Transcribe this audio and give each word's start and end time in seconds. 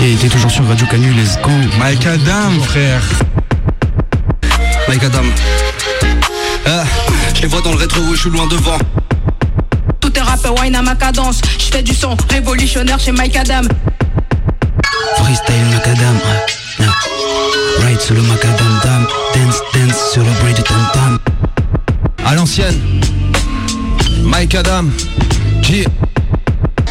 Yeah, 0.00 0.16
t'es 0.18 0.28
toujours 0.30 0.50
sur 0.50 0.66
Radio 0.66 0.86
Canu, 0.86 1.12
let's 1.12 1.36
go. 1.42 1.50
Mike 1.78 2.06
Adam, 2.06 2.58
frère. 2.62 3.02
Mike 4.88 5.04
Adam. 5.04 5.24
Ah, 6.64 6.84
je 7.34 7.42
les 7.42 7.48
vois 7.48 7.60
dans 7.60 7.72
le 7.72 7.76
rétro, 7.76 8.00
je 8.14 8.20
suis 8.20 8.30
loin 8.30 8.46
devant. 8.46 8.78
Tout 10.00 10.10
est 10.16 10.22
rap, 10.22 10.40
wine 10.58 10.74
à 10.74 10.80
ma 10.80 10.94
cadence. 10.94 11.42
Je 11.58 11.66
fais 11.66 11.82
du 11.82 11.94
son 11.94 12.16
révolutionnaire 12.30 12.98
chez 12.98 13.12
Mike 13.12 13.36
Adam. 13.36 13.68
Freestyle 15.18 15.66
Macadam. 15.70 16.18
Ride 17.84 18.00
sur 18.00 18.14
le 18.14 18.22
Macadam 18.22 18.80
Dam, 18.82 19.06
dance, 19.34 19.60
dance 19.74 20.12
sur 20.14 20.22
le 20.22 20.30
bridge 20.42 20.56
du 20.56 20.62
tam 20.62 20.88
tam. 20.94 21.18
À 22.24 22.34
l'ancienne. 22.34 22.80
Mike 24.22 24.54
Adam. 24.54 24.86
G. 25.60 25.84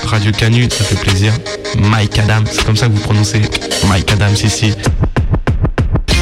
Radio 0.10 0.32
Canu, 0.32 0.68
ça 0.72 0.84
fait 0.84 1.00
plaisir. 1.00 1.32
Mike 1.78 2.18
Adam, 2.18 2.44
c'est 2.46 2.66
comme 2.66 2.76
ça 2.76 2.88
que 2.88 2.94
vous 2.94 3.02
prononcez 3.02 3.42
Mike 3.88 4.12
Adam, 4.12 4.34
si 4.36 4.50
si. 4.50 4.74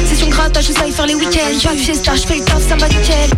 Session 0.04 0.28
grattage, 0.28 0.66
je 0.66 0.72
sais 0.72 0.90
faire 0.90 1.06
les 1.06 1.14
week-ends. 1.14 1.58
J'arrive 1.58 1.82
chez 1.82 1.94
Star, 1.94 2.14
je 2.16 2.26
fais 2.26 2.36
le 2.36 2.44
taf, 2.44 2.60
ça 2.68 2.76
va 2.76 2.86
nickel. 2.86 3.30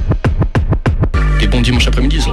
Et 1.40 1.46
bon 1.46 1.60
dimanche 1.60 1.86
après-midi, 1.86 2.20
ça. 2.20 2.32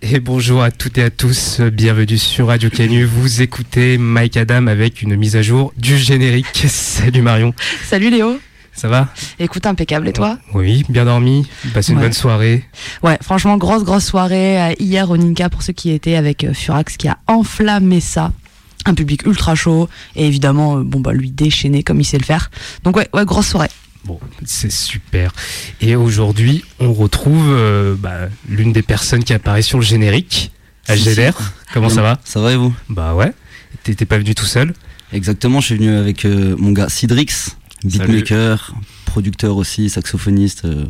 Et 0.00 0.20
bonjour 0.20 0.62
à 0.62 0.70
toutes 0.70 0.96
et 0.96 1.02
à 1.02 1.10
tous, 1.10 1.60
bienvenue 1.60 2.16
sur 2.16 2.46
Radio 2.46 2.70
Canu. 2.70 3.04
Vous 3.04 3.42
écoutez 3.42 3.98
Mike 3.98 4.38
Adam 4.38 4.68
avec 4.68 5.02
une 5.02 5.16
mise 5.16 5.36
à 5.36 5.42
jour 5.42 5.70
du 5.76 5.98
générique. 5.98 6.64
Salut 6.66 7.20
Marion, 7.20 7.52
Salut 7.84 8.08
Léo. 8.08 8.40
Ça 8.80 8.88
va 8.88 9.08
Écoute, 9.38 9.66
impeccable. 9.66 10.08
Et 10.08 10.12
toi 10.12 10.38
Oui, 10.54 10.84
bien 10.88 11.04
dormi, 11.04 11.46
passé 11.74 11.92
une 11.92 11.98
Ouais. 11.98 12.04
bonne 12.04 12.12
soirée. 12.12 12.64
Ouais, 13.02 13.18
franchement, 13.22 13.56
grosse, 13.58 13.84
grosse 13.84 14.04
soirée 14.06 14.60
euh, 14.60 14.74
hier 14.78 15.10
au 15.10 15.16
Ninka 15.16 15.48
pour 15.50 15.62
ceux 15.62 15.72
qui 15.74 15.90
étaient 15.90 16.16
avec 16.16 16.44
euh, 16.44 16.54
Furax 16.54 16.96
qui 16.96 17.08
a 17.08 17.18
enflammé 17.26 18.00
ça. 18.00 18.32
Un 18.86 18.94
public 18.94 19.26
ultra 19.26 19.54
chaud 19.54 19.88
et 20.16 20.26
évidemment, 20.26 20.78
euh, 20.78 20.82
bon 20.82 21.00
bah 21.00 21.12
lui 21.12 21.30
déchaîné 21.30 21.82
comme 21.82 22.00
il 22.00 22.04
sait 22.04 22.16
le 22.18 22.24
faire. 22.24 22.50
Donc 22.82 22.96
ouais, 22.96 23.08
ouais, 23.12 23.26
grosse 23.26 23.48
soirée. 23.48 23.68
Bon, 24.06 24.18
c'est 24.46 24.72
super. 24.72 25.32
Et 25.82 25.94
aujourd'hui, 25.94 26.64
on 26.78 26.94
retrouve 26.94 27.48
euh, 27.50 27.94
bah, 27.98 28.30
l'une 28.48 28.72
des 28.72 28.80
personnes 28.80 29.22
qui 29.22 29.34
apparaît 29.34 29.60
sur 29.60 29.76
le 29.78 29.84
générique, 29.84 30.52
HGDR. 30.88 31.38
Comment 31.74 31.90
ça 31.90 32.00
va 32.00 32.18
Ça 32.24 32.40
va 32.40 32.52
et 32.52 32.56
vous? 32.56 32.74
Bah 32.88 33.14
ouais, 33.14 33.34
t'étais 33.84 34.06
pas 34.06 34.16
venu 34.16 34.34
tout 34.34 34.46
seul? 34.46 34.72
Exactement, 35.12 35.60
je 35.60 35.66
suis 35.66 35.76
venu 35.76 35.90
avec 35.94 36.24
euh, 36.24 36.54
mon 36.56 36.70
gars 36.72 36.88
Sidrix, 36.88 37.28
beatmaker, 37.84 38.74
producteur 39.06 39.56
aussi, 39.56 39.90
saxophoniste, 39.90 40.64
euh, 40.64 40.84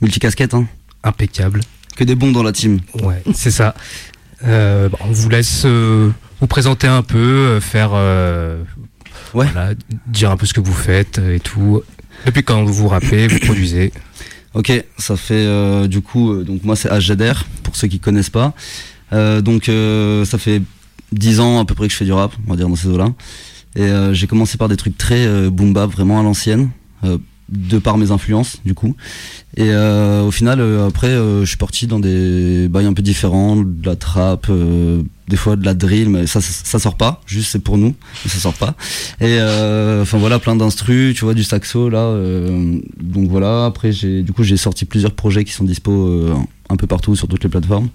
multicasquette, 0.00 0.54
hein. 0.54 0.66
Impeccable. 1.04 1.60
Que 1.96 2.04
des 2.04 2.14
bons 2.14 2.32
dans 2.32 2.42
la 2.42 2.52
team. 2.52 2.80
Ouais, 3.02 3.22
c'est 3.34 3.50
ça. 3.50 3.74
Euh, 4.44 4.88
bah, 4.88 4.98
on 5.02 5.12
vous 5.12 5.28
laisse 5.28 5.62
euh, 5.66 6.10
vous 6.40 6.46
présenter 6.46 6.86
un 6.86 7.02
peu, 7.02 7.18
euh, 7.18 7.60
faire, 7.60 7.90
euh, 7.94 8.62
Ouais. 9.34 9.46
voilà, 9.52 9.72
dire 10.06 10.30
un 10.30 10.36
peu 10.36 10.46
ce 10.46 10.52
que 10.54 10.60
vous 10.60 10.72
faites 10.74 11.18
et 11.18 11.40
tout. 11.40 11.82
Depuis 12.26 12.42
quand 12.42 12.62
vous 12.64 12.72
vous 12.74 12.88
rappelez, 12.88 13.28
vous 13.28 13.38
produisez. 13.38 13.92
Ok, 14.54 14.70
ça 14.98 15.16
fait 15.16 15.32
euh, 15.46 15.86
du 15.86 16.02
coup, 16.02 16.30
euh, 16.30 16.44
donc 16.44 16.62
moi 16.62 16.76
c'est 16.76 16.90
HGDR, 16.90 17.44
pour 17.62 17.74
ceux 17.74 17.88
qui 17.88 17.98
connaissent 18.00 18.28
pas. 18.28 18.52
Euh, 19.14 19.40
donc 19.40 19.70
euh, 19.70 20.26
ça 20.26 20.36
fait 20.36 20.60
10 21.12 21.40
ans 21.40 21.58
à 21.60 21.64
peu 21.64 21.74
près 21.74 21.86
que 21.86 21.92
je 21.92 21.96
fais 21.96 22.04
du 22.04 22.12
rap, 22.12 22.32
on 22.46 22.50
va 22.50 22.56
dire 22.56 22.68
dans 22.68 22.76
ces 22.76 22.88
eaux-là. 22.88 23.08
Et 23.76 23.82
euh, 23.82 24.12
j'ai 24.12 24.26
commencé 24.26 24.58
par 24.58 24.68
des 24.68 24.76
trucs 24.76 24.98
très 24.98 25.26
euh, 25.26 25.50
boom 25.50 25.72
bap, 25.72 25.90
vraiment 25.90 26.20
à 26.20 26.22
l'ancienne, 26.22 26.70
euh, 27.04 27.18
de 27.48 27.78
par 27.78 27.98
mes 27.98 28.10
influences 28.10 28.58
du 28.64 28.74
coup. 28.74 28.94
Et 29.56 29.70
euh, 29.70 30.22
au 30.22 30.30
final, 30.30 30.60
après, 30.86 31.10
je 31.10 31.44
suis 31.44 31.58
parti 31.58 31.86
dans 31.86 32.00
des 32.00 32.68
bails 32.68 32.86
un 32.86 32.94
peu 32.94 33.02
différents, 33.02 33.56
de 33.56 33.86
la 33.86 33.96
trap, 33.96 34.50
des 35.28 35.36
fois 35.36 35.56
de 35.56 35.64
la 35.64 35.74
drill, 35.74 36.08
mais 36.08 36.26
ça, 36.26 36.40
ça, 36.40 36.78
sort 36.78 36.96
pas, 36.96 37.20
juste 37.26 37.50
c'est 37.52 37.58
pour 37.58 37.76
nous, 37.76 37.94
mais 38.24 38.30
ça 38.30 38.38
sort 38.38 38.54
pas. 38.54 38.74
Et 39.20 39.38
enfin 40.00 40.16
voilà, 40.16 40.38
plein 40.38 40.56
d'instrus, 40.56 41.14
tu 41.14 41.24
vois, 41.24 41.34
du 41.34 41.44
saxo 41.44 41.90
là. 41.90 42.14
donc 43.02 43.28
voilà, 43.28 43.66
après 43.66 43.92
j'ai 43.92 44.22
du 44.22 44.32
coup 44.32 44.44
j'ai 44.44 44.56
sorti 44.56 44.86
plusieurs 44.86 45.12
projets 45.12 45.44
qui 45.44 45.52
sont 45.52 45.64
dispo 45.64 46.30
un 46.70 46.76
peu 46.76 46.86
partout 46.86 47.14
sur 47.16 47.28
toutes 47.28 47.44
les 47.44 47.50
plateformes. 47.50 47.90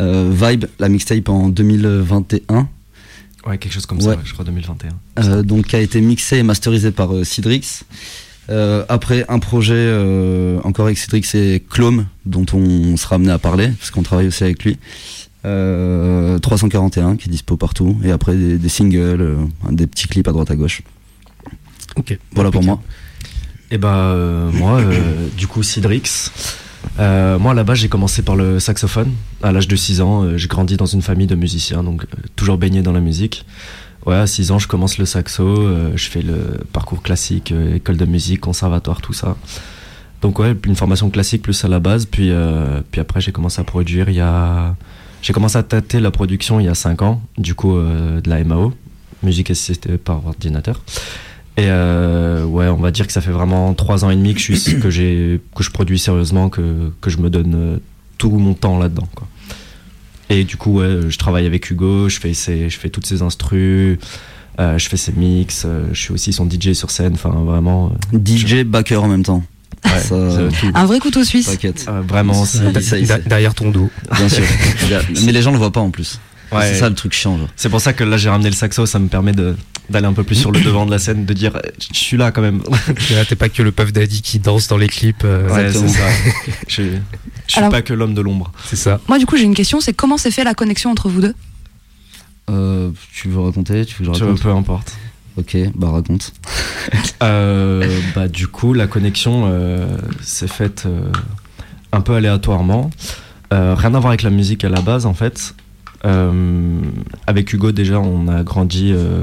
Vibe, 0.00 0.64
la 0.78 0.88
mixtape 0.88 1.28
en 1.28 1.50
2021, 1.50 2.66
Ouais, 3.46 3.58
quelque 3.58 3.72
chose 3.72 3.86
comme 3.86 3.98
Ouais. 3.98 4.04
ça, 4.04 4.10
ouais, 4.10 4.18
je 4.24 4.32
crois 4.32 4.44
2021. 4.44 4.88
euh, 5.24 5.42
donc 5.42 5.66
qui 5.66 5.76
a 5.76 5.80
été 5.80 6.00
mixé 6.00 6.38
et 6.38 6.42
masterisé 6.42 6.90
par 6.90 7.14
euh, 7.14 7.24
Cydrix. 7.24 7.84
Euh, 8.48 8.84
après 8.88 9.24
un 9.28 9.38
projet 9.40 9.74
euh, 9.76 10.60
encore 10.62 10.86
avec 10.86 10.98
Cydrix 10.98 11.24
et 11.34 11.60
Clome 11.68 12.06
dont 12.26 12.46
on 12.52 12.96
sera 12.96 13.16
amené 13.16 13.32
à 13.32 13.38
parler 13.38 13.68
parce 13.78 13.90
qu'on 13.90 14.02
travaille 14.04 14.28
aussi 14.28 14.44
avec 14.44 14.64
lui. 14.64 14.78
Euh, 15.44 16.38
341 16.40 17.16
qui 17.16 17.28
est 17.28 17.30
dispo 17.30 17.56
partout 17.56 17.96
et 18.02 18.10
après 18.10 18.34
des, 18.36 18.58
des 18.58 18.68
singles, 18.68 19.20
euh, 19.20 19.36
des 19.70 19.86
petits 19.86 20.08
clips 20.08 20.26
à 20.28 20.32
droite 20.32 20.50
à 20.50 20.56
gauche. 20.56 20.82
Ok. 21.96 22.18
Voilà 22.32 22.50
pour 22.50 22.62
moi. 22.64 22.80
Et 23.70 23.78
bah 23.78 23.94
euh, 23.96 24.50
moi, 24.52 24.78
euh, 24.80 25.28
du 25.36 25.46
coup, 25.48 25.62
Cydrix. 25.62 26.30
Euh, 26.98 27.38
moi, 27.38 27.54
là-bas, 27.54 27.74
j'ai 27.74 27.88
commencé 27.88 28.22
par 28.22 28.36
le 28.36 28.58
saxophone. 28.58 29.12
À 29.42 29.52
l'âge 29.52 29.68
de 29.68 29.76
6 29.76 30.00
ans, 30.00 30.22
euh, 30.22 30.36
j'ai 30.36 30.48
grandi 30.48 30.76
dans 30.76 30.86
une 30.86 31.02
famille 31.02 31.26
de 31.26 31.34
musiciens, 31.34 31.82
donc 31.82 32.04
euh, 32.04 32.22
toujours 32.36 32.58
baigné 32.58 32.82
dans 32.82 32.92
la 32.92 33.00
musique. 33.00 33.44
Ouais, 34.06 34.16
à 34.16 34.26
6 34.26 34.52
ans, 34.52 34.58
je 34.58 34.68
commence 34.68 34.98
le 34.98 35.04
saxo, 35.04 35.44
euh, 35.44 35.92
je 35.96 36.08
fais 36.08 36.22
le 36.22 36.64
parcours 36.72 37.02
classique, 37.02 37.52
euh, 37.52 37.74
école 37.74 37.96
de 37.96 38.04
musique, 38.04 38.40
conservatoire, 38.40 39.00
tout 39.00 39.12
ça. 39.12 39.36
Donc 40.22 40.38
ouais, 40.38 40.56
une 40.64 40.76
formation 40.76 41.10
classique 41.10 41.42
plus 41.42 41.64
à 41.64 41.68
la 41.68 41.78
base, 41.78 42.06
puis, 42.06 42.32
puis 42.90 43.00
après 43.02 43.20
j'ai 43.20 43.32
commencé 43.32 43.60
à 43.60 43.64
produire 43.64 44.08
il 44.08 44.16
y 44.16 44.20
a... 44.20 44.74
J'ai 45.20 45.34
commencé 45.34 45.58
à 45.58 45.62
tâter 45.62 46.00
la 46.00 46.10
production 46.10 46.58
il 46.58 46.64
y 46.64 46.68
a 46.68 46.74
5 46.74 47.02
ans, 47.02 47.20
du 47.36 47.54
coup 47.54 47.78
de 47.78 48.28
la 48.28 48.42
MAO, 48.42 48.72
musique 49.22 49.50
assistée 49.50 49.98
par 49.98 50.26
ordinateur. 50.26 50.80
Et 51.58 51.64
euh, 51.68 52.44
ouais, 52.44 52.66
on 52.68 52.76
va 52.76 52.90
dire 52.90 53.06
que 53.06 53.12
ça 53.12 53.20
fait 53.20 53.30
vraiment 53.30 53.72
3 53.72 54.04
ans 54.04 54.10
et 54.10 54.16
demi 54.16 54.34
que 54.34 54.40
je, 54.40 54.52
suis, 54.54 54.78
que 54.80 54.90
j'ai, 54.90 55.40
que 55.54 55.62
je 55.62 55.70
produis 55.70 55.98
sérieusement, 55.98 56.48
que, 56.50 56.92
que 57.00 57.08
je 57.10 57.18
me 57.18 57.30
donne 57.30 57.54
euh, 57.54 57.76
tout 58.18 58.30
mon 58.30 58.54
temps 58.54 58.78
là-dedans. 58.78 59.08
Quoi. 59.14 59.26
Et 60.28 60.44
du 60.44 60.56
coup, 60.56 60.80
ouais, 60.80 61.00
je 61.08 61.18
travaille 61.18 61.46
avec 61.46 61.70
Hugo, 61.70 62.08
je 62.08 62.18
fais, 62.18 62.34
ses, 62.34 62.68
je 62.68 62.78
fais 62.78 62.88
toutes 62.90 63.06
ses 63.06 63.22
instrus, 63.22 63.98
euh, 64.58 64.76
je 64.78 64.88
fais 64.88 64.96
ses 64.96 65.12
mix, 65.12 65.62
euh, 65.64 65.86
je 65.92 66.00
suis 66.00 66.12
aussi 66.12 66.32
son 66.32 66.48
DJ 66.50 66.72
sur 66.72 66.90
scène, 66.90 67.14
enfin 67.14 67.30
vraiment... 67.30 67.92
euh, 68.14 68.18
DJ 68.18 68.64
backer 68.64 69.02
en 69.02 69.08
même 69.08 69.22
temps. 69.22 69.44
ouais, 69.84 69.98
Ça-. 70.00 70.16
Un 70.74 70.84
vrai 70.86 70.98
couteau 70.98 71.22
suisse. 71.24 71.46
T'inquiète. 71.46 71.86
Euh, 71.88 72.02
vraiment, 72.02 72.44
Derrière 73.26 73.54
ton 73.54 73.70
dos. 73.70 73.88
Bien 74.16 74.28
sûr. 74.28 74.44
Mais 75.24 75.32
les 75.32 75.42
gens 75.42 75.52
le 75.52 75.58
voient 75.58 75.72
pas 75.72 75.80
en 75.80 75.90
plus. 75.90 76.20
Ouais, 76.52 76.68
C'est 76.72 76.74
ça 76.80 76.88
le 76.88 76.94
truc 76.94 77.12
chiant. 77.12 77.38
genre. 77.38 77.48
c'est 77.56 77.68
pour 77.68 77.80
ça 77.80 77.92
que 77.92 78.04
là 78.04 78.16
j'ai 78.16 78.28
ramené 78.28 78.50
le 78.50 78.56
saxo, 78.56 78.86
ça 78.86 78.98
me 78.98 79.08
permet 79.08 79.32
de, 79.32 79.56
d'aller 79.90 80.06
un 80.06 80.12
peu 80.12 80.24
plus 80.24 80.36
sur 80.36 80.52
le 80.52 80.60
devant 80.60 80.86
de 80.86 80.90
la 80.90 80.98
scène, 80.98 81.24
de 81.26 81.32
dire 81.32 81.56
euh, 81.56 81.60
je 81.92 81.98
suis 81.98 82.16
là 82.16 82.30
quand 82.32 82.42
même. 82.42 82.62
T'es 83.28 83.36
pas 83.36 83.48
que 83.48 83.62
le 83.62 83.72
Puff 83.72 83.92
Daddy 83.92 84.22
qui 84.22 84.38
danse 84.38 84.68
dans 84.68 84.76
les 84.76 84.88
clips. 84.88 85.22
euh, 85.24 85.48
Ouais, 85.48 85.66
Exactement. 85.66 85.92
c'est 85.92 85.98
ça. 85.98 86.06
Je, 86.68 86.72
suis- 86.72 86.90
je 87.46 87.52
suis 87.52 87.58
Alors- 87.58 87.70
pas 87.70 87.82
que 87.82 87.92
l'homme 87.94 88.14
de 88.14 88.20
l'ombre. 88.20 88.52
C'est 88.64 88.76
ça. 88.76 89.00
Moi, 89.08 89.18
du 89.18 89.26
coup, 89.26 89.36
j'ai 89.36 89.44
une 89.44 89.54
question. 89.54 89.80
C'est 89.80 89.92
comment 89.92 90.16
s'est 90.18 90.30
fait 90.30 90.44
la 90.44 90.54
connexion 90.54 90.90
entre 90.90 91.08
vous 91.08 91.20
deux? 91.20 91.34
Euh, 92.50 92.90
tu 93.12 93.28
veux 93.28 93.40
raconter? 93.40 93.84
Tu 93.84 94.02
veux 94.02 94.12
que 94.12 94.18
je 94.18 94.24
raconte? 94.24 94.40
peu 94.42 94.50
importe. 94.50 94.92
Ok, 95.36 95.56
bah 95.74 95.90
raconte. 95.90 96.32
Euh, 97.22 98.00
bah, 98.14 98.28
du 98.28 98.46
coup, 98.46 98.72
la 98.74 98.86
connexion 98.86 99.44
euh, 99.46 99.96
s'est 100.22 100.46
faite 100.48 100.84
euh, 100.86 101.10
un 101.92 102.00
peu 102.00 102.14
aléatoirement. 102.14 102.90
Euh, 103.52 103.74
rien 103.76 103.94
à 103.94 103.98
voir 103.98 104.08
avec 104.08 104.22
la 104.22 104.30
musique 104.30 104.64
à 104.64 104.68
la 104.68 104.80
base, 104.82 105.06
en 105.06 105.14
fait. 105.14 105.54
Euh, 106.04 106.80
avec 107.26 107.52
Hugo, 107.52 107.72
déjà, 107.72 107.98
on 108.00 108.28
a 108.28 108.42
grandi 108.42 108.92
euh, 108.92 109.22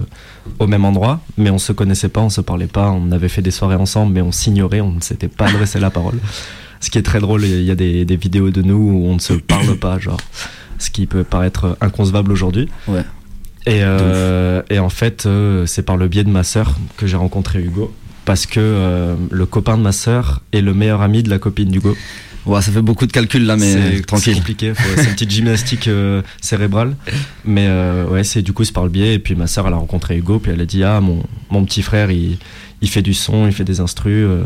au 0.59 0.67
même 0.67 0.85
endroit, 0.85 1.21
mais 1.37 1.49
on 1.49 1.57
se 1.57 1.71
connaissait 1.71 2.09
pas, 2.09 2.21
on 2.21 2.29
se 2.29 2.41
parlait 2.41 2.67
pas. 2.67 2.91
On 2.91 3.11
avait 3.11 3.29
fait 3.29 3.41
des 3.41 3.51
soirées 3.51 3.75
ensemble, 3.75 4.13
mais 4.13 4.21
on 4.21 4.31
s'ignorait, 4.31 4.81
on 4.81 4.91
ne 4.91 5.01
s'était 5.01 5.27
pas 5.27 5.47
adressé 5.47 5.79
la 5.79 5.89
parole. 5.89 6.19
Ce 6.79 6.89
qui 6.89 6.97
est 6.97 7.03
très 7.03 7.19
drôle, 7.19 7.43
il 7.45 7.63
y 7.63 7.71
a 7.71 7.75
des, 7.75 8.05
des 8.05 8.15
vidéos 8.15 8.49
de 8.49 8.61
nous 8.61 8.75
où 8.75 9.07
on 9.07 9.15
ne 9.15 9.19
se 9.19 9.33
parle 9.33 9.77
pas, 9.77 9.99
genre. 9.99 10.19
Ce 10.79 10.89
qui 10.89 11.05
peut 11.05 11.23
paraître 11.23 11.77
inconcevable 11.79 12.31
aujourd'hui. 12.31 12.67
Ouais. 12.87 13.05
Et, 13.65 13.79
euh, 13.83 14.61
et 14.69 14.79
en 14.79 14.89
fait, 14.89 15.27
c'est 15.65 15.83
par 15.83 15.95
le 15.95 16.09
biais 16.09 16.25
de 16.25 16.29
ma 16.29 16.43
sœur 16.43 16.75
que 16.97 17.07
j'ai 17.07 17.15
rencontré 17.15 17.61
Hugo. 17.61 17.93
Parce 18.25 18.45
que 18.45 19.15
le 19.29 19.45
copain 19.45 19.77
de 19.77 19.83
ma 19.83 19.91
sœur 19.93 20.41
est 20.51 20.61
le 20.61 20.73
meilleur 20.73 21.01
ami 21.01 21.23
de 21.23 21.29
la 21.29 21.39
copine 21.39 21.69
d'Hugo. 21.69 21.95
Ouais, 22.45 22.61
ça 22.61 22.71
fait 22.71 22.81
beaucoup 22.81 23.05
de 23.05 23.11
calculs 23.11 23.45
là, 23.45 23.55
mais 23.55 23.71
c'est 23.71 23.95
c'est 23.97 24.01
tranquille. 24.05 24.35
compliqué, 24.35 24.73
c'est 24.75 25.03
une 25.05 25.11
petite 25.13 25.31
gymnastique 25.31 25.87
euh, 25.87 26.21
cérébrale. 26.41 26.95
Mais 27.45 27.65
euh, 27.67 28.05
ouais, 28.07 28.23
c'est 28.23 28.41
du 28.41 28.51
coup, 28.53 28.63
c'est 28.63 28.73
par 28.73 28.83
le 28.83 28.89
biais. 28.89 29.13
Et 29.15 29.19
puis 29.19 29.35
ma 29.35 29.47
sœur, 29.47 29.67
elle 29.67 29.73
a 29.73 29.77
rencontré 29.77 30.17
Hugo, 30.17 30.39
puis 30.39 30.51
elle 30.51 30.61
a 30.61 30.65
dit 30.65 30.83
Ah, 30.83 30.99
mon, 30.99 31.23
mon 31.51 31.63
petit 31.63 31.81
frère, 31.81 32.11
il, 32.11 32.37
il 32.81 32.89
fait 32.89 33.01
du 33.01 33.13
son, 33.13 33.47
il 33.47 33.53
fait 33.53 33.63
des 33.63 33.79
instrus. 33.79 34.13
euh, 34.27 34.43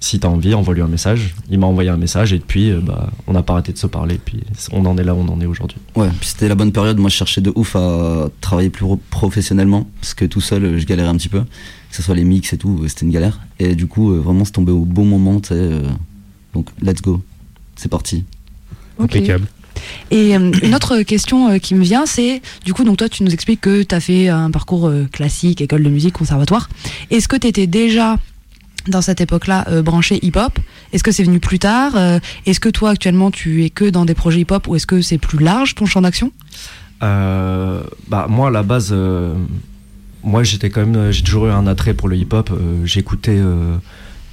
si 0.00 0.18
t'as 0.18 0.26
envie, 0.26 0.52
envoie-lui 0.52 0.82
un 0.82 0.88
message. 0.88 1.32
Il 1.48 1.60
m'a 1.60 1.66
envoyé 1.68 1.88
un 1.88 1.96
message, 1.96 2.32
et 2.32 2.42
euh, 2.56 2.80
bah, 2.82 3.08
on 3.28 3.32
n'a 3.34 3.42
pas 3.44 3.52
arrêté 3.52 3.72
de 3.72 3.78
se 3.78 3.86
parler. 3.86 4.18
Puis 4.22 4.40
on 4.72 4.84
en 4.84 4.98
est 4.98 5.04
là 5.04 5.14
où 5.14 5.18
on 5.18 5.28
en 5.32 5.40
est 5.40 5.46
aujourd'hui. 5.46 5.78
Ouais, 5.94 6.08
puis 6.18 6.28
c'était 6.28 6.48
la 6.48 6.56
bonne 6.56 6.72
période. 6.72 6.98
Moi, 6.98 7.08
je 7.08 7.14
cherchais 7.14 7.40
de 7.40 7.52
ouf 7.54 7.76
à 7.76 8.28
travailler 8.40 8.68
plus 8.68 8.84
pro- 8.84 9.00
professionnellement 9.10 9.88
parce 10.00 10.14
que 10.14 10.24
tout 10.24 10.40
seul, 10.40 10.76
je 10.78 10.84
galérais 10.86 11.08
un 11.08 11.16
petit 11.16 11.28
peu. 11.28 11.40
Que 11.42 11.96
ce 11.96 12.02
soit 12.02 12.16
les 12.16 12.24
mix 12.24 12.52
et 12.52 12.58
tout, 12.58 12.82
c'était 12.88 13.06
une 13.06 13.12
galère. 13.12 13.38
Et 13.60 13.76
du 13.76 13.86
coup, 13.86 14.12
vraiment, 14.16 14.44
c'est 14.44 14.50
tombé 14.52 14.72
au 14.72 14.84
bon 14.84 15.04
moment. 15.04 15.38
tu 15.40 15.50
sais, 15.50 15.70
donc, 16.54 16.68
let's 16.82 17.00
go. 17.02 17.22
C'est 17.76 17.88
parti. 17.90 18.24
Ok. 18.98 19.16
Impeccable. 19.16 19.46
Et 20.10 20.36
euh, 20.36 20.52
une 20.62 20.74
autre 20.74 21.02
question 21.02 21.50
euh, 21.50 21.58
qui 21.58 21.74
me 21.74 21.82
vient, 21.82 22.06
c'est 22.06 22.42
du 22.64 22.74
coup, 22.74 22.84
donc 22.84 22.98
toi, 22.98 23.08
tu 23.08 23.22
nous 23.24 23.32
expliques 23.32 23.60
que 23.62 23.82
tu 23.82 23.94
as 23.94 24.00
fait 24.00 24.28
un 24.28 24.50
parcours 24.50 24.88
euh, 24.88 25.06
classique, 25.10 25.60
école 25.60 25.82
de 25.82 25.90
musique, 25.90 26.14
conservatoire. 26.14 26.68
Est-ce 27.10 27.28
que 27.28 27.36
tu 27.36 27.46
étais 27.46 27.66
déjà 27.66 28.18
dans 28.88 29.00
cette 29.00 29.20
époque-là 29.20 29.64
euh, 29.68 29.82
branché 29.82 30.18
hip-hop? 30.24 30.58
Est-ce 30.92 31.02
que 31.02 31.12
c'est 31.12 31.24
venu 31.24 31.40
plus 31.40 31.58
tard? 31.58 31.96
Euh, 31.96 32.18
Est-ce 32.46 32.60
que 32.60 32.68
toi, 32.68 32.90
actuellement, 32.90 33.30
tu 33.30 33.64
es 33.64 33.70
que 33.70 33.84
dans 33.88 34.04
des 34.04 34.14
projets 34.14 34.40
hip-hop 34.40 34.68
ou 34.68 34.76
est-ce 34.76 34.86
que 34.86 35.00
c'est 35.00 35.18
plus 35.18 35.38
large 35.38 35.74
ton 35.74 35.86
champ 35.86 36.00
d'action? 36.02 36.32
Euh, 37.02 37.82
bah 38.08 38.26
moi 38.28 38.46
à 38.48 38.50
la 38.52 38.62
base, 38.62 38.90
euh, 38.92 39.34
moi 40.22 40.44
j'étais 40.44 40.70
quand 40.70 40.86
même, 40.86 41.10
j'ai 41.10 41.22
toujours 41.24 41.48
eu 41.48 41.50
un 41.50 41.66
attrait 41.66 41.94
pour 41.94 42.08
le 42.08 42.16
hip-hop. 42.16 42.50
euh, 42.52 42.86
j'écoutais 42.86 43.38
euh, 43.38 43.76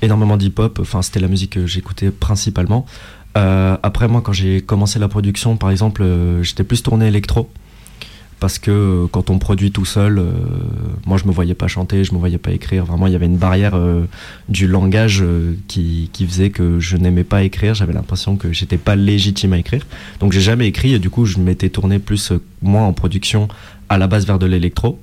énormément 0.01 0.37
d'hip-hop. 0.37 0.79
Enfin 0.81 1.01
c'était 1.01 1.19
la 1.19 1.27
musique 1.27 1.51
que 1.51 1.67
j'écoutais 1.67 2.11
principalement. 2.11 2.85
Euh, 3.37 3.77
après 3.83 4.07
moi 4.07 4.21
quand 4.21 4.33
j'ai 4.33 4.61
commencé 4.61 4.99
la 4.99 5.07
production, 5.07 5.57
par 5.57 5.71
exemple, 5.71 6.01
euh, 6.01 6.43
j'étais 6.43 6.63
plus 6.63 6.83
tourné 6.83 7.07
électro. 7.07 7.49
Parce 8.39 8.57
que 8.57 8.71
euh, 8.71 9.07
quand 9.11 9.29
on 9.29 9.37
produit 9.37 9.71
tout 9.71 9.83
seul, 9.83 10.17
euh, 10.17 10.31
moi 11.05 11.17
je 11.17 11.25
me 11.25 11.31
voyais 11.31 11.55
pas 11.55 11.67
chanter, 11.67 12.05
je 12.05 12.13
me 12.13 12.19
voyais 12.19 12.37
pas 12.37 12.51
écrire. 12.51 12.85
Vraiment, 12.85 13.07
il 13.07 13.11
y 13.11 13.15
avait 13.15 13.25
une 13.25 13.37
barrière 13.37 13.77
du 14.47 14.65
langage 14.65 15.23
qui, 15.67 16.09
qui 16.13 16.25
faisait 16.25 16.49
que 16.49 16.79
je 16.79 16.95
n'aimais 16.95 17.25
pas 17.25 17.43
écrire. 17.43 17.73
J'avais 17.73 17.93
l'impression 17.93 18.37
que 18.37 18.53
j'étais 18.53 18.77
pas 18.77 18.95
légitime 18.95 19.53
à 19.53 19.57
écrire. 19.57 19.85
Donc 20.21 20.31
j'ai 20.31 20.41
jamais 20.41 20.67
écrit 20.67 20.93
et 20.93 20.99
du 20.99 21.09
coup 21.09 21.25
je 21.25 21.37
m'étais 21.37 21.69
tourné 21.69 21.99
plus 21.99 22.31
moi 22.61 22.81
en 22.83 22.93
production 22.93 23.49
à 23.89 23.97
la 23.97 24.07
base 24.07 24.25
vers 24.25 24.39
de 24.39 24.45
l'électro. 24.45 24.99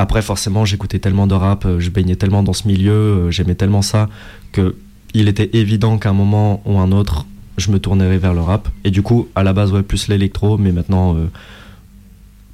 Après 0.00 0.22
forcément 0.22 0.64
j'écoutais 0.64 0.98
tellement 0.98 1.26
de 1.26 1.34
rap, 1.34 1.66
euh, 1.66 1.78
je 1.78 1.90
baignais 1.90 2.16
tellement 2.16 2.42
dans 2.42 2.54
ce 2.54 2.66
milieu, 2.66 2.92
euh, 2.92 3.30
j'aimais 3.30 3.54
tellement 3.54 3.82
ça 3.82 4.08
que 4.50 4.74
il 5.12 5.28
était 5.28 5.50
évident 5.52 5.98
qu'à 5.98 6.08
un 6.08 6.14
moment 6.14 6.62
ou 6.64 6.78
un 6.78 6.90
autre 6.90 7.26
je 7.58 7.70
me 7.70 7.78
tournerais 7.78 8.16
vers 8.16 8.32
le 8.32 8.40
rap. 8.40 8.70
Et 8.84 8.90
du 8.90 9.02
coup 9.02 9.28
à 9.34 9.42
la 9.42 9.52
base 9.52 9.70
ouais 9.72 9.82
plus 9.82 10.08
l'électro, 10.08 10.56
mais 10.56 10.72
maintenant 10.72 11.16
euh, 11.16 11.26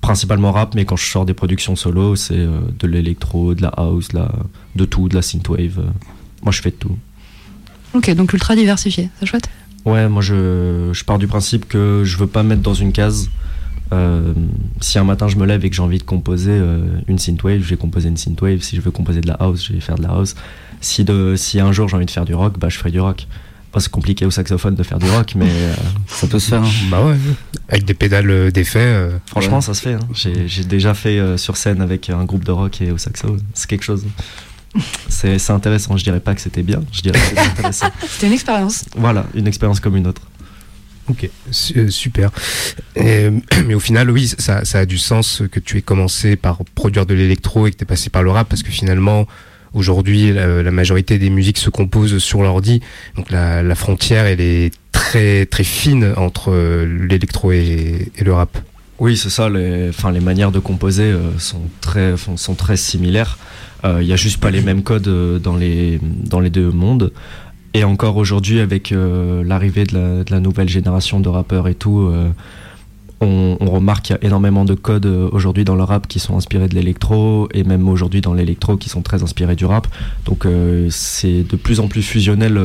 principalement 0.01 0.51
rap. 0.51 0.75
Mais 0.75 0.85
quand 0.85 0.97
je 0.97 1.07
sors 1.09 1.25
des 1.25 1.35
productions 1.35 1.77
solo 1.77 2.17
c'est 2.17 2.35
euh, 2.35 2.63
de 2.81 2.89
l'électro, 2.89 3.55
de 3.55 3.63
la 3.63 3.69
house, 3.69 4.09
de, 4.09 4.19
la, 4.19 4.33
de 4.75 4.85
tout, 4.85 5.09
de 5.09 5.15
la 5.15 5.23
synthwave. 5.23 5.85
moi 6.43 6.51
je 6.51 6.61
fais 6.61 6.71
de 6.71 6.75
tout. 6.75 6.99
Ok, 7.95 8.13
donc 8.17 8.33
ultra 8.33 8.57
diversifié, 8.57 9.09
c'est 9.21 9.27
chouette. 9.27 9.49
Ouais, 9.85 10.09
moi 10.09 10.21
je, 10.21 10.91
je 10.93 11.05
pars 11.05 11.19
du 11.19 11.29
principe 11.29 11.69
que 11.69 12.03
je 12.05 12.17
veux 12.17 12.27
pas 12.27 12.43
me 12.43 12.49
mettre 12.49 12.63
dans 12.63 12.75
une 12.75 12.91
case. 12.91 13.31
Euh, 13.93 14.33
si 14.81 14.99
un 14.99 15.05
matin 15.05 15.29
je 15.29 15.37
me 15.37 15.47
lève 15.47 15.65
et 15.65 15.71
que 15.71 15.77
j'ai 15.77 15.83
envie 15.83 15.99
de 15.99 16.03
composer 16.05 16.51
euh, 16.53 16.85
une 17.07 17.19
synthwave, 17.19 17.61
je 17.63 17.69
vais 17.69 17.77
composer 17.77 18.09
une 18.09 18.17
synthwave. 18.17 18.61
Si 18.63 18.77
je 18.77 18.81
veux 18.81 18.91
composer 18.91 19.21
de 19.21 19.29
la 19.29 19.35
house, 19.35 19.67
je 19.69 19.73
vais 19.75 19.81
faire 19.81 19.97
de 19.97 20.03
la 20.03 20.11
house. 20.11 20.35
Si, 20.81 21.05
de, 21.05 21.35
si 21.37 21.61
un 21.61 21.73
jour 21.73 21.89
j'ai 21.89 21.97
envie 21.97 22.07
de 22.07 22.11
faire 22.11 22.25
du 22.25 22.35
rock, 22.35 22.59
bah 22.59 22.69
je 22.69 22.77
ferai 22.79 22.91
du 22.91 23.01
rock. 23.01 23.27
C'est 23.79 23.91
compliqué 23.91 24.25
au 24.25 24.31
saxophone 24.31 24.75
de 24.75 24.83
faire 24.83 24.99
du 24.99 25.11
rock, 25.11 25.35
mais 25.37 25.51
euh, 25.51 25.75
Ça 26.09 26.27
peut 26.27 26.39
se 26.39 26.49
faire. 26.49 26.63
hein. 26.63 26.71
Bah 26.91 27.05
ouais, 27.05 27.17
avec 27.69 27.85
des 27.85 27.93
pédales 27.93 28.31
euh, 28.31 28.51
d'effet. 28.51 28.79
euh, 28.81 29.19
franchement 29.27 29.61
ça 29.61 29.75
se 29.75 29.83
fait. 29.83 29.93
hein. 29.93 30.01
J'ai 30.15 30.65
déjà 30.65 30.95
fait 30.95 31.19
euh, 31.19 31.37
sur 31.37 31.59
scène 31.59 31.83
avec 31.83 32.09
un 32.09 32.25
groupe 32.25 32.43
de 32.45 32.53
rock 32.53 32.81
et 32.81 32.91
au 32.91 32.97
saxo. 32.97 33.37
C'est 33.53 33.69
quelque 33.69 33.85
chose. 33.85 34.07
C'est 35.11 35.39
c'est 35.39 35.53
intéressant. 35.53 35.97
Je 35.99 36.05
dirais 36.05 36.21
pas 36.21 36.35
que 36.35 36.41
c'était 36.41 36.63
bien, 36.63 36.81
je 36.91 37.03
dirais 37.03 37.19
que 37.19 37.27
c'était 37.27 37.41
intéressant. 37.51 37.89
C'était 38.09 38.27
une 38.29 38.33
expérience. 38.33 38.85
Voilà, 38.97 39.27
une 39.35 39.47
expérience 39.47 39.79
comme 39.81 39.97
une 39.97 40.07
autre. 40.07 40.23
Ok, 41.09 41.29
euh, 41.77 41.89
super. 41.89 42.31
Et, 42.97 43.31
mais 43.67 43.75
au 43.75 43.81
final, 43.81 44.11
oui, 44.11 44.27
ça, 44.27 44.65
ça 44.65 44.81
a 44.81 44.87
du 44.87 44.99
sens 44.99 45.43
que 45.51 45.61
tu 45.61 45.79
aies 45.79 45.83
commencé 45.83 46.37
par 46.37 46.65
produire 46.75 47.07
de 47.07 47.15
l'électro 47.15 47.67
et 47.67 47.71
que 47.71 47.77
tu 47.77 47.85
es 47.85 47.87
passé 47.87 48.11
par 48.11 48.23
le 48.23 48.31
rap, 48.31 48.49
parce 48.49 48.63
que 48.63 48.71
finalement, 48.71 49.27
aujourd'hui, 49.73 50.33
la, 50.33 50.71
majorité 50.71 51.19
des 51.19 51.31
musiques 51.31 51.59
se 51.59 51.71
composent 51.71 52.19
sur 52.19 52.43
l'ordi. 52.43 52.81
Donc 53.17 53.31
la, 53.31 53.63
la 53.63 53.75
frontière, 53.75 54.27
elle 54.27 54.41
est 54.41 54.73
très 54.93 55.47
très 55.47 55.65
fine 55.65 56.15
entre 56.17 56.51
euh, 56.51 57.07
l'électro 57.07 57.53
et, 57.53 58.11
le 58.21 58.33
rap. 58.33 58.59
Oui, 58.99 59.17
c'est 59.17 59.31
ça. 59.31 59.49
Les, 59.49 59.91
enfin, 59.91 60.11
les 60.11 60.21
manières 60.21 60.53
de 60.53 60.59
composer 60.59 61.05
euh, 61.05 61.39
sont 61.39 61.61
très, 61.81 62.15
sont, 62.17 62.55
très 62.55 62.77
similaires. 62.77 63.39
Euh, 63.85 63.99
Il 64.01 64.09
y 64.09 64.13
a 64.13 64.17
juste 64.17 64.39
pas 64.39 64.51
les 64.51 64.63
mêmes 64.63 64.83
codes 64.83 65.09
euh, 65.09 65.39
dans 65.39 65.57
les, 65.57 66.01
dans 66.03 66.41
les 66.41 66.51
deux 66.51 66.71
mondes. 66.71 67.13
Et 67.77 67.85
encore 67.85 68.17
aujourd'hui, 68.17 68.61
avec 68.61 68.91
euh, 68.91 69.45
l'arrivée 69.45 69.85
de 69.85 70.25
la, 70.31 70.41
nouvelle 70.41 70.67
génération 70.67 71.21
de 71.21 71.29
rappeurs 71.29 71.69
et 71.69 71.75
tout, 71.75 72.09
euh, 72.11 72.31
on, 73.21 73.59
remarque 73.61 74.07
qu'il 74.07 74.17
y 74.17 74.19
a 74.19 74.25
énormément 74.25 74.65
de 74.65 74.73
codes 74.73 75.05
euh, 75.05 75.29
aujourd'hui 75.31 75.67
dans 75.67 75.75
le 75.75 75.83
rap 75.83 76.09
qui 76.09 76.19
sont 76.19 76.39
inspirés 76.39 76.69
de 76.69 76.75
l'électro, 76.75 77.51
et 77.53 77.65
même 77.65 77.87
aujourd'hui 77.87 78.23
dans 78.23 78.33
l'électro 78.33 78.79
qui 78.79 78.89
sont 78.89 79.03
très 79.03 79.23
inspirés 79.23 79.57
du 79.57 79.67
rap. 79.67 79.89
Donc 80.25 80.47
c'est 80.89 81.43
de 81.43 81.57
plus 81.57 81.79
en 81.81 81.89
plus 81.89 82.01
fusionnel, 82.01 82.59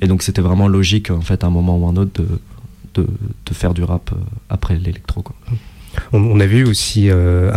et 0.00 0.06
donc 0.06 0.22
c'était 0.22 0.42
vraiment 0.42 0.68
logique 0.68 1.10
en 1.10 1.22
fait 1.22 1.42
à 1.42 1.48
un 1.48 1.50
moment 1.50 1.76
ou 1.76 1.88
un 1.88 1.96
autre 1.96 2.22
de, 2.94 3.06
faire 3.52 3.74
du 3.74 3.82
rap 3.82 4.12
après 4.48 4.76
l'électro. 4.76 5.22
quoi. 5.22 5.34
On, 6.12 6.22
on 6.22 6.40
avait 6.40 6.58
eu 6.58 6.64
aussi 6.64 7.08
euh, 7.08 7.50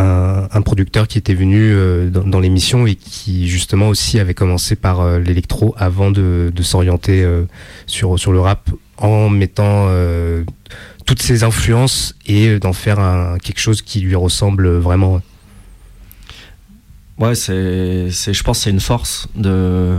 un, 0.51 0.61
producteur 0.61 1.07
qui 1.07 1.17
était 1.17 1.33
venu 1.33 1.71
euh, 1.73 2.09
dans, 2.09 2.39
l'émission 2.39 2.85
et 2.85 2.95
qui 2.95 3.47
justement 3.47 3.89
aussi 3.89 4.19
avait 4.19 4.35
commencé 4.35 4.75
par 4.75 5.01
euh, 5.01 5.19
l'électro 5.19 5.73
avant 5.77 6.11
de, 6.11 6.51
de 6.53 6.63
s'orienter 6.63 7.23
euh, 7.23 7.43
sur, 7.87 8.19
sur 8.19 8.31
le 8.31 8.39
rap 8.39 8.69
en 8.97 9.27
mettant 9.27 9.89
toutes 11.05 11.21
ses 11.21 11.43
influences 11.43 12.15
et 12.27 12.59
d'en 12.59 12.73
faire 12.73 13.35
quelque 13.43 13.59
chose 13.59 13.81
qui 13.81 13.99
lui 13.99 14.15
ressemble 14.15 14.69
vraiment. 14.69 15.19
Ouais, 17.17 17.35
c'est, 17.35 18.11
c'est, 18.11 18.33
je 18.33 18.43
pense 18.43 18.59
que 18.59 18.63
c'est 18.65 18.69
une 18.69 18.79
force 18.79 19.27
de, 19.35 19.97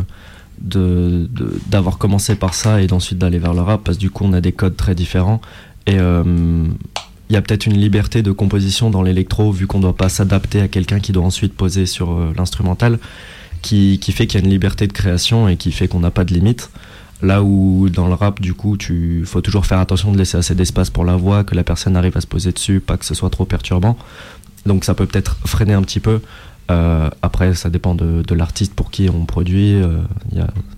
de, 0.61 1.29
d'avoir 1.67 1.99
commencé 1.99 2.37
par 2.37 2.55
ça 2.55 2.81
et 2.81 2.87
d'ensuite 2.87 3.19
d'aller 3.19 3.39
vers 3.39 3.53
le 3.53 3.61
rap 3.61 3.83
parce 3.85 3.99
que 3.99 4.01
du 4.03 4.11
coup 4.11 4.25
on 4.25 4.33
a 4.33 4.41
des 4.41 4.53
codes 4.53 4.77
très 4.77 4.95
différents 4.95 5.43
et 5.87 5.99
il 7.31 7.33
y 7.33 7.37
a 7.37 7.43
peut-être 7.43 7.67
une 7.67 7.79
liberté 7.79 8.23
de 8.23 8.33
composition 8.33 8.91
dans 8.91 9.03
l'électro 9.03 9.51
vu 9.51 9.67
qu'on 9.67 9.79
ne 9.79 9.85
doit 9.85 9.97
pas 9.97 10.09
s'adapter 10.09 10.61
à 10.61 10.69
quelqu'un 10.69 11.01
qui 11.01 11.13
doit 11.13 11.25
ensuite 11.25 11.55
poser 11.55 11.87
sur 11.87 12.13
euh, 12.13 12.33
l'instrumental 12.37 12.99
qui, 13.63 13.99
qui 13.99 14.13
fait 14.13 14.27
qu'il 14.27 14.41
y 14.41 14.43
a 14.43 14.45
une 14.45 14.53
liberté 14.53 14.87
de 14.87 14.93
création 14.93 15.49
et 15.49 15.57
qui 15.57 15.73
fait 15.73 15.89
qu'on 15.89 16.01
n'a 16.01 16.11
pas 16.11 16.25
de 16.25 16.35
limite. 16.35 16.71
Là 17.23 17.43
où 17.43 17.89
dans 17.89 18.07
le 18.07 18.15
rap, 18.15 18.41
du 18.41 18.53
coup, 18.53 18.77
tu 18.77 19.23
faut 19.25 19.41
toujours 19.41 19.65
faire 19.65 19.79
attention 19.79 20.13
de 20.13 20.19
laisser 20.19 20.37
assez 20.37 20.55
d'espace 20.55 20.91
pour 20.91 21.05
la 21.05 21.17
voix, 21.17 21.45
que 21.45 21.55
la 21.55 21.65
personne 21.65 21.97
arrive 21.97 22.17
à 22.17 22.21
se 22.21 22.27
poser 22.27 22.53
dessus, 22.53 22.81
pas 22.81 22.99
que 22.99 23.07
ce 23.07 23.15
soit 23.15 23.31
trop 23.31 23.47
perturbant. 23.47 23.97
Donc 24.67 24.85
ça 24.85 24.95
peut 24.95 25.07
peut-être 25.07 25.39
freiner 25.47 25.73
un 25.73 25.83
petit 25.83 26.01
peu. 26.01 26.21
Euh, 26.71 27.09
après, 27.23 27.55
ça 27.55 27.71
dépend 27.71 27.95
de, 27.95 28.23
de 28.27 28.35
l'artiste 28.35 28.75
pour 28.75 28.91
qui 28.91 29.09
on 29.09 29.25
produit. 29.25 29.75
euh, 29.75 30.03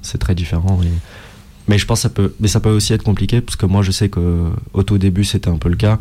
c'est 0.02 0.19
très 0.19 0.37
différent. 0.37 0.78
Mais 1.69 1.78
je 1.78 1.87
pense 1.87 1.99
que 1.99 2.02
ça 2.02 2.10
peut, 2.10 2.34
mais 2.38 2.49
ça 2.49 2.60
peut 2.60 2.70
aussi 2.70 2.92
être 2.92 3.02
compliqué 3.02 3.40
parce 3.40 3.56
que 3.56 3.66
moi, 3.66 3.82
je 3.82 3.90
sais 3.90 4.08
que 4.08 4.50
au 4.72 4.82
tout 4.84 4.99
début, 4.99 5.25
c'était 5.25 5.50
un 5.50 5.58
peu 5.58 5.69
le 5.69 5.76
cas. 5.76 5.99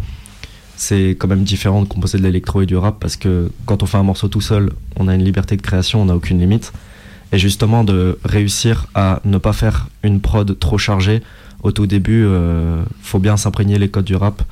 C'est 0.77 1.11
quand 1.11 1.27
même 1.27 1.43
différent 1.43 1.81
de 1.81 1.87
composer 1.87 2.17
de 2.17 2.23
l'électro 2.23 2.61
et 2.61 2.65
du 2.65 2.75
rap 2.75 2.99
parce 2.99 3.15
que 3.15 3.51
quand 3.65 3.83
on 3.83 3.85
fait 3.85 3.97
un 3.97 4.03
morceau 4.03 4.27
tout 4.27 4.41
seul, 4.41 4.71
on 4.97 5.07
a 5.07 5.15
une 5.15 5.23
liberté 5.23 5.55
de 5.55 5.61
création, 5.61 6.01
on 6.01 6.05
n'a 6.05 6.15
aucune 6.15 6.39
limite. 6.39 6.73
Et 7.31 7.37
justement, 7.37 7.83
de 7.83 8.19
réussir 8.23 8.87
à 8.93 9.21
ne 9.25 9.37
pas 9.37 9.53
faire 9.53 9.87
une 10.03 10.21
prod 10.21 10.57
trop 10.59 10.77
chargée 10.77 11.21
au 11.63 11.71
tout 11.71 11.87
début, 11.87 12.23
euh, 12.25 12.83
faut 13.01 13.19
bien 13.19 13.37
s'imprégner 13.37 13.79
les 13.79 13.89
codes 13.89 14.05
du 14.05 14.15
rap 14.15 14.43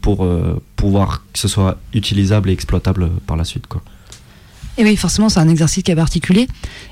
pour 0.00 0.24
euh, 0.24 0.60
pouvoir 0.76 1.22
que 1.32 1.38
ce 1.38 1.48
soit 1.48 1.78
utilisable 1.94 2.50
et 2.50 2.52
exploitable 2.52 3.10
par 3.26 3.36
la 3.36 3.44
suite. 3.44 3.66
Et 4.78 4.84
oui, 4.84 4.96
forcément, 4.96 5.28
c'est 5.28 5.40
un 5.40 5.48
exercice 5.48 5.82
qui 5.82 5.90
est 5.90 5.96
particulier. 5.96 6.48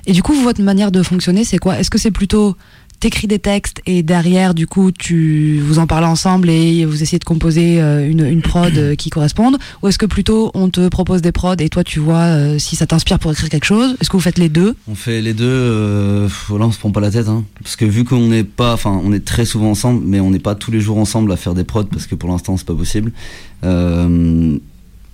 Et 0.06 0.12
du 0.12 0.22
coup, 0.22 0.34
votre 0.34 0.62
manière 0.62 0.90
de 0.90 1.02
fonctionner, 1.02 1.44
c'est 1.44 1.58
quoi? 1.58 1.78
Est-ce 1.78 1.90
que 1.90 1.98
c'est 1.98 2.10
plutôt 2.10 2.56
t'écris 3.04 3.26
des 3.26 3.38
textes 3.38 3.82
et 3.84 4.02
derrière, 4.02 4.54
du 4.54 4.66
coup, 4.66 4.90
tu 4.90 5.60
vous 5.60 5.78
en 5.78 5.86
parlez 5.86 6.06
ensemble 6.06 6.48
et 6.48 6.86
vous 6.86 7.02
essayez 7.02 7.18
de 7.18 7.24
composer 7.24 7.82
euh, 7.82 8.08
une, 8.08 8.40
prod 8.40 8.74
euh, 8.78 8.94
qui 8.94 9.10
corresponde 9.10 9.58
Ou 9.82 9.88
est-ce 9.88 9.98
que 9.98 10.06
plutôt 10.06 10.50
on 10.54 10.70
te 10.70 10.88
propose 10.88 11.20
des 11.20 11.30
prods 11.30 11.56
et 11.58 11.68
toi 11.68 11.84
tu 11.84 12.00
vois 12.00 12.22
euh, 12.22 12.58
si 12.58 12.76
ça 12.76 12.86
t'inspire 12.86 13.18
pour 13.18 13.30
écrire 13.32 13.50
quelque 13.50 13.66
chose 13.66 13.94
Est-ce 14.00 14.08
que 14.08 14.16
vous 14.16 14.22
faites 14.22 14.38
les 14.38 14.48
deux? 14.48 14.74
On 14.88 14.94
fait 14.94 15.20
les 15.20 15.34
deux, 15.34 15.44
euh, 15.44 16.30
voilà, 16.48 16.64
on 16.64 16.72
se 16.72 16.78
prend 16.78 16.92
pas 16.92 17.02
la 17.02 17.10
tête, 17.10 17.28
hein. 17.28 17.44
parce 17.62 17.76
que 17.76 17.84
vu 17.84 18.04
qu'on 18.04 18.28
n'est 18.28 18.42
pas, 18.42 18.72
enfin, 18.72 18.98
on 19.04 19.12
est 19.12 19.22
très 19.22 19.44
souvent 19.44 19.68
ensemble, 19.68 20.02
mais 20.06 20.20
on 20.20 20.30
n'est 20.30 20.38
pas 20.38 20.54
tous 20.54 20.70
les 20.70 20.80
jours 20.80 20.96
ensemble 20.96 21.30
à 21.30 21.36
faire 21.36 21.52
des 21.52 21.64
prods, 21.64 21.84
parce 21.84 22.06
que 22.06 22.14
pour 22.14 22.30
l'instant 22.30 22.56
c'est 22.56 22.66
pas 22.66 22.74
possible. 22.74 23.12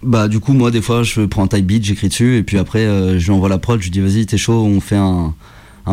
Bah 0.03 0.29
du 0.29 0.39
coup 0.39 0.53
moi 0.53 0.71
des 0.71 0.81
fois 0.81 1.03
je 1.03 1.23
prends 1.23 1.43
un 1.43 1.49
type 1.49 1.67
beat, 1.67 1.85
j'écris 1.85 2.09
dessus, 2.09 2.37
et 2.37 2.45
puis 2.45 2.57
après 2.57 2.85
je 3.19 3.25
lui 3.25 3.33
envoie 3.33 3.49
la 3.49 3.59
prod, 3.59 3.81
je 3.81 3.87
lui 3.87 3.91
dis 3.91 4.01
vas-y 4.01 4.27
t'es 4.27 4.39
chaud, 4.39 4.63
on 4.65 4.81
fait 4.81 4.97
un, 4.97 5.35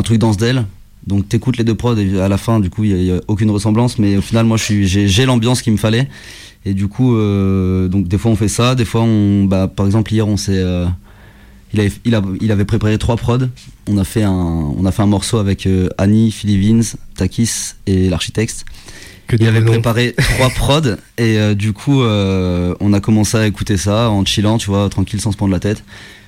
truc 0.04 0.20
dans 0.20 0.32
ce 0.32 0.38
d'elle. 0.38 0.66
Donc 1.08 1.30
t'écoutes 1.30 1.58
les 1.58 1.64
deux 1.64 1.76
prods 1.76 1.96
et 1.98 2.20
à 2.22 2.28
la 2.28 2.38
fin 2.38 2.60
du 2.60 2.70
coup 2.70 2.84
il 2.84 3.02
y, 3.04 3.12
a 3.12 3.22
aucune 3.28 3.50
ressemblance, 3.50 3.98
mais 3.98 4.18
au 4.18 4.22
final 4.22 4.46
moi 4.46 4.58
je 4.58 4.64
suis, 4.64 4.88
j'ai, 4.88 5.08
j'ai 5.08 5.26
l'ambiance 5.26 5.62
qu'il 5.62 5.72
me 5.74 5.78
fallait. 5.78 6.08
Et 6.66 6.74
du 6.74 6.90
coup, 6.90 7.16
euh, 7.16 7.88
donc 7.88 8.10
des 8.10 8.18
fois 8.18 8.30
on 8.32 8.36
fait 8.36 8.50
ça, 8.50 8.76
des 8.76 8.84
fois 8.84 9.02
on, 9.02 9.46
bah 9.46 9.72
par 9.74 9.86
exemple 9.86 10.12
hier 10.14 10.28
on 10.28 10.36
s'est, 10.36 10.58
euh, 10.58 10.86
il 11.74 11.80
avait, 11.80 11.92
il, 12.04 12.14
a- 12.16 12.22
il 12.42 12.52
avait 12.52 12.66
préparé 12.66 12.98
trois 12.98 13.16
prods. 13.16 13.48
On 13.90 13.98
a 13.98 14.04
fait 14.04 14.24
un, 14.24 14.32
on 14.34 14.86
a 14.86 14.92
fait 14.92 15.02
un 15.02 15.08
morceau 15.08 15.38
avec 15.38 15.66
euh, 15.66 15.88
Annie, 15.98 16.30
Philly 16.32 16.74
Vins, 16.74 16.98
Takis 17.16 17.76
et 17.86 18.10
l'architecte. 18.10 18.66
Que 19.28 19.38
Il 19.40 19.48
avait 19.48 19.62
préparé 19.64 20.14
trois 20.18 20.50
prods 20.50 20.96
et 21.18 21.38
euh, 21.38 21.54
du 21.54 21.72
coup 21.74 22.02
euh, 22.02 22.74
on 22.82 22.92
a 22.94 23.00
commencé 23.00 23.38
à 23.38 23.48
écouter 23.48 23.78
ça 23.78 24.10
en 24.10 24.26
chillant, 24.26 24.58
tu 24.58 24.68
vois, 24.70 24.90
tranquille 24.90 25.22
sans 25.22 25.32
se 25.32 25.38
prendre 25.38 25.54
la 25.54 25.60
tête. 25.60 25.84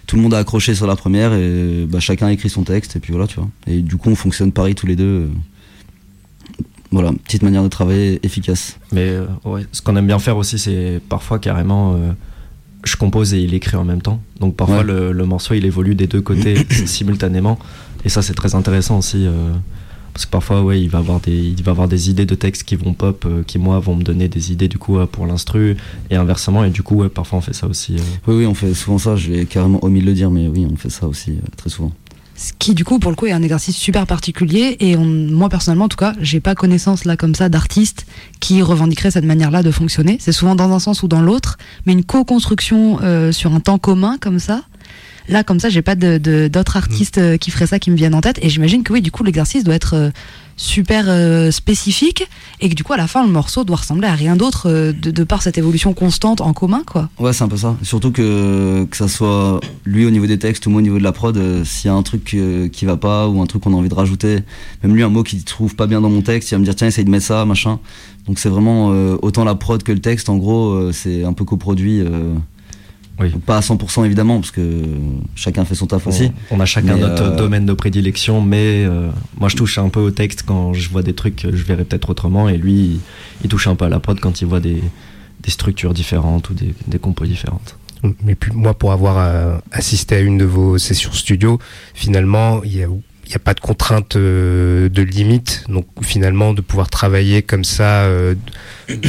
Tout 0.10 0.16
le 0.16 0.24
monde 0.24 0.34
a 0.34 0.40
accroché 0.40 0.74
sur 0.74 0.88
la 0.88 0.96
première 0.96 1.34
et 1.34 1.86
bah, 1.88 2.00
chacun 2.00 2.26
a 2.26 2.32
écrit 2.32 2.50
son 2.50 2.64
texte 2.64 2.96
et 2.96 3.00
puis 3.00 3.12
voilà, 3.14 3.28
tu 3.28 3.36
vois. 3.36 3.48
Et 3.68 3.82
du 3.82 3.96
coup 3.96 4.10
on 4.10 4.16
fonctionne 4.16 4.52
pareil 4.52 4.74
tous 4.74 4.88
les 4.88 4.96
deux. 4.96 5.30
voilà, 6.92 7.12
petite 7.24 7.44
manière 7.44 7.62
de 7.62 7.68
travailler 7.68 8.20
efficace. 8.24 8.80
Mais 8.92 9.10
euh, 9.10 9.26
ouais, 9.46 9.68
ce 9.72 9.84
qu'on 9.84 9.96
aime 9.96 10.08
bien 10.08 10.18
faire 10.18 10.36
aussi, 10.38 10.58
c'est 10.58 11.00
parfois 11.10 11.38
carrément. 11.38 11.94
euh, 11.94 12.12
je 12.86 12.96
compose 12.96 13.34
et 13.34 13.42
il 13.42 13.54
écrit 13.54 13.76
en 13.78 13.84
même 13.84 14.02
temps. 14.02 14.20
Donc 14.40 14.56
parfois 14.56 14.78
Ouais. 14.78 14.84
le, 14.86 15.12
le 15.12 15.26
morceau 15.26 15.54
il 15.54 15.66
évolue 15.66 15.94
des 15.96 16.08
deux 16.08 16.22
côtés 16.22 16.56
simultanément. 16.88 17.60
Et 18.04 18.10
ça 18.10 18.22
c'est 18.24 18.34
très 18.34 18.56
intéressant 18.56 18.98
aussi. 18.98 19.26
euh, 19.28 19.52
parce 20.14 20.26
que 20.26 20.32
parfois 20.32 20.62
ouais, 20.64 20.82
il 20.82 20.90
va 20.90 21.00
avoir 21.00 21.20
des, 21.20 21.32
il 21.38 21.64
va 21.64 21.72
avoir 21.72 21.88
des 21.88 22.10
idées 22.10 22.26
de 22.26 22.36
texte 22.36 22.64
qui 22.64 22.76
vont 22.76 22.94
pop, 22.94 23.26
euh, 23.28 23.44
qui 23.44 23.58
moi 23.60 23.80
vont 23.80 23.96
me 23.96 24.04
donner 24.04 24.28
des 24.28 24.52
idées 24.52 24.68
du 24.68 24.78
coup 24.78 24.98
euh, 25.00 25.06
pour 25.06 25.26
l'instru 25.26 25.78
et 26.10 26.16
inversement. 26.16 26.64
Et 26.64 26.70
du 26.70 26.84
coup 26.84 26.96
ouais, 26.96 27.10
parfois 27.10 27.40
on 27.40 27.42
fait 27.42 27.54
ça 27.54 27.68
aussi. 27.68 27.96
euh. 27.96 28.02
Oui, 28.28 28.36
oui, 28.36 28.46
on 28.46 28.54
fait 28.54 28.74
souvent 28.74 28.98
ça, 28.98 29.16
je 29.16 29.32
l'ai 29.32 29.46
carrément 29.46 29.84
omis 29.84 30.02
de 30.02 30.06
le 30.06 30.14
dire, 30.14 30.30
mais 30.32 30.48
oui, 30.48 30.68
on 30.72 30.76
fait 30.76 30.90
ça 30.90 31.08
aussi 31.08 31.32
euh, 31.32 31.48
très 31.58 31.70
souvent. 31.70 31.92
Ce 32.42 32.54
qui, 32.58 32.74
du 32.74 32.86
coup, 32.86 33.00
pour 33.00 33.12
le 33.12 33.18
coup, 33.18 33.26
est 33.26 33.34
un 33.34 33.42
exercice 33.44 33.76
super 33.76 34.08
particulier. 34.08 34.78
Et 34.80 34.96
on- 34.96 35.04
moi, 35.04 35.50
personnellement, 35.50 35.86
en 35.86 35.90
tout 35.90 35.98
cas, 35.98 36.14
j'ai 36.22 36.40
pas 36.40 36.56
connaissance 36.56 37.04
là 37.04 37.18
comme 37.18 37.36
ça 37.36 37.50
d'artistes 37.50 38.06
qui 38.40 38.62
revendiqueraient 38.62 39.12
cette 39.12 39.26
manière-là 39.26 39.62
de 39.62 39.72
fonctionner. 39.72 40.16
C'est 40.22 40.32
souvent 40.32 40.56
dans 40.56 40.72
un 40.72 40.80
sens 40.80 41.04
ou 41.04 41.10
dans 41.10 41.22
l'autre, 41.22 41.58
mais 41.86 41.92
une 41.92 42.06
co-construction 42.06 43.00
euh, 43.04 43.34
sur 43.34 43.54
un 43.54 43.60
temps 43.60 43.78
commun 43.78 44.16
comme 44.22 44.40
ça. 44.40 44.62
Là, 45.30 45.44
comme 45.44 45.60
ça, 45.60 45.70
j'ai 45.70 45.82
pas 45.82 45.96
de- 45.96 46.18
de- 46.18 46.48
d'autres 46.48 46.76
artistes 46.76 47.18
euh, 47.20 47.38
qui 47.38 47.52
feraient 47.52 47.68
ça 47.68 47.80
qui 47.80 47.92
me 47.92 47.96
viennent 47.96 48.16
en 48.16 48.22
tête. 48.22 48.40
Et 48.42 48.50
j'imagine 48.50 48.84
que 48.84 48.92
oui, 48.94 49.02
du 49.02 49.12
coup, 49.12 49.24
l'exercice 49.24 49.64
doit 49.64 49.76
être 49.76 49.94
euh, 49.96 50.10
super 50.58 51.06
euh, 51.08 51.52
spécifique 51.52 52.28
et 52.60 52.68
que 52.70 52.74
du 52.76 52.84
coup, 52.84 52.94
à 52.94 52.98
la 52.98 53.08
fin, 53.08 53.26
le 53.26 53.32
morceau 53.32 53.64
doit 53.64 53.78
ressembler 53.78 54.08
à 54.08 54.14
rien 54.16 54.36
d'autre 54.36 54.68
euh, 54.70 54.92
de, 54.92 55.12
de 55.12 55.24
par 55.24 55.42
cette 55.44 55.58
évolution 55.58 55.94
constante 55.94 56.42
en 56.42 56.52
commun, 56.54 56.82
quoi. 56.86 57.10
Ouais, 57.20 57.32
c'est 57.32 57.44
un 57.44 57.48
peu 57.48 57.58
ça. 57.58 57.78
Surtout 57.84 58.12
que 58.12 58.86
que 58.90 58.98
ça 58.98 59.08
soit 59.08 59.60
lui 59.86 60.06
au 60.06 60.10
niveau 60.10 60.26
des 60.26 60.40
textes 60.40 60.66
ou 60.66 60.72
moi 60.72 60.80
au 60.80 60.82
niveau 60.82 60.98
de 60.98 61.04
la 61.04 61.12
prod, 61.12 61.38
euh, 61.38 61.64
s'il 61.64 61.90
y 61.90 61.92
a 61.92 61.96
un 61.96 62.04
truc 62.04 62.36
qui 62.72 62.86
va 62.86 62.98
pas 62.98 63.28
ou 63.30 63.42
un 63.42 63.46
truc 63.46 63.62
qu'on 63.64 63.74
a 63.74 63.78
envie 63.78 63.90
de 63.90 63.94
rajouter, 63.94 64.40
même 64.84 64.96
lui 64.96 65.04
un 65.04 65.10
mot 65.10 65.24
qu'il 65.24 65.44
trouve 65.44 65.76
pas 65.76 65.86
bien 65.88 66.02
dans 66.02 66.10
mon 66.10 66.22
texte, 66.22 66.50
il 66.52 66.56
va 66.56 66.60
me 66.60 66.66
dire 66.66 66.76
tiens 66.76 66.88
essaye 66.88 67.06
de 67.06 67.10
mettre 67.12 67.26
ça, 67.26 67.46
machin. 67.46 67.80
Donc 68.28 68.40
c'est 68.40 68.50
vraiment 68.50 68.88
autant 69.22 69.44
la 69.44 69.56
prod 69.56 69.82
que 69.84 69.92
le 69.92 70.00
texte. 70.00 70.28
En 70.30 70.38
gros, 70.38 70.92
c'est 70.92 71.24
un 71.24 71.34
peu 71.34 71.46
coproduit. 71.46 72.04
Oui. 73.20 73.30
Pas 73.46 73.58
à 73.58 73.60
100% 73.60 74.06
évidemment 74.06 74.40
parce 74.40 74.52
que 74.52 74.84
chacun 75.36 75.66
fait 75.66 75.76
son 75.76 75.88
taf 75.88 76.08
aussi. 76.08 76.32
On, 76.52 76.58
on 76.58 76.60
a 76.60 76.66
chacun 76.66 76.96
Mais, 76.96 77.02
notre 77.02 77.24
euh, 77.24 77.36
domaine 77.36 77.66
de 77.66 77.74
prédilection, 77.74 78.42
mais 78.42 78.86
euh, 78.86 79.10
moi 79.38 79.50
je 79.50 79.56
touche 79.56 79.78
un 79.78 79.90
peu 79.90 80.00
au 80.00 80.12
texte 80.12 80.44
quand 80.46 80.74
je 80.74 80.90
vois 80.90 81.04
des 81.04 81.14
trucs 81.14 81.36
que 81.36 81.56
je 81.56 81.64
verrais 81.64 81.84
peut-être 81.84 82.10
autrement, 82.10 82.48
et 82.48 82.58
lui 82.58 82.74
il, 82.74 83.00
il 83.44 83.50
touche 83.50 83.68
un 83.68 83.76
peu 83.76 83.86
à 83.86 83.90
la 83.90 84.00
prod 84.00 84.20
quand 84.20 84.42
il 84.42 84.48
voit 84.48 84.62
des, 84.62 84.82
des 85.42 85.52
structures 85.52 85.94
différentes 85.94 86.50
ou 86.50 86.54
des, 86.54 86.74
des 86.88 87.00
compos 87.00 87.26
différentes. 87.26 87.76
Mais 88.24 88.36
puis 88.36 88.52
moi, 88.54 88.74
pour 88.74 88.94
avoir 88.94 89.18
euh, 89.18 89.58
assisté 89.72 90.16
à 90.16 90.20
une 90.20 90.38
de 90.38 90.46
vos 90.46 90.78
sessions 90.78 91.12
studio, 91.12 91.60
finalement, 91.94 92.64
il 92.64 92.78
y 92.78 92.84
a, 92.84 92.88
il 93.30 93.34
y 93.34 93.36
a 93.36 93.40
pas 93.40 93.54
de 93.54 93.60
contrainte 93.60 94.16
euh, 94.16 94.90
de 94.90 95.02
limite. 95.04 95.64
Donc 95.70 95.86
finalement, 96.02 96.54
de 96.54 96.62
pouvoir 96.62 96.90
travailler 96.90 97.44
comme 97.44 97.64
ça, 97.64 98.02
euh, 98.02 98.34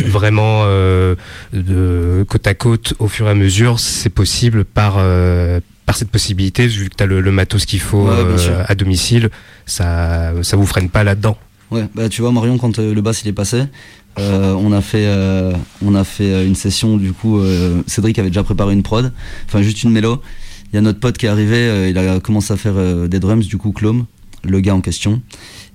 vraiment 0.05 0.63
euh, 0.65 1.15
de 1.55 2.25
côte 2.29 2.47
à 2.47 2.53
côte, 2.53 2.93
au 2.99 3.09
fur 3.09 3.27
et 3.27 3.31
à 3.31 3.35
mesure, 3.35 3.81
c'est 3.81 4.11
possible 4.11 4.65
par 4.65 4.97
par 5.87 5.97
cette 5.97 6.11
possibilité, 6.11 6.67
vu 6.67 6.89
que 6.89 6.95
tu 6.95 7.03
as 7.03 7.07
le, 7.07 7.21
le 7.21 7.33
matos 7.33 7.65
qu'il 7.65 7.81
faut 7.81 8.07
Ouais, 8.07 8.37
à 8.69 8.75
domicile, 8.75 9.31
ça 9.65 10.33
ça 10.43 10.57
vous 10.57 10.67
freine 10.67 10.91
pas 10.91 11.03
là-dedans. 11.03 11.39
Ouais, 11.71 11.87
bah 11.95 12.09
tu 12.09 12.21
vois 12.21 12.31
Marion 12.33 12.59
quand 12.59 12.79
le 12.79 13.01
bass 13.01 13.23
il 13.23 13.29
est 13.29 13.33
passé, 13.33 13.63
euh, 14.19 14.53
on 14.55 14.73
a 14.73 14.83
fait 14.83 15.07
euh, 15.07 15.53
on 15.83 15.95
a 15.95 16.05
fait 16.05 16.45
une 16.45 16.57
session 16.57 16.97
du 16.97 17.13
coup 17.13 17.39
euh, 17.39 17.83
Cédric 17.87 18.19
avait 18.19 18.29
déjà 18.29 18.43
préparé 18.43 18.75
une 18.75 18.83
prod, 18.83 19.13
enfin 19.47 19.63
juste 19.63 19.83
une 19.83 19.91
mélo. 19.91 20.21
Il 20.73 20.77
y 20.77 20.79
a 20.79 20.83
notre 20.83 21.01
pote 21.01 21.19
qui 21.19 21.27
est 21.27 21.29
arrivé, 21.29 21.57
euh, 21.57 21.89
il 21.89 21.99
a 21.99 22.21
commencé 22.21 22.53
à 22.53 22.57
faire 22.57 22.75
euh, 22.77 23.09
des 23.09 23.19
drums 23.21 23.47
du 23.47 23.57
coup 23.57 23.73
Clome, 23.73 24.07
le 24.45 24.61
gars 24.61 24.75
en 24.75 24.81
question. 24.81 25.21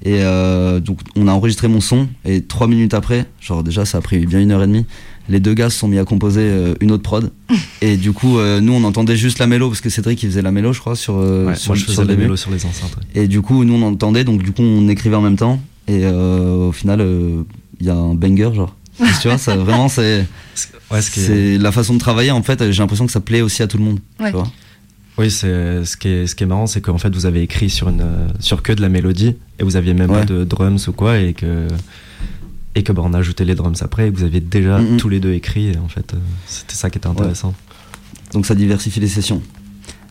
Et 0.04 0.20
euh, 0.22 0.80
donc 0.80 1.00
on 1.16 1.28
a 1.28 1.32
enregistré 1.32 1.68
mon 1.68 1.82
son 1.82 2.08
et 2.26 2.42
trois 2.42 2.68
minutes 2.68 2.94
après, 2.94 3.26
genre 3.42 3.64
déjà 3.64 3.86
ça 3.86 3.98
a 4.00 4.02
pris 4.02 4.26
bien 4.26 4.40
une 4.40 4.52
heure 4.52 4.64
et 4.64 4.68
demie. 4.68 4.86
Les 5.28 5.40
deux 5.40 5.54
gars 5.56 5.70
se 5.72 5.80
sont 5.80 5.88
mis 5.88 5.98
à 5.98 6.06
composer 6.06 6.42
euh, 6.44 6.76
une 6.82 6.92
autre 6.92 7.02
prod 7.02 7.32
et 7.82 7.98
du 7.98 8.12
coup 8.12 8.38
euh, 8.38 8.62
nous 8.62 8.74
on 8.74 8.84
entendait 8.84 9.16
juste 9.18 9.40
la 9.40 9.48
mélo 9.48 9.70
parce 9.70 9.82
que 9.82 9.90
Cédric 9.90 10.22
il 10.22 10.30
faisait 10.30 10.44
la 10.44 10.52
mélo 10.52 10.72
je 10.72 10.80
crois 10.80 10.96
sur, 10.96 11.16
euh, 11.18 11.48
Ouais, 11.48 11.56
sur, 11.56 11.70
moi 11.72 11.76
je 11.78 11.82
sur 11.86 11.92
faisais 11.94 12.02
le 12.04 12.08
des 12.10 12.14
début. 12.14 12.24
mélos 12.26 12.36
sur 12.38 12.52
les 12.52 12.64
enceintes. 12.66 12.96
ouais. 12.98 13.24
Et 13.24 13.28
du 13.28 13.42
coup, 13.42 13.64
nous 13.64 13.74
on 13.74 13.82
entendait, 13.82 14.24
donc 14.24 14.44
du 14.44 14.52
coup 14.52 14.62
on 14.62 14.88
écrivait 14.88 15.16
en 15.16 15.22
même 15.22 15.38
temps. 15.38 15.60
Et 15.88 16.02
euh, 16.04 16.68
au 16.68 16.72
final, 16.72 17.02
euh, 17.02 17.42
il 17.80 17.86
y 17.86 17.90
a 17.90 17.96
un 17.96 18.14
banger, 18.16 18.52
genre. 18.54 18.76
tu 19.22 19.28
vois, 19.28 19.38
ça, 19.38 19.56
vraiment, 19.56 19.88
c'est 19.90 20.26
Ouais, 20.92 21.02
c'est 21.02 21.58
la 21.58 21.72
façon 21.72 21.94
de 21.96 22.00
travailler. 22.00 22.32
En 22.32 22.42
fait, 22.44 22.72
j'ai 22.72 22.82
l'impression 22.82 23.06
que 23.06 23.12
ça 23.12 23.20
plaît 23.20 23.42
aussi 23.42 23.62
à 23.64 23.68
tout 23.68 23.78
le 23.78 23.84
monde. 23.84 24.00
Ouais. 24.20 24.30
Tu 24.32 24.36
vois 24.38 24.48
Oui, 25.18 25.32
c'est 25.32 25.86
ce 25.86 25.96
qui 25.96 26.10
est 26.10 26.28
ce 26.28 26.36
qui 26.36 26.44
est 26.44 26.48
marrant, 26.48 26.68
c'est 26.68 26.82
qu'en 26.82 26.98
fait 26.98 27.14
vous 27.16 27.26
avez 27.26 27.42
écrit 27.42 27.70
sur 27.70 27.88
une 27.90 28.04
sur 28.40 28.62
que 28.62 28.74
de 28.74 28.82
la 28.82 28.90
mélodie 28.90 29.36
et 29.60 29.64
vous 29.64 29.76
aviez 29.78 29.94
même 29.94 30.12
Ouais. 30.12 30.20
pas 30.20 30.26
de 30.26 30.44
drums 30.44 30.88
ou 30.88 30.92
quoi 30.92 31.18
et 31.20 31.34
que 31.34 31.68
et 32.76 32.84
que 32.84 32.92
bah, 32.92 33.02
on 33.06 33.14
a 33.14 33.20
ajouté 33.20 33.46
les 33.46 33.56
drums 33.56 33.82
après 33.82 34.10
et 34.10 34.12
que 34.12 34.18
vous 34.18 34.26
aviez 34.26 34.42
déjà 34.42 34.82
tous 34.98 35.08
les 35.08 35.22
deux 35.22 35.32
écrit 35.34 35.68
et 35.70 35.78
en 35.78 35.88
fait 35.88 36.14
euh, 36.14 36.18
c'était 36.48 36.76
ça 36.76 36.90
qui 36.90 36.98
était 36.98 37.08
intéressant. 37.08 37.54
donc 38.34 38.46
ça 38.46 38.56
diversifie 38.56 39.00
les 39.00 39.08
sessions. 39.08 39.42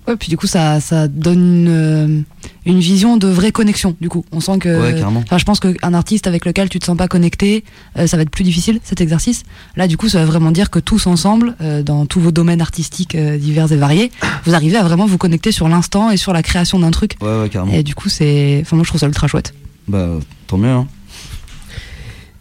Ouais, 0.06 0.16
puis 0.16 0.28
du 0.28 0.36
coup, 0.36 0.46
ça, 0.46 0.80
ça 0.80 1.08
donne 1.08 1.38
une, 1.38 1.68
euh, 1.68 2.20
une 2.66 2.78
vision 2.78 3.16
de 3.16 3.26
vraie 3.26 3.52
connexion. 3.52 3.96
Du 4.02 4.10
coup, 4.10 4.24
on 4.32 4.40
sent 4.40 4.58
que. 4.58 4.80
Ouais, 4.80 4.98
carrément. 4.98 5.20
Enfin, 5.20 5.38
je 5.38 5.44
pense 5.44 5.60
qu'un 5.60 5.94
artiste 5.94 6.26
avec 6.26 6.44
lequel 6.44 6.68
tu 6.68 6.78
te 6.78 6.84
sens 6.84 6.96
pas 6.96 7.08
connecté, 7.08 7.64
euh, 7.96 8.06
ça 8.06 8.18
va 8.18 8.22
être 8.22 8.30
plus 8.30 8.44
difficile 8.44 8.80
cet 8.84 9.00
exercice. 9.00 9.44
Là, 9.76 9.88
du 9.88 9.96
coup, 9.96 10.10
ça 10.10 10.18
va 10.18 10.26
vraiment 10.26 10.50
dire 10.50 10.68
que 10.68 10.78
tous 10.78 11.06
ensemble, 11.06 11.56
euh, 11.62 11.82
dans 11.82 12.04
tous 12.04 12.20
vos 12.20 12.32
domaines 12.32 12.60
artistiques 12.60 13.14
euh, 13.14 13.38
divers 13.38 13.72
et 13.72 13.76
variés, 13.76 14.12
vous 14.44 14.54
arrivez 14.54 14.76
à 14.76 14.82
vraiment 14.82 15.06
vous 15.06 15.16
connecter 15.18 15.52
sur 15.52 15.68
l'instant 15.68 16.10
et 16.10 16.18
sur 16.18 16.34
la 16.34 16.42
création 16.42 16.78
d'un 16.78 16.90
truc. 16.90 17.16
Ouais, 17.22 17.40
ouais, 17.40 17.48
carrément. 17.48 17.72
Et 17.72 17.82
du 17.82 17.94
coup, 17.94 18.10
c'est. 18.10 18.58
Enfin, 18.60 18.76
moi, 18.76 18.84
je 18.84 18.90
trouve 18.90 19.00
ça 19.00 19.06
ultra 19.06 19.26
chouette. 19.26 19.54
Bah, 19.88 20.18
tant 20.46 20.58
mieux, 20.58 20.68
hein. 20.68 20.86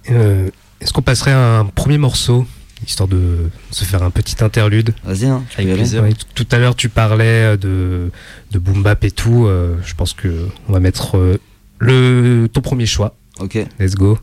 Euh, 0.09 0.49
Est-ce 0.81 0.91
qu'on 0.91 1.01
passerait 1.01 1.31
à 1.31 1.59
un 1.59 1.65
premier 1.65 1.97
morceau, 1.97 2.45
histoire 2.87 3.07
de 3.09 3.49
se 3.71 3.83
faire 3.83 4.03
un 4.03 4.09
petit 4.11 4.43
interlude 4.43 4.93
Vas-y, 5.03 5.25
hein, 5.25 5.43
Avec 5.57 5.73
plaisir. 5.73 6.03
Ouais, 6.03 6.13
tout 6.35 6.47
à 6.51 6.57
l'heure, 6.57 6.75
tu 6.75 6.89
parlais 6.89 7.53
euh, 7.53 7.57
de, 7.57 8.11
de 8.51 8.59
boom 8.59 8.83
bap 8.83 9.03
et 9.03 9.11
tout. 9.11 9.45
euh, 9.45 9.75
je 9.85 9.93
pense 9.95 10.13
que 10.13 10.47
on 10.69 10.73
va 10.73 10.79
mettre 10.79 11.17
euh, 11.17 11.37
le, 11.79 12.47
ton 12.51 12.61
premier 12.61 12.85
choix. 12.85 13.15
Ok. 13.39 13.57
Let's 13.79 13.95
go. 13.95 14.17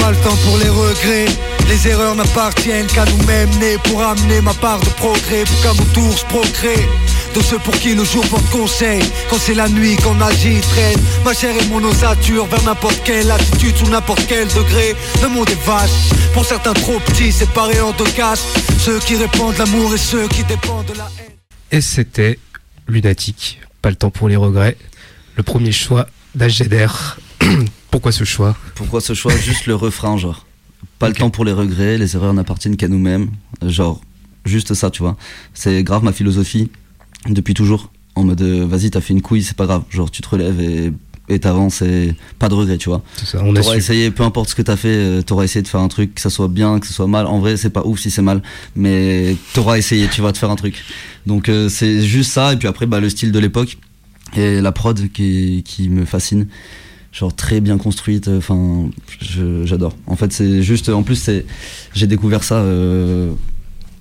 Pas 0.00 0.10
le 0.10 0.16
temps 0.18 0.36
pour 0.44 0.58
les 0.58 0.68
regrets. 0.68 1.26
Les 1.68 1.88
erreurs 1.88 2.14
n'appartiennent 2.14 2.86
qu'à 2.86 3.04
nous-mêmes 3.06 3.50
nés 3.58 3.78
pour 3.84 4.02
amener 4.02 4.40
ma 4.40 4.54
part 4.54 4.80
de 4.80 4.90
progrès, 4.90 5.44
pour 5.44 5.62
qu'à 5.62 5.72
mon 5.72 5.84
tour 5.92 6.16
je 6.16 6.24
procrée. 6.26 6.88
De 7.34 7.40
ceux 7.40 7.58
pour 7.58 7.74
qui 7.74 7.94
le 7.94 8.04
jour 8.04 8.24
porte 8.28 8.48
conseil, 8.50 9.02
quand 9.28 9.38
c'est 9.38 9.54
la 9.54 9.68
nuit 9.68 9.96
qu'on 9.96 10.20
agit, 10.20 10.60
traîne 10.60 11.00
ma 11.24 11.34
chair 11.34 11.54
et 11.60 11.66
mon 11.66 11.82
ossature 11.82 12.46
vers 12.46 12.62
n'importe 12.62 13.02
quelle 13.04 13.28
attitude, 13.30 13.76
sous 13.76 13.88
n'importe 13.88 14.24
quel 14.28 14.46
degré. 14.48 14.94
Le 15.22 15.28
monde 15.28 15.50
est 15.50 15.66
vaste, 15.66 16.14
pour 16.32 16.44
certains 16.44 16.74
trop 16.74 17.00
petits, 17.00 17.32
séparés 17.32 17.80
en 17.80 17.92
deux 17.92 18.04
castes. 18.04 18.46
Ceux 18.78 19.00
qui 19.00 19.16
répandent 19.16 19.56
l'amour 19.58 19.94
et 19.94 19.98
ceux 19.98 20.28
qui 20.28 20.44
dépendent 20.44 20.86
de 20.86 20.98
la 20.98 21.10
haine. 21.18 21.32
Et 21.72 21.80
c'était 21.80 22.38
Lunatique. 22.86 23.60
Pas 23.82 23.90
le 23.90 23.96
temps 23.96 24.10
pour 24.10 24.28
les 24.28 24.36
regrets. 24.36 24.76
Le 25.36 25.42
premier 25.42 25.72
choix 25.72 26.06
d'HGDR. 26.34 27.18
Pourquoi 27.94 28.10
ce 28.10 28.24
choix 28.24 28.56
Pourquoi 28.74 29.00
ce 29.00 29.14
choix? 29.14 29.36
Juste 29.36 29.66
le 29.66 29.76
refrain, 29.76 30.16
genre. 30.16 30.44
Pas 30.98 31.06
le 31.06 31.14
temps 31.14 31.30
pour 31.30 31.44
les 31.44 31.52
regrets, 31.52 31.96
les 31.96 32.16
erreurs 32.16 32.34
n'appartiennent 32.34 32.76
qu'à 32.76 32.88
nous-mêmes. 32.88 33.30
Genre, 33.64 34.00
juste 34.44 34.74
ça, 34.74 34.90
tu 34.90 35.00
vois. 35.00 35.16
C'est 35.54 35.84
grave 35.84 36.02
ma 36.02 36.10
philosophie 36.10 36.72
depuis 37.28 37.54
toujours. 37.54 37.92
En 38.16 38.24
mode, 38.24 38.42
euh, 38.42 38.66
vas-y, 38.66 38.90
t'as 38.90 39.00
fait 39.00 39.14
une 39.14 39.22
couille, 39.22 39.44
c'est 39.44 39.56
pas 39.56 39.66
grave. 39.66 39.84
Genre, 39.90 40.10
tu 40.10 40.22
te 40.22 40.28
relèves 40.28 40.60
et 40.60 40.92
et 41.28 41.38
t'avances 41.38 41.82
et 41.82 42.16
pas 42.40 42.48
de 42.48 42.54
regrets, 42.54 42.78
tu 42.78 42.88
vois. 42.88 43.00
C'est 43.14 43.26
ça, 43.26 43.42
on 43.44 43.54
T'auras 43.54 43.76
essayé, 43.76 44.10
peu 44.10 44.24
importe 44.24 44.50
ce 44.50 44.56
que 44.56 44.62
t'as 44.62 44.76
fait, 44.76 44.88
euh, 44.88 45.22
t'auras 45.22 45.44
essayé 45.44 45.62
de 45.62 45.68
faire 45.68 45.80
un 45.80 45.88
truc, 45.88 46.16
que 46.16 46.20
ça 46.20 46.30
soit 46.30 46.48
bien, 46.48 46.80
que 46.80 46.88
ce 46.88 46.92
soit 46.92 47.06
mal. 47.06 47.26
En 47.26 47.38
vrai, 47.38 47.56
c'est 47.56 47.70
pas 47.70 47.84
ouf 47.84 48.00
si 48.00 48.10
c'est 48.10 48.22
mal, 48.22 48.42
mais 48.74 49.36
t'auras 49.52 49.78
essayé, 49.78 50.08
tu 50.08 50.20
vas 50.20 50.32
te 50.32 50.38
faire 50.38 50.50
un 50.50 50.56
truc. 50.56 50.84
Donc 51.26 51.48
euh, 51.48 51.68
c'est 51.68 52.02
juste 52.02 52.32
ça, 52.32 52.54
et 52.54 52.56
puis 52.56 52.66
après, 52.66 52.86
bah, 52.86 52.98
le 52.98 53.08
style 53.08 53.30
de 53.30 53.38
l'époque 53.38 53.78
et 54.36 54.60
la 54.60 54.72
prod 54.72 55.00
qui, 55.12 55.62
qui 55.64 55.88
me 55.88 56.04
fascine. 56.04 56.48
Genre 57.14 57.32
très 57.32 57.60
bien 57.60 57.78
construite, 57.78 58.26
euh, 58.26 58.38
enfin, 58.38 58.90
j'adore. 59.64 59.94
En 60.08 60.16
fait, 60.16 60.32
c'est 60.32 60.62
juste, 60.62 60.88
en 60.88 61.04
plus, 61.04 61.14
c'est, 61.14 61.46
j'ai 61.94 62.08
découvert 62.08 62.42
ça 62.42 62.56
euh, 62.56 63.32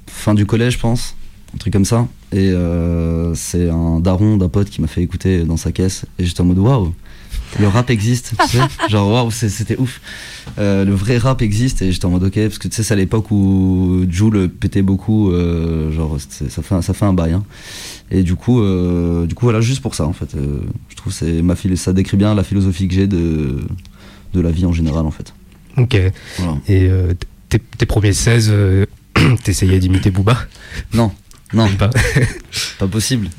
fin 0.07 0.33
du 0.33 0.47
collège, 0.47 0.73
je 0.73 0.79
pense, 0.79 1.15
un 1.53 1.59
truc 1.59 1.71
comme 1.71 1.85
ça. 1.85 2.07
Et 2.33 2.49
euh, 2.51 3.33
c'est 3.35 3.69
un 3.69 3.99
daron 3.99 4.37
d'un 4.37 4.49
pote 4.49 4.69
qui 4.69 4.81
m'a 4.81 4.87
fait 4.87 5.03
écouter 5.03 5.43
dans 5.43 5.55
sa 5.57 5.71
caisse, 5.71 6.05
et 6.17 6.25
j'étais 6.25 6.41
en 6.41 6.45
mode 6.45 6.57
waouh, 6.57 6.93
le 7.59 7.67
rap 7.67 7.91
existe, 7.91 8.33
tu 8.39 8.57
sais. 8.57 8.63
Genre 8.89 9.07
waouh, 9.11 9.29
c'était 9.29 9.77
ouf. 9.77 10.01
Euh, 10.57 10.83
le 10.83 10.93
vrai 10.95 11.19
rap 11.19 11.43
existe, 11.43 11.83
et 11.83 11.91
j'étais 11.91 12.05
en 12.05 12.09
mode 12.09 12.23
ok, 12.23 12.33
parce 12.33 12.57
que 12.57 12.67
tu 12.67 12.75
sais, 12.75 12.81
c'est 12.83 12.93
à 12.95 12.97
l'époque 12.97 13.29
où 13.29 14.05
Jules 14.09 14.49
pétait 14.49 14.81
beaucoup, 14.81 15.29
euh, 15.31 15.91
genre 15.91 16.17
ça 16.19 16.61
fait, 16.63 16.73
un- 16.75 16.81
ça 16.81 16.93
fait 16.95 17.05
un 17.05 17.13
bail. 17.13 17.33
hein. 17.33 17.43
Et 18.09 18.23
du 18.23 18.35
coup, 18.35 18.61
du 19.27 19.35
coup, 19.35 19.45
voilà, 19.45 19.61
juste 19.61 19.81
pour 19.81 19.93
ça, 19.95 20.05
en 20.05 20.13
fait. 20.13 20.35
je 20.89 20.95
trouve 20.95 21.15
que 21.17 21.41
ma 21.41 21.55
ça 21.75 21.93
décrit 21.93 22.17
bien 22.17 22.33
la 22.35 22.43
philosophie 22.43 22.87
que 22.87 22.93
j'ai 22.95 23.07
de, 23.07 23.59
de 24.33 24.41
la 24.41 24.51
vie 24.51 24.65
en 24.65 24.73
général, 24.73 25.05
en 25.05 25.11
fait. 25.11 25.33
Ok. 25.77 25.95
Et 25.95 26.11
Voilà. 26.37 27.13
tes, 27.49 27.85
premiers 27.85 28.13
16, 28.13 28.49
euh, 28.51 28.85
t'essayais 29.43 29.79
d'imiter 29.79 30.11
Booba? 30.11 30.37
Non, 30.93 31.11
non, 31.53 31.67
Pas. 31.77 31.89
pas 32.79 32.87
possible. 32.87 33.29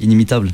Inimitable. 0.00 0.50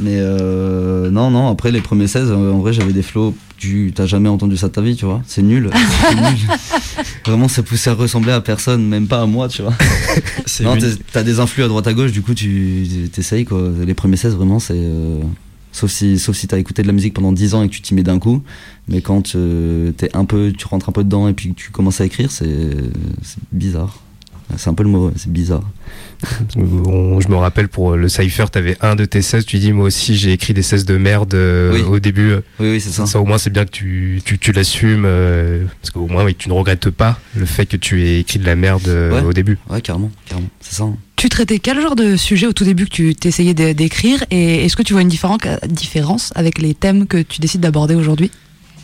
Mais 0.00 0.18
euh, 0.18 1.10
non, 1.10 1.30
non, 1.30 1.48
après 1.48 1.72
les 1.72 1.80
premiers 1.80 2.06
16, 2.06 2.30
euh, 2.30 2.52
en 2.52 2.58
vrai, 2.60 2.72
j'avais 2.72 2.92
des 2.92 3.02
flows. 3.02 3.34
Tu 3.56 3.90
t'as 3.92 4.06
jamais 4.06 4.28
entendu 4.28 4.56
ça 4.56 4.68
de 4.68 4.72
ta 4.72 4.80
vie, 4.80 4.94
tu 4.94 5.04
vois. 5.04 5.20
C'est 5.26 5.42
nul. 5.42 5.70
Vraiment, 7.26 7.48
ça 7.48 7.62
poussait 7.64 7.90
à 7.90 7.94
ressembler 7.94 8.30
à 8.32 8.40
personne, 8.40 8.86
même 8.86 9.08
pas 9.08 9.20
à 9.22 9.26
moi, 9.26 9.48
tu 9.48 9.62
vois. 9.62 9.74
Non, 10.62 10.76
t'as 11.12 11.22
des 11.22 11.40
influx 11.40 11.62
à 11.64 11.68
droite 11.68 11.86
à 11.86 11.92
gauche, 11.94 12.10
du 12.12 12.22
coup, 12.22 12.34
tu 12.34 13.08
t'essayes, 13.12 13.44
quoi. 13.44 13.70
Les 13.84 13.94
premiers 13.94 14.16
16, 14.16 14.34
vraiment, 14.36 14.58
c'est. 14.60 14.74
euh, 14.76 15.20
Sauf 15.70 15.90
si, 15.92 16.18
sauf 16.18 16.34
si 16.36 16.48
t'as 16.48 16.58
écouté 16.58 16.82
de 16.82 16.86
la 16.88 16.92
musique 16.92 17.14
pendant 17.14 17.30
10 17.30 17.54
ans 17.54 17.62
et 17.62 17.68
que 17.68 17.74
tu 17.74 17.82
t'y 17.82 17.94
mets 17.94 18.02
d'un 18.02 18.18
coup. 18.18 18.42
Mais 18.88 19.00
quand 19.02 19.32
t'es 19.96 20.10
un 20.14 20.24
peu, 20.24 20.52
tu 20.56 20.66
rentres 20.66 20.88
un 20.88 20.92
peu 20.92 21.04
dedans 21.04 21.28
et 21.28 21.34
puis 21.34 21.50
que 21.50 21.54
tu 21.54 21.70
commences 21.70 22.00
à 22.00 22.04
écrire, 22.06 22.30
c'est 22.32 22.70
c'est 23.22 23.38
bizarre. 23.52 24.00
C'est 24.56 24.70
un 24.70 24.74
peu 24.74 24.82
le 24.82 24.88
mot, 24.88 25.12
c'est 25.16 25.30
bizarre. 25.30 25.62
On- 26.56 27.20
je 27.20 27.28
me 27.28 27.36
rappelle 27.36 27.68
pour 27.68 27.96
le 27.96 28.08
Cypher, 28.08 28.46
t'avais 28.50 28.76
un 28.80 28.96
de 28.96 29.04
tes 29.04 29.22
16, 29.22 29.44
tu 29.46 29.58
dis 29.58 29.72
moi 29.72 29.86
aussi 29.86 30.16
j'ai 30.16 30.32
écrit 30.32 30.54
des 30.54 30.62
16 30.62 30.84
de 30.84 30.96
merde 30.96 31.34
euh, 31.34 31.72
Oui. 31.74 31.82
au 31.82 31.98
début. 32.00 32.32
Oui, 32.58 32.72
oui, 32.72 32.80
c'est 32.80 32.90
ça. 32.90 33.06
Ça, 33.06 33.20
au 33.20 33.24
moins 33.24 33.38
c'est 33.38 33.50
bien 33.50 33.64
que 33.64 33.70
tu, 33.70 34.20
tu, 34.24 34.38
tu 34.38 34.52
l'assumes, 34.52 35.04
euh, 35.06 35.64
parce 35.80 35.90
qu'au 35.90 36.06
moins 36.06 36.24
oui, 36.24 36.34
tu 36.34 36.48
ne 36.48 36.54
regrettes 36.54 36.90
pas 36.90 37.18
le 37.36 37.44
fait 37.46 37.66
que 37.66 37.76
tu 37.76 38.02
aies 38.04 38.20
écrit 38.20 38.38
de 38.38 38.46
la 38.46 38.56
merde 38.56 38.88
euh, 38.88 39.12
Ouais. 39.20 39.22
au 39.26 39.32
début. 39.32 39.58
Ouais, 39.70 39.80
carrément, 39.80 40.10
carrément. 40.28 40.48
C'est 40.60 40.74
ça. 40.74 40.84
Tu 41.16 41.28
traitais 41.28 41.58
quel 41.58 41.80
genre 41.80 41.96
de 41.96 42.14
sujet 42.16 42.46
au 42.46 42.52
tout 42.52 42.64
début 42.64 42.84
que 42.84 42.90
tu 42.90 43.14
t'essayais 43.14 43.52
d'é- 43.54 43.74
d'écrire 43.74 44.24
et 44.30 44.64
est-ce 44.64 44.76
que 44.76 44.82
tu 44.82 44.92
vois 44.92 45.02
une 45.02 45.08
différen- 45.08 45.38
différence 45.68 46.32
avec 46.36 46.58
les 46.58 46.74
thèmes 46.74 47.06
que 47.06 47.18
tu 47.22 47.40
décides 47.40 47.60
d'aborder 47.60 47.94
aujourd'hui? 47.96 48.30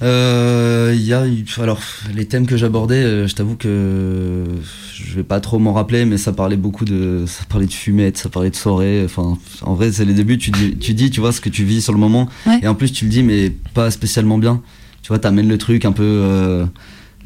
Euh, 0.02 0.92
Il 0.94 1.02
y 1.02 1.12
a 1.12 1.24
alors 1.62 1.80
les 2.14 2.26
thèmes 2.26 2.46
que 2.46 2.56
j'abordais, 2.56 3.02
euh, 3.02 3.26
je 3.28 3.34
t'avoue 3.34 3.56
que 3.56 4.44
je 4.92 5.14
vais 5.14 5.22
pas 5.22 5.40
trop 5.40 5.58
m'en 5.58 5.72
rappeler, 5.72 6.04
mais 6.04 6.18
ça 6.18 6.32
parlait 6.32 6.56
beaucoup 6.56 6.84
de, 6.84 7.24
ça 7.26 7.44
parlait 7.48 7.66
de 7.66 7.72
fumette, 7.72 8.16
ça 8.18 8.28
parlait 8.28 8.50
de 8.50 8.56
soirée. 8.56 9.02
Enfin, 9.04 9.38
en 9.62 9.74
vrai, 9.74 9.92
c'est 9.92 10.04
les 10.04 10.14
débuts. 10.14 10.38
Tu 10.38 10.50
dis, 10.50 10.76
tu 10.76 10.94
dis, 10.94 11.10
tu 11.10 11.20
vois 11.20 11.32
ce 11.32 11.40
que 11.40 11.48
tu 11.48 11.64
vis 11.64 11.82
sur 11.82 11.92
le 11.92 11.98
moment, 11.98 12.28
Ouais. 12.46 12.58
et 12.62 12.68
en 12.68 12.74
plus 12.74 12.92
tu 12.92 13.04
le 13.04 13.10
dis, 13.10 13.22
mais 13.22 13.50
pas 13.74 13.90
spécialement 13.90 14.38
bien. 14.38 14.60
Tu 15.02 15.08
vois, 15.08 15.18
t'amènes 15.18 15.48
le 15.48 15.58
truc 15.58 15.84
un 15.84 15.92
peu. 15.92 16.02
euh, 16.04 16.64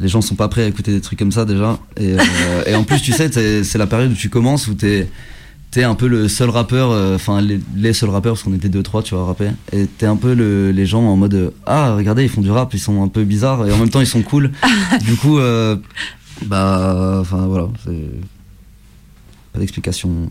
les 0.00 0.06
gens 0.08 0.20
sont 0.20 0.36
pas 0.36 0.46
prêts 0.48 0.62
à 0.62 0.66
écouter 0.68 0.92
des 0.92 1.00
trucs 1.00 1.18
comme 1.18 1.32
ça 1.32 1.44
déjà, 1.44 1.78
et, 1.98 2.12
euh, 2.14 2.64
et 2.66 2.74
en 2.76 2.84
plus 2.84 3.00
tu 3.02 3.10
sais, 3.12 3.28
c'est 3.32 3.64
c'est 3.64 3.78
la 3.78 3.86
période 3.88 4.12
où 4.12 4.14
tu 4.14 4.28
commences 4.28 4.68
où 4.68 4.74
t'es 4.74 5.08
t'es 5.70 5.84
un 5.84 5.94
peu 5.94 6.06
le 6.08 6.28
seul 6.28 6.50
rappeur, 6.50 6.90
euh, 6.90 7.14
enfin 7.16 7.40
les, 7.40 7.60
les 7.76 7.92
seuls 7.92 8.10
rappeurs, 8.10 8.34
parce 8.34 8.42
qu'on 8.42 8.54
était 8.54 8.68
deux 8.68 8.82
trois, 8.82 9.02
tu 9.02 9.14
vois, 9.14 9.26
rapper. 9.26 9.50
Et 9.72 9.86
t'es 9.86 10.06
un 10.06 10.16
peu 10.16 10.34
le, 10.34 10.70
les 10.70 10.86
gens 10.86 11.02
en 11.02 11.16
mode 11.16 11.34
euh, 11.34 11.50
ah 11.66 11.94
regardez 11.94 12.22
ils 12.24 12.28
font 12.28 12.40
du 12.40 12.50
rap, 12.50 12.72
ils 12.74 12.78
sont 12.80 13.02
un 13.02 13.08
peu 13.08 13.24
bizarres 13.24 13.66
et 13.66 13.72
en 13.72 13.78
même 13.78 13.90
temps 13.90 14.00
ils 14.00 14.06
sont 14.06 14.22
cool. 14.22 14.50
du 15.04 15.16
coup, 15.16 15.38
euh, 15.38 15.76
bah 16.46 17.18
enfin 17.20 17.46
voilà, 17.46 17.68
c'est 17.84 18.10
pas 19.52 19.58
d'explication. 19.58 20.30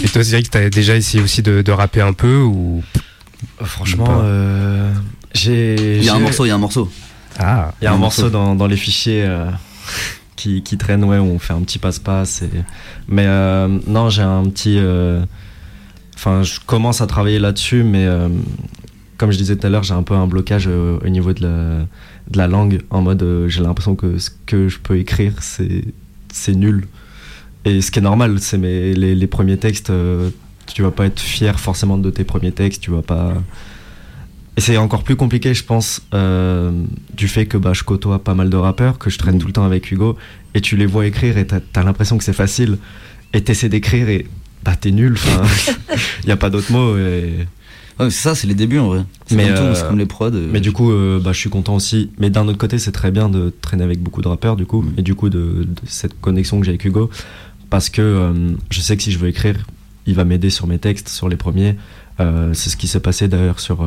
Et 0.00 0.08
toi, 0.08 0.22
Cyril, 0.22 0.48
t'as 0.48 0.68
déjà 0.68 0.94
essayé 0.96 1.22
aussi 1.22 1.42
de, 1.42 1.62
de 1.62 1.72
rapper 1.72 2.00
un 2.02 2.12
peu 2.12 2.40
ou 2.42 2.82
Franchement, 3.62 4.20
euh, 4.22 4.92
j'ai. 5.34 5.96
Il 5.98 6.04
y 6.04 6.08
a 6.08 6.14
un 6.14 6.18
morceau, 6.20 6.44
il 6.44 6.48
y 6.48 6.50
a 6.50 6.54
un 6.54 6.58
morceau. 6.58 6.90
Ah, 7.38 7.72
Il 7.80 7.84
y 7.84 7.86
a 7.86 7.92
un 7.92 7.94
Un 7.94 7.98
morceau 7.98 8.22
morceau. 8.22 8.32
dans, 8.32 8.54
dans 8.54 8.66
les 8.66 8.76
fichiers 8.76 9.24
euh, 9.24 9.48
qui, 10.38 10.62
qui 10.62 10.78
traîne, 10.78 11.04
ouais, 11.04 11.18
on 11.18 11.38
fait 11.38 11.52
un 11.52 11.60
petit 11.62 11.78
passe-passe. 11.78 12.42
Mais 13.08 13.26
euh, 13.26 13.68
non, 13.86 14.08
j'ai 14.08 14.22
un 14.22 14.44
petit. 14.44 14.78
euh, 14.78 15.22
Enfin, 16.14 16.42
je 16.42 16.58
commence 16.66 17.00
à 17.00 17.06
travailler 17.06 17.38
là-dessus, 17.38 17.84
mais 17.84 18.04
euh, 18.04 18.28
comme 19.18 19.30
je 19.30 19.38
disais 19.38 19.54
tout 19.56 19.66
à 19.66 19.70
l'heure, 19.70 19.84
j'ai 19.84 19.94
un 19.94 20.02
peu 20.02 20.14
un 20.14 20.26
blocage 20.26 20.66
au 20.66 21.08
niveau 21.08 21.32
de 21.32 21.42
la, 21.42 21.86
de 22.32 22.36
la 22.36 22.48
langue, 22.48 22.80
en 22.90 23.02
mode 23.02 23.24
j'ai 23.46 23.62
l'impression 23.62 23.94
que 23.94 24.18
ce 24.18 24.30
que 24.44 24.68
je 24.68 24.80
peux 24.80 24.98
écrire, 24.98 25.34
c'est 25.40 26.54
nul. 26.56 26.88
Et 27.64 27.80
ce 27.82 27.92
qui 27.92 28.00
est 28.00 28.02
normal, 28.02 28.40
c'est 28.40 28.58
les, 28.58 29.14
les 29.14 29.26
premiers 29.28 29.58
textes, 29.58 29.92
tu 30.74 30.82
vas 30.82 30.90
pas 30.90 31.06
être 31.06 31.20
fier 31.20 31.60
forcément 31.60 31.98
de 31.98 32.10
tes 32.10 32.24
premiers 32.24 32.52
textes, 32.52 32.82
tu 32.82 32.90
vas 32.90 33.02
pas. 33.02 33.34
Et 34.58 34.60
c'est 34.60 34.76
encore 34.76 35.04
plus 35.04 35.14
compliqué, 35.14 35.54
je 35.54 35.62
pense, 35.62 36.02
euh, 36.14 36.72
du 37.14 37.28
fait 37.28 37.46
que 37.46 37.56
bah, 37.56 37.74
je 37.74 37.84
côtoie 37.84 38.24
pas 38.24 38.34
mal 38.34 38.50
de 38.50 38.56
rappeurs, 38.56 38.98
que 38.98 39.08
je 39.08 39.16
traîne 39.16 39.38
tout 39.38 39.46
le 39.46 39.52
temps 39.52 39.62
avec 39.64 39.88
Hugo, 39.92 40.18
et 40.54 40.60
tu 40.60 40.76
les 40.76 40.84
vois 40.84 41.06
écrire 41.06 41.38
et 41.38 41.46
t'as 41.46 41.60
as, 41.76 41.82
l'impression 41.84 42.18
que 42.18 42.24
c'est 42.24 42.32
facile, 42.32 42.78
et 43.32 43.40
t'essaies 43.44 43.68
d'écrire 43.68 44.08
et 44.08 44.26
bah 44.64 44.74
t'es 44.74 44.90
nul, 44.90 45.12
enfin, 45.12 45.44
y 46.26 46.32
a 46.32 46.36
pas 46.36 46.50
d'autre 46.50 46.72
mot. 46.72 46.98
Et... 46.98 47.46
Ouais, 48.00 48.10
c'est 48.10 48.20
ça, 48.20 48.34
c'est 48.34 48.48
les 48.48 48.56
débuts 48.56 48.80
en 48.80 48.88
vrai. 48.88 49.04
Mais, 49.30 49.46
comme 49.46 49.54
tout, 49.54 49.62
euh, 49.62 49.74
c'est 49.76 49.86
comme 49.86 49.98
les 50.00 50.06
prods. 50.06 50.30
euh, 50.34 50.48
Mais 50.52 50.58
du 50.58 50.72
coup, 50.72 50.90
euh, 50.90 51.20
bah, 51.20 51.30
je 51.30 51.38
suis 51.38 51.50
content 51.50 51.76
aussi. 51.76 52.10
Mais 52.18 52.28
d'un 52.28 52.48
autre 52.48 52.58
côté, 52.58 52.80
c'est 52.80 52.90
très 52.90 53.12
bien 53.12 53.28
de 53.28 53.52
traîner 53.60 53.84
avec 53.84 54.00
beaucoup 54.02 54.22
de 54.22 54.28
rappeurs, 54.28 54.56
du 54.56 54.66
coup, 54.66 54.82
Mm. 54.82 54.94
et 54.96 55.02
du 55.02 55.14
coup, 55.14 55.28
de, 55.28 55.38
de 55.68 55.68
cette 55.86 56.20
connexion 56.20 56.58
que 56.58 56.66
j'ai 56.66 56.72
avec 56.72 56.84
Hugo. 56.84 57.10
Parce 57.70 57.90
que 57.90 58.32
je 58.70 58.80
sais 58.80 58.96
que 58.96 59.04
si 59.04 59.12
je 59.12 59.18
veux 59.20 59.28
écrire, 59.28 59.54
il 60.06 60.16
va 60.16 60.24
m'aider 60.24 60.50
sur 60.50 60.66
mes 60.66 60.80
textes, 60.80 61.08
sur 61.10 61.28
les 61.28 61.36
premiers. 61.36 61.76
C'est 62.18 62.70
ce 62.70 62.76
qui 62.76 62.88
s'est 62.88 62.98
passé 62.98 63.28
d'ailleurs 63.28 63.60
sur, 63.60 63.86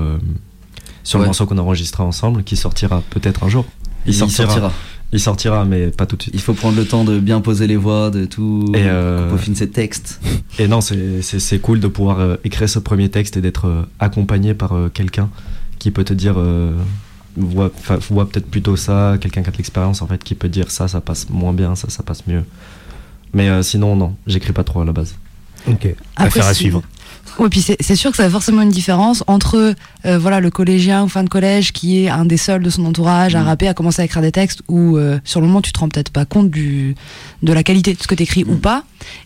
sur 1.03 1.19
Ouais. 1.19 1.23
le 1.23 1.27
morceau 1.27 1.45
qu'on 1.45 1.57
a 1.57 1.61
enregistré 1.61 2.03
ensemble, 2.03 2.43
qui 2.43 2.55
sortira 2.55 3.01
peut-être 3.09 3.43
un 3.43 3.49
jour. 3.49 3.65
Il, 4.05 4.11
il 4.11 4.13
sortira. 4.15 4.71
Il 5.13 5.19
sortira, 5.19 5.65
mais 5.65 5.87
pas 5.87 6.05
tout 6.05 6.15
de 6.15 6.21
suite. 6.21 6.33
Il 6.33 6.39
faut 6.41 6.53
prendre 6.53 6.77
le 6.77 6.85
temps 6.85 7.03
de 7.03 7.19
bien 7.19 7.41
poser 7.41 7.67
les 7.67 7.75
voix, 7.75 8.09
de 8.11 8.23
tout. 8.25 8.71
Et, 8.73 8.83
euh, 8.85 9.29
peaufine 9.29 9.55
ses 9.55 9.69
textes. 9.69 10.21
Et 10.57 10.67
non, 10.69 10.79
c'est- 10.79 11.21
c'est 11.21 11.39
c'est 11.39 11.59
cool 11.59 11.81
de 11.81 11.87
pouvoir 11.87 12.19
euh, 12.21 12.37
écrire 12.45 12.69
ce 12.69 12.79
premier 12.79 13.09
texte 13.09 13.35
et 13.35 13.41
d'être 13.41 13.67
euh, 13.67 13.83
accompagné 13.99 14.53
par 14.53 14.71
euh, 14.73 14.89
quelqu'un 14.93 15.29
qui 15.79 15.91
peut 15.91 16.05
te 16.05 16.13
dire, 16.13 16.35
euh, 16.37 16.71
vois, 17.35 17.69
peut-être 17.71 18.49
plutôt 18.49 18.77
ça, 18.77 19.17
quelqu'un 19.19 19.41
qui 19.43 19.49
a 19.49 19.51
de 19.51 19.57
l'expérience 19.57 20.01
en 20.01 20.07
fait, 20.07 20.23
qui 20.23 20.33
peut 20.35 20.47
dire 20.49 20.71
ça, 20.71 20.87
ça 20.87 21.01
passe 21.01 21.29
moins 21.29 21.53
bien, 21.53 21.75
ça, 21.75 21.89
ça 21.89 22.03
passe 22.03 22.25
mieux. 22.27 22.43
Mais 23.33 23.49
euh, 23.49 23.63
sinon, 23.63 23.95
non, 23.97 24.15
j'écris 24.27 24.53
pas 24.53 24.63
trop 24.63 24.81
à 24.81 24.85
la 24.85 24.91
base. 24.93 25.15
ok. 25.67 25.95
Après, 26.15 26.27
Affaire 26.27 26.47
à 26.47 26.53
suivre. 26.53 26.81
Ouais, 27.41 27.49
puis 27.49 27.59
c'est 27.61 27.95
sûr 27.95 28.11
que 28.11 28.17
ça 28.17 28.25
a 28.25 28.29
forcément 28.29 28.61
une 28.61 28.69
différence 28.69 29.23
entre 29.25 29.73
euh, 30.05 30.17
voilà 30.19 30.39
le 30.39 30.51
collégien 30.51 31.03
ou 31.03 31.07
fin 31.07 31.23
de 31.23 31.29
collège 31.29 31.71
qui 31.73 32.03
est 32.03 32.07
un 32.07 32.23
des 32.23 32.37
seuls 32.37 32.61
de 32.61 32.69
son 32.69 32.85
entourage 32.85 33.33
à 33.33 33.41
Mm. 33.41 33.45
rapper, 33.45 33.67
à 33.67 33.73
commencer 33.73 34.03
à 34.03 34.05
écrire 34.05 34.21
des 34.21 34.31
textes 34.31 34.61
où 34.67 34.95
euh, 34.97 35.19
sur 35.23 35.41
le 35.41 35.47
moment 35.47 35.59
tu 35.61 35.71
te 35.73 35.79
rends 35.79 35.89
peut-être 35.89 36.11
pas 36.11 36.25
compte 36.25 36.51
du 36.51 36.95
de 37.41 37.53
la 37.53 37.63
qualité 37.63 37.93
de 37.93 38.01
ce 38.01 38.07
que 38.07 38.15
t'écris 38.15 38.43
ou 38.43 38.55
pas. 38.55 38.83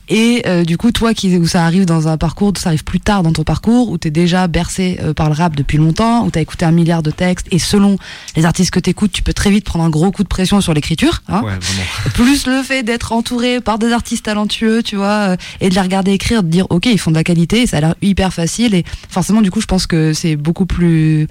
Et 0.08 0.44
euh, 0.46 0.64
du 0.64 0.78
coup 0.78 0.92
toi 0.92 1.14
qui 1.14 1.36
où 1.38 1.48
ça 1.48 1.66
arrive 1.66 1.86
dans 1.86 2.08
un 2.08 2.18
parcours, 2.18 2.54
ça 2.58 2.70
arrive 2.70 2.84
plus 2.84 3.02
tard 3.02 3.24
dans 3.24 3.34
ton 3.34 3.44
parcours 3.44 3.90
où 3.90 3.98
t'es 3.98 4.12
déjà 4.12 4.48
bercé 4.48 4.98
euh, 5.02 5.14
par 5.14 5.28
le 5.30 5.36
rap 5.36 5.56
depuis 5.56 5.78
longtemps, 5.78 6.26
où 6.26 6.32
t'as 6.32 6.42
écouté 6.42 6.66
un 6.66 6.72
milliard 6.72 7.04
de 7.04 7.12
textes 7.12 7.48
et 7.52 7.60
selon 7.60 7.98
les 8.36 8.46
artistes 8.46 8.72
que 8.72 8.80
t'écoutes, 8.80 9.12
tu 9.12 9.22
peux 9.22 9.34
très 9.34 9.50
vite 9.50 9.66
prendre 9.66 9.84
un 9.84 9.90
gros 9.90 10.12
coup 10.12 10.24
de 10.24 10.30
pression 10.30 10.62
sur 10.62 10.74
l'écriture. 10.74 11.24
Hein 11.28 11.42
Ouais, 11.44 11.58
plus 12.14 12.48
le 12.48 12.64
fait 12.64 12.84
d'être 12.84 13.12
entouré 13.12 13.60
par 13.60 13.80
des 13.80 13.92
artistes 13.92 14.26
talentueux, 14.26 14.82
tu 14.82 14.96
vois, 14.96 15.32
euh, 15.32 15.38
et 15.60 15.70
de 15.70 15.76
les 15.76 15.82
regarder 15.82 16.12
écrire, 16.12 16.44
de 16.44 16.50
dire 16.50 16.68
ok, 16.70 16.86
ils 16.86 17.00
font 17.00 17.12
de 17.12 17.16
la 17.18 17.24
qualité, 17.24 17.64
et 17.64 17.68
ça 17.68 17.78
a 17.78 17.82
l'air 17.82 17.96
hyper 18.02 18.34
facile, 18.34 18.76
et 18.76 18.86
forcément 19.10 19.42
du 19.42 19.52
coup, 19.52 19.60
je 19.60 19.68
pense 19.68 19.88
que 19.88 20.14
c'est 20.14 20.36
beaucoup 20.36 20.66
plus 20.66 21.28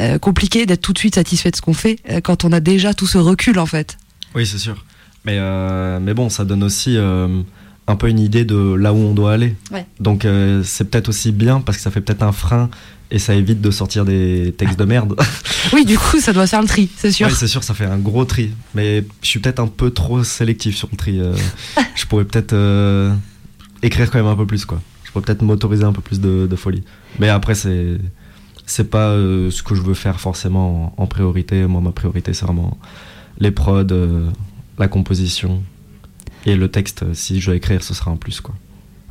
euh, 0.00 0.18
compliqué 0.18 0.66
d'être 0.66 0.80
tout 0.80 0.92
de 0.92 0.98
suite 0.98 1.14
satisfait 1.14 1.52
de 1.52 1.56
ce 1.56 1.62
qu'on 1.62 1.72
fait 1.72 2.00
euh, 2.10 2.20
quand 2.20 2.44
on 2.44 2.50
a 2.50 2.58
déjà 2.58 2.94
tout 2.94 3.06
ce 3.06 3.16
recul 3.16 3.60
en 3.60 3.66
fait. 3.66 3.96
Oui, 4.34 4.44
c'est 4.44 4.58
sûr. 4.58 4.84
Mais, 5.24 5.36
euh, 5.38 5.98
mais 6.00 6.14
bon, 6.14 6.28
ça 6.28 6.44
donne 6.44 6.62
aussi 6.62 6.96
euh, 6.96 7.42
un 7.86 7.96
peu 7.96 8.08
une 8.08 8.18
idée 8.18 8.44
de 8.44 8.74
là 8.74 8.92
où 8.92 8.96
on 8.96 9.14
doit 9.14 9.32
aller. 9.32 9.56
Ouais. 9.72 9.86
Donc 10.00 10.24
euh, 10.24 10.62
c'est 10.64 10.90
peut-être 10.90 11.08
aussi 11.08 11.32
bien 11.32 11.60
parce 11.60 11.78
que 11.78 11.82
ça 11.82 11.90
fait 11.90 12.00
peut-être 12.00 12.22
un 12.22 12.32
frein 12.32 12.68
et 13.10 13.18
ça 13.18 13.34
évite 13.34 13.60
de 13.60 13.70
sortir 13.70 14.04
des 14.04 14.54
textes 14.56 14.78
de 14.78 14.84
merde. 14.84 15.16
Oui, 15.72 15.86
du 15.86 15.96
coup, 15.96 16.20
ça 16.20 16.34
doit 16.34 16.46
faire 16.46 16.60
le 16.60 16.68
tri, 16.68 16.90
c'est 16.94 17.10
sûr. 17.10 17.26
Oui, 17.26 17.32
c'est 17.34 17.48
sûr, 17.48 17.64
ça 17.64 17.72
fait 17.72 17.86
un 17.86 17.96
gros 17.96 18.26
tri. 18.26 18.50
Mais 18.74 19.02
je 19.22 19.28
suis 19.28 19.40
peut-être 19.40 19.60
un 19.60 19.66
peu 19.66 19.90
trop 19.90 20.22
sélectif 20.22 20.76
sur 20.76 20.88
le 20.92 20.96
tri. 20.96 21.18
je 21.94 22.04
pourrais 22.04 22.26
peut-être 22.26 22.54
écrire 23.82 24.10
quand 24.10 24.18
même 24.18 24.26
un 24.26 24.36
peu 24.36 24.46
plus, 24.46 24.66
quoi. 24.66 24.82
Je 25.04 25.10
pourrais 25.10 25.24
peut-être 25.24 25.40
m'autoriser 25.40 25.84
un 25.84 25.92
peu 25.94 26.02
plus 26.02 26.20
de, 26.20 26.46
de 26.46 26.56
folie. 26.56 26.82
Mais 27.18 27.30
après, 27.30 27.54
c'est 27.54 27.96
c'est 28.66 28.90
pas 28.90 29.08
euh, 29.10 29.50
ce 29.50 29.62
que 29.62 29.74
je 29.74 29.82
veux 29.82 29.94
faire 29.94 30.20
forcément 30.20 30.94
en, 30.98 31.02
en 31.02 31.06
priorité. 31.06 31.66
Moi, 31.66 31.80
ma 31.80 31.92
priorité, 31.92 32.32
c'est 32.32 32.44
vraiment 32.44 32.78
les 33.38 33.50
prods, 33.50 33.84
euh, 33.90 34.30
la 34.78 34.88
composition 34.88 35.62
et 36.46 36.56
le 36.56 36.68
texte. 36.68 37.02
euh, 37.02 37.14
Si 37.14 37.40
je 37.40 37.46
dois 37.46 37.56
écrire, 37.56 37.82
ce 37.82 37.94
sera 37.94 38.10
un 38.10 38.16
plus, 38.16 38.40
quoi. 38.40 38.54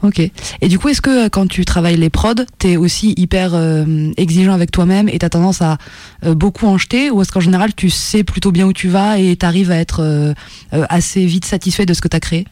Ok. 0.01 0.19
Et 0.19 0.67
du 0.67 0.79
coup, 0.79 0.89
est-ce 0.89 1.01
que 1.01 1.25
euh, 1.25 1.29
quand 1.29 1.47
tu 1.47 1.63
travailles 1.63 1.95
les 1.95 2.09
prods, 2.09 2.33
t'es 2.59 2.75
aussi 2.75 3.13
hyper 3.15 3.51
euh, 3.53 4.11
exigeant 4.17 4.51
avec 4.53 4.69
toi-même 4.69 5.07
et 5.07 5.17
t'as 5.17 5.29
tendance 5.29 5.61
à 5.61 5.77
euh, 6.25 6.35
beaucoup 6.35 6.67
en 6.67 6.77
jeter 6.77 7.09
ou 7.09 7.21
est-ce 7.21 7.31
qu'en 7.31 7.39
général 7.39 7.73
tu 7.73 7.89
sais 7.89 8.25
plutôt 8.25 8.51
bien 8.51 8.67
où 8.67 8.73
tu 8.73 8.89
vas 8.89 9.17
et 9.17 9.35
t'arrives 9.37 9.71
à 9.71 9.77
être 9.77 10.01
euh, 10.01 10.33
assez 10.71 11.25
vite 11.25 11.45
satisfait 11.45 11.85
de 11.85 11.93
ce 11.93 12.01
que 12.01 12.09
t'as 12.09 12.19
créé? 12.19 12.45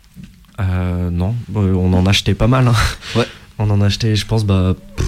Euh, 0.61 1.09
non, 1.09 1.35
on 1.53 1.91
en 1.93 2.05
a 2.05 2.09
acheté 2.11 2.33
pas 2.35 2.47
mal. 2.47 2.67
hein. 2.67 2.73
Ouais. 3.17 3.25
On 3.59 3.69
en 3.69 3.79
a 3.81 3.85
acheté, 3.85 4.15
je 4.15 4.25
pense, 4.25 4.43
bah. 4.43 4.73
pff, 4.95 5.07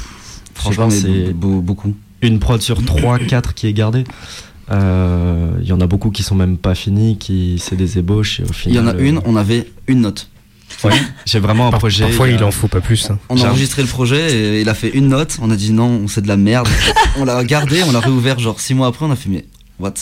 franchement, 0.53 0.89
c'est. 0.91 1.07
be- 1.07 1.33
be- 1.33 1.61
beaucoup. 1.61 1.95
une 2.21 2.37
prod 2.39 2.61
sur 2.61 2.83
3, 2.85 3.17
4 3.19 3.53
qui 3.55 3.65
est 3.67 3.73
gardée. 3.73 4.03
Euh, 4.73 5.51
Il 5.62 5.67
y 5.67 5.71
en 5.73 5.81
a 5.81 5.88
beaucoup 5.88 6.09
qui 6.12 6.23
sont 6.23 6.36
même 6.36 6.57
pas 6.57 6.75
finis, 6.75 7.17
qui 7.17 7.62
c'est 7.63 7.75
des 7.75 7.97
ébauches. 7.97 8.39
et 8.39 8.43
au 8.43 8.47
Il 8.65 8.73
y 8.73 8.79
en 8.79 8.88
a 8.88 8.93
euh, 8.93 8.99
une, 8.99 9.21
on 9.25 9.36
avait 9.36 9.67
une 9.88 10.01
note. 10.01 10.29
ouais, 10.83 10.91
J'ai 11.25 11.39
vraiment 11.39 11.67
un 11.67 11.71
Par- 11.71 11.79
projet. 11.79 12.05
Parfois, 12.05 12.27
euh, 12.27 12.31
il 12.31 12.43
en 12.43 12.51
faut 12.51 12.67
pas 12.67 12.81
plus. 12.81 13.09
hein. 13.09 13.19
On 13.29 13.39
a 13.41 13.47
enregistré 13.49 13.81
le 13.81 13.88
projet 13.88 14.33
et 14.57 14.62
il 14.62 14.69
a 14.69 14.73
fait 14.73 14.89
une 14.89 15.09
note. 15.09 15.38
On 15.41 15.51
a 15.51 15.55
dit 15.55 15.71
non, 15.71 16.07
c'est 16.07 16.21
de 16.21 16.27
la 16.27 16.38
merde. 16.38 16.67
on 17.17 17.25
l'a 17.25 17.43
gardé, 17.43 17.83
on 17.83 17.91
l'a 17.91 17.99
réouvert 17.99 18.39
genre 18.39 18.59
six 18.59 18.73
mois 18.73 18.88
après. 18.88 19.05
On 19.05 19.12
a 19.12 19.15
fait 19.15 19.29
mais 19.29 19.45
What? 19.79 19.93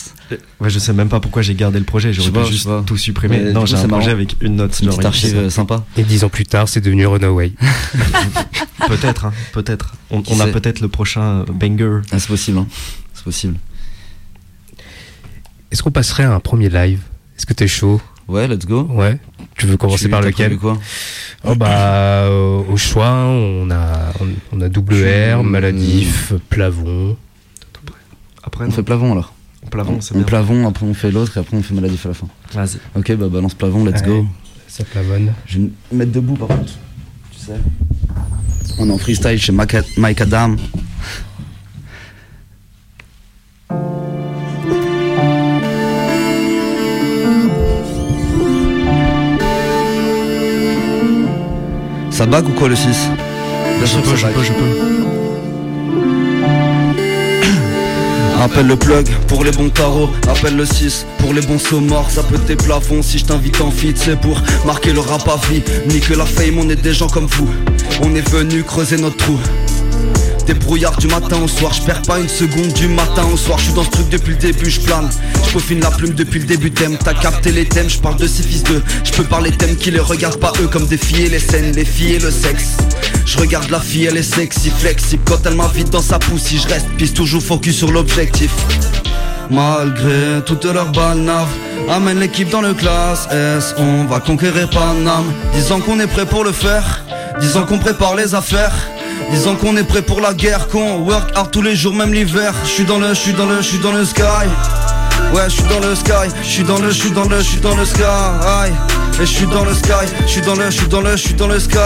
Ouais, 0.60 0.68
je 0.68 0.78
sais 0.78 0.92
même 0.92 1.08
pas 1.08 1.18
pourquoi 1.18 1.40
j'ai 1.40 1.54
gardé 1.54 1.78
le 1.78 1.84
projet, 1.86 2.12
Je 2.12 2.20
j'aurais 2.20 2.42
pas, 2.42 2.44
juste 2.44 2.68
tout 2.84 2.98
supprimer. 2.98 3.38
Mais 3.42 3.52
non, 3.52 3.64
j'ai 3.64 3.74
un 3.76 3.78
projet 3.88 3.88
marrant. 3.88 4.06
avec 4.10 4.36
une 4.42 4.56
note. 4.56 4.74
C'est 4.74 4.84
une 4.84 4.90
petite 4.90 5.04
archive 5.06 5.36
euh, 5.36 5.50
sympa. 5.50 5.82
Et 5.96 6.02
dix 6.02 6.24
ans 6.24 6.28
plus 6.28 6.44
tard, 6.44 6.68
c'est 6.68 6.82
devenu 6.82 7.06
Runaway. 7.06 7.52
Peut-être, 8.88 9.26
hein, 9.26 9.32
peut-être. 9.52 9.94
On, 10.10 10.40
a 10.40 10.46
peut-être 10.48 10.80
le 10.80 10.88
prochain 10.88 11.22
euh, 11.22 11.44
banger. 11.52 12.00
Ah, 12.10 12.18
c'est 12.18 12.28
possible, 12.28 12.58
hein. 12.58 12.66
C'est 13.14 13.24
possible. 13.24 13.54
Est-ce 15.72 15.82
qu'on 15.82 15.90
passerait 15.90 16.22
à 16.24 16.32
un 16.34 16.38
premier 16.40 16.68
live? 16.68 17.00
Est-ce 17.36 17.46
que 17.46 17.54
t'es 17.54 17.66
chaud? 17.66 18.00
Ouais, 18.28 18.46
let's 18.46 18.66
go. 18.66 18.82
Ouais. 18.84 19.18
Tu 19.56 19.66
veux 19.66 19.76
commencer 19.76 20.04
Tu- 20.04 20.10
par 20.10 20.20
lequel? 20.20 20.46
prévu 20.46 20.58
quoi? 20.58 20.78
Oh 21.44 21.54
bah 21.56 21.68
euh, 22.26 22.62
au 22.70 22.76
choix, 22.76 23.10
on 23.10 23.68
a 23.70 24.12
on, 24.20 24.26
on 24.52 24.60
a 24.60 24.68
WR, 24.68 25.40
Tu- 25.42 25.46
Maladif, 25.48 26.32
Plavon. 26.48 27.16
Après, 28.44 28.64
On 28.64 28.68
non. 28.68 28.72
fait 28.74 28.82
plavon 28.82 29.12
alors. 29.12 29.32
Plavon, 29.70 30.00
c'est 30.00 30.14
On 30.14 30.18
bien. 30.18 30.26
plavon, 30.26 30.68
après 30.68 30.84
on 30.84 30.94
fait 30.94 31.10
l'autre 31.10 31.36
et 31.36 31.40
après 31.40 31.56
on 31.56 31.62
fait 31.62 31.74
maladif 31.74 32.04
à 32.06 32.08
la 32.10 32.14
fin. 32.14 32.26
Vas-y. 32.52 32.78
Ok, 32.96 33.12
bah 33.16 33.28
balance 33.28 33.54
plavon, 33.54 33.84
let's 33.84 34.00
Ouais. 34.02 34.06
go. 34.08 34.26
Ça 34.68 34.84
plavonne. 34.84 35.32
Je 35.46 35.58
vais 35.58 35.64
me 35.92 35.98
mettre 35.98 36.12
debout 36.12 36.34
par 36.36 36.48
contre. 36.48 36.72
Tu 37.30 37.38
sais. 37.38 37.52
On 38.78 38.88
est 38.88 38.92
en 38.92 38.98
freestyle 38.98 39.38
chez 39.40 39.52
Mike 39.52 40.20
Adam. 40.20 40.56
Ça 52.22 52.26
bague 52.26 52.48
ou 52.48 52.52
quoi 52.52 52.68
le 52.68 52.76
6 52.76 52.86
Bien 53.78 53.84
sûr 53.84 54.00
que 54.00 54.16
ça 54.16 54.28
peux, 54.28 54.44
je 54.44 54.52
peux. 54.52 54.62
Appelle 58.40 58.68
le 58.68 58.76
plug 58.76 59.08
pour 59.26 59.42
les 59.42 59.50
bons 59.50 59.70
tarots, 59.70 60.08
appelle 60.28 60.54
le 60.54 60.64
6 60.64 61.04
pour 61.18 61.34
les 61.34 61.40
bons 61.40 61.58
morts 61.80 62.12
ça 62.12 62.22
peut 62.22 62.38
tes 62.38 62.54
plafonds 62.54 63.02
si 63.02 63.18
je 63.18 63.24
t'invite 63.24 63.60
en 63.60 63.72
feat, 63.72 63.98
c'est 63.98 64.20
pour 64.20 64.40
marquer 64.64 64.92
le 64.92 65.00
rap 65.00 65.28
à 65.28 65.36
vie, 65.48 65.64
ni 65.88 65.98
que 65.98 66.14
la 66.14 66.24
fame, 66.24 66.58
on 66.60 66.70
est 66.70 66.80
des 66.80 66.94
gens 66.94 67.08
comme 67.08 67.26
vous, 67.26 67.48
on 68.04 68.14
est 68.14 68.28
venu 68.30 68.62
creuser 68.62 68.98
notre 68.98 69.16
trou. 69.16 69.36
Des 70.46 70.54
brouillards 70.54 70.96
du 70.96 71.06
matin 71.06 71.36
au 71.42 71.46
soir, 71.46 71.72
je 71.72 71.82
perds 71.82 72.02
pas 72.02 72.18
une 72.18 72.28
seconde 72.28 72.72
du 72.72 72.88
matin 72.88 73.24
au 73.32 73.36
soir, 73.36 73.58
je 73.58 73.64
suis 73.64 73.72
dans 73.74 73.84
ce 73.84 73.90
truc 73.90 74.08
depuis 74.08 74.32
le 74.32 74.38
début, 74.38 74.70
je 74.70 74.80
plane, 74.80 75.08
je 75.46 75.52
peaufine 75.52 75.80
la 75.80 75.90
plume 75.90 76.14
depuis 76.14 76.40
le 76.40 76.46
début 76.46 76.72
thème, 76.72 76.96
t'as 77.02 77.14
capté 77.14 77.52
les 77.52 77.64
thèmes, 77.64 77.88
je 77.88 77.98
parle 77.98 78.16
de 78.16 78.26
ces 78.26 78.42
fils 78.42 78.64
d'eux, 78.64 78.82
je 79.04 79.12
peux 79.12 79.22
parler 79.22 79.52
thèmes 79.52 79.76
qui 79.76 79.92
les 79.92 80.00
regardent 80.00 80.40
pas 80.40 80.52
eux 80.60 80.66
comme 80.66 80.86
des 80.86 80.96
filles 80.96 81.26
et 81.26 81.28
les 81.28 81.38
scènes, 81.38 81.72
les 81.76 81.84
filles 81.84 82.14
et 82.14 82.18
le 82.18 82.30
sexe. 82.30 82.76
Je 83.24 83.38
regarde 83.38 83.70
la 83.70 83.80
fille, 83.80 84.06
elle 84.06 84.16
est 84.16 84.22
sexy, 84.22 84.70
flexible. 84.70 85.22
Quand 85.26 85.38
elle 85.46 85.54
m'invite 85.54 85.90
dans 85.90 86.02
sa 86.02 86.18
poussie, 86.18 86.58
je 86.58 86.68
reste 86.68 86.88
piste 86.98 87.16
toujours 87.16 87.42
focus 87.42 87.76
sur 87.76 87.92
l'objectif. 87.92 88.50
Malgré 89.50 90.42
toutes 90.44 90.64
leurs 90.64 90.90
balnaves 90.92 91.48
Amène 91.88 92.20
l'équipe 92.20 92.48
dans 92.48 92.60
le 92.60 92.74
classe 92.74 93.28
S. 93.30 93.74
On 93.76 94.04
va 94.04 94.20
conquérir 94.20 94.68
Paname. 94.70 95.32
Disant 95.52 95.80
qu'on 95.80 95.98
est 96.00 96.06
prêt 96.06 96.26
pour 96.26 96.44
le 96.44 96.52
faire. 96.52 97.04
Disant 97.40 97.64
qu'on 97.64 97.78
prépare 97.78 98.14
les 98.14 98.34
affaires 98.34 98.72
Disant 99.30 99.56
qu'on 99.56 99.76
est 99.76 99.84
prêt 99.84 100.02
pour 100.02 100.20
la 100.20 100.34
guerre 100.34 100.68
Qu'on 100.68 100.98
work 100.98 101.30
hard 101.34 101.50
tous 101.50 101.62
les 101.62 101.76
jours 101.76 101.94
même 101.94 102.12
l'hiver 102.12 102.54
Je 102.64 102.70
suis 102.70 102.84
dans 102.84 102.98
le, 102.98 103.08
je 103.08 103.20
suis 103.20 103.32
dans 103.32 103.46
le, 103.46 103.56
je 103.56 103.68
suis 103.68 103.78
dans 103.78 103.92
le 103.92 104.04
sky 104.04 104.22
Ouais, 105.34 105.44
je 105.48 105.54
suis 105.54 105.62
dans 105.62 105.80
le 105.80 105.94
sky, 105.94 106.12
je 106.42 106.48
suis 106.48 106.62
dans 106.62 106.78
le, 106.78 106.90
je 106.90 107.00
suis 107.00 107.10
dans 107.10 107.24
le, 107.24 107.38
je 107.38 107.42
suis 107.42 107.60
dans 107.60 107.74
le 107.74 107.86
sky. 107.86 108.02
Et 109.18 109.26
je 109.26 109.32
suis 109.32 109.46
dans 109.46 109.64
le 109.64 109.72
sky, 109.72 109.90
je 110.26 110.26
suis 110.26 110.42
dans 110.42 110.54
le, 110.54 110.66
je 110.66 110.76
suis 110.76 110.88
dans 110.88 111.00
le, 111.00 111.16
je 111.16 111.32
dans 111.34 111.46
le 111.46 111.58
sky. 111.58 111.78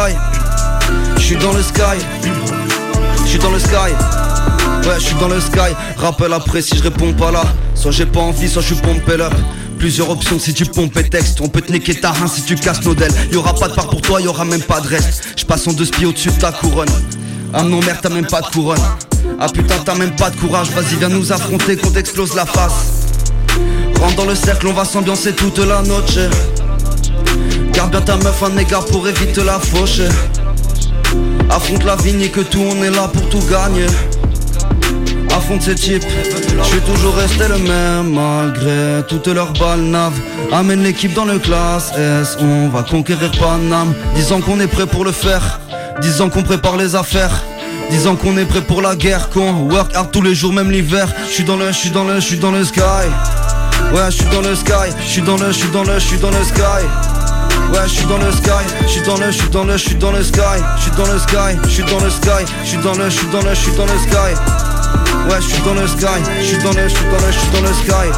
Je 1.16 1.22
suis 1.22 1.36
dans 1.36 1.52
le 1.52 1.62
sky. 1.62 1.80
Je 3.24 3.28
suis 3.28 3.38
dans 3.38 3.50
le 3.50 3.60
sky. 3.60 3.92
Ouais, 4.84 4.94
je 4.98 5.04
suis 5.04 5.14
dans 5.16 5.28
le 5.28 5.40
sky. 5.40 5.74
Rappel 5.96 6.32
après 6.32 6.60
si 6.60 6.76
je 6.76 6.82
réponds 6.82 7.12
pas 7.12 7.30
là. 7.30 7.44
Soit 7.74 7.92
j'ai 7.92 8.06
pas 8.06 8.20
envie, 8.20 8.48
soit 8.48 8.62
je 8.62 8.74
suis 8.74 8.82
pompé 8.82 9.12
up. 9.12 9.34
Plusieurs 9.78 10.10
options 10.10 10.38
si 10.40 10.52
tu 10.52 10.64
pompes 10.64 10.96
et 10.96 11.08
texte. 11.08 11.40
On 11.40 11.48
peut 11.48 11.60
te 11.60 11.70
niquer 11.70 11.94
ta 11.94 12.10
rein 12.10 12.26
si 12.26 12.42
tu 12.42 12.56
casses 12.56 12.84
nos. 12.84 12.94
Y'aura 13.30 13.54
pas 13.54 13.68
de 13.68 13.74
part 13.74 13.88
pour 13.88 14.02
toi, 14.02 14.20
y'aura 14.20 14.44
même 14.44 14.62
pas 14.62 14.80
de 14.80 14.88
reste. 14.88 15.22
Je 15.36 15.44
passe 15.44 15.68
en 15.68 15.72
deux 15.72 15.84
spies 15.84 16.06
au-dessus 16.06 16.30
de 16.30 16.40
ta 16.40 16.50
couronne. 16.50 16.88
Ah 17.58 17.62
non, 17.62 17.80
merde, 17.80 18.00
t'as 18.02 18.10
même 18.10 18.26
pas 18.26 18.42
de 18.42 18.48
couronne. 18.48 18.76
Ah 19.40 19.48
putain, 19.48 19.76
t'as 19.82 19.94
même 19.94 20.14
pas 20.14 20.28
de 20.28 20.36
courage. 20.36 20.68
Vas-y, 20.72 20.96
viens 20.98 21.08
nous 21.08 21.32
affronter, 21.32 21.74
qu'on 21.76 21.90
t'explose 21.90 22.34
la 22.34 22.44
face. 22.44 23.06
Rentre 23.98 24.16
dans 24.16 24.26
le 24.26 24.34
cercle, 24.34 24.66
on 24.66 24.74
va 24.74 24.84
s'ambiancer 24.84 25.32
toute 25.32 25.58
la 25.60 25.80
noche. 25.80 26.18
Garde 27.72 27.92
bien 27.92 28.02
ta 28.02 28.16
meuf, 28.18 28.42
un 28.42 28.58
égard 28.58 28.84
pour 28.84 29.08
éviter 29.08 29.42
la 29.42 29.58
fauche. 29.58 30.02
Affronte 31.48 31.84
la 31.84 31.96
vigne 31.96 32.20
et 32.20 32.28
que 32.28 32.42
tout, 32.42 32.60
on 32.60 32.82
est 32.84 32.90
là 32.90 33.08
pour 33.08 33.26
tout 33.30 33.42
gagner. 33.50 33.86
Affronte 35.34 35.62
ces 35.62 35.76
types, 35.76 36.04
je 36.58 36.64
suis 36.64 36.80
toujours 36.80 37.14
resté 37.14 37.48
le 37.48 37.58
même 37.58 38.12
malgré 38.12 39.02
toutes 39.08 39.28
leurs 39.28 39.54
balles 39.54 39.80
naves. 39.80 40.18
Amène 40.52 40.82
l'équipe 40.82 41.14
dans 41.14 41.24
le 41.24 41.38
classe 41.38 41.90
S, 41.96 42.36
on 42.38 42.68
va 42.68 42.82
conquérir 42.82 43.30
Paname. 43.32 43.94
Disant 44.14 44.42
qu'on 44.42 44.60
est 44.60 44.66
prêt 44.66 44.86
pour 44.86 45.04
le 45.04 45.12
faire, 45.12 45.60
disant 46.00 46.28
qu'on 46.28 46.42
prépare 46.42 46.76
les 46.76 46.94
affaires. 46.94 47.42
Disant 47.90 48.16
qu'on 48.16 48.36
est 48.36 48.44
prêt 48.44 48.62
pour 48.62 48.82
la 48.82 48.96
guerre, 48.96 49.30
qu'on 49.30 49.52
work 49.70 49.94
hard 49.94 50.10
tous 50.10 50.22
les 50.22 50.34
jours, 50.34 50.52
même 50.52 50.70
l'hiver. 50.70 51.08
Je 51.28 51.32
suis 51.32 51.44
dans 51.44 51.56
le, 51.56 51.68
je 51.68 51.78
suis 51.78 51.90
dans 51.90 52.04
le, 52.04 52.16
je 52.16 52.20
suis 52.26 52.38
dans 52.38 52.50
le 52.50 52.64
sky. 52.64 52.80
Ouais, 53.92 54.02
je 54.10 54.16
suis 54.16 54.26
dans 54.26 54.40
le 54.40 54.54
sky, 54.56 54.72
je 55.00 55.08
suis 55.08 55.22
dans 55.22 55.36
le, 55.36 55.46
je 55.46 55.52
suis 55.52 55.68
dans 55.68 55.84
le, 55.84 55.94
je 55.94 56.04
suis 56.04 56.18
dans 56.18 56.30
le 56.30 56.42
sky. 56.42 56.60
Ouais, 57.72 57.80
je 57.84 57.90
suis 57.90 58.06
dans 58.06 58.18
le 58.18 58.32
sky, 58.32 58.50
je 58.82 58.88
suis 58.88 59.02
dans 59.02 59.16
le, 59.16 59.26
je 59.26 59.38
suis 59.38 59.48
dans 59.48 59.64
le, 59.64 59.72
je 59.76 59.84
suis 59.84 59.94
dans 59.94 60.12
le 60.12 60.22
sky, 60.22 60.40
je 60.76 60.82
suis 60.82 60.90
dans 60.92 61.06
le 61.06 61.18
sky, 61.18 61.36
je 61.64 61.68
suis 61.68 61.84
dans 61.84 62.00
le 62.00 62.10
sky, 62.10 62.28
je 62.64 62.76
dans 62.78 62.94
le, 62.94 63.10
je 63.10 63.26
dans 63.26 63.42
le, 63.42 63.54
je 63.54 63.60
suis 63.60 63.72
dans 63.72 63.86
le 63.86 63.98
sky. 63.98 64.34
Ouais, 65.28 65.40
je 65.40 65.46
suis 65.46 65.62
dans 65.62 65.74
le 65.74 65.86
sky, 65.86 66.06
je 66.40 66.44
suis 66.44 66.58
dans 66.58 66.72
le, 66.72 66.88
je 66.88 66.94
suis 66.94 67.04
dans 67.04 67.26
le, 67.26 67.32
je 67.32 67.38
suis 67.38 67.50
dans 67.50 67.60
le 67.60 67.74
sky. 67.74 68.08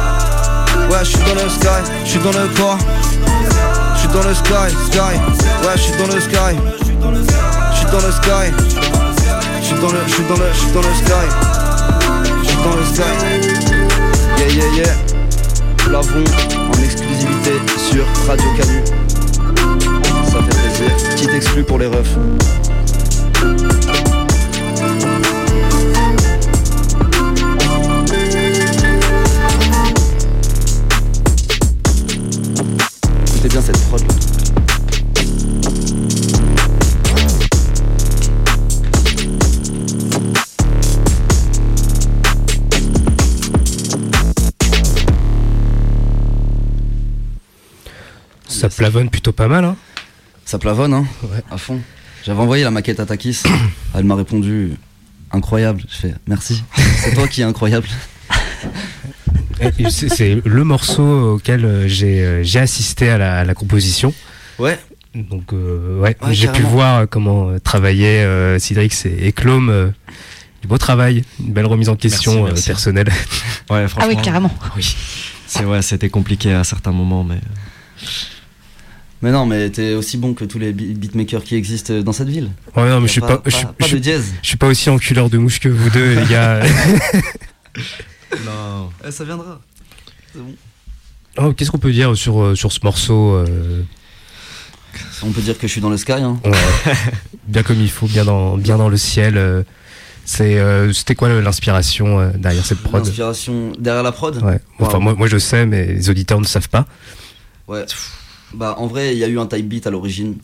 Ouais, 0.89 0.99
je 1.01 1.05
suis 1.05 1.19
dans 1.19 1.43
le 1.43 1.49
sky, 1.49 1.91
je 2.03 2.09
suis 2.09 2.19
dans 2.19 2.31
le 2.31 2.47
quoi 2.55 2.77
Je 3.93 3.99
suis 3.99 4.09
dans 4.09 4.27
le 4.27 4.33
sky, 4.33 4.75
sky. 4.87 5.15
Ouais, 5.65 5.75
je 5.75 5.81
suis 5.81 5.97
dans 5.97 6.07
le 6.07 6.19
sky. 6.21 7.48
Je 7.89 7.95
suis 7.95 8.01
dans 8.01 8.07
le 8.07 8.13
sky. 8.13 8.47
Je 9.61 9.65
suis 9.65 9.79
dans 9.79 9.91
le, 9.91 9.99
je 10.05 10.13
suis 10.13 10.23
dans 10.25 10.35
le, 10.35 10.45
je 10.53 10.59
suis 10.59 10.71
dans 10.71 10.81
le 10.81 10.93
sky. 10.93 11.27
Je 12.43 12.47
suis 12.47 12.57
dans 12.57 12.75
le 12.75 12.83
sky. 12.85 13.01
Yeah, 14.37 14.49
yeah, 14.51 14.69
yeah. 14.75 14.95
Plavon 15.77 16.23
en 16.71 16.83
exclusivité 16.83 17.53
sur 17.77 18.05
Radio 18.27 18.45
Canu. 18.57 18.83
Ça 20.31 20.37
fait 20.43 20.55
plaisir. 20.61 20.91
Petit 21.15 21.35
exclu 21.35 21.63
pour 21.63 21.79
les 21.79 21.87
refs. 21.87 22.15
Écoutez 33.25 33.49
bien 33.49 33.61
cette 33.61 33.79
prod. 33.87 34.28
Ça 48.69 48.77
plavonne 48.77 49.09
plutôt 49.09 49.31
pas 49.31 49.47
mal, 49.47 49.65
hein 49.65 49.75
Ça 50.45 50.57
plavonne, 50.59 50.93
hein 50.93 51.05
Ouais. 51.23 51.41
À 51.51 51.57
fond. 51.57 51.79
J'avais 52.25 52.39
envoyé 52.39 52.63
la 52.63 52.71
maquette 52.71 52.99
à 52.99 53.05
Takis. 53.05 53.43
Elle 53.95 54.03
m'a 54.03 54.15
répondu 54.15 54.73
incroyable. 55.31 55.83
Je 55.89 55.95
fais 55.95 56.13
merci. 56.27 56.63
C'est 56.97 57.13
toi 57.13 57.27
qui 57.27 57.41
es 57.41 57.43
incroyable. 57.43 57.87
C'est 59.89 60.41
le 60.45 60.63
morceau 60.63 61.33
auquel 61.35 61.65
euh, 61.65 61.87
j'ai 61.87 62.21
euh, 62.23 62.43
j'ai 62.43 62.59
assisté 62.59 63.09
à 63.09 63.17
la, 63.17 63.39
à 63.39 63.43
la 63.43 63.53
composition. 63.53 64.13
Ouais. 64.57 64.79
Donc 65.13 65.51
euh, 65.53 65.99
ouais, 65.99 66.15
Ouais, 66.21 66.33
j'ai 66.33 66.47
pu 66.49 66.61
voir 66.61 67.07
comment 67.09 67.57
travaillaient 67.59 68.23
euh, 68.23 68.57
Cydrix 68.59 68.89
et, 69.05 69.27
et 69.27 69.31
Clome. 69.33 69.69
euh, 69.69 69.89
du 70.61 70.67
beau 70.67 70.77
travail, 70.77 71.23
une 71.39 71.53
belle 71.53 71.65
remise 71.67 71.87
en 71.87 71.95
question 71.95 72.31
Merci, 72.33 72.43
euh, 72.45 72.47
merci. 72.53 72.67
personnelle. 72.67 73.07
Ouais, 73.69 73.83
Ah 73.83 73.87
franchement. 73.87 74.09
oui, 74.13 74.21
carrément. 74.21 74.53
Oui. 74.75 74.95
C'est 75.47 75.63
ouais, 75.65 75.81
c'était 75.81 76.09
compliqué 76.09 76.53
à 76.53 76.63
certains 76.65 76.91
moments, 76.91 77.23
mais 77.23 77.39
Mais 79.21 79.31
non, 79.31 79.45
mais 79.45 79.69
t'es 79.69 79.93
aussi 79.95 80.17
bon 80.17 80.33
que 80.33 80.45
tous 80.45 80.59
les 80.59 80.71
beatmakers 80.71 81.43
qui 81.43 81.55
existent 81.55 81.93
dans 81.99 82.13
cette 82.13 82.29
ville. 82.29 82.51
Ouais, 82.75 82.87
non, 82.89 83.01
mais 83.01 83.07
je 83.07 83.11
suis 83.13 83.21
pas, 83.21 83.41
je, 83.45 83.49
suis- 83.51 83.65
pas, 83.65 83.73
je 83.79 83.83
de 83.97 84.01
suis- 84.01 84.03
jazz. 84.03 84.25
je 84.41 84.47
suis 84.47 84.57
pas 84.57 84.67
aussi 84.67 84.89
enculeur 84.89 85.29
de 85.29 85.37
mouche 85.37 85.59
que 85.59 85.67
vous 85.67 85.89
deux, 85.89 86.15
les 86.19 86.25
gars. 86.27 86.61
non. 88.45 88.89
Eh, 89.07 89.11
ça 89.11 89.23
viendra. 89.23 89.59
C'est 90.33 90.39
bon. 90.39 90.55
Oh, 91.37 91.53
Qu'est-ce 91.53 91.71
qu'on 91.71 91.77
peut 91.79 91.91
dire 91.91 92.15
sur, 92.17 92.41
euh, 92.41 92.55
sur 92.55 92.71
ce 92.71 92.79
morceau 92.83 93.33
euh, 93.35 93.81
On 95.23 95.31
peut 95.31 95.41
dire 95.41 95.57
que 95.57 95.67
je 95.67 95.71
suis 95.71 95.81
dans 95.81 95.89
le 95.89 95.97
sky. 95.97 96.13
Hein. 96.13 96.39
ouais, 96.43 96.51
Bien 97.47 97.63
comme 97.63 97.79
il 97.79 97.89
faut, 97.89 98.07
bien 98.07 98.25
dans, 98.25 98.57
bien 98.57 98.77
dans 98.77 98.89
le 98.89 98.97
ciel. 98.97 99.37
euh, 99.37 99.63
c'est, 100.25 100.59
euh, 100.59 100.91
C'était 100.93 101.15
quoi 101.15 101.29
l'inspiration 101.29 102.19
euh, 102.19 102.31
derrière 102.35 102.65
cette 102.65 102.79
prod? 102.79 103.03
L'inspiration 103.05 103.71
derrière 103.79 104.03
la 104.03 104.11
prod? 104.11 104.41
ouais. 104.43 104.59
Enfin, 104.79 104.97
Wow. 104.97 105.01
moi, 105.03 105.15
moi 105.15 105.27
je 105.27 105.37
sais, 105.37 105.65
mais 105.65 105.85
les 105.85 106.09
auditeurs 106.09 106.39
ne 106.41 106.45
savent 106.45 106.69
pas. 106.69 106.85
Ouais. 107.67 107.85
Bah 108.53 108.75
en 108.77 108.87
vrai, 108.87 109.13
il 109.15 109.19
y 109.19 109.23
a 109.23 109.27
eu 109.27 109.37
un 109.39 109.45
type 109.45 109.67
beat 109.67 109.85
à 109.87 109.91
l'origine. 109.91 110.35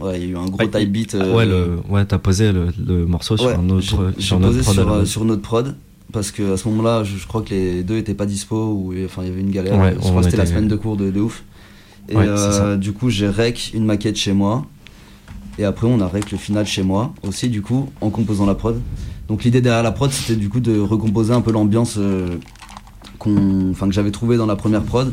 Ouais, 0.00 0.20
il 0.20 0.24
y 0.24 0.28
a 0.28 0.30
eu 0.32 0.36
un 0.36 0.46
gros 0.46 0.64
type 0.66 0.92
beat. 0.92 1.14
euh, 1.14 1.34
ouais, 1.34 1.44
le, 1.44 1.78
ouais, 1.88 2.04
t'as 2.04 2.18
posé 2.18 2.52
le, 2.52 2.68
le 2.86 3.04
morceau 3.06 3.36
sur 3.36 3.48
un 3.48 3.68
autre, 3.70 3.82
sur 3.82 4.12
j'ai 4.18 4.36
notre 4.36 4.52
posé 4.52 4.62
prod. 4.62 4.74
sur, 4.74 4.92
euh, 4.92 5.04
sur 5.04 5.24
notre 5.24 5.42
prod. 5.42 5.76
parce 6.12 6.30
que 6.30 6.52
à 6.54 6.56
ce 6.56 6.68
moment-là, 6.68 7.02
je, 7.04 7.16
je 7.16 7.26
crois 7.26 7.42
que 7.42 7.50
les 7.50 7.82
deux 7.82 7.96
étaient 7.98 8.14
pas 8.14 8.26
dispo 8.26 8.56
ou 8.56 8.94
enfin 9.04 9.22
il 9.24 9.28
y 9.28 9.32
avait 9.32 9.40
une 9.40 9.50
galère. 9.50 9.76
Ouais, 9.78 9.94
je 9.94 9.98
on 10.06 10.10
crois 10.10 10.18
que 10.20 10.24
c'était 10.26 10.36
la 10.36 10.46
semaine 10.46 10.68
de 10.68 10.76
cours 10.76 10.96
de, 10.96 11.10
de 11.10 11.20
ouf. 11.20 11.42
Et 12.08 12.14
euh, 12.16 12.76
du 12.76 12.92
coup, 12.92 13.10
j'ai 13.10 13.28
rec 13.28 13.72
une 13.74 13.84
maquette 13.84 14.16
chez 14.16 14.32
moi. 14.32 14.64
Et 15.58 15.64
après, 15.64 15.88
on 15.88 16.00
a 16.00 16.06
rec 16.06 16.30
le 16.30 16.38
final 16.38 16.64
chez 16.64 16.84
moi 16.84 17.12
aussi, 17.26 17.48
du 17.48 17.60
coup, 17.62 17.90
en 18.00 18.10
composant 18.10 18.46
la 18.46 18.54
prod. 18.54 18.80
Donc 19.26 19.42
l'idée 19.44 19.60
derrière 19.60 19.82
la 19.82 19.90
prod, 19.92 20.10
c'était 20.12 20.36
du 20.36 20.48
coup 20.48 20.60
de 20.60 20.78
recomposer 20.78 21.34
un 21.34 21.40
peu 21.40 21.50
l'ambiance 21.50 21.96
euh, 21.98 22.36
que 23.18 23.92
j'avais 23.92 24.10
trouvé 24.10 24.36
dans 24.36 24.46
la 24.46 24.56
première 24.56 24.82
prod. 24.82 25.12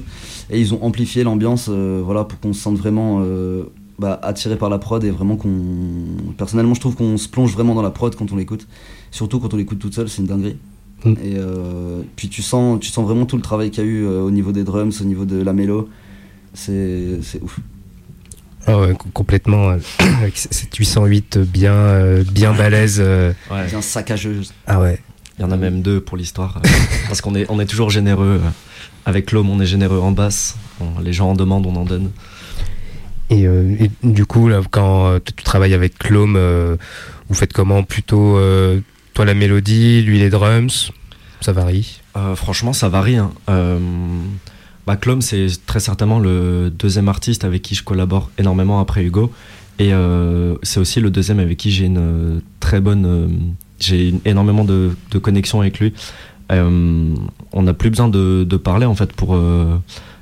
Et 0.50 0.60
ils 0.62 0.74
ont 0.74 0.84
amplifié 0.84 1.24
l'ambiance, 1.24 1.68
euh, 1.70 2.02
voilà, 2.06 2.24
pour 2.24 2.39
qu'on 2.39 2.54
se 2.54 2.62
sente 2.62 2.78
vraiment 2.78 3.22
euh, 3.24 3.63
bah, 4.00 4.20
attiré 4.24 4.56
par 4.58 4.70
la 4.70 4.78
prod 4.78 5.04
et 5.04 5.10
vraiment 5.12 5.36
qu'on. 5.38 5.50
Personnellement, 6.38 6.74
je 6.76 6.80
trouve 6.82 6.96
qu'on 6.96 7.18
se 7.18 7.28
plonge 7.28 7.54
vraiment 7.54 7.76
dans 7.76 7.82
la 7.82 7.91
prod 7.91 8.15
quand 8.15 8.32
on 8.32 8.36
l'écoute. 8.36 8.68
Surtout 9.12 9.39
quand 9.39 9.54
on 9.54 9.58
l'écoute 9.58 9.80
toute 9.80 9.94
seule, 9.96 10.10
c'est 10.10 10.22
une 10.22 10.28
dinguerie. 10.28 10.58
Mm. 11.04 11.12
Et 11.24 11.36
euh, 11.38 12.02
puis 12.15 12.30
tu 12.30 12.41
sens, 12.41 12.80
tu 12.80 12.89
sens 12.89 13.06
vraiment 13.06 13.26
tout 13.26 13.36
le 13.38 13.41
travail 13.41 13.70
qu'il 13.72 13.84
y 13.84 13.88
a 13.88 13.89
eu 13.89 14.06
euh, 14.06 14.22
au 14.22 14.32
niveau 14.32 14.52
des 14.52 14.63
drums, 14.63 15.02
au 15.02 15.06
niveau 15.06 15.26
de 15.26 15.41
la 15.41 15.54
mélo. 15.54 15.89
C'est 16.54 17.20
c'est 17.22 17.41
ouf. 17.41 17.60
Ouais, 18.68 18.96
co- 18.98 19.10
complètement. 19.13 19.70
euh, 19.70 19.78
avec 20.22 20.36
cette 20.38 20.76
808 20.76 21.38
bien, 21.39 21.74
euh, 21.74 22.24
bien 22.24 22.54
balèze. 22.54 22.98
euh, 23.00 23.32
Ouais. 23.52 23.68
Bien 23.68 23.82
saccageuse. 23.82 24.54
ah 24.68 24.80
ouais. 24.82 25.00
Il 25.38 25.41
y 25.41 25.45
en 25.45 25.52
a 25.52 25.58
même 25.58 25.82
deux 25.82 26.00
pour 26.00 26.17
l'histoire. 26.17 26.58
euh, 26.58 26.69
parce 27.08 27.21
qu'on 27.21 27.36
est, 27.36 27.45
on 27.50 27.60
est 27.60 27.65
toujours 27.65 27.89
généreux. 27.89 28.39
euh, 28.43 28.50
Avec 29.06 29.32
l'homme, 29.32 29.50
on 29.50 29.60
est 29.60 29.65
généreux 29.65 30.00
en 30.00 30.12
basse. 30.12 30.56
On- 30.80 31.00
les 31.02 31.13
gens 31.13 31.30
en 31.32 31.34
demandent, 31.36 31.65
on 31.65 31.76
en 31.76 31.86
donne. 31.86 32.12
Et, 33.30 33.48
euh, 33.48 33.76
et 33.80 33.89
du 34.04 34.26
coup, 34.26 34.48
là, 34.48 34.62
quand 34.71 35.08
euh, 35.08 35.19
tu 35.24 35.43
travailles 35.43 35.74
avec 35.74 35.98
Clome, 35.98 36.36
euh, 36.38 36.78
vous 37.28 37.36
faites 37.36 37.54
comment? 37.54 37.84
Plutôt 37.84 38.38
toi 39.13 39.26
la 39.26 39.34
mélodie, 39.34 40.02
lui 40.04 40.19
les 40.19 40.30
drums 40.30 40.91
Ça 41.41 41.52
varie? 41.54 42.02
Franchement, 42.36 42.71
ça 42.74 42.88
varie. 42.89 43.17
Hein. 43.17 43.32
Bah, 44.88 44.98
c'est 45.21 45.48
très 45.65 45.80
certainement 45.80 46.19
le 46.19 46.69
deuxième 46.69 47.10
artiste 47.10 47.43
avec 47.43 47.62
qui 47.63 47.74
je 47.76 47.84
collabore 47.84 48.30
énormément 48.38 48.80
après 48.80 49.04
Hugo. 49.04 49.32
Et 49.80 49.91
c'est 50.63 50.80
aussi 50.80 51.00
le 51.02 51.10
deuxième 51.10 51.39
avec 51.39 51.58
qui 51.58 51.71
j'ai 51.71 51.86
une 51.86 52.41
très 52.60 52.80
bonne. 52.80 53.56
J'ai 53.80 54.14
énormément 54.26 54.64
de, 54.64 54.96
de 55.12 55.18
connexion 55.20 55.62
avec 55.62 55.80
lui. 55.80 55.94
Euh, 56.52 57.14
on 57.54 57.62
n'a 57.64 57.74
plus 57.74 57.90
besoin 57.90 58.08
de, 58.08 58.44
de 58.48 58.58
parler 58.58 58.86
en 58.86 58.96
fait 58.96 59.12
pour. 59.14 59.36
euh, 59.36 59.78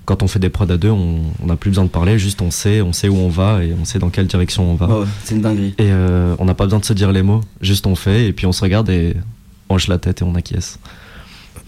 quand 0.05 0.21
on 0.21 0.27
fait 0.27 0.39
des 0.39 0.49
prods 0.49 0.69
à 0.69 0.75
deux, 0.75 0.89
on 0.89 1.21
n'a 1.45 1.55
plus 1.55 1.69
besoin 1.69 1.85
de 1.85 1.89
parler, 1.89 2.19
juste 2.19 2.41
on 2.41 2.51
sait, 2.51 2.81
on 2.81 2.91
sait 2.91 3.07
où 3.07 3.15
on 3.15 3.29
va 3.29 3.63
et 3.63 3.73
on 3.73 3.85
sait 3.85 3.99
dans 3.99 4.09
quelle 4.09 4.27
direction 4.27 4.69
on 4.69 4.75
va. 4.75 4.89
C'est 5.23 5.35
une 5.35 5.41
dinguerie. 5.41 5.75
Et 5.77 5.91
euh, 5.91 6.35
on 6.39 6.45
n'a 6.45 6.53
pas 6.53 6.65
besoin 6.65 6.79
de 6.79 6.85
se 6.85 6.91
dire 6.91 7.13
les 7.13 7.21
mots, 7.23 7.39
juste 7.61 7.87
on 7.87 7.95
fait 7.95 8.25
et 8.27 8.33
puis 8.33 8.45
on 8.45 8.51
se 8.51 8.61
regarde 8.61 8.89
et 8.89 9.15
on 9.69 9.75
hoche 9.75 9.87
la 9.87 9.97
tête 9.99 10.21
et 10.21 10.25
on 10.25 10.35
acquiesce. 10.35 10.77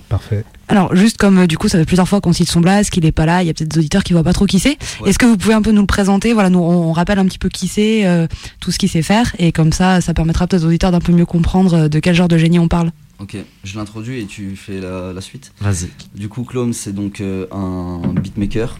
Parfait. 0.09 0.43
Alors, 0.67 0.95
juste 0.95 1.17
comme 1.17 1.39
euh, 1.39 1.47
du 1.47 1.57
coup, 1.57 1.67
ça 1.67 1.77
fait 1.77 1.85
plusieurs 1.85 2.07
fois 2.07 2.21
qu'on 2.21 2.33
cite 2.33 2.49
son 2.49 2.61
blase, 2.61 2.89
qu'il 2.89 3.05
est 3.05 3.11
pas 3.11 3.25
là, 3.25 3.43
il 3.43 3.47
y 3.47 3.49
a 3.49 3.53
peut-être 3.53 3.69
des 3.69 3.79
auditeurs 3.79 4.03
qui 4.03 4.13
voient 4.13 4.23
pas 4.23 4.33
trop 4.33 4.45
qui 4.45 4.59
c'est. 4.59 4.77
Ouais. 5.01 5.09
Est-ce 5.09 5.19
que 5.19 5.25
vous 5.25 5.37
pouvez 5.37 5.53
un 5.53 5.61
peu 5.61 5.71
nous 5.71 5.81
le 5.81 5.87
présenter? 5.87 6.33
Voilà, 6.33 6.49
nous 6.49 6.59
on, 6.59 6.89
on 6.89 6.91
rappelle 6.91 7.19
un 7.19 7.25
petit 7.25 7.39
peu 7.39 7.49
qui 7.49 7.67
c'est, 7.67 8.05
euh, 8.05 8.27
tout 8.59 8.71
ce 8.71 8.77
qu'il 8.77 8.89
sait 8.89 9.01
faire, 9.01 9.35
et 9.39 9.51
comme 9.51 9.73
ça, 9.73 10.01
ça 10.01 10.13
permettra 10.13 10.47
peut-être 10.47 10.63
aux 10.63 10.67
auditeurs 10.67 10.91
d'un 10.91 10.99
peu 10.99 11.11
mieux 11.11 11.25
comprendre 11.25 11.73
euh, 11.73 11.87
de 11.87 11.99
quel 11.99 12.15
genre 12.15 12.27
de 12.27 12.37
génie 12.37 12.59
on 12.59 12.67
parle. 12.67 12.91
Ok, 13.19 13.37
je 13.63 13.77
l'introduis 13.77 14.19
et 14.19 14.25
tu 14.25 14.55
fais 14.55 14.81
la, 14.81 15.13
la 15.13 15.21
suite. 15.21 15.53
Vas-y. 15.61 15.89
Du 16.13 16.29
coup, 16.29 16.43
Clome, 16.43 16.73
c'est 16.73 16.93
donc 16.93 17.21
euh, 17.21 17.47
un 17.51 18.13
beatmaker 18.13 18.77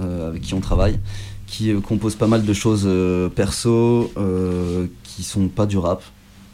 euh, 0.00 0.28
avec 0.28 0.42
qui 0.42 0.54
on 0.54 0.60
travaille, 0.60 1.00
qui 1.46 1.70
euh, 1.70 1.80
compose 1.80 2.14
pas 2.14 2.28
mal 2.28 2.44
de 2.44 2.52
choses 2.52 2.84
euh, 2.86 3.28
perso, 3.28 4.12
euh, 4.16 4.86
qui 5.02 5.24
sont 5.24 5.48
pas 5.48 5.66
du 5.66 5.78
rap, 5.78 6.02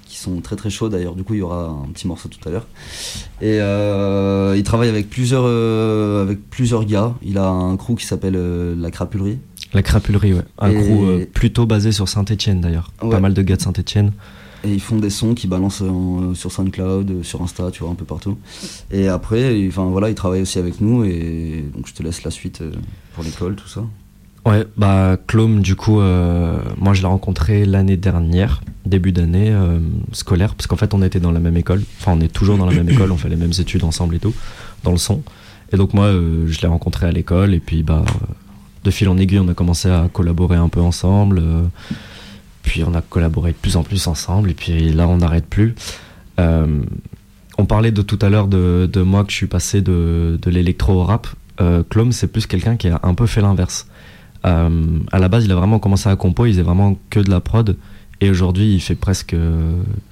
qui 0.08 0.16
sont 0.18 0.40
très 0.40 0.56
très 0.56 0.70
chauds 0.70 0.88
d'ailleurs. 0.88 1.14
Du 1.14 1.22
coup, 1.22 1.34
il 1.34 1.38
y 1.40 1.42
aura 1.42 1.66
un 1.68 1.88
petit 1.92 2.06
morceau 2.08 2.28
tout 2.28 2.48
à 2.48 2.50
l'heure. 2.52 2.66
Et 3.40 3.60
euh, 3.60 4.54
il 4.56 4.62
travaille 4.62 4.88
avec 4.88 5.08
plusieurs, 5.10 5.44
euh, 5.46 6.22
avec 6.22 6.48
plusieurs 6.50 6.84
gars. 6.84 7.14
Il 7.22 7.38
a 7.38 7.46
un 7.48 7.76
crew 7.76 7.94
qui 7.96 8.06
s'appelle 8.06 8.34
euh, 8.36 8.74
La 8.76 8.90
Crapulerie. 8.90 9.38
La 9.74 9.82
crapulerie, 9.82 10.32
ouais. 10.32 10.44
Un 10.58 10.70
Et- 10.70 10.74
crew 10.74 11.26
plutôt 11.32 11.66
basé 11.66 11.92
sur 11.92 12.08
Saint-Etienne 12.08 12.62
d'ailleurs. 12.62 12.90
Ouais. 13.02 13.10
Pas 13.10 13.20
mal 13.20 13.34
de 13.34 13.42
gars 13.42 13.56
de 13.56 13.60
Saint-Etienne. 13.62 14.12
Et 14.64 14.72
ils 14.72 14.80
font 14.80 14.96
des 14.96 15.10
sons 15.10 15.34
qui 15.34 15.46
balancent 15.46 15.82
en- 15.82 16.34
sur 16.34 16.50
SoundCloud, 16.50 17.22
sur 17.22 17.42
Insta, 17.42 17.70
tu 17.70 17.82
vois, 17.82 17.90
un 17.92 17.94
peu 17.94 18.06
partout. 18.06 18.38
Et 18.90 19.06
après, 19.08 19.66
enfin 19.68 19.84
voilà, 19.84 20.08
ils 20.08 20.14
travaillent 20.14 20.42
aussi 20.42 20.58
avec 20.58 20.80
nous. 20.80 21.04
Et 21.04 21.64
donc, 21.76 21.86
je 21.86 21.92
te 21.94 22.02
laisse 22.02 22.22
la 22.24 22.30
suite 22.30 22.62
pour 23.14 23.22
l'école, 23.24 23.54
tout 23.56 23.68
ça. 23.68 23.84
Ouais, 24.48 24.66
bah 24.78 25.18
Clome, 25.26 25.60
du 25.60 25.76
coup, 25.76 26.00
euh, 26.00 26.58
moi 26.78 26.94
je 26.94 27.02
l'ai 27.02 27.06
rencontré 27.06 27.66
l'année 27.66 27.98
dernière, 27.98 28.62
début 28.86 29.12
d'année 29.12 29.50
euh, 29.50 29.78
scolaire, 30.12 30.54
parce 30.54 30.66
qu'en 30.66 30.76
fait 30.76 30.94
on 30.94 31.02
était 31.02 31.20
dans 31.20 31.32
la 31.32 31.38
même 31.38 31.58
école. 31.58 31.82
Enfin, 32.00 32.14
on 32.16 32.20
est 32.22 32.32
toujours 32.32 32.56
dans 32.56 32.64
la 32.64 32.72
même 32.72 32.88
école, 32.88 33.12
on 33.12 33.18
fait 33.18 33.28
les 33.28 33.36
mêmes 33.36 33.52
études 33.58 33.84
ensemble 33.84 34.14
et 34.14 34.18
tout, 34.18 34.32
dans 34.84 34.90
le 34.90 34.96
son. 34.96 35.22
Et 35.70 35.76
donc 35.76 35.92
moi, 35.92 36.06
euh, 36.06 36.46
je 36.48 36.62
l'ai 36.62 36.66
rencontré 36.66 37.06
à 37.06 37.12
l'école, 37.12 37.52
et 37.52 37.60
puis 37.60 37.82
bah, 37.82 38.06
de 38.84 38.90
fil 38.90 39.10
en 39.10 39.18
aiguille, 39.18 39.38
on 39.38 39.48
a 39.48 39.54
commencé 39.54 39.90
à 39.90 40.08
collaborer 40.10 40.56
un 40.56 40.70
peu 40.70 40.80
ensemble. 40.80 41.42
puis 42.62 42.82
on 42.84 42.94
a 42.94 43.02
collaboré 43.02 43.50
de 43.50 43.56
plus 43.58 43.76
en 43.76 43.82
plus 43.82 44.06
ensemble, 44.06 44.50
et 44.50 44.54
puis 44.54 44.94
là 44.94 45.08
on 45.08 45.18
n'arrête 45.18 45.46
plus. 45.46 45.74
On 46.38 47.66
parlait 47.66 47.92
de 47.92 48.00
tout 48.00 48.18
à 48.22 48.30
l'heure 48.30 48.48
de, 48.48 48.88
de 48.90 49.02
moi 49.02 49.24
que 49.24 49.30
je 49.30 49.36
suis 49.36 49.46
passé 49.46 49.82
de, 49.82 50.38
de 50.40 50.50
l'électro 50.50 50.94
au 50.94 51.04
rap. 51.04 51.26
Clome, 51.90 52.12
c'est 52.12 52.28
plus 52.28 52.46
quelqu'un 52.46 52.76
qui 52.76 52.88
a 52.88 52.98
un 53.02 53.12
peu 53.12 53.26
fait 53.26 53.42
l'inverse. 53.42 53.86
Euh, 54.46 54.98
à 55.12 55.18
la 55.18 55.28
base, 55.28 55.44
il 55.44 55.52
a 55.52 55.56
vraiment 55.56 55.78
commencé 55.78 56.08
à 56.08 56.16
compo, 56.16 56.46
il 56.46 56.52
faisait 56.52 56.62
vraiment 56.62 56.98
que 57.10 57.20
de 57.20 57.30
la 57.30 57.40
prod. 57.40 57.76
Et 58.20 58.30
aujourd'hui, 58.30 58.74
il 58.74 58.80
fait 58.80 58.94
presque. 58.94 59.34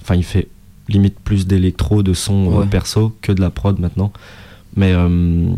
Enfin, 0.03 0.15
il 0.15 0.25
fait 0.25 0.49
limite 0.89 1.19
plus 1.19 1.47
d'électro, 1.47 2.03
de 2.03 2.13
son 2.15 2.47
euh, 2.53 2.61
Ouais. 2.61 2.67
perso 2.67 3.17
que 3.23 3.33
de 3.33 3.41
la 3.41 3.51
prod 3.51 3.79
maintenant. 3.81 4.13
Mais 4.77 4.93
euh, 4.93 5.49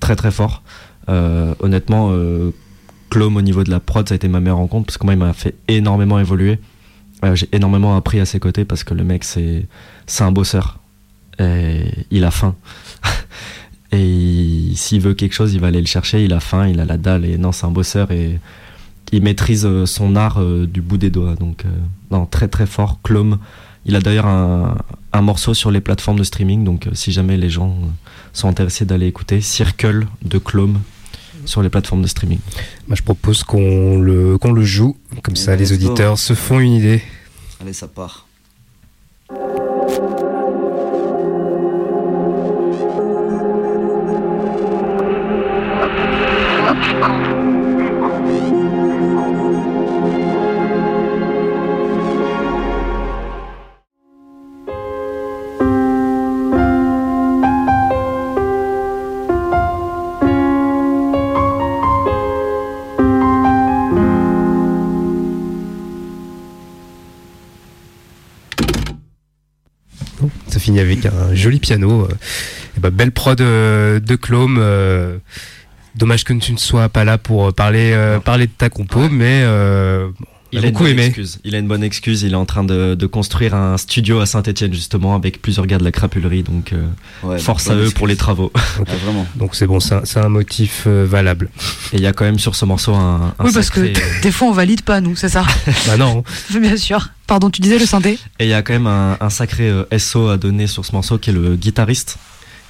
très 0.00 0.16
très 0.16 0.30
fort. 0.30 0.62
Euh, 1.08 1.54
honnêtement, 1.60 2.10
euh, 2.12 2.50
Clome 3.10 3.36
au 3.36 3.42
niveau 3.42 3.64
de 3.64 3.70
la 3.70 3.80
prod, 3.80 4.08
ça 4.08 4.14
a 4.14 4.16
été 4.16 4.28
ma 4.28 4.40
meilleure 4.40 4.56
rencontre 4.56 4.86
parce 4.86 4.96
que 4.98 5.04
moi, 5.04 5.12
il 5.14 5.18
m'a 5.18 5.32
fait 5.34 5.54
énormément 5.68 6.18
évoluer. 6.18 6.58
J'ai 7.34 7.48
énormément 7.52 7.94
appris 7.96 8.18
à 8.18 8.24
ses 8.26 8.40
côtés 8.40 8.64
parce 8.64 8.82
que 8.82 8.94
le 8.94 9.04
mec, 9.04 9.22
c'est 9.22 9.66
un 10.20 10.32
bosseur. 10.32 10.78
Et 11.38 11.84
il 12.10 12.24
a 12.24 12.30
faim. 12.32 12.56
Et 13.92 14.00
il- 14.02 14.76
s'il 14.76 15.00
veut 15.00 15.14
quelque 15.14 15.34
chose, 15.34 15.52
il 15.54 15.60
va 15.60 15.66
aller 15.68 15.80
le 15.80 15.86
chercher. 15.86 16.24
Il 16.24 16.32
a 16.32 16.40
faim, 16.40 16.66
il 16.68 16.80
a 16.80 16.84
la 16.84 16.96
dalle. 16.96 17.24
Et 17.24 17.36
non, 17.38 17.52
c'est 17.52 17.66
un 17.66 17.70
bosseur 17.70 18.10
et 18.10 18.38
il 19.12 19.22
maîtrise 19.22 19.66
euh, 19.66 19.84
son 19.86 20.16
art 20.16 20.40
euh, 20.40 20.66
du 20.66 20.80
bout 20.80 20.96
des 20.98 21.10
doigts. 21.10 21.34
Donc, 21.34 21.64
euh, 21.64 21.68
non, 22.10 22.24
très 22.26 22.48
très 22.48 22.66
fort. 22.66 22.98
Clome. 23.02 23.38
Il 23.84 23.96
a 23.96 24.00
d'ailleurs 24.00 24.26
un, 24.26 24.76
un 25.12 25.22
morceau 25.22 25.54
sur 25.54 25.70
les 25.70 25.80
plateformes 25.80 26.18
de 26.18 26.24
streaming. 26.24 26.64
Donc, 26.64 26.86
euh, 26.86 26.90
si 26.94 27.12
jamais 27.12 27.36
les 27.36 27.50
gens 27.50 27.70
euh, 27.82 27.86
sont 28.32 28.48
intéressés 28.48 28.84
d'aller 28.84 29.06
écouter, 29.08 29.40
Circle 29.40 30.06
de 30.24 30.38
Clome 30.38 30.80
sur 31.44 31.60
les 31.62 31.68
plateformes 31.68 32.02
de 32.02 32.06
streaming. 32.06 32.38
Moi, 32.86 32.94
je 32.96 33.02
propose 33.02 33.42
qu'on 33.42 33.98
le, 33.98 34.38
qu'on 34.38 34.52
le 34.52 34.62
joue. 34.62 34.96
Comme 35.24 35.34
ça, 35.36 35.56
les 35.56 35.72
auditeurs 35.72 36.16
se 36.18 36.34
font 36.34 36.60
une 36.60 36.72
idée. 36.74 37.02
Allez, 37.60 37.72
ça 37.72 37.88
part. 37.88 38.26
Avec 70.82 71.06
un 71.06 71.34
joli 71.34 71.58
piano. 71.58 72.02
euh. 72.02 72.14
Et 72.76 72.80
bah, 72.80 72.90
belle 72.90 73.12
prod 73.12 73.40
euh, 73.40 74.00
de 74.00 74.16
Clome. 74.16 74.58
euh, 74.60 75.18
Dommage 75.94 76.24
que 76.24 76.32
tu 76.32 76.52
ne 76.52 76.58
sois 76.58 76.88
pas 76.88 77.04
là 77.04 77.18
pour 77.18 77.52
parler, 77.52 77.94
parler 78.24 78.46
de 78.46 78.52
ta 78.52 78.70
compo, 78.70 79.10
mais 79.10 79.44
Il 80.52 80.58
a 80.66 80.70
beaucoup 80.70 80.86
aimé. 80.86 81.06
excuse. 81.06 81.38
il 81.44 81.54
a 81.54 81.58
une 81.58 81.66
bonne 81.66 81.82
excuse. 81.82 82.22
Il 82.22 82.32
est 82.32 82.36
en 82.36 82.44
train 82.44 82.62
de, 82.64 82.94
de 82.94 83.06
construire 83.06 83.54
un 83.54 83.78
studio 83.78 84.20
à 84.20 84.26
Saint-Etienne, 84.26 84.72
justement, 84.74 85.14
avec 85.14 85.40
plusieurs 85.40 85.66
gars 85.66 85.78
de 85.78 85.84
la 85.84 85.92
crapulerie. 85.92 86.42
Donc, 86.42 86.72
euh, 86.72 86.86
Ouais, 87.22 87.38
force 87.38 87.68
à 87.70 87.74
eux 87.74 87.80
excuse. 87.82 87.94
pour 87.94 88.06
les 88.06 88.16
travaux. 88.16 88.52
Vraiment. 88.76 89.26
Donc 89.36 89.54
c'est 89.54 89.66
bon, 89.66 89.80
c'est 89.80 89.94
un, 89.94 90.00
c'est 90.04 90.20
un 90.20 90.28
motif 90.28 90.84
euh, 90.86 91.06
valable. 91.08 91.48
Et 91.92 91.96
il 91.96 92.02
y 92.02 92.06
a 92.06 92.12
quand 92.12 92.24
même 92.24 92.38
sur 92.38 92.54
ce 92.54 92.64
morceau 92.64 92.94
un, 92.94 93.34
un 93.38 93.44
oui, 93.44 93.50
parce 93.52 93.70
que 93.70 93.80
t- 93.80 94.00
des 94.22 94.30
fois 94.30 94.48
on 94.48 94.52
valide 94.52 94.82
pas, 94.82 95.00
nous, 95.00 95.16
c'est 95.16 95.28
ça? 95.30 95.44
Bah 95.86 95.96
non, 95.96 96.22
Bien 96.60 96.76
sûr. 96.76 97.08
Pardon, 97.26 97.48
tu 97.50 97.62
disais 97.62 97.78
le 97.78 97.86
synthé? 97.86 98.18
Et 98.38 98.44
il 98.44 98.48
y 98.50 98.54
a 98.54 98.62
quand 98.62 98.74
même 98.74 98.86
un, 98.86 99.16
un 99.20 99.30
sacré 99.30 99.70
euh, 99.70 99.84
SO 99.98 100.28
à 100.28 100.36
donner 100.36 100.66
sur 100.66 100.84
ce 100.84 100.92
morceau 100.92 101.16
qui 101.18 101.30
est 101.30 101.32
le 101.32 101.56
guitariste, 101.56 102.18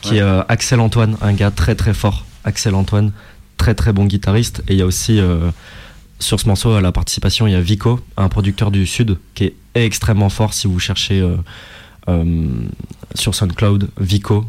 qui 0.02 0.10
Ouais. 0.12 0.16
est 0.18 0.22
euh, 0.22 0.42
Axel 0.48 0.78
Antoine, 0.78 1.16
un 1.20 1.32
gars 1.32 1.50
très 1.50 1.74
très 1.74 1.94
fort. 1.94 2.24
Axel 2.44 2.74
Antoine, 2.76 3.10
très 3.56 3.74
très 3.74 3.92
bon 3.92 4.04
guitariste. 4.04 4.62
Et 4.68 4.74
il 4.74 4.78
y 4.78 4.82
a 4.82 4.86
aussi 4.86 5.18
euh, 5.18 5.50
sur 6.22 6.40
ce 6.40 6.46
morceau 6.46 6.72
à 6.72 6.80
la 6.80 6.92
participation, 6.92 7.46
il 7.46 7.52
y 7.52 7.56
a 7.56 7.60
Vico, 7.60 8.00
un 8.16 8.28
producteur 8.28 8.70
du 8.70 8.86
Sud, 8.86 9.18
qui 9.34 9.44
est 9.44 9.54
extrêmement 9.74 10.28
fort 10.28 10.54
si 10.54 10.66
vous 10.66 10.78
cherchez 10.78 11.20
euh, 11.20 11.36
Euh, 12.08 12.48
sur 13.14 13.32
SoundCloud, 13.32 13.90
Vico, 14.00 14.44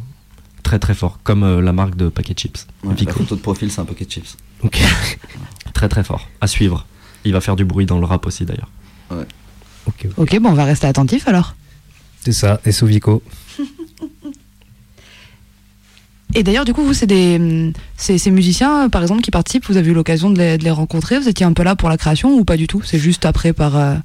très 0.63 0.79
très 0.79 0.95
fort, 0.95 1.19
comme 1.23 1.43
euh, 1.43 1.61
la 1.61 1.71
marque 1.71 1.95
de 1.95 2.09
paquet 2.09 2.33
chips. 2.33 2.65
Ouais, 2.83 2.89
la 2.89 2.95
Vico, 2.95 3.11
photo 3.13 3.35
de 3.35 3.41
profil, 3.41 3.69
c'est 3.71 3.79
un 3.79 3.85
pocket 3.85 4.11
chips. 4.11 4.37
Ok. 4.63 4.79
très 5.75 5.87
très 5.87 6.03
fort, 6.03 6.29
à 6.41 6.47
suivre. 6.47 6.87
Il 7.25 7.33
va 7.33 7.41
faire 7.41 7.55
du 7.55 7.63
bruit 7.63 7.85
dans 7.85 7.99
le 7.99 8.05
rap 8.05 8.25
aussi 8.25 8.43
d'ailleurs. 8.45 8.71
ok. 9.11 10.07
Ok, 10.17 10.39
bon, 10.39 10.49
on 10.49 10.53
va 10.53 10.65
rester 10.65 10.87
attentif 10.87 11.27
alors. 11.27 11.55
C'est 12.25 12.33
ça. 12.33 12.59
Et 12.65 12.71
Sovico. 12.71 13.21
Et 16.35 16.43
d'ailleurs, 16.43 16.65
du 16.65 16.73
coup, 16.73 16.83
vous, 16.83 16.93
c'est 16.93 17.05
des, 17.05 17.35
hum, 17.35 17.73
c'est 17.95 18.17
ces 18.17 18.31
musiciens, 18.31 18.85
euh, 18.85 18.89
par 18.89 19.01
exemple, 19.01 19.21
qui 19.21 19.31
participent. 19.31 19.65
Vous 19.67 19.77
avez 19.77 19.91
eu 19.91 19.93
l'occasion 19.93 20.29
de 20.29 20.39
les, 20.39 20.57
de 20.57 20.63
les 20.63 20.71
rencontrer. 20.71 21.19
Vous 21.19 21.29
étiez 21.29 21.45
un 21.45 21.53
peu 21.53 21.63
là 21.63 21.75
pour 21.75 21.89
la 21.89 21.97
création 21.97 22.33
ou 22.33 22.43
pas 22.43 22.57
du 22.57 22.67
tout? 22.67 22.81
C'est 22.83 22.99
juste 22.99 23.25
après, 23.25 23.53
par, 23.53 23.77
euh, 23.77 23.95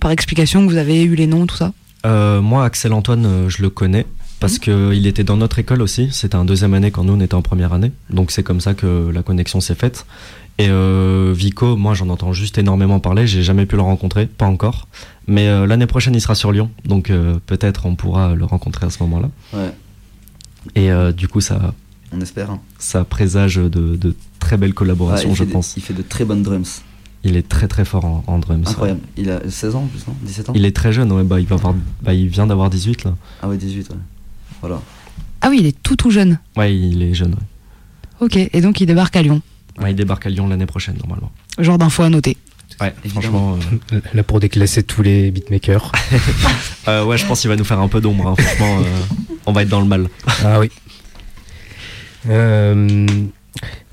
par 0.00 0.10
explication, 0.10 0.66
que 0.66 0.70
vous 0.70 0.78
avez 0.78 1.02
eu 1.02 1.14
les 1.14 1.26
noms, 1.26 1.46
tout 1.46 1.56
ça? 1.56 1.72
Euh, 2.06 2.40
moi, 2.40 2.64
Axel 2.64 2.92
Antoine, 2.92 3.48
je 3.48 3.62
le 3.62 3.70
connais 3.70 4.06
parce 4.40 4.58
que 4.58 4.94
il 4.94 5.06
était 5.06 5.24
dans 5.24 5.36
notre 5.36 5.58
école 5.58 5.82
aussi. 5.82 6.10
C'était 6.12 6.36
un 6.36 6.44
deuxième 6.44 6.74
année 6.74 6.90
quand 6.90 7.04
nous 7.04 7.14
on 7.14 7.20
était 7.20 7.34
en 7.34 7.42
première 7.42 7.72
année. 7.72 7.92
Donc 8.10 8.30
c'est 8.30 8.42
comme 8.42 8.60
ça 8.60 8.74
que 8.74 9.10
la 9.12 9.22
connexion 9.22 9.60
s'est 9.60 9.74
faite. 9.74 10.06
Et 10.58 10.68
euh, 10.70 11.32
Vico, 11.36 11.76
moi 11.76 11.94
j'en 11.94 12.08
entends 12.08 12.32
juste 12.32 12.58
énormément 12.58 13.00
parler. 13.00 13.26
J'ai 13.26 13.42
jamais 13.42 13.66
pu 13.66 13.76
le 13.76 13.82
rencontrer, 13.82 14.26
pas 14.26 14.46
encore. 14.46 14.88
Mais 15.26 15.48
euh, 15.48 15.66
l'année 15.66 15.86
prochaine 15.86 16.14
il 16.14 16.20
sera 16.20 16.34
sur 16.34 16.52
Lyon, 16.52 16.70
donc 16.84 17.10
euh, 17.10 17.38
peut-être 17.46 17.86
on 17.86 17.94
pourra 17.94 18.34
le 18.34 18.44
rencontrer 18.44 18.86
à 18.86 18.90
ce 18.90 19.02
moment-là. 19.02 19.28
Ouais, 19.52 19.72
Et 20.74 20.90
euh, 20.90 21.12
du 21.12 21.28
coup 21.28 21.40
ça, 21.40 21.74
on 22.12 22.20
espère. 22.20 22.50
hein. 22.50 22.60
ça 22.78 23.04
présage 23.04 23.56
de, 23.56 23.68
de 23.68 24.14
très 24.38 24.56
belles 24.56 24.74
collaborations, 24.74 25.34
je 25.34 25.44
pense. 25.44 25.74
il 25.76 25.82
fait 25.82 25.94
de 25.94 26.02
très 26.02 26.24
bonnes 26.24 26.42
drums. 26.42 26.82
Il 27.24 27.36
est 27.36 27.48
très 27.48 27.66
très 27.66 27.84
fort 27.84 28.04
en, 28.04 28.22
en 28.26 28.38
drums. 28.38 28.68
Incroyable. 28.68 29.00
Il 29.16 29.28
a 29.30 29.40
16 29.50 29.74
ans 29.74 29.82
en 29.82 29.86
plus, 29.86 30.06
non? 30.06 30.14
17 30.22 30.50
ans? 30.50 30.52
Il 30.54 30.64
est 30.64 30.74
très 30.74 30.92
jeune, 30.92 31.10
ouais, 31.12 31.24
bah, 31.24 31.40
il, 31.40 31.46
va 31.46 31.56
avoir, 31.56 31.74
bah, 32.00 32.14
il 32.14 32.28
vient 32.28 32.46
d'avoir 32.46 32.70
18 32.70 33.04
là. 33.04 33.14
Ah 33.42 33.48
ouais, 33.48 33.56
18, 33.56 33.90
ouais. 33.90 33.96
Voilà. 34.60 34.80
Ah 35.40 35.48
oui, 35.50 35.58
il 35.60 35.66
est 35.66 35.82
tout 35.82 35.96
tout 35.96 36.10
jeune. 36.10 36.38
Ouais, 36.56 36.74
il 36.76 37.02
est 37.02 37.14
jeune. 37.14 37.32
ouais. 37.32 38.26
Ok, 38.26 38.36
et 38.36 38.60
donc 38.60 38.80
il 38.80 38.86
débarque 38.86 39.16
à 39.16 39.22
Lyon. 39.22 39.42
Ouais, 39.80 39.90
il 39.92 39.96
débarque 39.96 40.26
à 40.26 40.30
Lyon 40.30 40.48
l'année 40.48 40.66
prochaine 40.66 40.96
normalement. 40.98 41.30
Genre 41.58 41.78
d'infos 41.78 42.02
à 42.04 42.08
noter. 42.08 42.36
Ouais, 42.80 42.94
franchement. 43.08 43.58
euh, 43.92 44.00
Là 44.14 44.22
pour 44.22 44.40
déclasser 44.40 44.82
tous 44.82 45.02
les 45.02 45.30
beatmakers. 45.30 45.92
Euh, 46.88 47.04
ouais, 47.04 47.18
je 47.18 47.26
pense 47.26 47.42
qu'il 47.42 47.50
va 47.50 47.56
nous 47.56 47.64
faire 47.64 47.80
un 47.80 47.88
peu 47.88 48.00
d'ombre. 48.00 48.28
hein. 48.28 48.34
Franchement, 48.42 48.78
euh, 48.78 48.84
on 49.44 49.52
va 49.52 49.60
être 49.62 49.68
dans 49.68 49.80
le 49.80 49.86
mal. 49.86 50.08
Ah 50.42 50.58
oui. 50.58 50.70
Euh, 52.30 53.06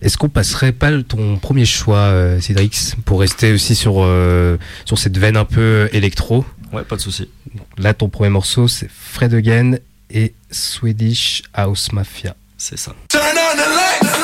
Est-ce 0.01 0.17
qu'on 0.17 0.29
passerait 0.29 0.71
pas 0.71 0.91
ton 1.03 1.37
premier 1.37 1.65
choix, 1.65 2.39
Cédrix, 2.39 2.93
pour 3.03 3.19
rester 3.19 3.51
aussi 3.51 3.75
sur, 3.75 3.95
euh, 3.97 4.57
sur 4.85 4.97
cette 4.97 5.17
veine 5.17 5.35
un 5.35 5.43
peu 5.45 5.89
électro? 5.91 6.45
Ouais, 6.71 6.83
pas 6.83 6.95
de 6.95 7.01
souci. 7.01 7.27
Là, 7.77 7.93
ton 7.93 8.07
premier 8.09 8.29
morceau, 8.29 8.67
c'est 8.69 8.89
Fred 8.89 9.33
Again 9.33 9.75
et 10.09 10.33
Swedish 10.51 11.43
House 11.53 11.91
Mafia. 11.91 12.35
C'est 12.57 12.77
ça. 12.77 12.93
Turn 13.09 13.23
on 13.25 13.55
the 13.57 13.59
lights. 13.59 14.13
Turn 14.13 14.21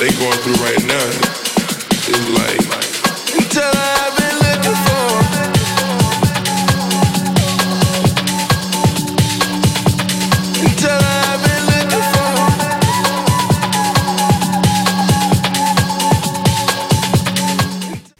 they 0.00 0.08
going 0.12 0.32
through 0.38 0.54
right 0.64 0.82
now 0.86 1.29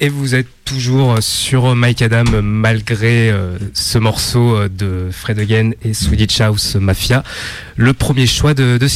Et 0.03 0.09
vous 0.09 0.35
êtes 0.35 0.49
toujours 0.65 1.17
sur 1.21 1.75
Mike 1.77 2.01
Adam 2.01 2.25
malgré 2.43 3.31
euh, 3.31 3.59
ce 3.75 3.99
morceau 3.99 4.57
euh, 4.57 4.69
de 4.69 5.11
Fred 5.13 5.39
Again 5.39 5.73
et 5.85 5.93
Swedish 5.93 6.41
House 6.41 6.75
Mafia. 6.77 7.23
Le 7.77 7.93
premier 7.93 8.27
choix 8.27 8.55
de, 8.55 8.79
de. 8.79 8.89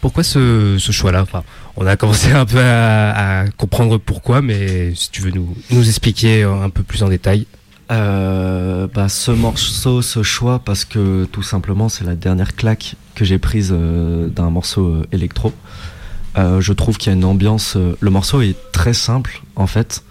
Pourquoi 0.00 0.24
ce, 0.24 0.76
choix-là? 0.78 1.22
Enfin, 1.22 1.44
On 1.76 1.86
a 1.86 1.96
commencé 1.96 2.32
un 2.32 2.44
peu 2.44 2.60
à, 2.60 3.44
comprendre 3.56 3.98
pourquoi, 3.98 4.42
mais 4.42 4.92
si 4.96 5.10
tu 5.10 5.22
veux 5.22 5.30
nous, 5.30 5.88
expliquer 5.88 6.42
un 6.42 6.70
peu 6.70 6.82
plus 6.82 7.04
en 7.04 7.08
détail. 7.08 7.46
Euh, 7.90 8.86
bah, 8.86 9.08
ce 9.08 9.32
morceau, 9.32 10.00
ce 10.00 10.22
choix, 10.22 10.60
parce 10.60 10.84
que 10.84 11.24
tout 11.24 11.42
simplement, 11.42 11.88
c'est 11.88 12.04
la 12.04 12.14
dernière 12.14 12.54
claque 12.54 12.94
que 13.14 13.24
j'ai 13.24 13.38
prise 13.38 13.70
euh, 13.72 14.28
d'un 14.28 14.50
morceau 14.50 14.86
euh, 14.86 15.06
électro. 15.12 15.52
Euh, 16.38 16.60
je 16.60 16.72
trouve 16.72 16.96
qu'il 16.96 17.10
y 17.10 17.14
a 17.14 17.16
une 17.16 17.24
ambiance. 17.24 17.74
euh, 17.76 17.96
le 17.98 18.10
morceau 18.10 18.40
est 18.40 18.56
très 18.72 18.94
simple, 18.94 19.42
en 19.56 19.66
fait, 19.66 20.04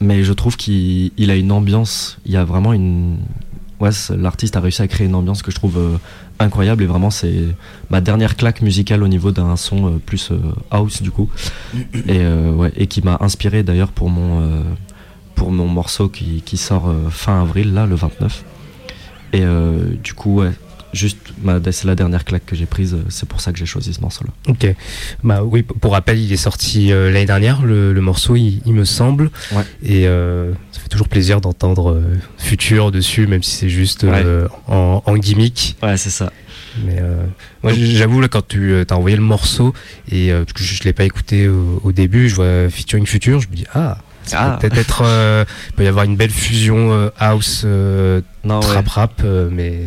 mais 0.00 0.24
je 0.24 0.32
trouve 0.32 0.56
qu'il 0.56 1.12
il 1.16 1.30
a 1.30 1.36
une 1.36 1.52
ambiance. 1.52 2.18
Il 2.26 2.32
y 2.32 2.36
a 2.36 2.44
vraiment 2.44 2.72
une. 2.72 3.18
Ouais, 3.80 3.90
l'artiste 4.16 4.56
a 4.56 4.60
réussi 4.60 4.82
à 4.82 4.88
créer 4.88 5.06
une 5.06 5.14
ambiance 5.14 5.42
que 5.42 5.50
je 5.50 5.56
trouve 5.56 5.76
euh, 5.76 5.96
incroyable 6.38 6.84
et 6.84 6.86
vraiment, 6.86 7.10
c'est 7.10 7.46
ma 7.90 8.00
dernière 8.00 8.36
claque 8.36 8.62
musicale 8.62 9.02
au 9.02 9.08
niveau 9.08 9.32
d'un 9.32 9.56
son 9.56 9.98
plus 10.04 10.30
house, 10.70 11.02
du 11.02 11.10
coup. 11.10 11.28
Et, 12.08 12.86
qui 12.86 13.02
m'a 13.02 13.18
inspiré 13.20 13.62
d'ailleurs 13.62 13.90
pour 13.92 14.10
mon. 14.10 14.64
pour 15.34 15.50
mon 15.50 15.66
morceau 15.66 16.08
qui, 16.08 16.42
qui 16.42 16.56
sort 16.56 16.92
fin 17.10 17.42
avril, 17.42 17.74
là, 17.74 17.86
le 17.86 17.94
29. 17.96 18.44
Et 19.32 19.42
du 20.02 20.14
coup, 20.14 20.40
ouais, 20.40 20.52
juste, 20.92 21.18
c'est 21.70 21.84
la 21.86 21.94
dernière 21.94 22.24
claque 22.24 22.44
que 22.46 22.54
j'ai 22.56 22.66
prise, 22.66 22.94
euh, 22.94 23.02
c'est 23.08 23.28
pour 23.28 23.40
ça 23.40 23.52
que 23.52 23.58
j'ai 23.58 23.66
choisi 23.66 23.92
ce 23.94 24.00
morceau-là. 24.00 24.30
Ok. 24.48 24.66
Bah 25.24 25.42
oui, 25.44 25.62
pour 25.62 25.92
rappel, 25.92 26.18
il 26.18 26.32
est 26.32 26.36
sorti 26.36 26.92
euh, 26.92 27.10
l'année 27.10 27.26
dernière, 27.26 27.62
le, 27.62 27.92
le 27.92 28.00
morceau, 28.00 28.36
il, 28.36 28.60
il 28.66 28.72
me 28.74 28.84
semble. 28.84 29.30
Ouais. 29.52 29.62
Et 29.82 30.06
euh, 30.06 30.52
ça 30.72 30.80
fait 30.80 30.88
toujours 30.88 31.08
plaisir 31.08 31.40
d'entendre 31.40 31.92
euh, 31.92 32.02
Futur 32.38 32.90
dessus, 32.90 33.26
même 33.26 33.42
si 33.42 33.52
c'est 33.56 33.68
juste 33.68 34.04
en, 34.68 35.02
en 35.04 35.16
gimmick. 35.16 35.76
Ouais, 35.82 35.96
c'est 35.96 36.10
ça. 36.10 36.32
Mais 36.86 37.00
moi, 37.62 37.72
j'avoue, 37.74 38.20
là, 38.20 38.28
quand 38.28 38.46
tu 38.48 38.74
as 38.88 38.96
envoyé 38.96 39.16
le 39.16 39.22
morceau, 39.22 39.74
et 40.10 40.30
parce 40.32 40.52
que 40.54 40.62
je 40.62 40.80
ne 40.80 40.84
l'ai 40.84 40.92
pas 40.94 41.04
écouté 41.04 41.46
au, 41.48 41.80
au 41.84 41.92
début, 41.92 42.28
je 42.30 42.34
vois 42.34 42.70
Featuring 42.70 43.06
Future, 43.06 43.40
je 43.40 43.48
me 43.48 43.54
dis, 43.54 43.66
ah, 43.74 43.98
ça 44.24 44.38
Ah. 44.40 44.58
peut 44.60 44.68
peut-être 44.70 45.02
être. 45.02 45.46
il 45.70 45.72
peut 45.74 45.84
y 45.84 45.88
avoir 45.88 46.04
une 46.06 46.16
belle 46.16 46.30
fusion 46.30 47.10
house, 47.18 47.64
Non, 47.64 48.60
ouais. 48.60 48.66
trap 48.66 48.88
rap, 48.88 49.20
euh, 49.24 49.48
mais 49.52 49.80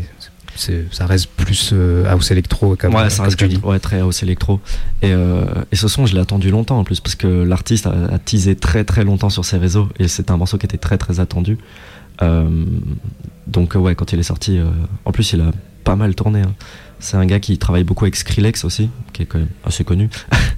ça 0.56 1.06
reste 1.06 1.28
plus 1.36 1.72
euh, 1.74 2.06
house 2.10 2.32
électro, 2.32 2.76
comme, 2.76 2.94
ouais, 2.96 3.10
ça 3.10 3.24
reste 3.24 3.44
dis. 3.44 3.58
ouais, 3.58 3.80
très 3.80 4.00
house 4.00 4.24
électro. 4.24 4.60
Et, 5.02 5.12
euh, 5.12 5.44
et 5.72 5.76
ce 5.76 5.88
son, 5.88 6.06
je 6.06 6.14
l'ai 6.16 6.22
attendu 6.22 6.50
longtemps 6.52 6.80
en 6.80 6.84
plus, 6.84 7.00
parce 7.00 7.16
que 7.16 7.28
l'artiste 7.28 7.88
a, 7.88 7.92
a 8.14 8.20
teasé 8.20 8.56
très 8.56 8.84
très 8.84 9.04
longtemps 9.04 9.30
sur 9.30 9.46
ses 9.46 9.58
réseaux, 9.58 9.90
et 10.00 10.08
c'était 10.08 10.32
un 10.32 10.38
morceau 10.38 10.58
qui 10.58 10.66
était 10.66 10.78
très 10.78 10.98
très 10.98 11.20
attendu. 11.20 11.58
Euh, 12.22 12.50
donc, 13.48 13.76
ouais, 13.76 13.96
quand 13.96 14.14
il 14.14 14.20
est 14.20 14.24
sorti, 14.24 14.58
euh, 14.58 14.66
en 15.06 15.12
plus, 15.12 15.34
il 15.34 15.42
a 15.42 15.52
pas 15.84 15.96
mal 15.96 16.16
tourné. 16.16 16.42
hein. 16.42 16.54
C'est 17.00 17.18
un 17.18 17.26
gars 17.26 17.40
qui 17.40 17.58
travaille 17.58 17.84
beaucoup 17.84 18.06
avec 18.06 18.16
Skrillex 18.16 18.64
aussi, 18.64 18.90
qui 19.14 19.22
est 19.24 19.26
quand 19.26 19.38
même 19.38 19.50
assez 19.66 19.84
connu. 19.84 20.10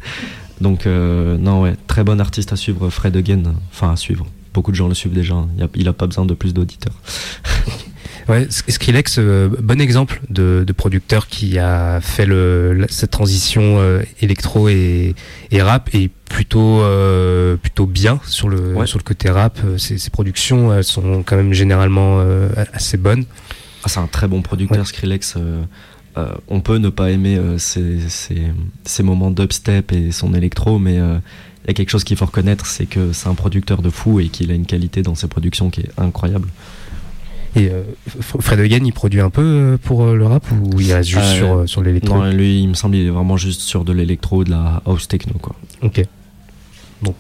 donc, 0.62 0.86
euh, 0.86 1.38
non, 1.38 1.62
ouais, 1.63 1.75
très 1.88 2.03
bon 2.03 2.21
artiste 2.21 2.53
à 2.53 2.55
suivre, 2.55 2.89
Fred 2.89 3.17
Again. 3.17 3.41
Enfin, 3.73 3.91
à 3.91 3.95
suivre. 3.95 4.25
Beaucoup 4.53 4.71
de 4.71 4.75
gens 4.75 4.88
le 4.88 4.93
suivent 4.93 5.13
déjà. 5.13 5.33
hein. 5.33 5.47
Il 5.57 5.63
a, 5.63 5.67
il 5.75 5.88
a 5.88 5.93
pas 5.93 6.05
besoin 6.07 6.25
de 6.25 6.33
plus 6.33 6.53
d'auditeurs. 6.53 6.93
Ouais, 8.30 8.46
Skrillex, 8.50 9.20
euh, 9.20 9.48
bon 9.62 9.80
exemple 9.80 10.20
de, 10.30 10.66
de 10.68 10.74
producteur 10.74 11.28
qui 11.28 11.58
a 11.60 12.02
fait 12.02 12.26
le, 12.26 12.86
cette 12.90 13.12
transition 13.12 13.80
euh, 13.80 14.02
électro 14.22 14.68
et, 14.68 15.16
et 15.50 15.62
rap 15.62 15.90
et 15.94 16.10
plutôt 16.30 16.82
euh, 16.82 17.56
plutôt 17.56 17.86
bien 17.86 18.20
sur 18.26 18.50
le 18.50 18.76
Ouais. 18.76 18.86
sur 18.86 18.98
le 19.00 19.04
côté 19.04 19.30
rap. 19.30 19.60
Euh, 19.63 19.78
Ses, 19.78 19.98
ses 19.98 20.10
productions 20.10 20.74
elles 20.74 20.84
sont 20.84 21.24
quand 21.24 21.38
même 21.38 21.54
généralement 21.54 22.18
euh, 22.20 22.50
assez 22.74 22.98
bonnes. 22.98 23.24
Ah, 23.84 23.88
c'est 23.90 24.00
un 24.02 24.08
très 24.08 24.28
bon 24.28 24.42
producteur, 24.42 24.80
Ouais. 24.80 24.84
Skrillex. 24.86 25.36
euh, 25.38 25.63
euh, 26.18 26.34
on 26.50 26.60
peut 26.60 26.80
ne 26.80 26.90
pas 26.90 27.12
aimer 27.12 27.38
euh, 27.38 27.58
ses, 27.58 28.00
ses- 28.10 28.52
ses 28.84 29.04
moments 29.04 29.32
d'upstep 29.32 29.94
et 29.94 30.12
son 30.12 30.34
électro, 30.34 30.80
mais 30.80 31.00
euh, 31.00 31.18
il 31.63 31.68
y 31.68 31.72
a 31.72 31.74
quelque 31.74 31.92
chose 31.92 32.04
qu'il 32.04 32.18
faut 32.18 32.26
reconnaître, 32.26 32.66
c'est 32.66 32.88
que 32.88 33.13
c'est 33.13 33.30
un 33.30 33.36
producteur 33.36 33.82
de 33.82 33.90
fou 33.90 34.20
et 34.20 34.28
qu'il 34.28 34.52
a 34.52 34.54
une 34.54 34.66
qualité 34.66 35.02
dans 35.02 35.16
ses 35.16 35.28
productions 35.28 35.70
qui 35.70 35.82
est 35.82 35.92
incroyable. 35.98 36.48
Et 37.58 37.70
euh, 37.72 37.82
Fred 38.39 38.60
Again, 38.60 38.86
il 38.86 38.93
produit 38.93 39.20
un 39.20 39.30
peu 39.30 39.41
euh, 39.41 39.78
pour 39.78 40.04
euh, 40.04 40.15
le 40.15 40.26
rap 40.28 40.43
ou 40.52 40.80
il 40.80 40.93
reste 40.93 41.10
juste 41.10 41.34
sur 41.36 41.67
sur 41.67 41.82
l'électro? 41.82 42.15
Non, 42.15 42.30
lui, 42.32 42.62
il 42.62 42.67
me 42.70 42.74
semble, 42.76 42.96
il 42.96 43.08
est 43.08 43.10
vraiment 43.10 43.36
juste 43.38 43.62
sur 43.62 43.84
de 43.84 43.93
l'électro, 43.93 44.43
de 44.43 44.52
la 44.52 44.82
house 44.86 45.08
techno, 45.08 45.34
quoi. 45.41 45.56
Ok. 45.82 46.04
Bon, 47.02 47.15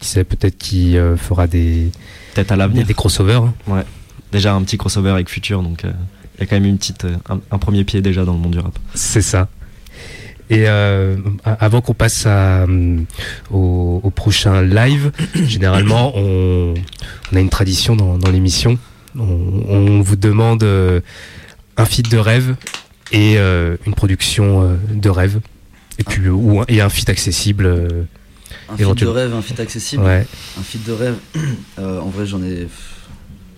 qui 0.00 0.08
sait 0.08 0.24
peut-être 0.24 0.56
qu'il 0.56 0.98
fera 1.16 1.46
des 1.46 1.90
Peut-être 2.34 2.52
à 2.52 2.54
des, 2.54 2.58
l'avenir. 2.58 2.86
des 2.86 2.94
crossovers. 2.94 3.42
hein. 3.70 3.84
Déjà 4.32 4.54
un 4.54 4.62
petit 4.62 4.76
crossover 4.78 5.10
avec 5.10 5.28
Future, 5.28 5.62
donc 5.62 5.82
il 5.84 6.40
y 6.40 6.42
a 6.42 6.46
quand 6.46 6.56
même 6.56 6.64
une 6.66 6.78
petite, 6.78 7.06
un, 7.28 7.40
un 7.50 7.58
premier 7.58 7.84
pied 7.84 8.00
déjà 8.02 8.24
dans 8.24 8.32
le 8.32 8.38
monde 8.38 8.52
du 8.52 8.58
rap. 8.58 8.78
C'est 8.94 9.22
ça. 9.22 9.48
Et 10.48 10.68
euh, 10.68 11.16
avant 11.44 11.80
qu'on 11.80 11.94
passe 11.94 12.24
à, 12.26 12.66
au, 13.50 14.00
au 14.02 14.10
prochain 14.10 14.62
live, 14.62 15.10
généralement 15.34 16.12
on, 16.16 16.74
on 17.32 17.36
a 17.36 17.40
une 17.40 17.48
tradition 17.50 17.96
dans, 17.96 18.16
dans 18.16 18.30
l'émission. 18.30 18.78
On, 19.18 19.62
on 19.68 20.00
vous 20.00 20.16
demande 20.16 20.62
euh, 20.62 21.00
un 21.76 21.84
feat 21.84 22.10
de 22.10 22.18
rêve 22.18 22.56
et 23.12 23.38
euh, 23.38 23.76
une 23.86 23.94
production 23.94 24.62
euh, 24.62 24.76
de 24.92 25.08
rêve. 25.08 25.40
Et 25.98 26.04
puis 26.04 26.28
ou 26.28 26.60
un, 26.60 26.64
et 26.68 26.80
un 26.80 26.88
feat 26.88 27.08
accessible. 27.08 27.66
Un 28.68 28.76
feed 28.76 28.94
de 28.94 29.06
rêve, 29.06 29.34
un 29.34 29.42
feed 29.42 29.60
accessible. 29.60 30.02
Ouais. 30.02 30.26
Un 30.58 30.62
feed 30.62 30.84
de 30.84 30.92
rêve. 30.92 31.16
En 31.78 32.08
vrai, 32.08 32.26
j'en 32.26 32.42
ai, 32.42 32.68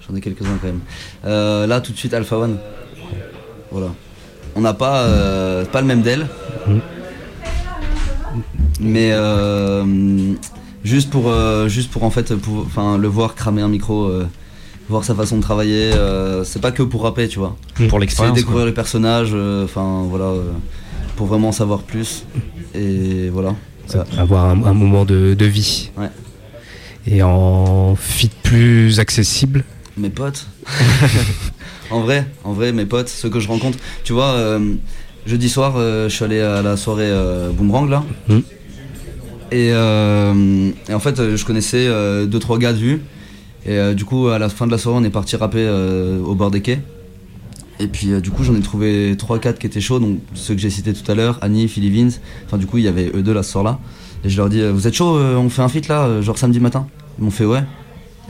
j'en 0.06 0.14
ai 0.16 0.20
quelques-uns 0.20 0.58
quand 0.60 0.68
même. 0.68 1.68
Là, 1.68 1.80
tout 1.80 1.92
de 1.92 1.98
suite, 1.98 2.14
Alpha 2.14 2.36
One. 2.36 2.58
Voilà. 3.70 3.90
On 4.54 4.60
n'a 4.60 4.74
pas, 4.74 5.02
euh, 5.02 5.64
pas 5.64 5.80
le 5.80 5.86
même 5.86 6.02
d'elle. 6.02 6.26
Mhm. 6.66 6.80
Mais 8.80 9.10
euh, 9.12 9.84
juste 10.84 11.10
pour, 11.10 11.28
euh, 11.28 11.68
juste 11.68 11.90
pour 11.90 12.04
en 12.04 12.10
fait, 12.10 12.32
enfin, 12.32 12.98
le 12.98 13.08
voir 13.08 13.34
cramer 13.34 13.62
un 13.62 13.68
micro, 13.68 14.10
voir 14.88 15.04
sa 15.04 15.14
façon 15.14 15.36
de 15.36 15.42
travailler. 15.42 15.92
euh, 15.94 16.44
c'est 16.44 16.60
pas 16.60 16.72
que 16.72 16.82
pour 16.82 17.02
rapper, 17.02 17.28
tu 17.28 17.38
vois. 17.38 17.56
Pour 17.74 17.88
C'est 17.90 17.98
l'expérience. 17.98 18.36
découvrir 18.36 18.62
quoi. 18.62 18.66
les 18.66 18.74
personnages. 18.74 19.30
euh, 19.34 19.64
Enfin, 19.64 20.04
voilà, 20.08 20.26
euh, 20.26 20.50
pour 21.16 21.26
vraiment 21.26 21.48
en 21.48 21.52
savoir 21.52 21.82
plus. 21.82 22.24
Et 22.74 23.28
voilà. 23.30 23.54
Avoir 24.18 24.44
un, 24.46 24.62
un 24.64 24.74
moment 24.74 25.04
de, 25.04 25.34
de 25.34 25.44
vie. 25.46 25.90
Ouais. 25.96 26.10
Et 27.06 27.22
en 27.22 27.96
feat 27.96 28.32
plus 28.42 29.00
accessible. 29.00 29.64
Mes 29.96 30.10
potes. 30.10 30.46
en 31.90 32.00
vrai, 32.00 32.26
en 32.44 32.52
vrai, 32.52 32.72
mes 32.72 32.84
potes, 32.84 33.08
ceux 33.08 33.30
que 33.30 33.40
je 33.40 33.48
rencontre. 33.48 33.78
Tu 34.04 34.12
vois, 34.12 34.32
euh, 34.32 34.74
jeudi 35.26 35.48
soir, 35.48 35.74
euh, 35.76 36.08
je 36.08 36.14
suis 36.14 36.24
allé 36.24 36.40
à 36.40 36.60
la 36.62 36.76
soirée 36.76 37.08
euh, 37.08 37.50
Boomerang 37.50 37.88
là. 37.88 38.04
Mhm. 38.28 38.42
Et, 39.50 39.68
et 39.68 40.94
en 40.94 41.00
fait, 41.00 41.34
je 41.36 41.42
connaissais 41.46 41.86
deux 42.26 42.38
trois 42.38 42.58
gars 42.58 42.74
de 42.74 42.78
vue. 42.78 43.00
Et 43.66 43.72
euh, 43.72 43.94
du 43.94 44.04
coup, 44.04 44.28
à 44.28 44.38
la 44.38 44.48
fin 44.48 44.66
de 44.66 44.72
la 44.72 44.78
soirée, 44.78 44.98
on 45.00 45.04
est 45.04 45.10
parti 45.10 45.36
rapper 45.36 45.58
euh, 45.60 46.20
au 46.22 46.34
bord 46.34 46.50
des 46.50 46.62
quais. 46.62 46.80
Et 47.80 47.86
puis, 47.86 48.12
euh, 48.12 48.20
du 48.20 48.30
coup, 48.30 48.44
j'en 48.44 48.54
ai 48.54 48.60
trouvé 48.60 49.14
3-4 49.14 49.58
qui 49.58 49.66
étaient 49.66 49.80
chauds. 49.80 49.98
Donc, 49.98 50.18
ceux 50.34 50.54
que 50.54 50.60
j'ai 50.60 50.70
cités 50.70 50.92
tout 50.92 51.10
à 51.10 51.14
l'heure, 51.14 51.38
Annie, 51.42 51.68
Philly 51.68 51.90
Vince. 51.90 52.20
Enfin, 52.46 52.58
du 52.58 52.66
coup, 52.66 52.78
il 52.78 52.84
y 52.84 52.88
avait 52.88 53.10
eux 53.14 53.22
deux 53.22 53.32
là 53.32 53.42
ce 53.42 53.52
soir-là. 53.52 53.78
Et 54.24 54.28
je 54.28 54.36
leur 54.36 54.48
dis, 54.48 54.62
vous 54.62 54.86
êtes 54.86 54.94
chaud 54.94 55.16
On 55.16 55.48
fait 55.48 55.62
un 55.62 55.68
feat 55.68 55.86
là, 55.86 56.20
genre 56.22 56.36
samedi 56.36 56.58
matin 56.58 56.88
Ils 57.18 57.24
m'ont 57.24 57.30
fait, 57.30 57.44
ouais. 57.44 57.62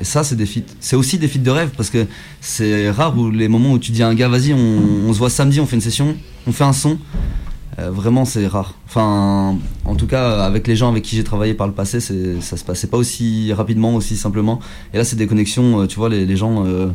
Et 0.00 0.04
ça, 0.04 0.22
c'est 0.22 0.36
des 0.36 0.44
feats. 0.44 0.60
C'est 0.80 0.96
aussi 0.96 1.18
des 1.18 1.28
feats 1.28 1.38
de 1.38 1.50
rêve 1.50 1.70
parce 1.76 1.88
que 1.88 2.06
c'est 2.42 2.90
rare 2.90 3.16
où 3.18 3.30
les 3.30 3.48
moments 3.48 3.72
où 3.72 3.78
tu 3.78 3.90
dis 3.90 4.02
à 4.02 4.08
un 4.08 4.14
gars, 4.14 4.28
vas-y, 4.28 4.52
on 4.52 5.12
se 5.12 5.18
voit 5.18 5.30
samedi, 5.30 5.60
on 5.60 5.66
fait 5.66 5.76
une 5.76 5.82
session, 5.82 6.14
on 6.46 6.52
fait 6.52 6.64
un 6.64 6.74
son. 6.74 6.98
Euh, 7.78 7.90
vraiment, 7.90 8.24
c'est 8.24 8.46
rare. 8.46 8.74
Enfin, 8.86 9.56
en 9.84 9.94
tout 9.94 10.06
cas, 10.06 10.42
avec 10.44 10.66
les 10.66 10.74
gens 10.74 10.88
avec 10.90 11.04
qui 11.04 11.14
j'ai 11.16 11.24
travaillé 11.24 11.54
par 11.54 11.66
le 11.68 11.72
passé, 11.72 12.00
ça 12.00 12.56
se 12.56 12.64
passait 12.64 12.88
pas 12.88 12.96
aussi 12.96 13.52
rapidement, 13.52 13.94
aussi 13.94 14.16
simplement. 14.16 14.58
Et 14.92 14.96
là, 14.96 15.04
c'est 15.04 15.16
des 15.16 15.26
connexions, 15.28 15.80
euh, 15.82 15.86
tu 15.86 15.96
vois, 15.96 16.08
les, 16.08 16.26
les 16.26 16.36
gens, 16.36 16.64
euh, 16.66 16.88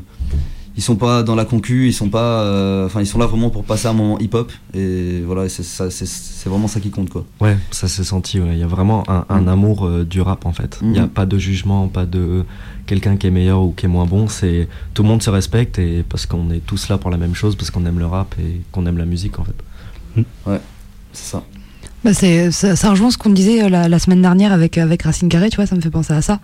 ils 0.75 0.81
sont 0.83 0.95
pas 0.97 1.23
dans 1.23 1.35
la 1.35 1.45
concu, 1.45 1.87
ils 1.87 1.93
sont 1.93 2.09
pas. 2.09 2.41
euh, 2.41 2.85
Enfin, 2.87 2.99
ils 2.99 3.05
sont 3.07 3.19
là 3.19 3.27
vraiment 3.27 3.49
pour 3.49 3.63
passer 3.63 3.87
un 3.87 3.93
moment 3.93 4.19
hip-hop. 4.19 4.51
Et 4.73 5.21
voilà, 5.25 5.47
c'est, 5.47 5.63
ça, 5.63 5.89
c'est, 5.89 6.05
c'est 6.07 6.49
vraiment 6.49 6.67
ça 6.67 6.81
qui 6.81 6.89
compte, 6.89 7.09
quoi. 7.09 7.23
Ouais, 7.39 7.55
ça 7.71 7.87
s'est 7.87 8.03
senti. 8.03 8.41
ouais. 8.41 8.49
Il 8.53 8.57
y 8.59 8.63
a 8.63 8.67
vraiment 8.67 9.03
un, 9.09 9.25
un 9.29 9.41
Mm. 9.41 9.47
amour 9.49 9.89
du 10.03 10.19
rap 10.19 10.45
en 10.45 10.51
fait. 10.51 10.79
Il 10.81 10.89
n'y 10.89 10.99
a 10.99 11.03
Mhm. 11.03 11.09
pas 11.09 11.25
de 11.25 11.37
jugement, 11.37 11.87
pas 11.87 12.05
de 12.05 12.43
quelqu'un 12.87 13.15
qui 13.15 13.27
est 13.27 13.31
meilleur 13.31 13.61
ou 13.61 13.71
qui 13.71 13.85
est 13.85 13.89
moins 13.89 14.05
bon. 14.05 14.27
C'est 14.27 14.67
tout 14.95 15.03
le 15.03 15.07
monde 15.09 15.21
se 15.23 15.29
respecte 15.29 15.79
et 15.79 16.03
parce 16.03 16.25
qu'on 16.25 16.49
est 16.51 16.65
tous 16.65 16.89
là 16.89 16.97
pour 16.97 17.09
la 17.11 17.17
même 17.17 17.35
chose, 17.35 17.55
parce 17.55 17.69
qu'on 17.71 17.85
aime 17.85 17.99
le 17.99 18.07
rap 18.07 18.35
et 18.39 18.61
qu'on 18.73 18.85
aime 18.85 18.97
la 18.97 19.05
musique 19.05 19.39
en 19.39 19.45
fait. 19.45 19.55
Ça. 21.13 21.43
Bah 22.03 22.13
c'est, 22.13 22.51
ça, 22.51 22.75
ça 22.75 22.89
rejoint 22.89 23.11
ce 23.11 23.17
qu'on 23.17 23.29
disait 23.29 23.63
euh, 23.63 23.69
la, 23.69 23.87
la 23.87 23.97
semaine 23.97 24.21
dernière 24.21 24.51
avec, 24.51 24.77
avec 24.77 25.03
Racine 25.03 25.29
Carré, 25.29 25.49
tu 25.49 25.55
vois, 25.55 25.65
ça 25.65 25.75
me 25.75 25.79
fait 25.81 25.89
penser 25.89 26.11
à 26.11 26.21
ça. 26.21 26.39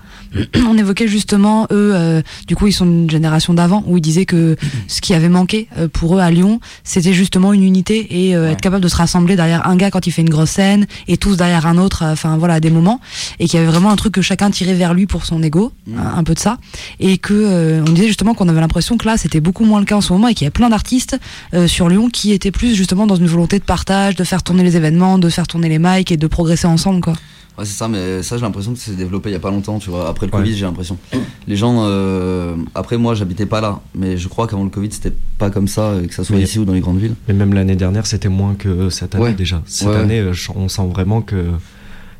On 0.65 0.77
évoquait 0.77 1.07
justement, 1.09 1.63
eux, 1.71 1.91
euh, 1.93 2.21
du 2.47 2.55
coup, 2.55 2.67
ils 2.67 2.71
sont 2.73 2.85
d'une 2.85 3.09
génération 3.09 3.53
d'avant, 3.53 3.83
où 3.85 3.97
ils 3.97 4.01
disaient 4.01 4.25
que 4.25 4.55
ce 4.87 5.01
qui 5.01 5.13
avait 5.13 5.27
manqué 5.27 5.67
euh, 5.77 5.89
pour 5.89 6.15
eux 6.15 6.19
à 6.21 6.31
Lyon, 6.31 6.61
c'était 6.85 7.11
justement 7.11 7.51
une 7.51 7.63
unité 7.63 8.27
et 8.27 8.35
euh, 8.35 8.39
Ouais. 8.39 8.51
être 8.53 8.61
capable 8.61 8.81
de 8.81 8.87
se 8.87 8.95
rassembler 8.95 9.35
derrière 9.35 9.67
un 9.67 9.75
gars 9.75 9.91
quand 9.91 10.07
il 10.07 10.11
fait 10.11 10.21
une 10.21 10.29
grosse 10.29 10.51
scène 10.51 10.87
et 11.09 11.17
tous 11.17 11.35
derrière 11.35 11.67
un 11.67 11.77
autre, 11.77 12.03
euh, 12.03 12.13
enfin 12.13 12.37
voilà, 12.37 12.53
à 12.55 12.59
des 12.61 12.69
moments. 12.69 13.01
Et 13.39 13.47
qu'il 13.49 13.59
y 13.59 13.61
avait 13.61 13.69
vraiment 13.69 13.89
un 13.91 13.95
truc 13.97 14.13
que 14.13 14.21
chacun 14.21 14.49
tirait 14.51 14.75
vers 14.75 14.93
lui 14.93 15.07
pour 15.07 15.25
son 15.25 15.43
ego, 15.43 15.73
Mhm. 15.87 15.99
un, 15.99 16.17
un 16.19 16.23
peu 16.23 16.35
de 16.35 16.39
ça. 16.39 16.57
Et 17.01 17.17
que 17.17 17.33
euh, 17.33 17.83
on 17.85 17.91
disait 17.91 18.07
justement 18.07 18.33
qu'on 18.33 18.47
avait 18.47 18.61
l'impression 18.61 18.95
que 18.97 19.05
là, 19.05 19.17
c'était 19.17 19.41
beaucoup 19.41 19.65
moins 19.65 19.79
le 19.79 19.85
cas 19.85 19.97
en 19.97 20.01
ce 20.01 20.13
moment 20.13 20.29
et 20.29 20.33
qu'il 20.35 20.45
y 20.45 20.47
avait 20.47 20.51
plein 20.51 20.69
d'artistes 20.69 21.19
euh, 21.53 21.67
sur 21.67 21.89
Lyon 21.89 22.09
qui 22.09 22.31
étaient 22.31 22.51
plus 22.51 22.75
justement 22.75 23.05
dans 23.07 23.15
une 23.17 23.27
volonté 23.27 23.59
de 23.59 23.63
partage, 23.65 24.15
de 24.15 24.23
faire 24.23 24.41
tourner 24.41 24.63
les 24.63 24.77
événements, 24.77 25.17
de 25.17 25.27
faire 25.27 25.47
tourner 25.49 25.67
les 25.69 25.79
mics 25.79 26.11
et 26.11 26.17
de 26.17 26.27
progresser 26.27 26.67
ensemble, 26.67 27.01
quoi. 27.01 27.13
Ouais, 27.57 27.65
c'est 27.65 27.73
ça, 27.77 27.89
mais 27.89 28.23
ça, 28.23 28.37
j'ai 28.37 28.43
l'impression 28.43 28.71
que 28.71 28.79
c'est 28.79 28.95
développé 28.95 29.29
il 29.29 29.33
y 29.33 29.35
a 29.35 29.39
pas 29.39 29.51
longtemps, 29.51 29.79
tu 29.79 29.89
vois. 29.89 30.07
Après 30.07 30.25
le 30.27 30.31
Ouais. 30.33 30.39
Covid, 30.39 30.55
j'ai 30.55 30.63
l'impression. 30.65 30.97
Les 31.45 31.57
gens, 31.57 31.83
euh, 31.87 32.55
après 32.73 32.97
moi, 32.97 33.15
j'habitais 33.15 33.45
pas 33.45 33.59
là, 33.59 33.81
mais 33.93 34.15
je 34.17 34.29
crois 34.29 34.47
qu'avant 34.47 34.63
le 34.63 34.69
Covid, 34.69 34.89
c'était 34.91 35.13
pas 35.37 35.49
comme 35.49 35.67
ça, 35.67 35.81
euh, 35.81 36.07
que 36.07 36.13
ça 36.13 36.23
soit 36.23 36.37
Mais- 36.37 36.43
ici 36.43 36.57
ou 36.57 36.63
dans 36.63 36.71
les 36.71 36.79
grandes 36.79 36.99
villes. 36.99 37.15
Mais 37.27 37.33
même 37.33 37.53
l'année 37.53 37.75
dernière, 37.75 38.05
c'était 38.05 38.29
moins 38.29 38.53
que 38.55 38.89
cette 38.89 39.13
année 39.15 39.25
Ouais. 39.25 39.33
déjà. 39.33 39.61
Cette 39.65 39.89
année, 39.89 40.23
on 40.55 40.69
sent 40.69 40.87
vraiment 40.93 41.21
que 41.21 41.47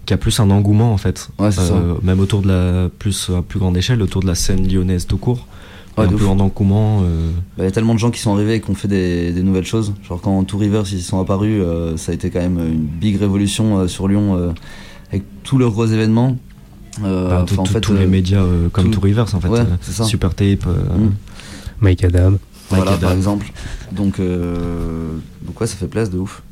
qu'il 0.06 0.14
y 0.16 0.16
a 0.16 0.18
plus 0.18 0.40
un 0.40 0.50
engouement 0.50 0.92
en 0.92 0.98
fait. 0.98 1.30
Ouais, 1.38 1.52
c'est 1.52 1.62
ça. 1.62 1.74
Euh, 1.74 1.94
Même 2.02 2.20
autour 2.20 2.42
de 2.42 2.48
la 2.48 2.90
plus 2.90 3.30
à 3.30 3.42
plus 3.44 3.60
grande 3.60 3.78
échelle, 3.78 4.02
autour 4.02 4.22
de 4.24 4.28
la 4.28 4.34
scène 4.36 4.68
lyonnaise 4.68 5.06
tout 5.06 5.18
court. 5.20 5.46
Il 6.06 6.10
Ouais, 6.10 6.16
un 6.44 6.50
euh, 7.04 7.32
Bah, 7.58 7.64
y 7.64 7.68
a 7.68 7.72
tellement 7.72 7.94
de 7.94 8.00
gens 8.00 8.12
qui 8.12 8.20
sont 8.20 8.34
arrivés 8.34 8.56
et 8.56 8.62
qui 8.62 8.70
ont 8.70 8.76
fait 8.76 8.88
des, 8.88 9.32
des 9.32 9.44
nouvelles 9.44 9.66
choses. 9.66 9.94
Genre 10.08 10.20
quand 10.22 10.44
Two 10.44 10.58
Rivers 10.58 10.84
ils 10.92 11.02
sont 11.02 11.20
apparus, 11.20 11.62
euh, 11.64 11.98
ça 11.98 12.12
a 12.12 12.16
été 12.16 12.30
quand 12.30 12.40
même 12.40 12.58
une 12.60 12.80
big 12.86 13.18
révolution 13.18 13.80
euh, 13.80 13.88
sur 13.88 14.08
Lyon 14.08 14.36
euh, 14.38 14.52
avec 15.10 15.24
tous 15.44 15.58
leurs 15.58 15.72
gros 15.72 15.86
événements. 15.86 16.38
Euh, 17.04 17.30
bah, 17.30 17.46
tout- 17.48 17.58
en 17.60 17.64
tout- 17.64 17.72
fait, 17.74 17.82
tous 17.82 17.94
euh, 17.94 18.00
les 18.00 18.08
médias 18.08 18.42
euh, 18.42 18.68
comme 18.70 18.86
tout- 18.86 18.92
Two 19.00 19.02
Rivers 19.02 19.34
en 19.36 19.40
fait. 19.40 19.48
Ouais, 19.50 19.60
euh. 19.60 20.04
Super 20.04 20.34
Tape. 20.36 20.66
euh, 20.68 20.98
Mm. 20.98 21.12
Mike 21.82 22.04
Adam. 22.04 22.34
voilà, 22.70 22.94
par 22.98 23.14
exemple. 23.14 23.52
Donc, 23.92 24.20
euh, 24.20 25.10
donc 25.46 25.60
ouais, 25.62 25.68
ça 25.68 25.76
fait 25.78 25.88
plaisir 25.88 26.12
de 26.14 26.18
ouf. 26.20 26.44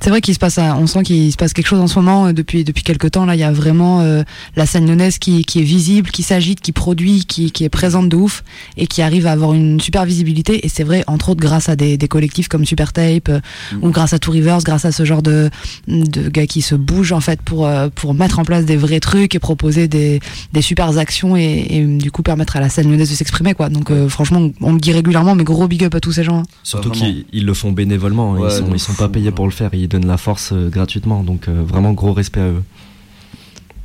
C'est 0.00 0.10
vrai 0.10 0.20
qu'il 0.20 0.34
se 0.34 0.38
passe, 0.38 0.58
on 0.58 0.86
sent 0.86 1.02
qu'il 1.02 1.30
se 1.32 1.36
passe 1.36 1.52
quelque 1.52 1.66
chose 1.66 1.80
en 1.80 1.86
ce 1.86 1.98
moment 1.98 2.26
euh, 2.26 2.32
depuis 2.32 2.64
depuis 2.64 2.82
quelques 2.82 3.10
temps. 3.12 3.24
Là, 3.24 3.34
il 3.34 3.40
y 3.40 3.44
a 3.44 3.52
vraiment 3.52 4.00
euh, 4.00 4.22
la 4.56 4.66
scène 4.66 4.86
lyonnaise 4.86 5.18
qui, 5.18 5.44
qui 5.44 5.60
est 5.60 5.64
visible, 5.64 6.10
qui 6.10 6.22
s'agite, 6.22 6.60
qui 6.60 6.72
produit, 6.72 7.24
qui, 7.24 7.50
qui 7.52 7.64
est 7.64 7.68
présente 7.68 8.08
de 8.08 8.16
ouf 8.16 8.44
et 8.76 8.86
qui 8.86 9.02
arrive 9.02 9.26
à 9.26 9.32
avoir 9.32 9.54
une 9.54 9.80
super 9.80 10.04
visibilité. 10.04 10.64
Et 10.64 10.68
c'est 10.68 10.84
vrai, 10.84 11.04
entre 11.06 11.30
autres, 11.30 11.40
grâce 11.40 11.68
à 11.68 11.76
des, 11.76 11.96
des 11.96 12.08
collectifs 12.08 12.48
comme 12.48 12.64
Super 12.64 12.92
Tape 12.92 13.28
euh, 13.28 13.40
Mm. 13.72 13.84
ou 13.84 13.90
grâce 13.90 14.12
à 14.12 14.18
Two 14.18 14.32
Rivers, 14.32 14.58
grâce 14.64 14.84
à 14.84 14.92
ce 14.92 15.04
genre 15.04 15.22
de 15.22 15.48
de 15.88 16.28
gars 16.28 16.46
qui 16.46 16.60
se 16.62 16.74
bougent 16.74 17.12
en 17.12 17.20
fait 17.20 17.40
pour 17.42 17.66
euh, 17.66 17.88
pour 17.94 18.14
mettre 18.14 18.38
en 18.38 18.44
place 18.44 18.64
des 18.64 18.76
vrais 18.76 19.00
trucs 19.00 19.34
et 19.34 19.38
proposer 19.38 19.88
des 19.88 20.20
des 20.52 20.62
super 20.62 20.96
actions 20.98 21.36
et, 21.36 21.66
et, 21.70 21.84
du 21.84 22.10
coup 22.10 22.22
permettre 22.22 22.56
à 22.56 22.60
la 22.60 22.68
scène 22.68 22.90
lyonnaise 22.90 23.10
de 23.10 23.14
s'exprimer 23.14 23.54
quoi. 23.54 23.68
Donc 23.68 23.90
euh, 23.90 24.08
franchement, 24.08 24.50
on 24.60 24.72
le 24.72 24.78
dit 24.80 24.92
régulièrement, 24.92 25.34
mais 25.34 25.44
gros 25.44 25.66
big 25.68 25.84
up 25.84 25.94
à 25.94 26.00
tous 26.00 26.12
ces 26.12 26.24
gens. 26.24 26.38
hein. 26.40 26.42
Surtout 26.62 26.88
vraiment. 26.90 27.04
qu'ils 27.04 27.24
ils 27.32 27.44
le 27.46 27.54
font 27.54 27.72
bénévolement. 27.72 28.34
hein. 28.34 28.38
Ouais, 28.38 28.48
ils 28.50 28.58
sont, 28.58 28.74
ils 28.74 28.78
sont 28.80 28.94
pas 28.94 29.08
payés 29.08 29.26
ouais. 29.26 29.32
pour 29.32 29.46
le 29.46 29.52
faire. 29.54 29.70
Ils 29.72 29.88
donnent 29.88 30.06
la 30.06 30.18
force 30.18 30.52
euh, 30.52 30.68
gratuitement. 30.68 31.22
Donc 31.22 31.48
euh, 31.48 31.62
vraiment 31.66 31.92
gros 31.92 32.12
respect 32.12 32.40
à 32.40 32.48
eux. 32.48 32.62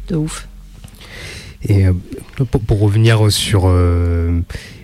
De 0.09 0.15
ouf. 0.15 0.47
Et 1.63 1.85
euh, 1.87 1.93
pour, 2.51 2.61
pour 2.61 2.79
revenir 2.79 3.31
sur 3.31 3.63
euh, 3.65 4.39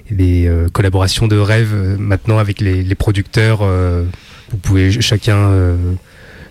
les 0.10 0.46
euh, 0.48 0.68
collaborations 0.70 1.28
de 1.28 1.38
rêve 1.38 1.72
euh, 1.74 1.98
maintenant 1.98 2.38
avec 2.38 2.60
les, 2.62 2.84
les 2.84 2.96
producteurs, 2.96 3.60
euh, 3.62 4.06
vous 4.52 4.58
pouvez 4.58 4.92
ch- 4.92 5.04
chacun 5.04 5.38
euh, 5.38 5.94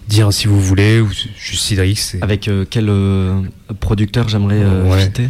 dire 0.09 0.32
si 0.32 0.47
vous 0.49 0.61
voulez, 0.61 1.01
ou 1.01 1.11
juste 1.11 1.62
Cédric, 1.64 1.99
c'est 1.99 2.22
Avec 2.22 2.49
euh, 2.49 2.64
quel 2.68 2.89
euh, 2.89 3.41
producteur 3.80 4.28
j'aimerais 4.28 4.62
euh, 4.62 4.91
Ouais. 4.91 5.03
fitter 5.05 5.24
un, 5.24 5.28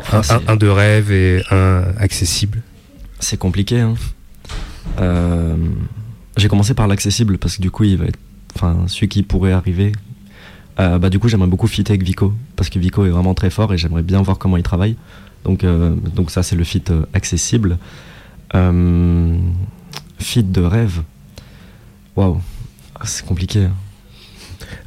Enfin, 0.00 0.18
un- 0.18 0.22
c'est- 0.22 0.48
un 0.50 0.56
de 0.56 0.68
rêve 0.68 1.10
et 1.10 1.42
un 1.50 1.82
accessible. 1.98 2.62
C'est 3.18 3.38
compliqué. 3.38 3.80
Hein. 3.80 3.94
Euh, 5.00 5.56
J'ai 6.36 6.48
commencé 6.48 6.74
par 6.74 6.86
l'accessible 6.86 7.38
parce 7.38 7.56
que 7.56 7.62
du 7.62 7.70
coup, 7.70 7.84
il 7.84 7.96
va 7.96 8.04
être, 8.06 8.18
enfin, 8.56 8.84
celui 8.88 9.08
qui 9.08 9.22
pourrait 9.22 9.52
arriver. 9.52 9.92
Euh, 10.80 10.98
bah, 10.98 11.08
du 11.10 11.18
coup, 11.18 11.28
j'aimerais 11.28 11.48
beaucoup 11.48 11.66
fitter 11.68 11.92
avec 11.92 12.02
Vico 12.02 12.34
parce 12.56 12.68
que 12.70 12.78
Vico 12.78 13.04
est 13.06 13.10
vraiment 13.10 13.34
très 13.34 13.50
fort 13.50 13.72
et 13.72 13.78
j'aimerais 13.78 14.02
bien 14.02 14.20
voir 14.22 14.38
comment 14.38 14.56
il 14.56 14.62
travaille. 14.62 14.96
Donc, 15.44 15.62
euh, 15.64 15.94
donc 16.14 16.30
ça, 16.30 16.42
c'est 16.42 16.56
le 16.56 16.64
fit 16.64 16.82
euh, 16.90 17.04
accessible. 17.14 17.78
Euh, 18.54 19.36
fit 20.18 20.42
de 20.42 20.60
rêve. 20.62 21.02
Waouh, 22.16 22.40
Ah, 22.98 23.06
c'est 23.06 23.24
compliqué. 23.24 23.64
hein. 23.64 23.72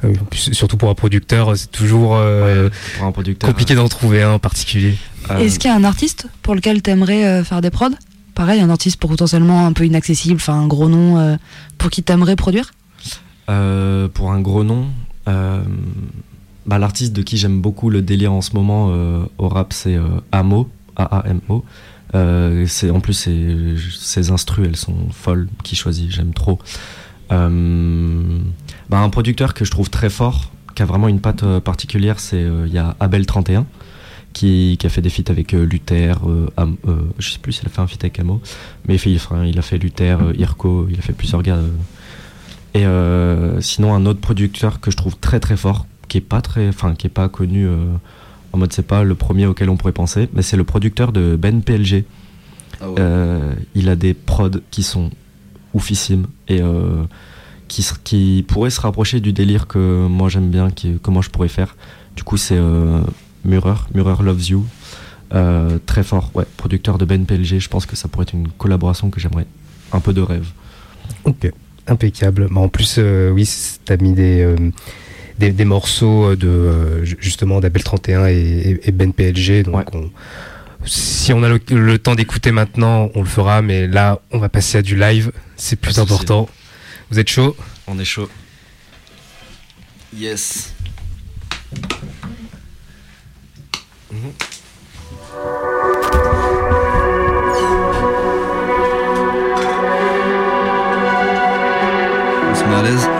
Euh, 0.04 0.12
plus, 0.30 0.52
surtout 0.52 0.76
pour 0.76 0.90
un 0.90 0.94
producteur, 0.94 1.56
c'est 1.56 1.70
toujours 1.70 2.16
euh, 2.16 2.64
Ouais, 2.66 2.70
pour 2.98 3.06
un 3.06 3.12
producteur. 3.12 3.48
compliqué 3.48 3.74
d'en 3.74 3.88
trouver 3.88 4.22
un 4.22 4.32
en 4.32 4.38
particulier. 4.38 4.96
euh, 5.30 5.38
Est-ce 5.38 5.58
qu'il 5.58 5.70
y 5.70 5.72
a 5.72 5.76
un 5.76 5.84
artiste 5.84 6.26
pour 6.42 6.54
lequel 6.54 6.82
t'aimerais 6.82 7.24
euh, 7.24 7.44
faire 7.44 7.60
des 7.60 7.70
prods? 7.70 7.90
Pareil, 8.34 8.60
un 8.60 8.70
artiste 8.70 8.98
potentiellement 9.00 9.66
un 9.66 9.72
peu 9.72 9.84
inaccessible, 9.86 10.36
enfin 10.36 10.54
un 10.54 10.66
gros 10.66 10.88
nom 10.88 11.18
euh, 11.18 11.36
pour 11.78 11.90
qui 11.90 12.02
t'aimerais 12.02 12.36
produire? 12.36 12.70
Euh, 13.50 14.08
pour 14.08 14.32
un 14.32 14.40
gros 14.40 14.64
nom, 14.64 14.86
euh, 15.28 15.60
bah, 16.66 16.78
l'artiste 16.78 17.12
de 17.12 17.22
qui 17.22 17.36
j'aime 17.36 17.60
beaucoup 17.60 17.90
le 17.90 18.00
délire 18.00 18.32
en 18.32 18.40
ce 18.42 18.54
moment 18.54 18.90
euh, 18.90 19.24
au 19.38 19.48
rap, 19.48 19.72
c'est 19.72 19.98
Amo, 20.32 20.68
A-A-M-O. 20.96 21.64
En 22.14 23.00
plus 23.00 23.12
ses, 23.12 24.30
instrus, 24.30 24.66
elles 24.68 24.76
sont 24.76 25.10
folles. 25.10 25.48
Qui 25.64 25.76
choisit, 25.76 26.10
j'aime 26.10 26.32
trop. 26.32 26.58
Bah, 27.28 28.98
un 28.98 29.08
producteur 29.10 29.54
que 29.54 29.64
je 29.64 29.70
trouve 29.70 29.90
très 29.90 30.10
fort, 30.10 30.50
qui 30.74 30.82
a 30.82 30.86
vraiment 30.86 31.08
une 31.08 31.20
patte 31.20 31.44
particulière, 31.60 32.20
c'est 32.20 32.42
il 32.66 32.72
y 32.72 32.78
a 32.78 32.96
Abel 33.00 33.26
31 33.26 33.66
qui, 34.32 34.78
a 34.84 34.88
fait 34.88 35.02
des 35.02 35.10
feats 35.10 35.28
avec 35.30 35.52
Luther, 35.52 36.16
euh, 36.28 36.46
Am- 36.56 36.76
je 37.18 37.30
sais 37.30 37.38
plus 37.40 37.52
s'il 37.52 37.66
a 37.66 37.68
fait 37.68 37.80
un 37.80 37.86
feat 37.88 38.02
avec 38.04 38.20
Amo, 38.20 38.40
mais 38.86 38.94
il, 38.96 39.20
il 39.46 39.58
a 39.58 39.62
fait 39.62 39.76
Luther, 39.78 40.18
Irko, 40.38 40.86
il 40.88 40.98
a 40.98 41.02
fait 41.02 41.12
plusieurs 41.12 41.42
gars. 41.42 41.58
Et 42.74 42.86
euh, 42.86 43.60
sinon, 43.60 43.94
un 43.94 44.06
autre 44.06 44.20
producteur 44.20 44.80
que 44.80 44.90
je 44.90 44.96
trouve 44.96 45.16
très 45.16 45.40
très 45.40 45.56
fort, 45.56 45.86
qui 46.08 46.18
est 46.18 46.22
pas 46.22 46.40
très, 46.40 46.68
enfin, 46.68 46.94
qui 46.94 47.06
est 47.06 47.10
pas 47.10 47.28
connu 47.28 47.66
euh, 47.66 47.76
en 48.52 48.58
mode 48.58 48.72
c'est 48.72 48.86
pas 48.86 49.04
le 49.04 49.14
premier 49.14 49.46
auquel 49.46 49.70
on 49.70 49.76
pourrait 49.76 49.92
penser, 49.92 50.28
mais 50.32 50.42
c'est 50.42 50.56
le 50.56 50.64
producteur 50.64 51.12
de 51.12 51.36
Ben 51.36 51.62
PLG. 51.62 52.04
Ah 52.80 52.88
ouais. 52.88 52.96
Euh, 52.98 53.54
il 53.74 53.88
a 53.88 53.96
des 53.96 54.14
prods 54.14 54.60
qui 54.70 54.82
sont 54.82 55.10
oufissimes 55.74 56.26
et 56.48 56.60
euh, 56.60 57.04
qui, 57.68 57.86
qui 58.02 58.44
pourraient 58.48 58.70
se 58.70 58.80
rapprocher 58.80 59.20
du 59.20 59.32
délire 59.32 59.66
que 59.66 60.06
moi 60.06 60.28
j'aime 60.28 60.50
bien, 60.50 60.70
qui, 60.70 60.98
que 60.98 61.10
moi 61.10 61.22
je 61.22 61.30
pourrais 61.30 61.48
faire. 61.48 61.76
Du 62.16 62.24
coup, 62.24 62.36
c'est 62.36 62.56
euh, 62.56 63.00
Mirror, 63.44 63.86
Mirror 63.94 64.22
Loves 64.22 64.48
You. 64.48 64.66
Euh, 65.32 65.78
très 65.86 66.02
fort, 66.02 66.32
ouais, 66.34 66.44
producteur 66.56 66.98
de 66.98 67.04
Ben 67.04 67.24
PLG. 67.24 67.60
Je 67.60 67.68
pense 67.68 67.86
que 67.86 67.94
ça 67.94 68.08
pourrait 68.08 68.24
être 68.24 68.34
une 68.34 68.48
collaboration 68.48 69.10
que 69.10 69.20
j'aimerais 69.20 69.46
un 69.92 70.00
peu 70.00 70.12
de 70.12 70.20
rêve. 70.20 70.48
Ok, 71.24 71.52
impeccable. 71.90 72.48
Bah, 72.50 72.60
en 72.60 72.68
plus, 72.68 72.96
euh, 72.98 73.30
oui, 73.30 73.48
tu 73.84 73.92
as 73.92 73.96
mis 73.96 74.12
des, 74.12 74.42
euh, 74.42 74.56
des, 75.38 75.50
des 75.52 75.64
morceaux 75.64 76.34
de 76.36 76.48
euh, 76.48 77.04
ju- 77.04 77.16
justement 77.20 77.60
d'Abel 77.60 77.82
31 77.82 78.26
et, 78.26 78.80
Ben 78.92 79.12
PLG. 79.12 79.62
Donc, 79.64 79.74
Ouais. 79.76 79.84
on- 79.94 80.10
si 80.86 81.32
on 81.34 81.42
a 81.42 81.48
le, 81.48 81.60
le 81.70 81.98
temps 81.98 82.14
d'écouter 82.14 82.52
maintenant, 82.52 83.10
on 83.14 83.20
le 83.20 83.28
fera. 83.28 83.60
Mais 83.62 83.86
là, 83.86 84.20
on 84.30 84.38
va 84.38 84.48
passer 84.48 84.78
à 84.78 84.82
du 84.82 84.96
live. 84.96 85.30
C'est 85.56 85.76
plus 85.76 85.94
Pas 85.94 86.00
souci. 86.02 86.12
important. 86.12 86.48
Vous 87.10 87.18
êtes 87.18 87.28
chaud? 87.28 87.56
On 87.86 87.98
est 87.98 88.04
chaud. 88.04 88.28
Yes. 90.16 90.72
On 94.12 95.69
se 102.70 102.82
met 102.82 103.19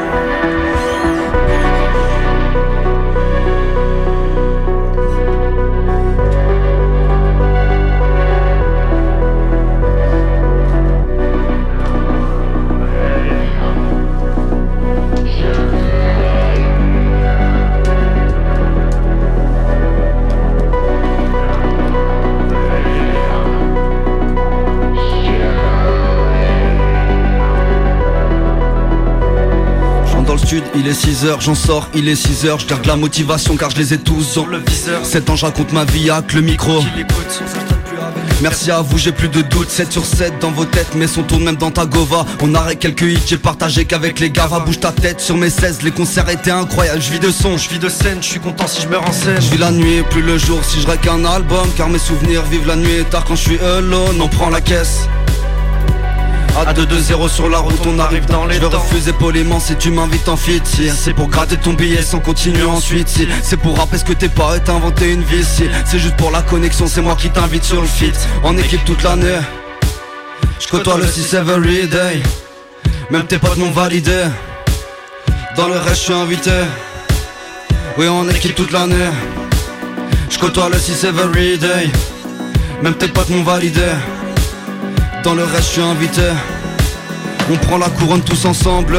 il 30.75 30.87
est 30.87 30.93
6h, 30.93 31.41
j'en 31.41 31.55
sors, 31.55 31.89
il 31.95 32.09
est 32.09 32.15
6h, 32.15 32.61
je 32.61 32.67
garde 32.67 32.87
la 32.87 32.97
motivation 32.97 33.57
car 33.57 33.71
je 33.71 33.77
les 33.77 33.95
ai 33.95 33.99
tous 33.99 34.23
sur 34.23 34.47
le 34.47 34.59
viseur. 34.59 35.05
7 35.05 35.31
ans, 35.31 35.37
je 35.37 35.47
raconte 35.47 35.73
ma 35.73 35.85
vie 35.85 36.11
avec 36.11 36.33
le 36.33 36.41
micro. 36.41 36.83
Merci 38.43 38.71
à 38.71 38.81
vous, 38.81 38.97
j'ai 38.97 39.13
plus 39.13 39.29
de 39.29 39.43
doutes, 39.43 39.69
7 39.69 39.93
sur 39.93 40.05
7 40.05 40.39
dans 40.41 40.51
vos 40.51 40.65
têtes, 40.65 40.95
mais 40.95 41.07
son 41.07 41.23
tourne 41.23 41.45
même 41.45 41.57
dans 41.57 41.71
ta 41.71 41.85
gova? 41.85 42.25
On 42.41 42.55
arrête 42.55 42.79
quelques 42.79 43.03
hits, 43.03 43.21
j'ai 43.27 43.37
partagé 43.37 43.85
qu'avec 43.85 44.19
les 44.19 44.31
gars, 44.31 44.47
va 44.47 44.61
bouge 44.61 44.81
ta 44.81 44.93
tête 44.93 45.21
sur 45.21 45.37
mes 45.37 45.51
16, 45.51 45.83
les 45.83 45.91
concerts 45.91 46.29
étaient 46.31 46.51
incroyables, 46.51 47.03
je 47.03 47.11
vis 47.11 47.21
de 47.21 47.31
son, 47.31 47.59
je 47.59 47.69
vis 47.69 47.79
de 47.79 47.91
scène, 47.91 48.19
je 48.23 48.29
suis 48.29 48.41
content 48.41 48.67
si 48.67 48.81
je 48.81 48.89
meurs 48.89 49.07
en 49.07 49.13
scène. 49.13 49.41
Je 49.41 49.51
vis 49.51 49.59
la 49.59 49.71
nuit, 49.71 50.03
plus 50.09 50.23
le 50.23 50.39
jour, 50.39 50.65
si 50.65 50.81
je 50.81 50.87
règle 50.87 51.11
un 51.11 51.25
album, 51.27 51.69
car 51.77 51.91
mes 51.91 51.99
souvenirs 51.99 52.43
vivent 52.45 52.67
la 52.67 52.77
nuit 52.77 53.01
et 53.01 53.05
tard 53.05 53.25
quand 53.25 53.37
je 53.37 53.43
suis 53.43 53.59
alone, 53.59 54.21
on 54.21 54.29
prend 54.29 54.49
la 54.49 54.63
caisse. 54.63 55.07
À 56.57 56.75
2-2-0 56.75 57.29
sur 57.29 57.49
la 57.49 57.59
route, 57.59 57.81
on 57.87 57.99
arrive 57.99 58.27
dans 58.27 58.45
les 58.45 58.57
Je 58.57 58.61
vais 58.61 58.67
refuser 58.67 59.13
poliment 59.13 59.61
si 59.61 59.77
tu 59.77 59.91
m'invites 59.91 60.29
en 60.29 60.37
fit 60.37 60.61
si. 60.65 60.91
C'est 60.91 61.15
pour 61.15 61.29
gratter 61.29 61.57
ton 61.57 61.73
billet 61.73 62.03
sans 62.03 62.21
continuer 62.21 62.65
ensuite 62.65 63.09
si. 63.09 63.27
C'est 63.43 63.57
pour 63.57 63.79
rappeler 63.79 63.99
ce 63.99 64.05
que 64.05 64.13
t'es 64.13 64.29
pas 64.29 64.57
et 64.57 64.61
t'inventer 64.61 65.13
une 65.13 65.23
vie 65.23 65.45
si. 65.45 65.65
C'est 65.87 65.99
juste 65.99 66.17
pour 66.17 66.31
la 66.31 66.43
connexion, 66.43 66.87
c'est 66.87 67.01
moi 67.01 67.17
qui 67.17 67.31
t'invite 67.31 67.65
sur 67.65 67.81
le 67.81 67.87
fit. 67.87 68.13
En 68.43 68.57
équipe 68.59 68.85
toute 68.85 69.03
l'année. 69.03 69.39
Je 70.59 70.69
côtoie 70.69 70.99
le 70.99 71.07
6 71.07 71.35
every 71.35 71.87
day 71.89 72.23
Même 73.11 73.27
tes 73.27 73.39
potes 73.39 73.57
m'ont 73.57 73.71
validé. 73.71 74.25
Dans 75.57 75.69
le 75.69 75.79
reste 75.79 76.01
je 76.01 76.05
suis 76.05 76.13
invité. 76.13 76.51
Oui 77.97 78.09
en 78.09 78.29
équipe 78.29 78.55
toute 78.55 78.73
l'année. 78.73 79.11
Je 80.29 80.39
côtoie 80.39 80.69
le 80.69 80.79
6 80.79 81.05
every 81.05 81.59
day 81.59 81.91
Même 82.83 82.95
tes 82.95 83.09
potes 83.09 83.31
m'ont 83.31 83.43
validé 83.43 83.87
dans 85.25 85.35
le 85.35 85.45
reste, 85.45 85.69
je 85.69 85.73
suis 85.73 85.83
invité. 85.83 86.23
On 87.53 87.57
prend 87.57 87.79
la 87.79 87.89
couronne 87.89 88.23
tous 88.23 88.45
ensemble. 88.45 88.99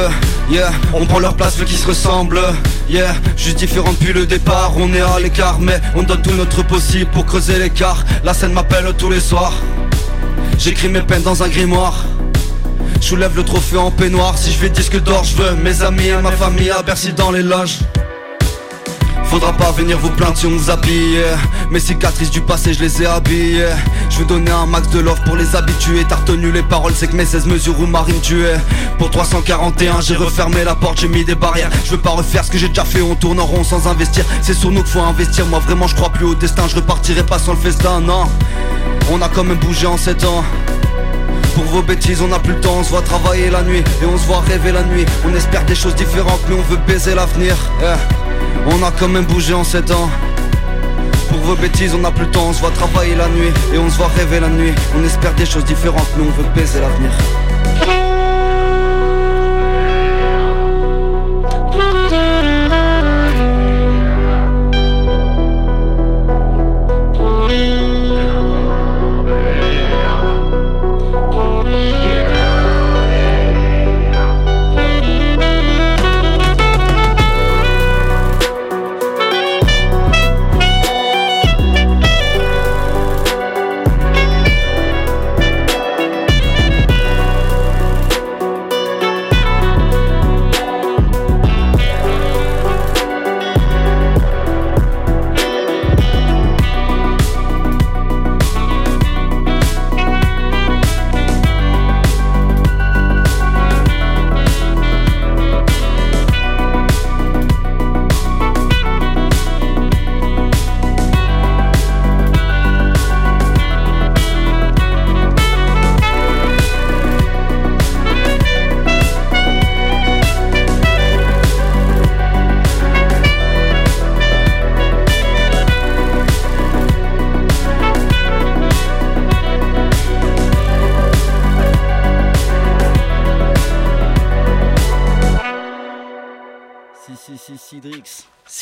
Yeah, 0.49 0.71
on 0.93 1.05
prend 1.05 1.19
leur 1.19 1.35
place 1.35 1.57
vu 1.57 1.65
qu'ils 1.65 1.77
se 1.77 1.87
ressemblent. 1.87 2.41
Yeah, 2.89 3.13
juste 3.37 3.57
différent 3.57 3.91
depuis 3.93 4.13
le 4.13 4.25
départ. 4.25 4.73
On 4.77 4.93
est 4.93 5.01
à 5.01 5.19
l'écart, 5.19 5.59
mais 5.59 5.79
on 5.95 6.03
donne 6.03 6.21
tout 6.21 6.33
notre 6.33 6.63
possible 6.63 7.09
pour 7.11 7.25
creuser 7.25 7.57
l'écart. 7.59 8.03
La 8.23 8.33
scène 8.33 8.53
m'appelle 8.53 8.91
tous 8.97 9.09
les 9.09 9.19
soirs. 9.19 9.53
J'écris 10.57 10.89
mes 10.89 11.01
peines 11.01 11.23
dans 11.23 11.43
un 11.43 11.47
grimoire. 11.47 12.05
Je 12.99 13.15
le 13.15 13.43
trophée 13.43 13.77
en 13.77 13.91
peignoir. 13.91 14.37
Si 14.37 14.51
je 14.51 14.57
fais 14.57 14.69
disque 14.69 15.01
d'or, 15.01 15.23
je 15.23 15.35
veux 15.35 15.55
mes 15.55 15.81
amis 15.81 16.07
et 16.07 16.21
ma 16.21 16.31
famille 16.31 16.69
à 16.69 16.81
Bercy 16.81 17.13
dans 17.13 17.31
les 17.31 17.43
loges. 17.43 17.79
Faudra 19.31 19.53
pas 19.53 19.71
venir 19.71 19.97
vous 19.97 20.09
plaindre 20.09 20.35
si 20.35 20.45
on 20.45 20.49
vous 20.49 20.69
habille. 20.69 21.23
Mes 21.69 21.79
cicatrices 21.79 22.31
du 22.31 22.41
passé 22.41 22.73
je 22.73 22.81
les 22.81 23.01
ai 23.01 23.05
habillées. 23.05 23.65
Je 24.09 24.19
veux 24.19 24.25
donner 24.25 24.51
un 24.51 24.65
max 24.65 24.89
de 24.89 24.99
love 24.99 25.21
pour 25.23 25.37
les 25.37 25.55
habitués. 25.55 26.05
T'as 26.09 26.17
retenu 26.17 26.51
les 26.51 26.61
paroles 26.61 26.91
c'est 26.93 27.07
que 27.07 27.15
mes 27.15 27.23
16 27.23 27.45
mesures 27.45 27.79
ou 27.79 27.85
marine 27.85 28.19
tuée 28.19 28.57
Pour 28.97 29.09
341 29.09 30.01
j'ai 30.01 30.17
refermé 30.17 30.65
la 30.65 30.75
porte 30.75 30.99
j'ai 30.99 31.07
mis 31.07 31.23
des 31.23 31.35
barrières. 31.35 31.69
Je 31.85 31.91
veux 31.91 31.97
pas 31.97 32.09
refaire 32.09 32.43
ce 32.43 32.51
que 32.51 32.57
j'ai 32.57 32.67
déjà 32.67 32.83
fait 32.83 33.01
on 33.01 33.15
tourne 33.15 33.39
en 33.39 33.45
rond 33.45 33.63
sans 33.63 33.87
investir. 33.87 34.25
C'est 34.41 34.53
sur 34.53 34.69
nous 34.69 34.83
qu'il 34.83 34.91
faut 34.91 34.99
investir. 34.99 35.45
Moi 35.45 35.59
vraiment 35.59 35.87
je 35.87 35.95
crois 35.95 36.09
plus 36.09 36.25
au 36.25 36.35
destin. 36.35 36.67
Je 36.67 36.75
repartirai 36.75 37.23
pas 37.23 37.39
sans 37.39 37.53
le 37.53 37.59
festin 37.59 38.01
non. 38.01 38.25
On 39.13 39.21
a 39.21 39.29
quand 39.29 39.45
même 39.45 39.59
bougé 39.59 39.87
en 39.87 39.95
7 39.95 40.25
ans. 40.25 40.43
Pour 41.55 41.63
vos 41.63 41.81
bêtises, 41.81 42.21
on 42.21 42.27
n'a 42.27 42.39
plus 42.39 42.53
le 42.53 42.59
temps, 42.59 42.75
on 42.79 42.83
se 42.83 42.89
voit 42.89 43.01
travailler 43.01 43.49
la 43.49 43.61
nuit 43.61 43.83
et 44.01 44.05
on 44.05 44.17
se 44.17 44.25
voit 44.25 44.41
rêver 44.41 44.73
la 44.73 44.83
nuit. 44.83 45.05
On 45.25 45.33
espère 45.33 45.63
des 45.65 45.75
choses 45.75 45.95
différentes, 45.95 46.41
mais 46.49 46.55
on 46.55 46.61
veut 46.61 46.79
baiser 46.85 47.15
l'avenir. 47.15 47.55
On 48.67 48.83
a 48.83 48.91
quand 48.91 49.07
même 49.07 49.25
bougé 49.25 49.53
en 49.53 49.63
7 49.63 49.91
ans. 49.91 50.09
Pour 51.29 51.39
vos 51.39 51.55
bêtises, 51.55 51.93
on 51.95 51.99
n'a 51.99 52.11
plus 52.11 52.25
le 52.25 52.31
temps, 52.31 52.47
on 52.49 52.53
se 52.53 52.59
voit 52.59 52.71
travailler 52.71 53.15
la 53.15 53.27
nuit 53.29 53.51
et 53.73 53.77
on 53.77 53.89
se 53.89 53.97
voit 53.97 54.07
rêver 54.07 54.39
la 54.39 54.49
nuit. 54.49 54.73
On 54.97 55.03
espère 55.03 55.33
des 55.33 55.45
choses 55.45 55.65
différentes, 55.65 56.09
mais 56.17 56.23
on 56.23 56.31
veut 56.31 56.47
baiser 56.55 56.79
l'avenir. 56.79 57.11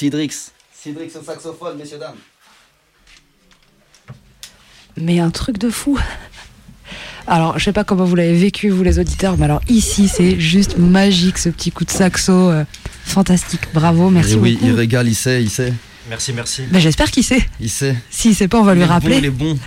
Sidrix. 0.09 0.51
Sidrix. 0.73 1.11
Sidrix 1.11 1.15
au 1.19 1.23
saxophone, 1.23 1.77
messieurs, 1.77 1.99
dames. 1.99 2.15
Mais 4.97 5.19
un 5.19 5.29
truc 5.29 5.57
de 5.59 5.69
fou. 5.69 5.99
Alors, 7.27 7.59
je 7.59 7.65
sais 7.65 7.73
pas 7.73 7.83
comment 7.83 8.05
vous 8.05 8.15
l'avez 8.15 8.35
vécu, 8.35 8.69
vous 8.69 8.81
les 8.81 8.97
auditeurs, 8.97 9.37
mais 9.37 9.45
alors 9.45 9.61
ici, 9.67 10.07
c'est 10.07 10.39
juste 10.39 10.77
magique 10.77 11.37
ce 11.37 11.49
petit 11.49 11.71
coup 11.71 11.85
de 11.85 11.91
saxo. 11.91 12.31
euh, 12.31 12.65
fantastique, 13.05 13.61
bravo, 13.73 14.09
merci 14.09 14.33
Et 14.33 14.35
oui, 14.37 14.53
beaucoup. 14.55 14.65
il 14.65 14.71
régale, 14.73 15.07
il 15.07 15.15
sait, 15.15 15.43
il 15.43 15.49
sait. 15.49 15.73
Merci, 16.09 16.33
merci. 16.33 16.63
Ben, 16.71 16.79
J'espère 16.79 17.11
qu'il 17.11 17.23
sait. 17.23 17.47
Il 17.59 17.69
sait. 17.69 17.95
S'il 18.09 18.33
sait 18.35 18.47
pas, 18.47 18.59
on 18.59 18.63
va 18.63 18.73
lui 18.73 18.81
Il 18.81 18.85
rappeler. 18.85 19.15
Bon, 19.15 19.19
il 19.19 19.25
est 19.25 19.29
bon. 19.29 19.59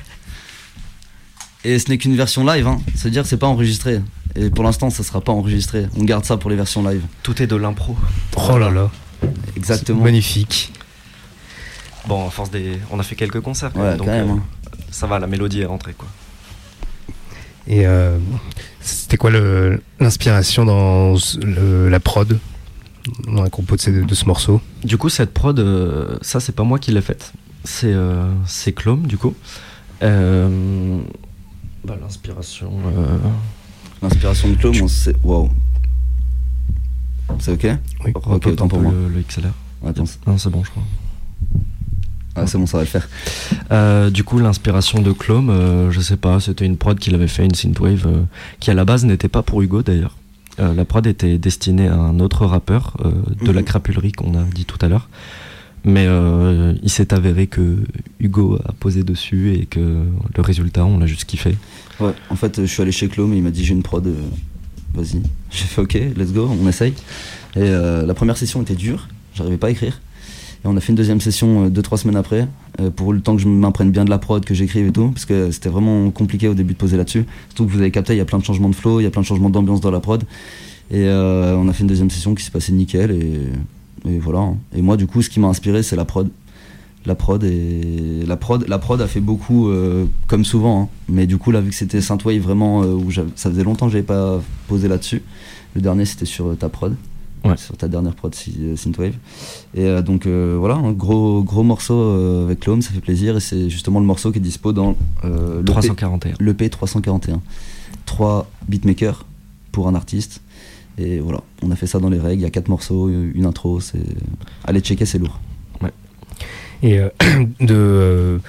Et 1.64 1.78
ce 1.78 1.88
n'est 1.88 1.98
qu'une 1.98 2.16
version 2.16 2.44
live, 2.44 2.66
hein. 2.66 2.80
c'est-à-dire 2.96 3.22
que 3.22 3.28
c'est 3.28 3.36
pas 3.36 3.46
enregistré. 3.46 4.00
Et 4.34 4.50
pour 4.50 4.64
l'instant, 4.64 4.90
ça 4.90 5.04
sera 5.04 5.20
pas 5.20 5.30
enregistré. 5.30 5.86
On 5.96 6.02
garde 6.02 6.24
ça 6.24 6.36
pour 6.36 6.50
les 6.50 6.56
versions 6.56 6.82
live. 6.82 7.02
Tout 7.22 7.40
est 7.40 7.46
de 7.46 7.54
l'impro. 7.54 7.96
Oh 8.50 8.58
là 8.58 8.70
là. 8.70 8.90
Exactement. 9.56 10.02
Magnifique. 10.04 10.72
Bon, 12.08 12.26
à 12.26 12.30
force 12.30 12.50
des. 12.50 12.78
On 12.90 12.98
a 12.98 13.02
fait 13.02 13.14
quelques 13.14 13.40
concerts, 13.40 13.72
quand 13.72 13.80
Ouais, 13.80 13.88
même, 13.90 13.98
donc 13.98 14.06
quand 14.08 14.12
même, 14.12 14.30
euh, 14.30 14.34
hein. 14.34 14.42
ça 14.90 15.06
va, 15.06 15.18
la 15.18 15.26
mélodie 15.26 15.60
est 15.60 15.66
rentrée, 15.66 15.94
quoi. 15.96 16.08
Et 17.68 17.86
euh, 17.86 18.18
c'était 18.80 19.16
quoi 19.16 19.30
l'inspiration 20.00 20.64
dans 20.64 21.14
le- 21.40 21.88
la 21.88 22.00
prod? 22.00 22.38
Dans 23.26 23.42
la 23.42 23.50
compo 23.50 23.76
de, 23.76 23.80
ce- 23.80 23.90
de 23.90 24.14
ce 24.14 24.24
morceau? 24.26 24.60
Du 24.84 24.96
coup, 24.98 25.08
cette 25.08 25.32
prod, 25.32 25.58
euh, 25.58 26.16
ça, 26.22 26.40
c'est 26.40 26.52
pas 26.54 26.64
moi 26.64 26.78
qui 26.78 26.90
l'ai 26.92 27.00
faite. 27.00 27.32
C'est 27.64 27.92
euh, 27.92 28.32
c'est 28.46 28.72
Clome, 28.72 29.06
du 29.06 29.16
coup. 29.16 29.34
Euh, 30.02 30.98
bah, 31.84 31.94
L'inspiration. 32.00 32.72
euh, 32.96 33.16
L'inspiration 34.02 34.48
de 34.50 34.56
Clone, 34.56 34.74
on 34.82 34.88
sait. 34.88 35.14
Waouh. 35.22 35.48
C'est 37.38 37.52
ok 37.52 37.76
Oui. 38.04 38.12
Autant 38.14 38.68
pour 38.68 38.80
moi. 38.80 38.92
le, 38.92 39.08
le 39.14 39.22
XLR. 39.22 39.52
Attends. 39.86 40.04
Non, 40.26 40.38
c'est 40.38 40.50
bon, 40.50 40.62
je 40.64 40.70
crois. 40.70 40.82
Ah, 42.34 42.46
c'est 42.46 42.56
bon, 42.56 42.66
ça 42.66 42.78
va 42.78 42.84
le 42.84 42.88
faire. 42.88 43.08
Euh, 43.72 44.08
du 44.10 44.24
coup, 44.24 44.38
l'inspiration 44.38 45.02
de 45.02 45.12
Clome, 45.12 45.50
euh, 45.50 45.90
je 45.90 46.00
sais 46.00 46.16
pas, 46.16 46.40
c'était 46.40 46.64
une 46.64 46.76
prod 46.78 46.98
qu'il 46.98 47.14
avait 47.14 47.28
fait, 47.28 47.44
une 47.44 47.54
synthwave, 47.54 48.06
euh, 48.06 48.22
qui 48.58 48.70
à 48.70 48.74
la 48.74 48.84
base 48.86 49.04
n'était 49.04 49.28
pas 49.28 49.42
pour 49.42 49.60
Hugo 49.60 49.82
d'ailleurs. 49.82 50.16
Euh, 50.60 50.72
la 50.74 50.84
prod 50.86 51.06
était 51.06 51.36
destinée 51.38 51.88
à 51.88 51.96
un 51.96 52.20
autre 52.20 52.46
rappeur 52.46 52.96
de 53.42 53.50
la 53.52 53.60
Mhm. 53.60 53.66
crapulerie 53.66 54.12
qu'on 54.12 54.34
a 54.38 54.44
dit 54.44 54.64
tout 54.64 54.78
à 54.80 54.88
l'heure. 54.88 55.08
Mais 55.84 56.06
il 56.82 56.90
s'est 56.90 57.12
avéré 57.12 57.48
que 57.48 57.78
Hugo 58.20 58.56
a 58.64 58.72
posé 58.72 59.02
dessus 59.02 59.52
et 59.54 59.66
que 59.66 59.80
le 59.80 60.42
résultat, 60.42 60.84
on 60.84 60.98
l'a 60.98 61.06
juste 61.06 61.24
kiffé. 61.24 61.56
Ouais, 61.98 62.12
en 62.30 62.36
fait, 62.36 62.60
je 62.60 62.66
suis 62.66 62.80
allé 62.82 62.92
chez 62.92 63.08
Clone 63.08 63.32
et 63.32 63.38
il 63.38 63.42
m'a 63.42 63.50
dit 63.50 63.64
j'ai 63.64 63.74
une 63.74 63.82
prod, 63.82 64.06
vas-y. 64.94 65.22
J'ai 65.50 65.64
fait 65.64 65.80
ok, 65.80 65.94
let's 66.16 66.32
go, 66.32 66.48
on 66.50 66.68
essaye. 66.68 66.92
Et 67.56 67.60
euh, 67.60 68.06
la 68.06 68.14
première 68.14 68.36
session 68.36 68.62
était 68.62 68.74
dure, 68.74 69.08
j'arrivais 69.34 69.56
pas 69.58 69.68
à 69.68 69.70
écrire. 69.70 70.00
Et 70.64 70.68
on 70.68 70.76
a 70.76 70.80
fait 70.80 70.90
une 70.90 70.96
deuxième 70.96 71.20
session 71.20 71.68
2-3 71.68 71.96
semaines 71.98 72.16
après, 72.16 72.46
euh, 72.80 72.90
pour 72.90 73.12
le 73.12 73.20
temps 73.20 73.34
que 73.34 73.42
je 73.42 73.48
m'imprègne 73.48 73.90
bien 73.90 74.04
de 74.04 74.10
la 74.10 74.18
prod, 74.18 74.44
que 74.44 74.54
j'écrive 74.54 74.86
et 74.86 74.92
tout, 74.92 75.08
parce 75.08 75.24
que 75.24 75.50
c'était 75.50 75.68
vraiment 75.68 76.10
compliqué 76.10 76.46
au 76.48 76.54
début 76.54 76.74
de 76.74 76.78
poser 76.78 76.96
là-dessus. 76.96 77.24
Surtout 77.48 77.66
que 77.66 77.72
vous 77.72 77.80
avez 77.80 77.90
capté, 77.90 78.14
il 78.14 78.18
y 78.18 78.20
a 78.20 78.24
plein 78.24 78.38
de 78.38 78.44
changements 78.44 78.68
de 78.68 78.74
flow, 78.74 79.00
il 79.00 79.02
y 79.02 79.06
a 79.06 79.10
plein 79.10 79.22
de 79.22 79.26
changements 79.26 79.50
d'ambiance 79.50 79.80
dans 79.80 79.90
la 79.90 80.00
prod. 80.00 80.22
Et 80.90 81.06
euh, 81.06 81.56
on 81.56 81.68
a 81.68 81.72
fait 81.72 81.80
une 81.82 81.88
deuxième 81.88 82.10
session 82.10 82.34
qui 82.34 82.44
s'est 82.44 82.50
passée 82.52 82.72
nickel, 82.72 83.10
et, 83.10 84.10
et 84.10 84.18
voilà. 84.20 84.38
hein. 84.38 84.56
Et 84.76 84.82
moi, 84.82 84.96
du 84.96 85.06
coup, 85.06 85.20
ce 85.20 85.30
qui 85.30 85.40
m'a 85.40 85.48
inspiré, 85.48 85.82
c'est 85.82 85.96
la 85.96 86.04
prod. 86.04 86.28
La 87.04 87.14
prod 87.16 87.42
et 87.42 88.22
la 88.26 88.36
prod, 88.36 88.64
la 88.68 88.78
prod 88.78 89.00
a 89.00 89.08
fait 89.08 89.20
beaucoup 89.20 89.68
euh, 89.68 90.04
comme 90.28 90.44
souvent, 90.44 90.82
hein. 90.82 90.88
mais 91.08 91.26
du 91.26 91.36
coup 91.36 91.50
là 91.50 91.60
vu 91.60 91.70
que 91.70 91.74
c'était 91.74 92.00
Synthwave 92.00 92.40
vraiment 92.40 92.82
euh, 92.84 92.92
où 92.94 93.10
ça 93.10 93.24
faisait 93.50 93.64
longtemps 93.64 93.86
que 93.86 93.92
j'avais 93.92 94.04
pas 94.04 94.40
posé 94.68 94.86
là-dessus. 94.86 95.22
Le 95.74 95.80
dernier 95.80 96.04
c'était 96.04 96.26
sur 96.26 96.46
euh, 96.48 96.54
ta 96.54 96.68
prod, 96.68 96.94
Ouais. 97.44 97.56
sur 97.56 97.76
ta 97.76 97.88
dernière 97.88 98.14
prod 98.14 98.32
Synthwave. 98.76 99.14
Et 99.74 100.00
donc 100.02 100.28
voilà, 100.28 100.76
un 100.76 100.92
gros 100.92 101.42
gros 101.42 101.64
morceau 101.64 102.00
avec 102.44 102.60
Clone, 102.60 102.82
ça 102.82 102.92
fait 102.92 103.00
plaisir 103.00 103.36
et 103.36 103.40
c'est 103.40 103.68
justement 103.68 103.98
le 103.98 104.06
morceau 104.06 104.30
qui 104.30 104.38
est 104.38 104.40
dispo 104.40 104.72
dans 104.72 104.94
l'EP 105.24 105.64
341. 105.64 106.34
l'EP 106.38 106.70
341. 106.70 107.40
3 108.06 108.48
beatmakers 108.68 109.24
pour 109.72 109.88
un 109.88 109.96
artiste. 109.96 110.40
Et 110.98 111.18
voilà, 111.18 111.40
on 111.62 111.72
a 111.72 111.74
fait 111.76 111.88
ça 111.88 111.98
dans 111.98 112.10
les 112.10 112.20
règles, 112.20 112.42
il 112.42 112.44
y 112.44 112.46
a 112.46 112.50
quatre 112.50 112.68
morceaux, 112.68 113.08
une 113.08 113.44
intro, 113.46 113.80
c'est 113.80 113.98
allez 114.62 114.80
checker, 114.80 115.04
c'est 115.06 115.18
lourd. 115.18 115.40
Et 116.82 116.98
euh, 116.98 117.08
de, 117.60 118.40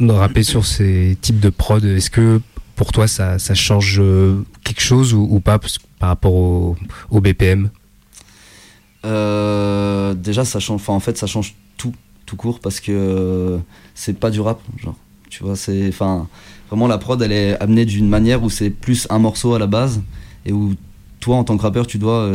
euh, 0.00 0.12
rapper 0.12 0.42
sur 0.42 0.66
ces 0.66 1.16
types 1.20 1.40
de 1.40 1.50
prod, 1.50 1.84
est-ce 1.84 2.10
que 2.10 2.40
pour 2.76 2.92
toi 2.92 3.06
ça, 3.08 3.38
change 3.54 3.98
euh, 4.00 4.44
quelque 4.64 4.82
chose 4.82 5.14
ou, 5.14 5.40
pas 5.40 5.58
par 5.98 6.08
rapport 6.08 6.34
au, 6.34 6.76
BPM 7.10 7.70
déjà, 9.04 10.44
ça 10.44 10.60
change. 10.60 10.82
En 10.88 11.00
fait, 11.00 11.16
ça 11.16 11.26
change 11.26 11.54
tout, 11.76 11.94
tout 12.26 12.36
court 12.36 12.60
parce 12.60 12.80
que 12.80 13.58
c'est 13.94 14.18
pas 14.18 14.30
du 14.30 14.40
rap, 14.40 14.60
genre. 14.78 14.94
Tu 15.30 15.42
vois. 15.42 15.54
Enfin, 15.88 16.28
vraiment, 16.68 16.86
la 16.86 16.98
prod, 16.98 17.20
elle 17.22 17.32
est 17.32 17.58
amenée 17.58 17.86
d'une 17.86 18.08
manière 18.08 18.42
où 18.42 18.50
c'est 18.50 18.68
plus 18.68 19.06
un 19.08 19.18
morceau 19.18 19.54
à 19.54 19.58
la 19.58 19.66
base 19.66 20.02
et 20.44 20.52
où 20.52 20.74
toi, 21.20 21.36
en 21.36 21.44
tant 21.44 21.56
que 21.56 21.62
rappeur, 21.62 21.86
tu 21.86 21.98
dois. 21.98 22.30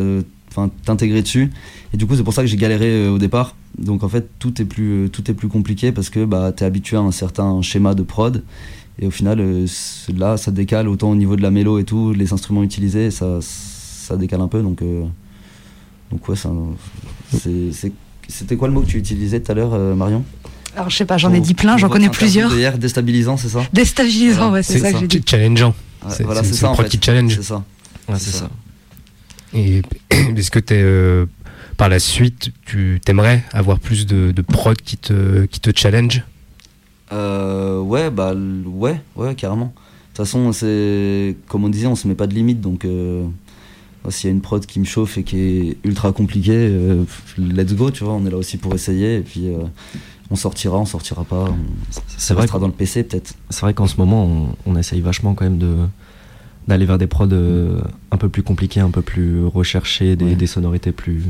T'intégrer 0.86 1.22
dessus. 1.22 1.52
Et 1.94 1.98
du 1.98 2.06
coup, 2.06 2.16
c'est 2.16 2.24
pour 2.24 2.34
ça 2.34 2.42
que 2.42 2.48
j'ai 2.48 2.58
galéré 2.58 2.88
euh, 3.06 3.12
au 3.12 3.18
départ. 3.18 3.56
Donc, 3.78 4.04
en 4.04 4.10
fait, 4.10 4.28
tout 4.40 4.62
est 4.62 4.66
plus, 4.66 5.06
euh, 5.06 5.08
tout 5.08 5.30
est 5.30 5.34
plus 5.34 5.48
compliqué 5.48 5.92
parce 5.92 6.10
que 6.10 6.26
bah, 6.26 6.52
t'es 6.56 6.66
habitué 6.66 6.98
à 6.98 7.02
un 7.02 7.12
certain 7.12 7.62
schéma 7.62 7.94
de 7.94 8.04
prod. 8.04 8.44
Et 9.00 9.06
au 9.06 9.12
final, 9.12 9.40
euh, 9.40 9.66
c'est- 9.68 10.18
là, 10.18 10.38
ça 10.38 10.50
décale 10.52 10.88
autant 10.88 11.12
au 11.12 11.16
niveau 11.16 11.36
de 11.36 11.42
la 11.44 11.52
mélo 11.52 11.78
et 11.78 11.84
tout, 11.84 12.14
les 12.14 12.34
instruments 12.34 12.64
utilisés, 12.64 13.12
ça, 13.12 13.40
ça 13.42 14.18
décale 14.18 14.42
un 14.42 14.48
peu. 14.48 14.62
Donc, 14.64 14.82
euh, 14.82 15.04
donc 16.12 16.28
ouais, 16.28 16.36
c'est- 16.36 17.72
c'est- 17.72 17.92
c'était 18.28 18.56
quoi 18.56 18.68
le 18.68 18.74
mot 18.74 18.82
que 18.82 18.88
tu 18.88 18.98
utilisais 18.98 19.40
tout 19.40 19.52
à 19.52 19.56
l'heure, 19.56 19.74
euh, 19.74 19.94
Marion? 19.96 20.24
Alors, 20.76 20.90
je 20.90 20.96
sais 20.98 21.06
pas, 21.06 21.18
j'en 21.18 21.34
ai 21.34 21.40
dit 21.40 21.54
plein, 21.54 21.78
j'en 21.78 21.90
connais 21.90 22.10
plusieurs. 22.10 22.56
Hier, 22.56 22.78
déstabilisant, 22.78 23.38
c'est 23.38 23.50
ça? 23.50 23.62
Déstabilisant, 23.74 24.36
Voilà. 24.38 24.52
ouais, 24.54 24.64
c'est 24.64 24.80
ça 24.80 24.92
que 24.94 25.00
j'ai 25.00 25.08
dit. 25.08 25.22
Challengeant. 25.26 25.70
Ouais, 26.06 26.12
C'est- 26.12 26.24
voilà, 26.24 26.42
c'est- 26.42 26.48
c'est 26.50 26.54
c'est 26.54 26.60
ça 26.62 26.68
le 26.68 26.72
en 26.72 26.74
prod 26.74 26.86
fait. 26.86 26.98
qui 26.98 27.06
challenge. 27.06 27.36
C'est 27.36 27.44
ça. 27.44 27.64
Ouais, 28.10 28.16
c'est 28.18 28.32
ça. 28.32 28.50
Et 29.54 29.82
est-ce 30.12 30.52
que 30.52 30.60
t'es, 30.60 30.82
euh, 30.82 31.26
par 31.78 31.90
la 31.90 32.00
suite, 32.00 32.52
tu 32.66 33.00
t'aimerais 33.04 33.44
avoir 33.54 33.80
plus 33.80 34.06
de, 34.06 34.32
de 34.32 34.42
prod 34.42 34.80
qui 34.82 34.98
te, 34.98 35.46
qui 35.46 35.60
te 35.60 35.72
challenge? 35.76 36.24
Euh, 37.12 37.80
ouais, 37.80 38.10
bah 38.10 38.34
ouais, 38.66 39.02
ouais, 39.16 39.36
carrément. 39.36 39.66
De 39.68 39.72
toute 40.24 40.26
façon, 40.26 40.52
c'est 40.52 41.36
comme 41.48 41.64
on 41.64 41.70
disait, 41.70 41.88
on 41.88 41.96
se 41.96 42.08
met 42.08 42.16
pas 42.16 42.28
de 42.28 42.34
limite, 42.34 42.60
donc 42.60 42.86
euh, 42.86 43.26
s'il 44.10 44.30
y 44.30 44.32
a 44.32 44.34
une 44.34 44.42
prod 44.42 44.66
qui 44.66 44.80
me 44.80 44.86
chauffe 44.86 45.18
et 45.18 45.24
qui 45.24 45.40
est 45.40 45.78
ultra 45.84 46.12
compliquée, 46.12 46.68
euh, 46.70 47.04
let's 47.38 47.74
go, 47.74 47.92
tu 47.92 48.04
vois. 48.04 48.14
On 48.14 48.26
est 48.26 48.32
là 48.32 48.38
aussi 48.38 48.58
pour 48.58 48.74
essayer, 48.74 49.18
et 49.18 49.22
puis 49.22 49.48
euh, 49.48 49.60
on 50.32 50.36
sortira, 50.36 50.78
on 50.78 50.86
sortira 50.86 51.24
pas. 51.24 51.46
On, 51.46 51.58
C'est 51.92 52.20
ça 52.20 52.34
vrai 52.34 52.42
restera 52.42 52.60
dans 52.60 52.68
le 52.68 52.74
PC 52.74 53.04
peut-être. 53.04 53.36
C'est 53.50 53.62
vrai 53.62 53.74
qu'en 53.74 53.88
ce 53.88 53.98
moment, 53.98 54.26
on, 54.26 54.72
on 54.72 54.76
essaye 54.76 55.02
vachement 55.02 55.34
quand 55.36 55.46
même 55.46 55.60
de 55.60 55.76
d'aller 56.68 56.86
vers 56.86 56.98
des 56.98 57.08
prods 57.08 57.28
euh, 57.32 57.80
un 58.12 58.18
peu 58.18 58.30
plus 58.30 58.44
compliqués, 58.44 58.80
un 58.82 58.90
peu 58.92 59.02
plus 59.02 59.46
recherchés, 59.46 60.16
des, 60.16 60.26
Ouais. 60.26 60.36
des 60.36 60.48
sonorités 60.48 60.92
plus, 60.92 61.24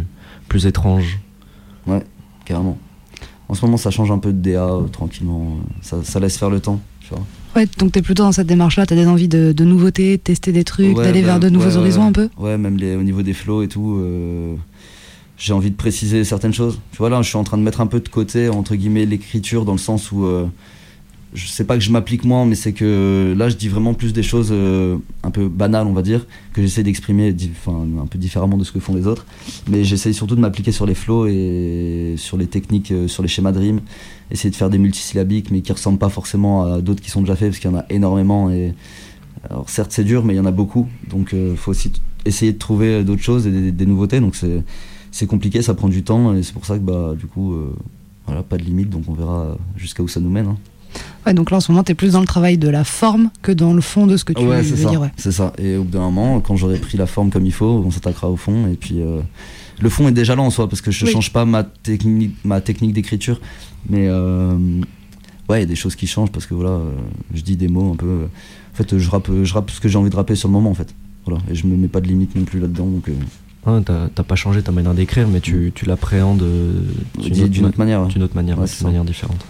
plus 0.48 0.66
étranges. 0.66 1.20
Ouais, 1.86 2.04
carrément. 2.46 2.78
En 3.50 3.54
ce 3.54 3.66
moment, 3.66 3.78
ça 3.78 3.92
change 3.92 4.12
un 4.12 4.20
peu 4.20 4.34
de 4.34 4.40
DA 4.42 4.66
euh, 4.66 4.82
tranquillement. 4.88 5.58
Ça, 5.82 6.04
ça 6.04 6.20
laisse 6.20 6.38
faire 6.38 6.50
le 6.50 6.60
temps, 6.60 6.82
tu 7.00 7.10
vois. 7.10 7.24
Ouais, 7.56 7.66
donc 7.78 7.92
t'es 7.94 8.02
plutôt 8.02 8.24
dans 8.24 8.32
cette 8.34 8.48
démarche-là, 8.48 8.86
t'as 8.86 8.96
des 8.96 9.08
envies 9.08 9.30
de, 9.30 9.52
de 9.54 9.64
nouveautés, 9.64 10.18
de 10.18 10.22
tester 10.22 10.52
des 10.52 10.64
trucs, 10.64 10.98
Ouais, 10.98 11.04
d'aller 11.06 11.22
bah, 11.22 11.28
vers 11.28 11.40
de 11.40 11.50
nouveaux 11.50 11.70
ouais, 11.72 11.78
horizons 11.78 12.02
ouais. 12.02 12.08
un 12.08 12.12
peu? 12.12 12.30
Ouais, 12.38 12.58
même 12.58 12.78
les, 12.78 12.96
au 12.96 13.04
niveau 13.04 13.22
des 13.22 13.34
flows 13.34 13.64
et 13.64 13.68
tout, 13.68 13.96
euh, 14.00 14.56
j'ai 15.38 15.54
envie 15.54 15.72
de 15.72 15.76
préciser 15.76 16.24
certaines 16.24 16.54
choses. 16.54 16.80
Tu 16.92 16.98
vois, 16.98 17.10
là, 17.10 17.22
je 17.22 17.30
suis 17.30 17.38
en 17.38 17.44
train 17.44 17.58
de 17.58 17.64
mettre 17.64 17.80
un 17.80 17.88
peu 17.88 18.00
de 18.00 18.10
côté, 18.10 18.50
entre 18.50 18.76
guillemets, 18.76 19.06
l'écriture, 19.06 19.64
dans 19.66 19.72
le 19.72 19.78
sens 19.78 20.12
où 20.12 20.26
euh, 20.26 20.46
je 21.38 21.48
sais 21.48 21.64
pas 21.64 21.76
que 21.76 21.84
je 21.84 21.92
m'applique 21.92 22.26
moins, 22.26 22.46
mais 22.46 22.56
c'est 22.56 22.74
que 22.74 23.36
là, 23.38 23.48
je 23.48 23.56
dis 23.56 23.70
vraiment 23.70 23.94
plus 23.94 24.12
des 24.12 24.24
choses 24.24 24.50
euh, 24.52 24.98
un 25.24 25.30
peu 25.30 25.48
banales, 25.48 25.86
on 25.86 25.94
va 25.94 26.02
dire, 26.02 26.26
que 26.54 26.62
j'essaie 26.62 26.82
d'exprimer 26.82 27.36
un 27.68 28.08
peu 28.08 28.18
différemment 28.18 28.58
de 28.58 28.64
ce 28.64 28.72
que 28.72 28.80
font 28.80 28.96
les 28.96 29.06
autres. 29.06 29.26
Mais 29.70 29.84
j'essaie 29.84 30.14
surtout 30.14 30.36
de 30.36 30.42
m'appliquer 30.42 30.72
sur 30.72 30.88
les 30.88 30.96
flows 30.96 31.28
et 31.28 32.16
sur 32.18 32.38
les 32.38 32.48
techniques, 32.48 32.92
euh, 32.92 33.08
sur 33.08 33.22
les 33.22 33.30
schémas 33.30 33.52
de 33.52 33.60
rime, 33.60 33.82
essayer 34.32 34.50
de 34.50 34.56
faire 34.56 34.72
des 34.72 34.80
multisyllabiques, 34.80 35.52
mais 35.52 35.62
qui 35.62 35.72
ressemblent 35.72 36.00
pas 36.00 36.10
forcément 36.10 36.64
à 36.66 36.82
d'autres 36.82 37.02
qui 37.02 37.12
sont 37.12 37.22
déjà 37.22 37.36
faits, 37.36 37.50
parce 37.50 37.60
qu'il 37.60 37.70
y 37.70 37.74
en 37.74 37.78
a 37.78 37.86
énormément. 37.90 38.50
Et 38.50 38.74
alors 39.50 39.70
certes 39.70 39.92
c'est 39.92 40.04
dur 40.04 40.26
mais 40.26 40.34
il 40.34 40.38
y 40.38 40.40
en 40.40 40.46
a 40.46 40.52
beaucoup 40.52 40.88
donc 41.08 41.30
il 41.32 41.56
faut 41.56 41.70
aussi 41.70 41.92
essayer 42.26 42.52
de 42.54 42.58
trouver 42.58 43.04
d'autres 43.04 43.22
choses 43.22 43.46
et 43.46 43.72
des, 43.72 43.86
nouveautés 43.86 44.20
donc 44.20 44.36
c'est 45.12 45.28
compliqué 45.28 45.62
ça 45.62 45.76
prend 45.76 45.90
du 45.90 46.04
temps 46.04 46.36
et 46.36 46.42
c'est 46.42 46.54
pour 46.54 46.66
ça 46.66 46.76
que 46.76 46.84
bah 46.84 47.14
du 47.18 47.28
coup 47.28 47.54
euh, 47.54 47.74
voilà 48.26 48.42
pas 48.42 48.58
de 48.58 48.64
limite 48.64 48.90
donc 48.90 49.04
on 49.08 49.14
verra 49.14 49.56
jusqu'à 49.76 50.02
où 50.02 50.08
ça 50.08 50.20
nous 50.20 50.32
mène 50.32 50.48
hein. 50.48 50.58
Ouais, 51.26 51.34
donc 51.34 51.52
là 51.52 51.58
en 51.58 51.60
ce 51.60 51.72
moment 51.72 51.84
t'es 51.84 51.94
plus 51.94 52.14
dans 52.14 52.22
le 52.22 52.26
travail 52.28 52.58
de 52.58 52.70
la 52.70 52.84
forme 52.84 53.30
que 53.42 53.52
dans 53.52 53.74
le 53.74 53.82
fond 53.82 54.08
de 54.08 54.16
ce 54.18 54.24
que 54.24 54.34
tu 54.34 54.44
ouais 54.44 54.62
veux 54.62 54.76
c'est 54.76 54.84
ça 54.84 54.90
dire. 54.90 55.02
Ouais. 55.02 55.12
c'est 55.18 55.32
ça 55.32 55.52
et 55.58 55.76
au 55.76 55.84
bout 55.84 55.92
d'un 55.92 56.00
moment 56.10 56.40
quand 56.40 56.56
j'aurai 56.56 56.78
pris 56.80 56.98
la 56.98 57.06
forme 57.06 57.30
comme 57.32 57.46
il 57.46 57.52
faut 57.52 57.84
on 57.86 57.92
s'attaquera 57.92 58.30
au 58.30 58.38
fond 58.38 58.68
et 58.72 58.76
puis 58.76 59.02
euh, 59.02 59.20
le 59.82 59.90
fond 59.90 60.08
est 60.08 60.12
déjà 60.14 60.36
là 60.36 60.42
en 60.42 60.50
soi 60.50 60.70
parce 60.70 60.82
que 60.82 60.90
je 60.92 61.06
Oui. 61.06 61.12
change 61.12 61.32
pas 61.34 61.44
ma 61.46 61.64
technique 61.64 62.36
ma 62.46 62.62
technique 62.62 62.94
d'écriture 62.94 63.42
mais 63.90 64.08
euh, 64.08 64.54
ouais 65.50 65.58
il 65.58 65.62
y 65.62 65.64
a 65.64 65.68
des 65.68 65.76
choses 65.76 65.96
qui 65.96 66.08
changent 66.08 66.32
parce 66.32 66.46
que 66.46 66.54
voilà 66.54 66.72
euh, 66.72 66.92
je 67.34 67.42
dis 67.42 67.58
des 67.58 67.68
mots 67.68 67.92
un 67.92 67.96
peu 67.98 68.06
euh, 68.08 68.26
en 68.74 68.76
fait 68.78 68.98
je 68.98 69.10
rappe 69.10 69.30
je 69.44 69.54
rappe 69.54 69.70
ce 69.72 69.82
que 69.82 69.90
j'ai 69.90 69.98
envie 69.98 70.10
de 70.10 70.16
rapper 70.16 70.36
sur 70.36 70.48
le 70.48 70.54
moment 70.54 70.70
en 70.70 70.74
fait 70.76 70.94
voilà 71.26 71.42
et 71.52 71.56
je 71.56 71.68
me 71.68 71.76
mets 71.76 71.90
pas 71.90 72.00
de 72.00 72.08
limite 72.08 72.36
non 72.36 72.44
plus 72.46 72.60
là 72.62 72.68
dedans 72.68 72.86
donc 72.88 73.10
euh, 73.10 73.14
Ouais, 73.66 73.82
t'as 73.84 74.08
t'as 74.16 74.24
pas 74.24 74.36
changé 74.36 74.62
ta 74.62 74.72
manière 74.72 74.94
d'écrire, 74.94 75.28
mais 75.28 75.42
tu, 75.42 75.74
tu 75.76 75.84
l'appréhendes 75.86 76.42
D'une- 77.22 77.48
d'une 77.50 77.66
autre 77.66 77.78
manière. 77.78 78.06
D'une 78.06 78.24
autre 78.24 78.36
manière, 78.36 78.58
Ouais, 78.58 78.66
c'est 78.66 78.86
manière 78.86 79.04
différente. 79.04 79.44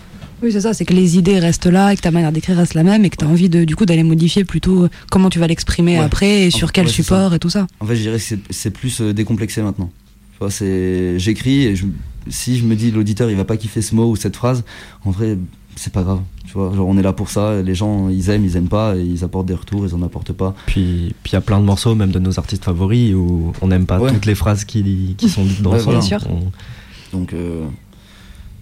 Oui, 0.44 0.52
c'est 0.52 0.62
ça, 0.62 0.74
c'est 0.74 0.86
que 0.86 0.94
les 0.94 1.18
idées 1.18 1.40
restent 1.40 1.66
là 1.66 1.92
et 1.92 1.96
que 1.96 2.02
ta 2.02 2.12
manière 2.12 2.32
d'écrire 2.32 2.58
reste 2.58 2.76
la 2.76 2.84
même 2.84 3.04
et 3.06 3.10
que 3.10 3.16
tu 3.18 3.26
as 3.26 3.28
envie 3.28 3.50
de, 3.50 3.64
du 3.66 3.76
coup 3.76 3.86
d'aller 3.86 4.04
modifier 4.04 4.44
plutôt 4.46 4.84
euh, 4.84 4.90
comment 5.10 5.30
tu 5.30 5.40
vas 5.40 5.48
l'exprimer 5.48 5.98
Ouais. 5.98 6.04
après 6.06 6.44
et 6.44 6.48
En- 6.48 6.52
sur 6.52 6.72
quel 6.72 6.86
ouais, 6.86 6.92
support 6.92 7.34
et 7.34 7.40
tout 7.40 7.50
ça. 7.50 7.66
En 7.80 7.86
fait, 7.86 7.96
je 7.96 8.02
dirais 8.02 8.18
que 8.18 8.24
c'est- 8.24 8.40
c'est 8.52 8.70
plus 8.72 9.02
euh, 9.02 9.14
décomplexé 9.14 9.62
maintenant. 9.64 9.90
Tu 10.34 10.38
vois, 10.40 10.52
c'est 10.52 11.18
j'écris 11.18 11.64
et 11.66 11.76
je- 11.76 11.86
si 12.30 12.58
je 12.58 12.66
me 12.66 12.76
dis 12.76 12.92
l'auditeur 12.92 13.32
il 13.32 13.36
va 13.38 13.46
pas 13.46 13.58
kiffer 13.58 13.82
ce 13.82 13.96
mot 13.96 14.12
ou 14.12 14.16
cette 14.16 14.36
phrase, 14.36 14.64
en 15.06 15.12
vrai 15.12 15.38
c'est 15.76 15.94
pas 15.94 16.04
grave. 16.04 16.20
Tu 16.46 16.54
vois, 16.54 16.72
genre 16.76 16.88
on 16.88 16.98
est 16.98 17.02
là 17.04 17.14
pour 17.14 17.30
ça. 17.30 17.62
Les 17.64 17.74
gens 17.76 18.10
ils 18.10 18.30
aiment, 18.30 18.46
ils 18.46 18.56
aiment 18.58 18.68
pas, 18.70 18.96
et 18.96 19.02
ils 19.04 19.24
apportent 19.24 19.48
des 19.48 19.54
retours, 19.56 19.86
ils 19.88 19.96
en 19.96 20.02
apportent 20.04 20.34
pas. 20.34 20.54
Puis 20.68 21.16
puis 21.24 21.32
il 21.32 21.34
y 21.34 21.36
a 21.38 21.42
plein 21.42 21.60
de 21.60 21.66
morceaux, 21.66 21.96
même 21.96 22.12
de 22.12 22.20
nos 22.20 22.38
artistes 22.38 22.64
favoris, 22.64 23.14
où 23.16 23.54
on 23.62 23.68
n'aime 23.68 23.86
pas 23.88 24.00
Ouais. 24.00 24.12
toutes 24.12 24.26
les 24.28 24.36
phrases 24.36 24.66
qui, 24.66 25.16
qui 25.18 25.30
sont 25.30 25.44
dites 25.46 25.62
dans 25.64 25.72
Ouais, 25.72 25.78
le 25.78 25.84
voilà. 25.84 26.00
Bien 26.00 26.08
sûr. 26.08 26.20
On- 26.30 27.18
Donc 27.18 27.34
euh, 27.34 27.64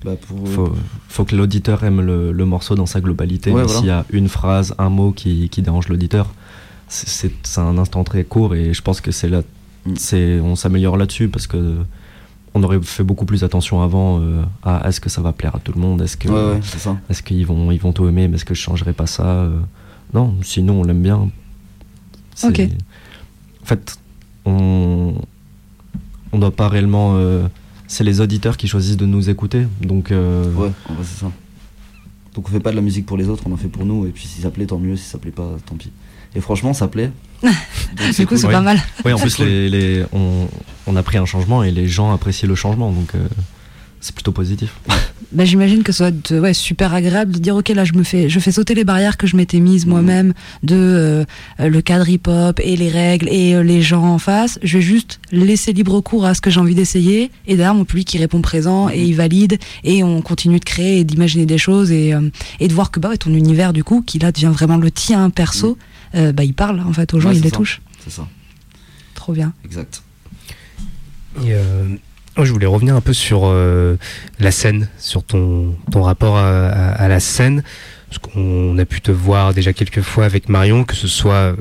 bah 0.05 0.15
pour 0.27 0.47
faut, 0.47 0.73
faut 1.09 1.25
que 1.25 1.35
l'auditeur 1.35 1.83
aime 1.83 1.99
le, 2.01 2.31
le 2.31 2.45
morceau 2.45 2.75
dans 2.75 2.85
sa 2.85 3.01
globalité. 3.01 3.51
Ouais, 3.51 3.63
voilà. 3.63 3.77
s'il 3.79 3.87
y 3.87 3.91
a 3.91 4.05
une 4.11 4.29
phrase, 4.29 4.73
un 4.77 4.89
mot 4.89 5.11
qui, 5.11 5.49
qui 5.49 5.61
dérange 5.61 5.87
l'auditeur, 5.89 6.27
c'est- 6.87 7.31
un 7.57 7.77
instant 7.77 8.03
très 8.03 8.23
court 8.23 8.53
et 8.55 8.73
je 8.73 8.81
pense 8.81 9.01
que 9.01 9.11
c'est 9.11 9.29
là, 9.29 9.41
Mm. 9.87 9.93
c'est 9.97 10.39
on 10.39 10.55
s'améliore 10.55 10.97
là-dessus 10.97 11.27
parce 11.27 11.45
que 11.45 11.75
on 12.55 12.63
aurait 12.63 12.79
fait 12.81 13.03
beaucoup 13.03 13.25
plus 13.25 13.43
attention 13.43 13.81
avant 13.83 14.19
euh, 14.19 14.41
à 14.63 14.87
est-ce 14.87 14.99
que 14.99 15.09
ça 15.09 15.21
va 15.21 15.31
plaire 15.31 15.55
à 15.55 15.59
tout 15.59 15.73
le 15.73 15.79
monde, 15.79 16.01
est-ce 16.01 16.17
que 16.17 16.27
ouais, 16.29 16.53
ouais, 16.59 16.95
est-ce 17.09 17.21
qu'ils 17.21 17.45
vont 17.45 17.69
ils 17.71 17.79
vont 17.79 17.93
tout 17.93 18.07
aimer, 18.07 18.27
mais 18.27 18.35
est-ce 18.37 18.45
que 18.45 18.55
je 18.55 18.61
changerai 18.61 18.93
pas 18.93 19.05
ça 19.07 19.25
euh, 19.27 19.59
Non, 20.13 20.33
sinon 20.41 20.81
on 20.81 20.83
l'aime 20.83 21.03
bien. 21.03 21.29
Ok. 22.43 22.61
En 23.61 23.65
fait, 23.65 23.97
on 24.45 25.13
on 26.31 26.39
doit 26.39 26.51
pas 26.55 26.67
réellement. 26.67 27.13
euh, 27.17 27.47
c'est 27.87 28.03
les 28.03 28.21
auditeurs 28.21 28.57
qui 28.57 28.67
choisissent 28.67 28.97
de 28.97 29.05
nous 29.05 29.29
écouter, 29.29 29.67
donc. 29.81 30.11
euh, 30.11 30.43
Ouais, 30.53 30.71
en 30.89 30.93
vrai 30.93 31.03
c'est 31.03 31.19
ça. 31.21 31.31
Donc 32.33 32.49
on 32.49 32.51
fait 32.51 32.59
pas 32.59 32.71
de 32.71 32.75
la 32.75 32.81
musique 32.81 33.05
pour 33.05 33.15
les 33.17 33.29
autres, 33.29 33.43
on 33.47 33.53
en 33.53 33.57
fait 33.57 33.67
pour 33.69 33.85
nous. 33.85 34.05
Et 34.05 34.09
puis 34.09 34.25
si 34.27 34.41
ça 34.41 34.49
plaît, 34.49 34.65
tant 34.65 34.77
mieux. 34.79 34.95
Si 34.97 35.05
ça 35.05 35.17
plaît 35.17 35.31
pas, 35.31 35.55
tant 35.65 35.75
pis. 35.75 35.91
Et 36.35 36.41
franchement, 36.41 36.73
ça 36.73 36.87
plaît. 36.89 37.11
Donc, 37.43 37.51
Du 38.13 38.27
coup, 38.27 38.35
c'est 38.35 38.43
cool. 38.43 38.51
pas 38.51 38.61
mal. 38.61 38.81
Oui, 39.05 39.13
en 39.13 39.17
plus, 39.17 39.35
cool. 39.37 39.45
les, 39.45 39.69
les- 39.69 40.05
on, 40.11 40.47
on 40.87 40.95
a 40.97 41.03
pris 41.03 41.17
un 41.17 41.25
changement 41.25 41.63
et 41.63 41.71
les 41.71 41.87
gens 41.87 42.11
apprécient 42.13 42.47
le 42.49 42.55
changement, 42.55 42.91
donc 42.91 43.15
euh, 43.15 43.25
c'est 44.05 44.13
plutôt 44.15 44.31
positif. 44.31 44.69
Bah, 45.31 45.43
J'imagine 45.45 45.81
que 45.83 45.91
ça 45.91 46.11
doit 46.11 46.19
être 46.19 46.39
ouais, 46.39 46.53
super 46.53 46.93
agréable 46.93 47.31
de 47.33 47.39
dire 47.39 47.55
ok 47.55 47.69
là 47.69 47.83
je 47.83 47.93
me 47.93 48.03
fais 48.03 48.29
je 48.29 48.39
fais 48.39 48.51
sauter 48.51 48.75
les 48.75 48.83
barrières 48.83 49.17
que 49.17 49.25
je 49.27 49.35
m'étais 49.35 49.59
mises 49.59 49.85
Mhm. 49.85 49.91
moi-même 49.91 50.33
de 50.63 50.75
euh, 50.75 51.25
le 51.59 51.81
cadre 51.81 52.07
hip-hop 52.07 52.59
et 52.63 52.75
les 52.77 52.89
règles 52.89 53.27
et 53.29 53.55
euh, 53.55 53.63
les 53.63 53.81
gens 53.81 54.03
en 54.05 54.19
face. 54.19 54.59
Je 54.63 54.77
vais 54.77 54.83
juste 54.83 55.19
laisser 55.31 55.73
libre 55.73 55.99
cours 56.01 56.25
à 56.25 56.33
ce 56.35 56.41
que 56.41 56.49
j'ai 56.51 56.59
envie 56.59 56.75
d'essayer 56.75 57.31
et 57.47 57.55
derrière 57.55 57.73
mon 57.73 57.85
public 57.85 58.07
qui 58.07 58.17
répond 58.19 58.41
présent 58.41 58.87
et 58.89 58.99
Mhm. 58.99 59.05
il 59.05 59.15
valide 59.15 59.57
et 59.83 60.03
on 60.03 60.21
continue 60.21 60.59
de 60.59 60.65
créer 60.65 60.99
et 60.99 61.03
d'imaginer 61.03 61.45
des 61.47 61.57
choses 61.57 61.91
et, 61.91 62.13
euh, 62.13 62.29
et 62.59 62.67
de 62.67 62.73
voir 62.73 62.91
que 62.91 62.99
bah 62.99 63.09
ouais, 63.09 63.17
ton 63.17 63.33
univers 63.33 63.73
du 63.73 63.83
coup 63.83 64.01
qui 64.03 64.19
là 64.19 64.31
devient 64.31 64.51
vraiment 64.53 64.77
le 64.77 64.91
tien 64.91 65.29
perso, 65.31 65.77
euh, 66.13 66.31
bah 66.31 66.43
il 66.43 66.53
parle 66.53 66.79
en 66.81 66.93
fait 66.93 67.13
aux 67.13 67.19
gens. 67.19 67.29
Ouais, 67.29 67.35
il 67.37 67.41
les 67.41 67.49
ça. 67.49 67.55
touche. 67.57 67.81
C'est 68.03 68.11
ça, 68.11 68.27
Trop 69.15 69.33
bien. 69.33 69.53
exact. 69.65 70.03
Et, 71.43 71.47
euh, 71.53 71.87
je 72.43 72.51
voulais 72.51 72.65
revenir 72.65 72.95
un 72.95 73.01
peu 73.01 73.13
sur 73.13 73.41
euh, 73.45 73.95
la 74.39 74.51
scène, 74.51 74.89
sur 74.97 75.23
ton, 75.23 75.75
ton 75.91 76.01
rapport 76.03 76.37
à, 76.37 76.67
à- 76.67 76.91
à 76.91 77.07
la 77.07 77.19
scène. 77.19 77.63
Parce 78.09 78.19
qu'on 78.19 78.77
a 78.77 78.85
pu 78.85 79.01
te 79.01 79.11
voir 79.11 79.53
déjà 79.53 79.73
quelques 79.73 80.01
fois 80.01 80.25
avec 80.25 80.49
Marion, 80.49 80.83
que 80.83 80.95
ce 80.95 81.07
soit 81.07 81.55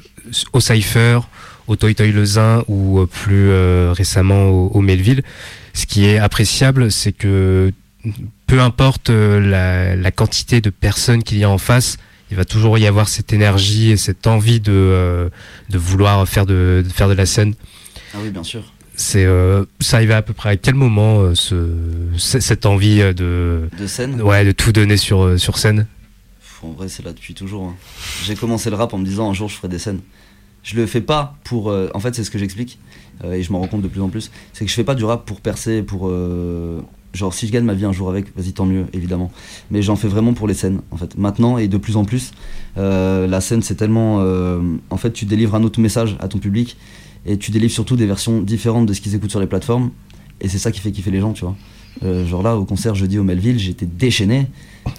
au 0.53 0.61
Cypher, 0.61 1.21
au 1.67 1.77
Toy 1.77 1.95
Toy 1.95 2.13
Lezin 2.13 2.65
ou 2.69 3.01
euh, 3.01 3.07
plus 3.07 3.51
euh, 3.51 3.93
récemment 3.97 4.47
au, 4.49 4.69
au 4.69 4.81
Melville. 4.81 5.23
Ce 5.73 5.87
qui 5.87 6.07
est 6.07 6.19
appréciable, 6.19 6.91
c'est 6.93 7.13
que 7.13 7.73
peu 8.47 8.61
importe 8.61 9.11
euh, 9.11 9.41
la, 9.41 9.97
la 9.97 10.11
quantité 10.11 10.61
de 10.61 10.71
personnes 10.71 11.23
qu'il 11.23 11.39
y 11.39 11.45
a 11.45 11.51
en 11.51 11.59
face, 11.59 11.97
il 12.31 12.37
va 12.37 12.45
toujours 12.45 12.79
y 12.79 12.87
avoir 12.87 13.09
cette 13.09 13.33
énergie 13.33 13.91
et 13.91 13.97
cette 13.97 14.27
envie 14.27 14.61
de, 14.61 14.73
euh, 14.73 15.29
de 15.71 15.79
vouloir 15.79 16.27
faire 16.29 16.47
de, 16.47 16.83
de 16.87 16.93
faire 16.93 17.09
de 17.09 17.15
la 17.15 17.27
scène. 17.27 17.55
Ah 18.15 18.19
oui, 18.23 18.31
bien 18.31 18.43
sûr. 18.45 18.63
C'est 18.97 19.25
euh, 19.25 19.65
ça 19.81 19.97
arrivait 19.97 20.15
à 20.15 20.23
peu 20.23 20.33
près 20.33 20.51
à 20.51 20.57
quel 20.57 20.75
moment 20.75 21.21
euh, 21.21 21.35
ce, 21.35 21.69
cette 22.17 22.65
envie 22.65 23.01
euh, 23.01 23.13
de 23.13 23.69
De 23.79 23.87
scène? 23.89 24.23
ouais 24.23 24.45
de 24.45 24.53
tout 24.53 24.71
donner 24.73 24.97
sur 24.97 25.23
euh, 25.25 25.37
sur 25.37 25.59
scène? 25.59 25.87
En 26.63 26.71
vrai, 26.73 26.89
c'est 26.89 27.05
là 27.05 27.13
depuis 27.13 27.35
toujours. 27.35 27.65
hein. 27.65 27.75
J'ai 28.25 28.37
commencé 28.37 28.71
le 28.71 28.77
rap 28.77 28.95
en 28.95 28.99
me 28.99 29.05
disant 29.05 29.29
un 29.29 29.35
jour 29.35 29.49
je 29.49 29.57
ferai 29.57 29.69
des 29.69 29.79
scènes. 29.79 30.01
Je 30.63 30.77
le 30.77 30.87
fais 30.87 31.01
pas 31.03 31.37
pour. 31.45 31.71
euh, 31.71 31.91
en 31.93 32.01
fait, 32.01 32.15
c'est 32.15 32.25
ce 32.25 32.31
que 32.31 32.39
j'explique 32.39 32.79
et 33.23 33.43
je 33.43 33.53
m'en 33.53 33.61
rends 33.61 33.67
compte 33.69 33.83
de 33.83 33.89
plus 33.89 34.01
en 34.01 34.09
plus. 34.09 34.31
C'est 34.53 34.65
que 34.65 34.71
je 34.71 34.75
fais 34.75 34.83
pas 34.85 34.95
du 34.95 35.05
rap 35.05 35.25
pour 35.27 35.41
percer, 35.41 35.83
pour. 35.83 36.11
genre, 37.13 37.33
si 37.35 37.47
je 37.47 37.53
gagne 37.53 37.65
ma 37.65 37.75
vie 37.75 37.85
un 37.85 37.93
jour 37.93 38.09
avec, 38.09 38.35
vas-y, 38.37 38.53
tant 38.55 38.65
mieux, 38.67 38.87
évidemment. 38.93 39.31
Mais 39.71 39.83
j'en 39.83 39.95
fais 39.95 40.09
vraiment 40.09 40.33
pour 40.35 40.49
les 40.49 40.55
scènes, 40.55 40.81
en 40.91 40.97
fait. 40.97 41.17
Maintenant 41.19 41.59
et 41.59 41.69
de 41.69 41.77
plus 41.77 41.97
en 41.97 42.05
plus, 42.05 42.33
la 42.77 43.41
scène, 43.41 43.63
c'est 43.63 43.75
tellement. 43.77 44.17
en 44.91 44.97
fait, 44.97 45.13
tu 45.13 45.27
délivres 45.27 45.55
un 45.55 45.63
autre 45.65 45.81
message 45.81 46.17
à 46.21 46.29
ton 46.29 46.39
public 46.39 46.77
et 47.27 47.37
tu 47.39 47.51
délivres 47.51 47.73
surtout 47.73 47.97
des 47.97 48.07
versions 48.07 48.41
différentes 48.41 48.87
de 48.87 48.93
ce 48.93 49.01
qu'ils 49.01 49.15
écoutent 49.15 49.31
sur 49.31 49.41
les 49.41 49.47
plateformes. 49.47 49.91
Et 50.41 50.49
c'est 50.49 50.59
ça 50.59 50.73
qui 50.73 50.81
fait 50.81 50.91
kiffer 50.91 51.11
les 51.11 51.21
gens, 51.21 51.33
tu 51.33 51.45
vois. 51.45 51.57
Euh, 52.03 52.27
genre 52.27 52.43
là, 52.43 52.57
au 52.57 52.65
concert 52.65 52.95
jeudi 52.95 53.19
au 53.19 53.23
Melville, 53.23 53.59
j'étais 53.59 53.87
déchaîné. 53.87 54.47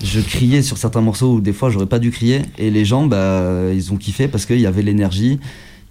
Je 0.03 0.19
criais 0.21 0.61
sur 0.61 0.77
certains 0.77 1.01
morceaux 1.01 1.35
où 1.35 1.41
des 1.41 1.53
fois 1.53 1.69
j'aurais 1.69 1.85
pas 1.85 1.99
dû 1.99 2.11
crier. 2.11 2.41
Et 2.57 2.71
les 2.71 2.85
gens, 2.85 3.05
bah, 3.05 3.71
ils 3.73 3.91
ont 3.93 3.97
kiffé 3.97 4.27
parce 4.27 4.45
qu'il 4.45 4.59
y 4.59 4.65
avait 4.65 4.81
l'énergie, 4.81 5.39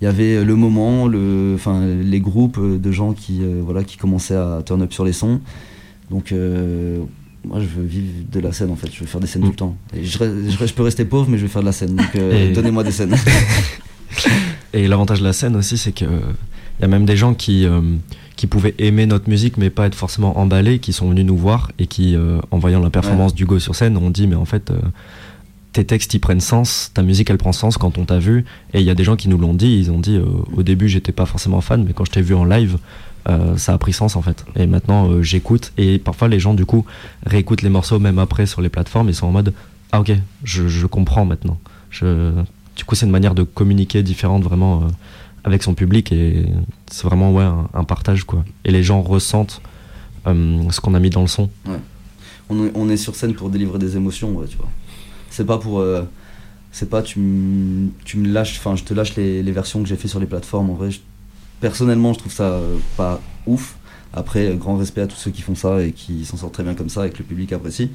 il 0.00 0.04
y 0.04 0.06
avait 0.06 0.44
le 0.44 0.56
moment, 0.56 1.06
le, 1.06 1.52
enfin, 1.54 1.86
les 1.86 2.20
groupes 2.20 2.60
de 2.60 2.92
gens 2.92 3.12
qui, 3.12 3.40
euh, 3.42 3.60
voilà, 3.64 3.84
qui 3.84 3.96
commençaient 3.96 4.34
à 4.34 4.62
turn 4.64 4.82
up 4.82 4.92
sur 4.92 5.04
les 5.04 5.12
sons. 5.12 5.40
Donc, 6.10 6.32
euh, 6.32 6.98
moi, 7.44 7.60
je 7.60 7.66
veux 7.66 7.84
vivre 7.84 8.06
de 8.30 8.40
la 8.40 8.52
scène 8.52 8.70
en 8.70 8.76
fait. 8.76 8.92
Je 8.92 9.00
veux 9.00 9.06
faire 9.06 9.20
des 9.20 9.26
scènes 9.26 9.42
tout 9.42 9.50
le 9.50 9.54
temps. 9.54 9.76
Et 9.94 10.04
je, 10.04 10.18
je, 10.18 10.72
peux 10.72 10.82
rester 10.82 11.04
pauvre, 11.04 11.28
mais 11.28 11.38
je 11.38 11.42
vais 11.42 11.48
faire 11.48 11.62
de 11.62 11.66
la 11.66 11.72
scène. 11.72 11.94
Donc, 11.94 12.14
euh, 12.16 12.52
donnez-moi 12.54 12.82
des 12.84 12.92
scènes. 12.92 13.14
Et 14.74 14.88
l'avantage 14.88 15.20
de 15.20 15.24
la 15.24 15.32
scène 15.32 15.56
aussi, 15.56 15.78
c'est 15.78 15.92
que 15.92 16.04
il 16.04 16.82
y 16.82 16.84
a 16.84 16.88
même 16.88 17.06
des 17.06 17.16
gens 17.16 17.34
qui, 17.34 17.64
euh, 17.66 17.80
qui 18.36 18.48
pouvaient 18.48 18.74
aimer 18.78 19.06
notre 19.06 19.30
musique, 19.30 19.56
mais 19.56 19.70
pas 19.70 19.86
être 19.86 19.94
forcément 19.94 20.38
emballés, 20.38 20.80
qui 20.80 20.92
sont 20.92 21.08
venus 21.08 21.24
nous 21.24 21.36
voir 21.36 21.70
et 21.78 21.86
qui, 21.86 22.16
euh, 22.16 22.40
en 22.50 22.58
voyant 22.58 22.80
la 22.80 22.90
performance 22.90 23.34
d'Hugo 23.34 23.60
sur 23.60 23.76
scène, 23.76 23.96
ont 23.96 24.10
dit 24.10 24.26
mais 24.26 24.36
en 24.36 24.44
fait. 24.44 24.70
euh, 24.70 24.80
tes 25.72 25.84
textes 25.84 26.14
ils 26.14 26.20
prennent 26.20 26.38
sens, 26.38 26.92
ta 26.94 27.02
musique 27.02 27.30
elle 27.30 27.36
prend 27.36 27.50
sens 27.50 27.78
quand 27.78 27.98
on 27.98 28.04
t'a 28.04 28.20
vu. 28.20 28.44
Et 28.74 28.80
il 28.80 28.86
y 28.86 28.90
a 28.90 28.94
des 28.94 29.02
gens 29.02 29.16
qui 29.16 29.28
nous 29.28 29.38
l'ont 29.38 29.54
dit, 29.54 29.76
ils 29.76 29.90
ont 29.90 29.98
dit 29.98 30.20
au 30.56 30.62
début 30.62 30.88
j'étais 30.88 31.10
pas 31.10 31.26
forcément 31.26 31.60
fan, 31.60 31.82
mais 31.84 31.92
quand 31.92 32.04
je 32.04 32.12
t'ai 32.12 32.22
vu 32.22 32.32
en 32.36 32.44
live, 32.44 32.78
ça 33.56 33.72
a 33.72 33.78
pris 33.78 33.92
sens 33.92 34.14
en 34.14 34.22
fait. 34.22 34.44
Et 34.54 34.68
maintenant 34.68 35.20
j'écoute, 35.20 35.72
et 35.76 35.98
parfois 35.98 36.28
les 36.28 36.38
gens 36.38 36.54
du 36.54 36.64
coup 36.64 36.84
réécoutent 37.26 37.62
les 37.62 37.70
morceaux 37.70 37.98
même 37.98 38.20
après 38.20 38.46
sur 38.46 38.60
les 38.62 38.68
plateformes, 38.68 39.08
ils 39.08 39.16
sont 39.16 39.26
en 39.26 39.32
mode 39.32 39.52
ah 39.90 40.00
ok, 40.00 40.12
je, 40.44 40.68
je 40.68 40.86
comprends 40.86 41.24
maintenant. 41.24 41.58
Je, 41.90 42.30
du 42.76 42.84
coup 42.84 42.94
c'est 42.94 43.06
une 43.06 43.12
manière 43.12 43.34
de 43.34 43.42
communiquer 43.42 44.02
différente 44.02 44.42
vraiment 44.42 44.82
euh, 44.82 44.86
avec 45.44 45.62
son 45.62 45.74
public, 45.74 46.12
et 46.12 46.46
c'est 46.90 47.04
vraiment 47.04 47.32
ouais, 47.32 47.44
un, 47.74 47.84
partage 47.84 48.24
quoi. 48.24 48.44
Et 48.64 48.70
les 48.70 48.82
gens 48.82 49.02
ressentent 49.02 49.60
euh, 50.26 50.62
ce 50.70 50.80
qu'on 50.80 50.94
a 50.94 51.00
mis 51.00 51.10
dans 51.10 51.20
le 51.20 51.26
son. 51.26 51.50
on, 52.48 52.88
est, 52.88 52.96
sur 52.96 53.14
scène 53.14 53.34
pour 53.34 53.50
délivrer 53.50 53.78
des 53.78 53.96
émotions, 53.96 54.32
ouais, 54.32 54.46
tu 54.46 54.56
vois. 54.56 54.68
C'est 55.30 55.44
pas 55.44 55.58
pour. 55.58 55.80
euh, 55.80 56.02
c'est 56.72 56.90
pas 56.90 57.02
tu 57.02 57.20
me 57.20 57.90
tu 58.04 58.16
me 58.16 58.26
lâches, 58.28 58.58
enfin 58.58 58.74
je 58.74 58.82
te 58.82 58.94
lâche 58.94 59.14
les, 59.14 59.42
versions 59.52 59.80
que 59.82 59.88
j'ai 59.88 59.96
fait 59.96 60.08
sur 60.08 60.18
les 60.18 60.26
plateformes. 60.26 60.70
En 60.70 60.74
vrai, 60.74 60.88
personnellement, 61.60 62.12
je 62.14 62.18
trouve 62.18 62.32
ça 62.32 62.58
pas 62.96 63.20
ouf. 63.46 63.76
Après, 64.16 64.54
grand 64.54 64.76
respect 64.76 65.00
à 65.00 65.06
tous 65.08 65.16
ceux 65.16 65.32
qui 65.32 65.42
font 65.42 65.56
ça 65.56 65.82
et 65.82 65.90
qui 65.92 66.24
s'en 66.24 66.36
sortent 66.36 66.54
très 66.54 66.62
bien 66.62 66.74
comme 66.74 66.88
ça 66.88 67.06
et 67.06 67.10
que 67.10 67.18
le 67.18 67.24
public 67.24 67.52
apprécie. 67.52 67.90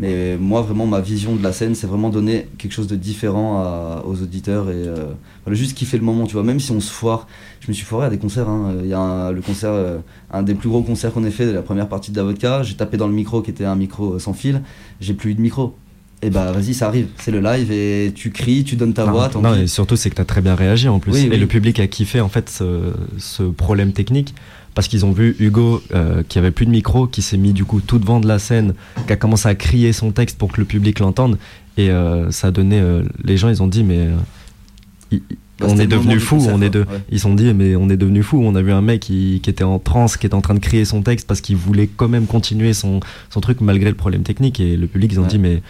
Mais 0.00 0.36
moi, 0.36 0.60
vraiment, 0.62 0.86
ma 0.86 1.00
vision 1.00 1.36
de 1.36 1.42
la 1.42 1.52
scène, 1.52 1.76
c'est 1.76 1.86
vraiment 1.86 2.08
donner 2.10 2.48
quelque 2.58 2.72
chose 2.72 2.88
de 2.88 2.96
différent 2.96 3.58
à- 3.62 4.02
aux 4.04 4.20
auditeurs 4.22 4.68
et 4.68 4.74
euh, 4.74 5.12
juste 5.52 5.76
kiffer 5.76 5.98
le 5.98 6.04
moment, 6.04 6.26
tu 6.26 6.32
vois. 6.32 6.42
Même 6.42 6.58
si 6.58 6.72
on 6.72 6.80
se 6.80 6.90
foire, 6.90 7.28
je 7.60 7.68
me 7.68 7.72
suis 7.72 7.84
foiré 7.84 8.06
à 8.06 8.10
des 8.10 8.18
concerts. 8.18 8.48
hein. 8.48 8.74
Il 8.82 8.88
y 8.88 8.92
a 8.92 8.98
un- 8.98 9.30
le 9.30 9.40
concert, 9.40 9.70
euh, 9.70 9.98
un 10.32 10.42
des 10.42 10.54
plus 10.54 10.68
gros 10.68 10.82
concerts 10.82 11.12
qu'on 11.12 11.24
ait 11.24 11.30
fait, 11.30 11.52
la 11.52 11.62
première 11.62 11.88
partie 11.88 12.10
de 12.10 12.16
Davodka. 12.16 12.64
J'ai 12.64 12.74
tapé 12.74 12.96
dans 12.96 13.06
le 13.06 13.14
micro 13.14 13.40
qui 13.40 13.50
était 13.50 13.64
un 13.64 13.76
micro 13.76 14.14
euh, 14.14 14.18
sans 14.18 14.32
fil. 14.32 14.62
J'ai 15.00 15.14
plus 15.14 15.30
eu 15.30 15.34
de 15.34 15.40
micro. 15.40 15.76
Et 16.22 16.30
bah 16.30 16.50
vas-y, 16.52 16.72
ça 16.74 16.88
arrive. 16.88 17.08
C'est 17.18 17.30
le 17.30 17.40
live 17.40 17.70
et 17.70 18.10
tu 18.14 18.30
cries, 18.30 18.64
tu 18.64 18.76
donnes 18.76 18.94
ta 18.94 19.04
voix. 19.04 19.28
tant 19.28 19.42
non, 19.42 19.52
pis. 19.52 19.60
et 19.60 19.66
surtout, 19.66 19.94
c'est 19.94 20.08
que 20.10 20.14
tu 20.16 20.22
as 20.22 20.24
très 20.24 20.40
bien 20.40 20.54
réagi 20.54 20.88
en 20.88 20.98
plus. 20.98 21.12
Oui, 21.12 21.26
et 21.26 21.28
oui. 21.30 21.36
le 21.38 21.46
public 21.46 21.78
a 21.80 21.86
kiffé 21.86 22.20
en 22.20 22.30
fait 22.30 22.48
ce, 22.48 22.92
ce 23.18 23.42
problème 23.42 23.92
technique 23.92 24.34
parce 24.74 24.88
qu'ils 24.88 25.04
ont 25.06 25.12
vu 25.12 25.36
Hugo 25.38 25.82
euh, 25.94 26.22
qui 26.28 26.38
avait 26.38 26.50
plus 26.50 26.66
de 26.66 26.70
micro, 26.70 27.06
qui 27.06 27.22
s'est 27.22 27.36
mis 27.36 27.52
du 27.52 27.64
coup 27.64 27.80
tout 27.80 27.98
devant 27.98 28.20
de 28.20 28.26
la 28.28 28.38
scène, 28.38 28.74
qui 29.06 29.12
a 29.12 29.16
commencé 29.16 29.48
à 29.48 29.54
crier 29.54 29.92
son 29.92 30.10
texte 30.12 30.36
pour 30.38 30.52
que 30.52 30.60
le 30.60 30.66
public 30.66 30.98
l'entende. 30.98 31.38
Et 31.76 31.90
euh, 31.90 32.30
ça 32.30 32.48
a 32.48 32.50
donné. 32.50 32.80
euh, 32.80 33.02
les 33.24 33.36
gens, 33.36 33.48
ils 33.48 33.62
ont 33.62 33.66
dit, 33.68 33.84
mais. 33.84 33.98
euh, 33.98 35.18
Bah, 35.60 35.66
on 35.70 35.78
est 35.78 35.86
devenu 35.86 36.18
fou, 36.18 36.36
on 36.48 36.60
est 36.60 36.68
quoi. 36.68 36.68
de, 36.70 36.78
Ouais. 36.80 37.00
ils 37.12 37.20
sont 37.20 37.32
dit 37.34 37.54
mais 37.54 37.76
on 37.76 37.88
est 37.88 37.96
devenu 37.96 38.24
fou. 38.24 38.42
On 38.44 38.56
a 38.56 38.62
vu 38.62 38.72
un 38.72 38.80
mec 38.82 38.98
qui, 39.00 39.38
qui 39.40 39.48
était 39.50 39.62
en 39.62 39.78
transe, 39.78 40.16
qui 40.16 40.26
était 40.26 40.34
en 40.34 40.40
train 40.40 40.54
de 40.54 40.58
crier 40.58 40.84
son 40.84 41.00
texte 41.02 41.28
parce 41.28 41.40
qu'il 41.40 41.54
voulait 41.56 41.86
quand 41.86 42.08
même 42.08 42.26
continuer 42.26 42.72
son, 42.74 42.98
son 43.30 43.40
truc 43.40 43.60
malgré 43.60 43.88
le 43.88 43.94
problème 43.94 44.24
technique. 44.24 44.58
Et 44.58 44.76
le 44.76 44.88
public 44.88 45.12
ils 45.12 45.20
ont 45.20 45.22
Ouais. 45.22 45.28
dit 45.28 45.38
mais 45.38 45.62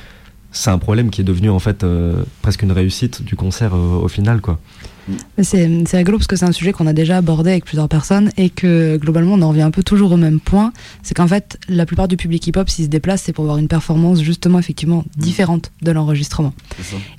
c'est 0.52 0.70
un 0.70 0.78
problème 0.78 1.10
qui 1.10 1.20
est 1.20 1.24
devenu 1.24 1.50
en 1.50 1.58
fait 1.58 1.84
euh, 1.84 2.22
presque 2.40 2.62
une 2.62 2.72
réussite 2.72 3.22
du 3.22 3.36
concert 3.36 3.74
euh, 3.74 4.00
au 4.02 4.08
final 4.08 4.40
quoi. 4.40 4.58
C'est 5.42 5.96
rigolo 5.96 6.18
parce 6.18 6.26
que 6.26 6.36
c'est 6.36 6.44
un 6.44 6.52
sujet 6.52 6.72
qu'on 6.72 6.86
a 6.86 6.92
déjà 6.92 7.18
abordé 7.18 7.50
avec 7.50 7.64
plusieurs 7.64 7.88
personnes 7.88 8.30
et 8.36 8.50
que 8.50 8.96
globalement 8.96 9.34
on 9.34 9.42
en 9.42 9.50
revient 9.50 9.62
un 9.62 9.70
peu 9.70 9.82
toujours 9.82 10.12
au 10.12 10.16
même 10.16 10.40
point. 10.40 10.72
C'est 11.02 11.14
qu'en 11.14 11.28
fait, 11.28 11.58
la 11.68 11.86
plupart 11.86 12.08
du 12.08 12.16
public 12.16 12.46
hip-hop, 12.46 12.68
s'il 12.68 12.84
se 12.84 12.90
déplace, 12.90 13.22
c'est 13.22 13.32
pour 13.32 13.44
avoir 13.44 13.58
une 13.58 13.68
performance 13.68 14.22
justement 14.22 14.58
effectivement 14.58 15.04
différente 15.16 15.72
de 15.82 15.92
l'enregistrement. 15.92 16.54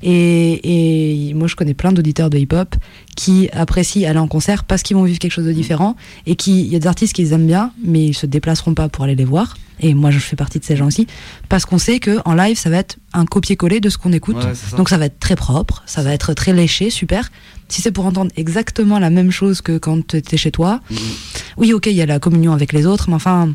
Et, 0.02 1.30
et 1.30 1.34
moi, 1.34 1.48
je 1.48 1.56
connais 1.56 1.74
plein 1.74 1.92
d'auditeurs 1.92 2.30
de 2.30 2.38
hip-hop 2.38 2.76
qui 3.16 3.50
apprécient 3.54 4.08
aller 4.10 4.20
en 4.20 4.28
concert 4.28 4.64
parce 4.66 4.84
qu'ils 4.84 4.96
vont 4.98 5.04
vivre 5.04 5.20
quelque 5.20 5.32
chose 5.32 5.46
de 5.46 5.54
différent 5.54 5.96
et 6.26 6.36
qui, 6.36 6.62
il 6.62 6.68
y 6.68 6.76
a 6.76 6.80
des 6.80 6.88
artistes 6.88 7.14
qui 7.14 7.24
les 7.24 7.34
aiment 7.34 7.48
bien, 7.48 7.72
mais 7.84 8.04
ils 8.08 8.14
se 8.14 8.26
déplaceront 8.26 8.74
pas 8.74 8.90
pour 8.90 9.04
aller 9.06 9.16
les 9.16 9.24
voir. 9.26 9.56
Et 9.82 9.94
moi, 9.94 10.10
je 10.10 10.20
fais 10.20 10.36
partie 10.38 10.60
de 10.60 10.64
ces 10.66 10.76
gens 10.78 10.88
aussi 10.88 11.06
parce 11.50 11.66
qu'on 11.66 11.78
sait 11.78 12.00
que 12.00 12.20
en 12.26 12.34
live, 12.34 12.58
ça 12.58 12.70
va 12.70 12.78
être 12.78 12.98
un 13.14 13.26
copier-coller 13.26 13.80
de 13.82 13.90
ce 13.90 13.98
qu'on 13.98 14.14
écoute. 14.14 14.38
Ouais, 14.38 14.56
ça. 14.56 14.78
Donc 14.78 14.88
ça 14.90 14.98
va 14.98 15.06
être 15.06 15.20
très 15.20 15.36
propre, 15.36 15.84
ça 15.86 16.02
va 16.02 16.14
être 16.14 16.34
très 16.34 16.54
léché, 16.54 16.90
super. 16.90 17.30
Si 17.68 17.82
c'est 17.82 17.92
pour 17.92 18.06
entendre 18.06 18.32
exactement 18.38 19.00
la 19.00 19.10
même 19.10 19.32
chose 19.32 19.62
que 19.62 19.78
quand 19.78 20.08
tu 20.08 20.18
étais 20.18 20.38
chez 20.38 20.52
toi, 20.52 20.80
Mhm. 20.90 20.98
oui, 21.58 21.74
ok, 21.74 21.88
il 21.88 21.94
y 21.94 22.02
a 22.02 22.06
la 22.06 22.20
communion 22.20 22.54
avec 22.54 22.72
les 22.74 22.86
autres, 22.86 23.06
mais 23.10 23.16
enfin, 23.16 23.54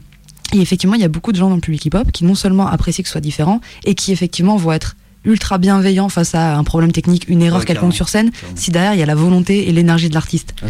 et 0.52 0.60
effectivement, 0.60 0.94
il 0.94 1.00
y 1.00 1.04
a 1.04 1.08
beaucoup 1.08 1.32
de 1.32 1.36
gens 1.38 1.48
dans 1.48 1.54
le 1.54 1.60
public 1.60 1.84
hip-hop 1.86 2.10
qui 2.12 2.24
non 2.24 2.34
seulement 2.34 2.66
apprécient 2.66 3.02
que 3.02 3.08
ce 3.08 3.12
soit 3.12 3.20
différent, 3.20 3.60
et 3.84 3.94
qui 3.94 4.12
effectivement 4.12 4.56
vont 4.56 4.72
être 4.72 4.96
ultra 5.24 5.58
bienveillants 5.58 6.08
face 6.08 6.34
à 6.34 6.56
un 6.56 6.64
problème 6.64 6.92
technique, 6.92 7.26
une 7.28 7.42
erreur 7.42 7.60
Ouais, 7.60 7.66
quelconque 7.66 7.92
sur 7.94 8.08
scène, 8.08 8.30
si 8.54 8.70
derrière 8.70 8.94
il 8.94 9.00
y 9.00 9.02
a 9.02 9.06
la 9.06 9.14
volonté 9.14 9.68
et 9.68 9.72
l'énergie 9.72 10.08
de 10.08 10.14
l'artiste. 10.14 10.54
Ah. 10.62 10.66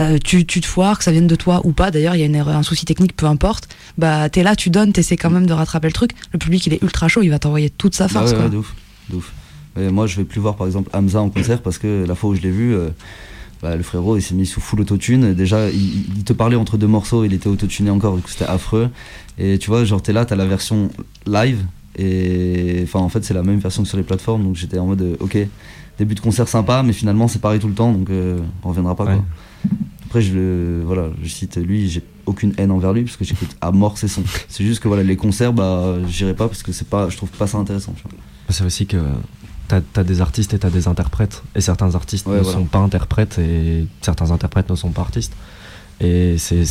Euh, 0.00 0.18
tu, 0.22 0.44
tu 0.46 0.60
te 0.60 0.66
foires, 0.66 0.98
que 0.98 1.04
ça 1.04 1.10
vienne 1.12 1.26
de 1.26 1.36
toi 1.36 1.60
ou 1.64 1.72
pas, 1.72 1.90
d'ailleurs 1.90 2.14
il 2.14 2.20
y 2.20 2.22
a 2.22 2.26
une 2.26 2.34
erreur, 2.34 2.56
un 2.56 2.62
souci 2.62 2.84
technique, 2.84 3.16
peu 3.16 3.26
importe, 3.26 3.68
bah 3.96 4.28
t'es 4.28 4.42
là, 4.42 4.56
tu 4.56 4.68
donnes, 4.70 4.92
t'essaies 4.92 5.16
quand 5.16 5.30
même 5.30 5.46
de 5.46 5.52
rattraper 5.52 5.86
le 5.88 5.92
truc, 5.92 6.10
le 6.32 6.38
public 6.38 6.66
il 6.66 6.74
est 6.74 6.82
ultra 6.82 7.08
chaud, 7.08 7.22
il 7.22 7.30
va 7.30 7.38
t'envoyer 7.38 7.70
toute 7.70 7.94
sa 7.94 8.04
Bah 8.08 8.20
force. 8.20 8.30
ouais, 8.32 8.36
quoi. 8.36 8.44
ouais, 8.46 8.50
de 8.50 8.56
ouf, 8.58 8.74
de 9.10 9.16
ouf. 9.16 9.32
Et 9.80 9.88
moi, 9.90 10.06
je 10.06 10.16
vais 10.16 10.24
plus 10.24 10.40
voir 10.40 10.54
par 10.56 10.66
exemple 10.68 10.90
Hamza 10.92 11.20
en 11.20 11.30
concert 11.30 11.60
parce 11.62 11.78
que 11.78 12.04
la 12.06 12.14
fois 12.14 12.30
où 12.30 12.34
je 12.36 12.42
l'ai 12.42 12.50
vu, 12.50 12.74
euh, 12.74 12.90
bah, 13.62 13.74
le 13.74 13.82
frérot 13.82 14.16
il 14.16 14.22
s'est 14.22 14.34
mis 14.34 14.46
sous 14.46 14.60
full 14.60 14.80
autotune. 14.82 15.34
Déjà, 15.34 15.68
il, 15.70 16.04
il 16.16 16.22
te 16.24 16.32
parlait 16.32 16.54
entre 16.56 16.76
deux 16.76 16.86
morceaux, 16.86 17.24
il 17.24 17.32
était 17.32 17.48
autotuné 17.48 17.90
encore, 17.90 18.18
c'était 18.26 18.44
affreux. 18.44 18.88
Et 19.38 19.58
tu 19.58 19.70
vois, 19.70 19.84
genre 19.84 20.00
t'es 20.00 20.12
là, 20.12 20.24
t'as 20.26 20.36
la 20.36 20.44
version 20.46 20.90
live, 21.26 21.64
et 21.96 22.80
enfin 22.84 23.00
en 23.00 23.08
fait 23.08 23.24
c'est 23.24 23.34
la 23.34 23.42
même 23.42 23.58
version 23.58 23.82
que 23.82 23.88
sur 23.88 23.96
les 23.98 24.02
plateformes, 24.04 24.42
donc 24.44 24.56
j'étais 24.56 24.78
en 24.78 24.86
mode 24.86 25.02
euh, 25.02 25.16
ok, 25.20 25.36
début 25.98 26.14
de 26.14 26.20
concert 26.20 26.48
sympa, 26.48 26.82
mais 26.82 26.92
finalement 26.92 27.28
c'est 27.28 27.40
pareil 27.40 27.60
tout 27.60 27.68
le 27.68 27.74
temps, 27.74 27.92
donc 27.92 28.10
euh, 28.10 28.38
on 28.62 28.68
reviendra 28.68 28.94
pas 28.94 29.04
Ouais. 29.04 29.14
quoi. 29.16 29.24
Après, 30.06 30.22
je 30.22 30.32
le, 30.34 30.82
voilà, 30.86 31.08
je 31.22 31.28
cite 31.28 31.56
lui, 31.56 31.88
j'ai 31.88 32.02
aucune 32.26 32.52
haine 32.56 32.70
envers 32.70 32.92
lui 32.92 33.02
parce 33.02 33.16
que 33.16 33.24
j'écoute 33.24 33.48
à 33.60 33.72
mort 33.72 33.98
ses 33.98 34.06
sons. 34.06 34.22
C'est 34.48 34.64
juste 34.64 34.80
que 34.80 34.86
voilà, 34.86 35.02
les 35.02 35.16
concerts, 35.16 35.52
bah, 35.52 35.96
j'irai 36.08 36.34
pas 36.34 36.46
parce 36.46 36.62
que 36.62 36.70
c'est 36.70 36.86
pas, 36.88 37.08
je 37.08 37.16
trouve 37.16 37.30
pas 37.30 37.48
ça 37.48 37.58
intéressant. 37.58 37.94
C'est 38.48 38.64
aussi 38.64 38.86
que 38.86 38.96
t'as 39.66 39.80
as 39.96 40.04
des 40.04 40.20
artistes 40.20 40.54
et 40.54 40.58
t'as 40.60 40.70
des 40.70 40.86
interprètes. 40.86 41.42
Et 41.56 41.60
certains 41.60 41.96
artistes 41.96 42.26
Ouais, 42.28 42.36
ne 42.36 42.40
voilà. 42.42 42.58
sont 42.58 42.64
pas 42.66 42.78
interprètes 42.78 43.40
et 43.40 43.86
certains 44.02 44.30
interprètes 44.30 44.70
ne 44.70 44.76
sont 44.76 44.90
pas 44.90 45.02
artistes. 45.02 45.32
Et 46.00 46.36
c'est 46.38 46.64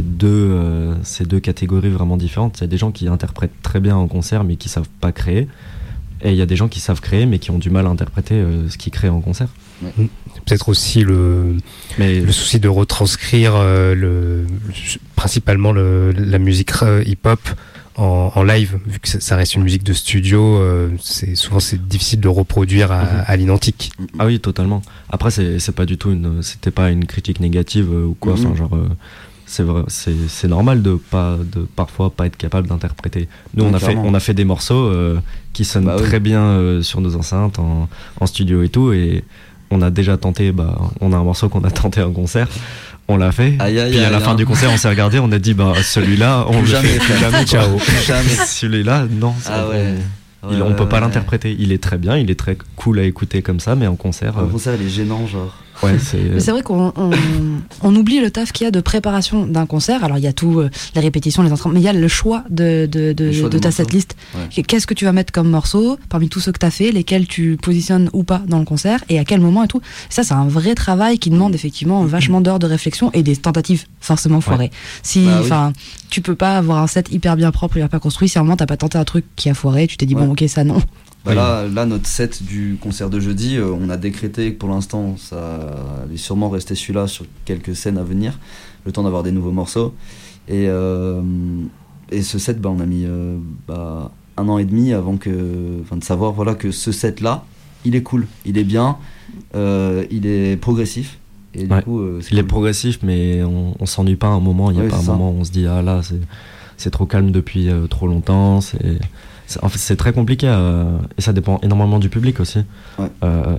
deux, 0.00 0.28
euh, 0.28 0.94
c'est 1.02 1.26
deux 1.26 1.40
catégories 1.40 1.90
vraiment 1.90 2.16
différentes. 2.16 2.58
Il 2.58 2.60
y 2.62 2.64
a 2.64 2.68
des 2.68 2.78
gens 2.78 2.92
qui 2.92 3.08
interprètent 3.08 3.60
très 3.62 3.80
bien 3.80 3.96
en 3.96 4.06
concert 4.08 4.44
mais 4.44 4.56
qui 4.56 4.68
savent 4.68 4.88
pas 5.00 5.12
créer. 5.12 5.48
Et 6.22 6.30
il 6.30 6.36
y 6.36 6.42
a 6.42 6.46
des 6.46 6.56
gens 6.56 6.68
qui 6.68 6.80
savent 6.80 7.00
créer 7.00 7.26
mais 7.26 7.38
qui 7.38 7.50
ont 7.50 7.58
du 7.58 7.70
mal 7.70 7.86
à 7.86 7.90
interpréter 7.90 8.34
euh, 8.34 8.68
ce 8.68 8.78
qu'ils 8.78 8.92
créent 8.92 9.08
en 9.08 9.20
concert. 9.20 9.48
Peut-être 10.46 10.68
aussi 10.68 11.02
le, 11.04 11.56
Mais 11.98 12.20
le 12.20 12.32
souci 12.32 12.58
de 12.58 12.68
retranscrire 12.68 13.52
euh, 13.54 13.94
le, 13.94 14.42
le- 14.42 15.00
principalement 15.14 15.72
le, 15.72 16.12
la 16.12 16.38
musique 16.38 16.70
euh, 16.82 17.04
hip-hop 17.06 17.40
en, 17.98 18.32
en 18.34 18.42
live, 18.44 18.78
vu 18.86 18.98
que 19.00 19.08
ça- 19.08 19.36
reste 19.36 19.54
une 19.56 19.62
musique 19.64 19.82
de 19.82 19.92
studio, 19.92 20.40
euh, 20.58 20.88
c'est 21.00 21.34
souvent 21.34 21.60
c'est 21.60 21.86
difficile 21.86 22.20
de 22.20 22.28
reproduire 22.28 22.92
à, 22.92 23.02
Mhm. 23.02 23.24
à 23.26 23.36
l'identique. 23.36 23.92
Ah 24.18 24.26
oui, 24.26 24.40
totalement. 24.40 24.80
Après, 25.10 25.30
c'est 25.30 25.58
c'est 25.58 25.74
pas 25.74 25.84
du 25.84 25.98
tout 25.98 26.10
une, 26.10 26.42
c'était 26.42 26.70
pas 26.70 26.90
une 26.90 27.04
critique 27.06 27.40
négative 27.40 27.88
euh, 27.92 28.06
ou 28.06 28.16
quoi. 28.18 28.34
Mhm. 28.34 28.46
Enfin, 28.46 28.54
genre, 28.56 28.74
euh, 28.76 28.88
c'est 29.46 29.62
vrai, 29.64 29.82
c'est 29.88 30.14
c'est 30.28 30.48
normal 30.48 30.82
de 30.82 30.94
pas, 30.94 31.36
de 31.54 31.66
parfois 31.76 32.10
pas 32.10 32.26
être 32.26 32.36
capable 32.36 32.68
d'interpréter. 32.68 33.28
Nous, 33.54 33.64
on 33.64 33.74
a 33.74 33.78
fait, 33.78 33.96
on 33.96 34.14
a 34.14 34.20
fait 34.20 34.34
des 34.34 34.44
morceaux 34.44 34.86
euh, 34.86 35.18
qui 35.52 35.64
sonnent 35.64 35.86
Bah 35.86 35.96
oui. 35.98 36.02
très 36.04 36.20
bien 36.20 36.42
euh, 36.42 36.82
sur 36.82 37.00
nos 37.00 37.16
enceintes, 37.16 37.58
en, 37.58 37.88
en 38.20 38.26
studio 38.26 38.62
et 38.62 38.68
tout, 38.68 38.92
et 38.92 39.24
on 39.70 39.82
a 39.82 39.90
déjà 39.90 40.16
tenté. 40.16 40.52
Bah, 40.52 40.78
on 41.00 41.12
a 41.12 41.16
un 41.16 41.24
morceau 41.24 41.48
qu'on 41.48 41.64
a 41.64 41.70
tenté 41.70 42.00
en 42.02 42.12
concert. 42.12 42.48
On 43.10 43.16
l'a 43.16 43.32
fait. 43.32 43.54
Aïe, 43.58 43.78
aïe, 43.80 43.90
puis 43.90 44.00
à 44.00 44.10
la 44.10 44.20
fin 44.20 44.34
du 44.34 44.44
concert, 44.44 44.70
on 44.70 44.76
s'est 44.76 44.88
regardé, 44.88 45.18
on 45.18 45.32
a 45.32 45.38
dit 45.38 45.54
bah 45.54 45.72
celui-là, 45.82 46.44
on 46.48 46.52
Plus 46.52 46.60
le 46.60 46.66
jamais, 46.66 46.88
fait 46.88 46.98
plus 46.98 47.18
jamais. 47.18 47.44
Ciao. 47.46 47.78
Celui-là, 48.46 49.06
non. 49.10 49.32
Ah 49.46 49.66
ouais. 49.68 49.94
on- 50.42 50.52
il- 50.52 50.62
on 50.62 50.68
Ouais, 50.68 50.76
peut 50.76 50.86
pas 50.88 50.96
ouais. 50.96 51.00
l'interpréter. 51.02 51.56
Il 51.58 51.72
est 51.72 51.82
très 51.82 51.96
bien, 51.96 52.16
il 52.18 52.30
est 52.30 52.38
très 52.38 52.58
cool 52.76 52.98
à 52.98 53.04
écouter 53.04 53.40
comme 53.40 53.60
ça, 53.60 53.74
mais 53.76 53.86
en 53.86 53.96
concert, 53.96 54.36
Un 54.38 54.42
euh, 54.42 54.46
concert, 54.48 54.74
il 54.78 54.86
est 54.86 54.90
gênant, 54.90 55.26
genre. 55.26 55.54
Ouais, 55.82 55.96
c'est. 56.38 56.50
Vrai 56.50 56.62
qu'on 56.62 56.92
on, 56.96 57.10
on 57.82 57.94
oublie 57.96 58.20
le 58.20 58.30
taf 58.30 58.52
qu'il 58.52 58.64
y 58.64 58.68
a 58.68 58.70
de 58.70 58.80
préparation 58.80 59.46
d'un 59.46 59.66
concert. 59.66 60.04
Alors 60.04 60.18
il 60.18 60.24
y 60.24 60.26
a 60.26 60.32
tout, 60.32 60.60
euh, 60.60 60.70
les 60.94 61.00
répétitions, 61.00 61.42
les 61.42 61.52
entraînements, 61.52 61.74
mais 61.74 61.80
il 61.80 61.84
y 61.84 61.88
a 61.88 61.92
le 61.92 62.08
choix 62.08 62.44
de, 62.50 62.86
de, 62.90 63.12
de, 63.12 63.32
choix 63.32 63.48
de 63.48 63.58
ta 63.58 63.70
setlist. 63.70 64.16
Ouais. 64.34 64.62
Qu'est-ce 64.62 64.86
que 64.86 64.94
tu 64.94 65.04
vas 65.04 65.12
mettre 65.12 65.32
comme 65.32 65.48
morceau 65.48 65.98
parmi 66.08 66.28
tous 66.28 66.40
ceux 66.40 66.52
que 66.52 66.58
tu 66.58 66.66
as 66.66 66.70
fait, 66.70 66.92
lesquels 66.92 67.26
tu 67.26 67.56
positionnes 67.60 68.10
ou 68.12 68.24
pas 68.24 68.42
dans 68.48 68.58
le 68.58 68.64
concert 68.64 69.04
et 69.08 69.18
à 69.18 69.24
quel 69.24 69.40
moment 69.40 69.64
et 69.64 69.68
tout. 69.68 69.80
Ça, 70.10 70.22
c'est 70.22 70.34
un 70.34 70.48
vrai 70.48 70.74
travail 70.74 71.18
qui 71.18 71.30
demande 71.30 71.54
effectivement 71.54 72.04
vachement 72.04 72.40
d'heures 72.40 72.58
de 72.58 72.66
réflexion 72.66 73.10
et 73.12 73.22
des 73.22 73.36
tentatives 73.36 73.84
forcément 74.00 74.40
foirées. 74.40 74.70
Si, 75.02 75.24
Bah 75.24 75.32
oui. 75.36 75.40
enfin, 75.44 75.72
tu 76.10 76.20
peux 76.20 76.34
pas 76.34 76.56
avoir 76.58 76.82
un 76.82 76.86
set 76.86 77.12
hyper 77.12 77.36
bien 77.36 77.50
propre, 77.50 77.76
hyper 77.76 77.88
bien 77.88 77.98
construit. 77.98 78.28
Si 78.28 78.38
à 78.38 78.40
un 78.40 78.44
moment 78.44 78.56
t'as 78.56 78.66
pas 78.66 78.76
tenté 78.76 78.98
un 78.98 79.04
truc 79.04 79.24
qui 79.36 79.48
a 79.50 79.54
foiré, 79.54 79.86
tu 79.86 79.96
t'es 79.96 80.06
dit 80.06 80.14
bon, 80.14 80.30
ok, 80.32 80.44
ça 80.48 80.64
non. 80.64 80.80
Bah 81.28 81.34
Oui. 81.34 81.36
là, 81.36 81.68
là, 81.82 81.86
notre 81.86 82.06
set 82.06 82.42
du 82.42 82.78
concert 82.80 83.10
de 83.10 83.20
jeudi, 83.20 83.56
euh, 83.56 83.70
on 83.78 83.90
a 83.90 83.96
décrété 83.96 84.52
que 84.54 84.58
pour 84.58 84.68
l'instant, 84.70 85.16
ça 85.18 85.58
allait 86.04 86.16
sûrement 86.16 86.48
rester 86.48 86.74
celui-là 86.74 87.06
sur 87.06 87.26
quelques 87.44 87.76
scènes 87.76 87.98
à 87.98 88.02
venir, 88.02 88.38
le 88.86 88.92
temps 88.92 89.02
d'avoir 89.02 89.22
des 89.22 89.32
nouveaux 89.32 89.52
morceaux. 89.52 89.94
Et, 90.48 90.66
euh, 90.68 91.20
et 92.10 92.22
ce 92.22 92.38
set, 92.38 92.60
bah, 92.60 92.70
on 92.70 92.80
a 92.80 92.86
mis 92.86 93.04
euh, 93.04 93.36
bah, 93.66 94.10
un 94.38 94.48
an 94.48 94.56
et 94.58 94.64
demi 94.64 94.92
avant 94.94 95.16
que, 95.18 95.28
de 95.30 96.04
savoir 96.04 96.32
voilà, 96.32 96.54
que 96.54 96.70
ce 96.70 96.92
set-là, 96.92 97.44
il 97.84 97.94
est 97.94 98.02
cool, 98.02 98.26
il 98.46 98.56
est 98.58 98.64
bien, 98.64 98.96
il 99.54 100.26
est 100.26 100.56
progressif. 100.56 101.18
Et 101.54 101.64
du 101.66 101.72
Ouais. 101.72 101.82
coup, 101.82 102.00
c'est 102.20 102.32
Il 102.32 102.38
est 102.38 102.42
progressif, 102.42 102.98
mais 103.02 103.42
on, 103.42 103.74
on 103.80 103.86
s'ennuie 103.86 104.16
pas 104.16 104.28
à 104.28 104.30
un 104.30 104.40
moment. 104.40 104.70
Il 104.70 104.74
n'y 104.74 104.80
a 104.80 104.84
Ouais, 104.84 104.90
pas 104.90 104.96
un 104.98 105.02
ça. 105.02 105.12
moment 105.12 105.30
où 105.30 105.36
on 105.40 105.44
se 105.44 105.50
dit 105.50 105.66
ah 105.66 105.82
là 105.82 106.00
c'est 106.76 106.90
trop 106.90 107.06
calme 107.06 107.30
depuis 107.32 107.68
trop 107.90 108.06
longtemps. 108.06 108.60
C'est- 108.60 108.98
en 109.62 109.68
fait 109.68 109.78
c'est 109.78 109.96
très 109.96 110.12
compliqué 110.12 110.46
euh, 110.48 110.98
et 111.16 111.20
ça 111.22 111.32
dépend 111.32 111.58
énormément 111.62 111.98
du 111.98 112.08
public 112.08 112.40
aussi. 112.40 112.60
Ouais. 112.98 113.06
Euh, 113.24 113.56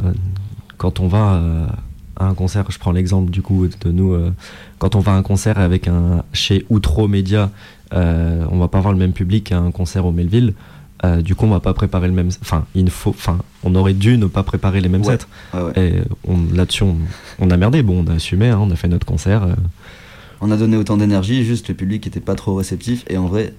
quand 0.77 0.99
on 0.99 1.07
va 1.07 1.33
euh, 1.35 1.65
à 2.17 2.25
un 2.25 2.33
concert, 2.33 2.65
je 2.69 2.77
prends 2.79 2.91
l'exemple 2.91 3.31
du 3.31 3.41
coup 3.41 3.67
de 3.67 3.91
nous. 3.91 4.15
quand 4.77 4.95
on 4.95 4.99
va 4.99 5.13
à 5.13 5.15
un 5.15 5.23
concert 5.23 5.57
avec 5.57 5.87
un 5.87 6.23
chez 6.33 6.65
Outro 6.69 7.07
Média, 7.07 7.49
on 7.91 8.57
va 8.59 8.67
pas 8.67 8.77
avoir 8.79 8.93
le 8.93 8.99
même 8.99 9.13
public 9.13 9.45
qu'à 9.45 9.57
un 9.57 9.71
concert 9.71 10.05
au 10.05 10.11
Melville. 10.11 10.53
Euh, 11.05 11.21
du 11.21 11.33
coup, 11.33 11.45
on 11.45 11.49
va 11.49 11.61
pas 11.61 11.73
préparer 11.73 12.07
le 12.07 12.13
même. 12.13 12.27
Enfin, 12.41 12.65
il 12.75 12.89
faut. 12.89 13.11
Enfin, 13.11 13.37
on 13.63 13.73
aurait 13.75 13.93
dû 13.93 14.17
ne 14.17 14.25
pas 14.25 14.43
préparer 14.43 14.81
les 14.81 14.89
mêmes 14.89 15.05
Ouais. 15.05 15.17
sets. 15.17 15.25
Ouais. 15.57 15.71
Et 15.77 15.93
on- 16.27 16.53
là-dessus, 16.53 16.83
on, 16.83 16.97
on 17.39 17.49
a 17.51 17.55
merdé. 17.55 17.83
Bon, 17.83 18.03
on 18.05 18.11
a 18.11 18.15
assumé, 18.15 18.49
hein, 18.49 18.59
on 18.61 18.69
a 18.69 18.75
fait 18.75 18.89
notre 18.89 19.05
concert. 19.05 19.43
euh, 19.43 19.53
on 20.41 20.51
a 20.51 20.57
donné 20.57 20.75
autant 20.75 20.97
d'énergie, 20.97 21.45
juste 21.45 21.69
le 21.69 21.73
public 21.73 22.05
était 22.05 22.19
pas 22.19 22.35
trop 22.35 22.55
réceptif 22.55 23.05
et 23.09 23.17
en 23.17 23.27
vrai 23.27 23.53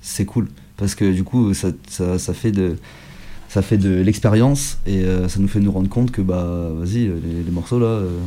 c'est 0.00 0.24
cool 0.24 0.48
parce 0.78 0.94
que 0.94 1.12
du 1.12 1.22
coup 1.24 1.52
ça, 1.52 1.68
ça, 1.88 2.18
ça 2.18 2.32
fait 2.32 2.52
de 2.52 2.76
ça 3.50 3.60
fait 3.62 3.78
de 3.78 3.90
l'expérience 4.00 4.78
et 4.86 5.04
euh, 5.04 5.28
ça 5.28 5.38
nous 5.40 5.48
fait 5.48 5.60
nous 5.60 5.72
rendre 5.72 5.88
compte 5.90 6.10
que 6.10 6.22
bah 6.22 6.70
vas-y 6.78 7.06
les, 7.08 7.42
les 7.44 7.50
morceaux 7.50 7.78
là 7.78 7.86
euh, 7.86 8.18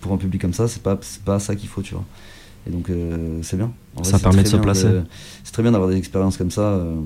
pour 0.00 0.12
un 0.12 0.16
public 0.16 0.40
comme 0.40 0.52
ça 0.54 0.66
c'est 0.68 0.82
pas 0.82 0.98
c'est 1.02 1.22
pas 1.22 1.38
ça 1.38 1.54
qu'il 1.54 1.68
faut 1.68 1.82
tu 1.82 1.94
vois. 1.94 2.04
Et 2.66 2.70
donc 2.70 2.90
euh, 2.90 3.38
c'est 3.42 3.56
bien. 3.56 3.72
En 3.96 4.04
Ça 4.04 4.18
c'est 4.18 4.22
permet 4.22 4.36
très 4.36 4.42
de 4.44 4.48
se 4.48 4.56
bien 4.56 4.62
placer. 4.62 4.88
c'est 5.44 5.52
très 5.52 5.62
bien 5.62 5.72
d'avoir 5.72 5.88
des 5.90 5.96
expériences 5.96 6.36
comme 6.36 6.50
ça 6.50 6.62
euh, 6.62 6.96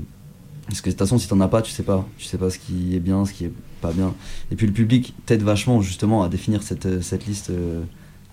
parce 0.67 0.81
que 0.81 0.87
de 0.87 0.93
toute 0.93 0.99
façon 0.99 1.19
si 1.19 1.29
t'en 1.29 1.41
as 1.41 1.49
pas 1.49 1.63
tu 1.63 1.71
sais 1.73 1.83
pas. 1.83 2.07
Tu 2.19 2.25
sais 2.27 2.39
pas 2.39 2.51
ce 2.51 2.59
qui 2.59 2.95
est 2.97 3.01
bien 3.01 3.25
ce 3.25 3.33
qui 3.33 3.45
est 3.47 3.53
pas 3.81 3.93
bien. 3.93 4.15
Et 4.51 4.57
puis 4.57 4.67
le 4.67 4.73
public 4.73 5.15
t'aide 5.27 5.43
vachement 5.43 5.81
justement 5.83 6.23
à 6.23 6.29
définir 6.29 6.63
cette, 6.63 7.03
cette 7.03 7.27
liste 7.27 7.51
euh, 7.51 7.83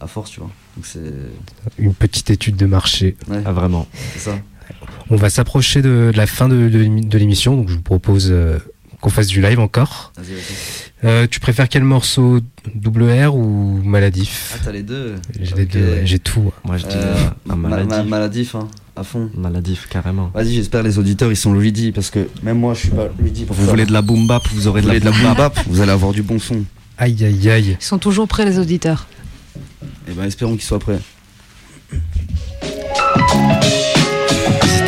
à 0.02 0.08
force 0.08 0.32
tu 0.32 0.40
vois. 0.40 0.50
Donc 0.76 0.86
c'est 0.86 1.14
Une 1.78 1.94
petite 1.94 2.30
étude 2.30 2.56
de 2.58 2.66
marché. 2.66 3.16
ouais, 3.30 3.42
ah, 3.46 3.52
vraiment. 3.54 3.88
c'est 4.14 4.20
ça 4.20 4.38
On 5.10 5.16
va 5.16 5.30
s'approcher 5.30 5.82
de, 5.82 6.12
de 6.14 6.18
la 6.18 6.28
fin 6.28 6.48
de, 6.48 6.70
de 6.70 6.78
l'émi- 6.80 7.06
de 7.08 7.18
l'émission, 7.18 7.56
donc 7.56 7.70
je 7.70 7.76
vous 7.76 7.82
propose 7.82 8.28
euh, 8.32 8.58
qu'on 9.02 9.10
fasse 9.10 9.28
du 9.28 9.42
live 9.42 9.60
encore. 9.60 10.12
vas-y 10.18 10.34
vas-y 10.34 10.40
Euh, 11.06 11.28
tu 11.32 11.40
préfères 11.40 11.70
quel 11.70 11.84
morceau 11.86 12.42
Double 12.76 13.04
R 13.10 13.34
ou 13.34 13.80
Maladif? 13.84 14.56
Ah, 14.56 14.62
t'as 14.66 14.72
les 14.74 14.84
deux 14.84 15.16
J'ai 15.40 15.56
les 15.56 15.64
Ok. 15.64 15.70
deux, 15.70 15.80
ouais, 15.80 16.02
j'ai 16.04 16.20
tout. 16.20 16.52
Moi, 16.66 16.76
je 16.78 16.86
dis 16.88 16.96
Euh, 16.96 17.16
un 17.50 17.56
ma- 17.56 17.70
maladif. 17.70 17.90
ma- 17.90 18.04
maladif, 18.04 18.56
hein, 18.56 18.68
à 18.98 19.04
fond. 19.06 19.32
Maladif, 19.34 19.88
carrément. 19.90 20.30
Vas-y, 20.34 20.54
j'espère 20.56 20.84
les 20.84 21.00
auditeurs 21.00 21.32
ils 21.32 21.38
sont 21.38 21.54
ready 21.58 21.92
parce 21.94 22.10
que 22.12 22.28
même 22.44 22.60
moi 22.60 22.74
je 22.74 22.80
suis 22.82 22.90
pas 22.90 23.06
pour 23.08 23.56
Vous 23.56 23.66
voulez 23.66 23.86
de 23.86 23.94
la 23.94 24.02
boom 24.02 24.28
bap, 24.28 24.46
vous 24.54 24.68
aurez 24.68 24.82
Vous 24.82 24.88
de 24.90 24.94
la, 24.94 25.00
voulez 25.00 25.12
de 25.14 25.18
la 25.24 25.30
boom 25.30 25.38
bap. 25.38 25.58
vous 25.68 25.80
allez 25.82 25.92
avoir 25.92 26.12
du 26.12 26.22
bon 26.22 26.38
son. 26.38 26.64
Aïe 26.98 27.24
aïe 27.24 27.50
aïe. 27.50 27.78
Ils 27.80 27.84
sont 27.84 27.98
toujours 27.98 28.28
prêts 28.28 28.44
les 28.46 28.60
auditeurs. 28.60 29.08
Et 30.08 30.12
ben 30.12 30.26
espérons 30.26 30.54
qu'ils 30.56 30.64
soient 30.64 30.80
prêts. 30.80 31.00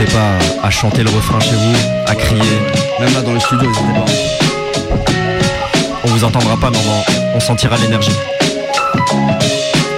N'hésitez 0.01 0.17
pas 0.17 0.65
à 0.67 0.71
chanter 0.71 1.03
le 1.03 1.11
refrain 1.11 1.39
chez 1.39 1.51
vous, 1.51 1.75
à 2.07 2.15
crier. 2.15 2.41
Même 2.99 3.13
là 3.13 3.21
dans 3.21 3.33
les 3.33 3.39
studios, 3.39 3.67
n'hésitez 3.67 3.93
pas. 3.93 4.05
On 6.03 6.07
vous 6.07 6.23
entendra 6.23 6.57
pas, 6.57 6.71
mais 6.71 6.79
on, 6.79 7.37
on 7.37 7.39
sentira 7.39 7.77
l'énergie. 7.77 8.11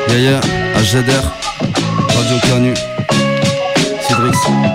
Yeah, 0.10 0.42
HZR, 0.76 1.32
Radio 2.18 2.38
Canu, 2.50 2.74
Cédrix. 4.02 4.73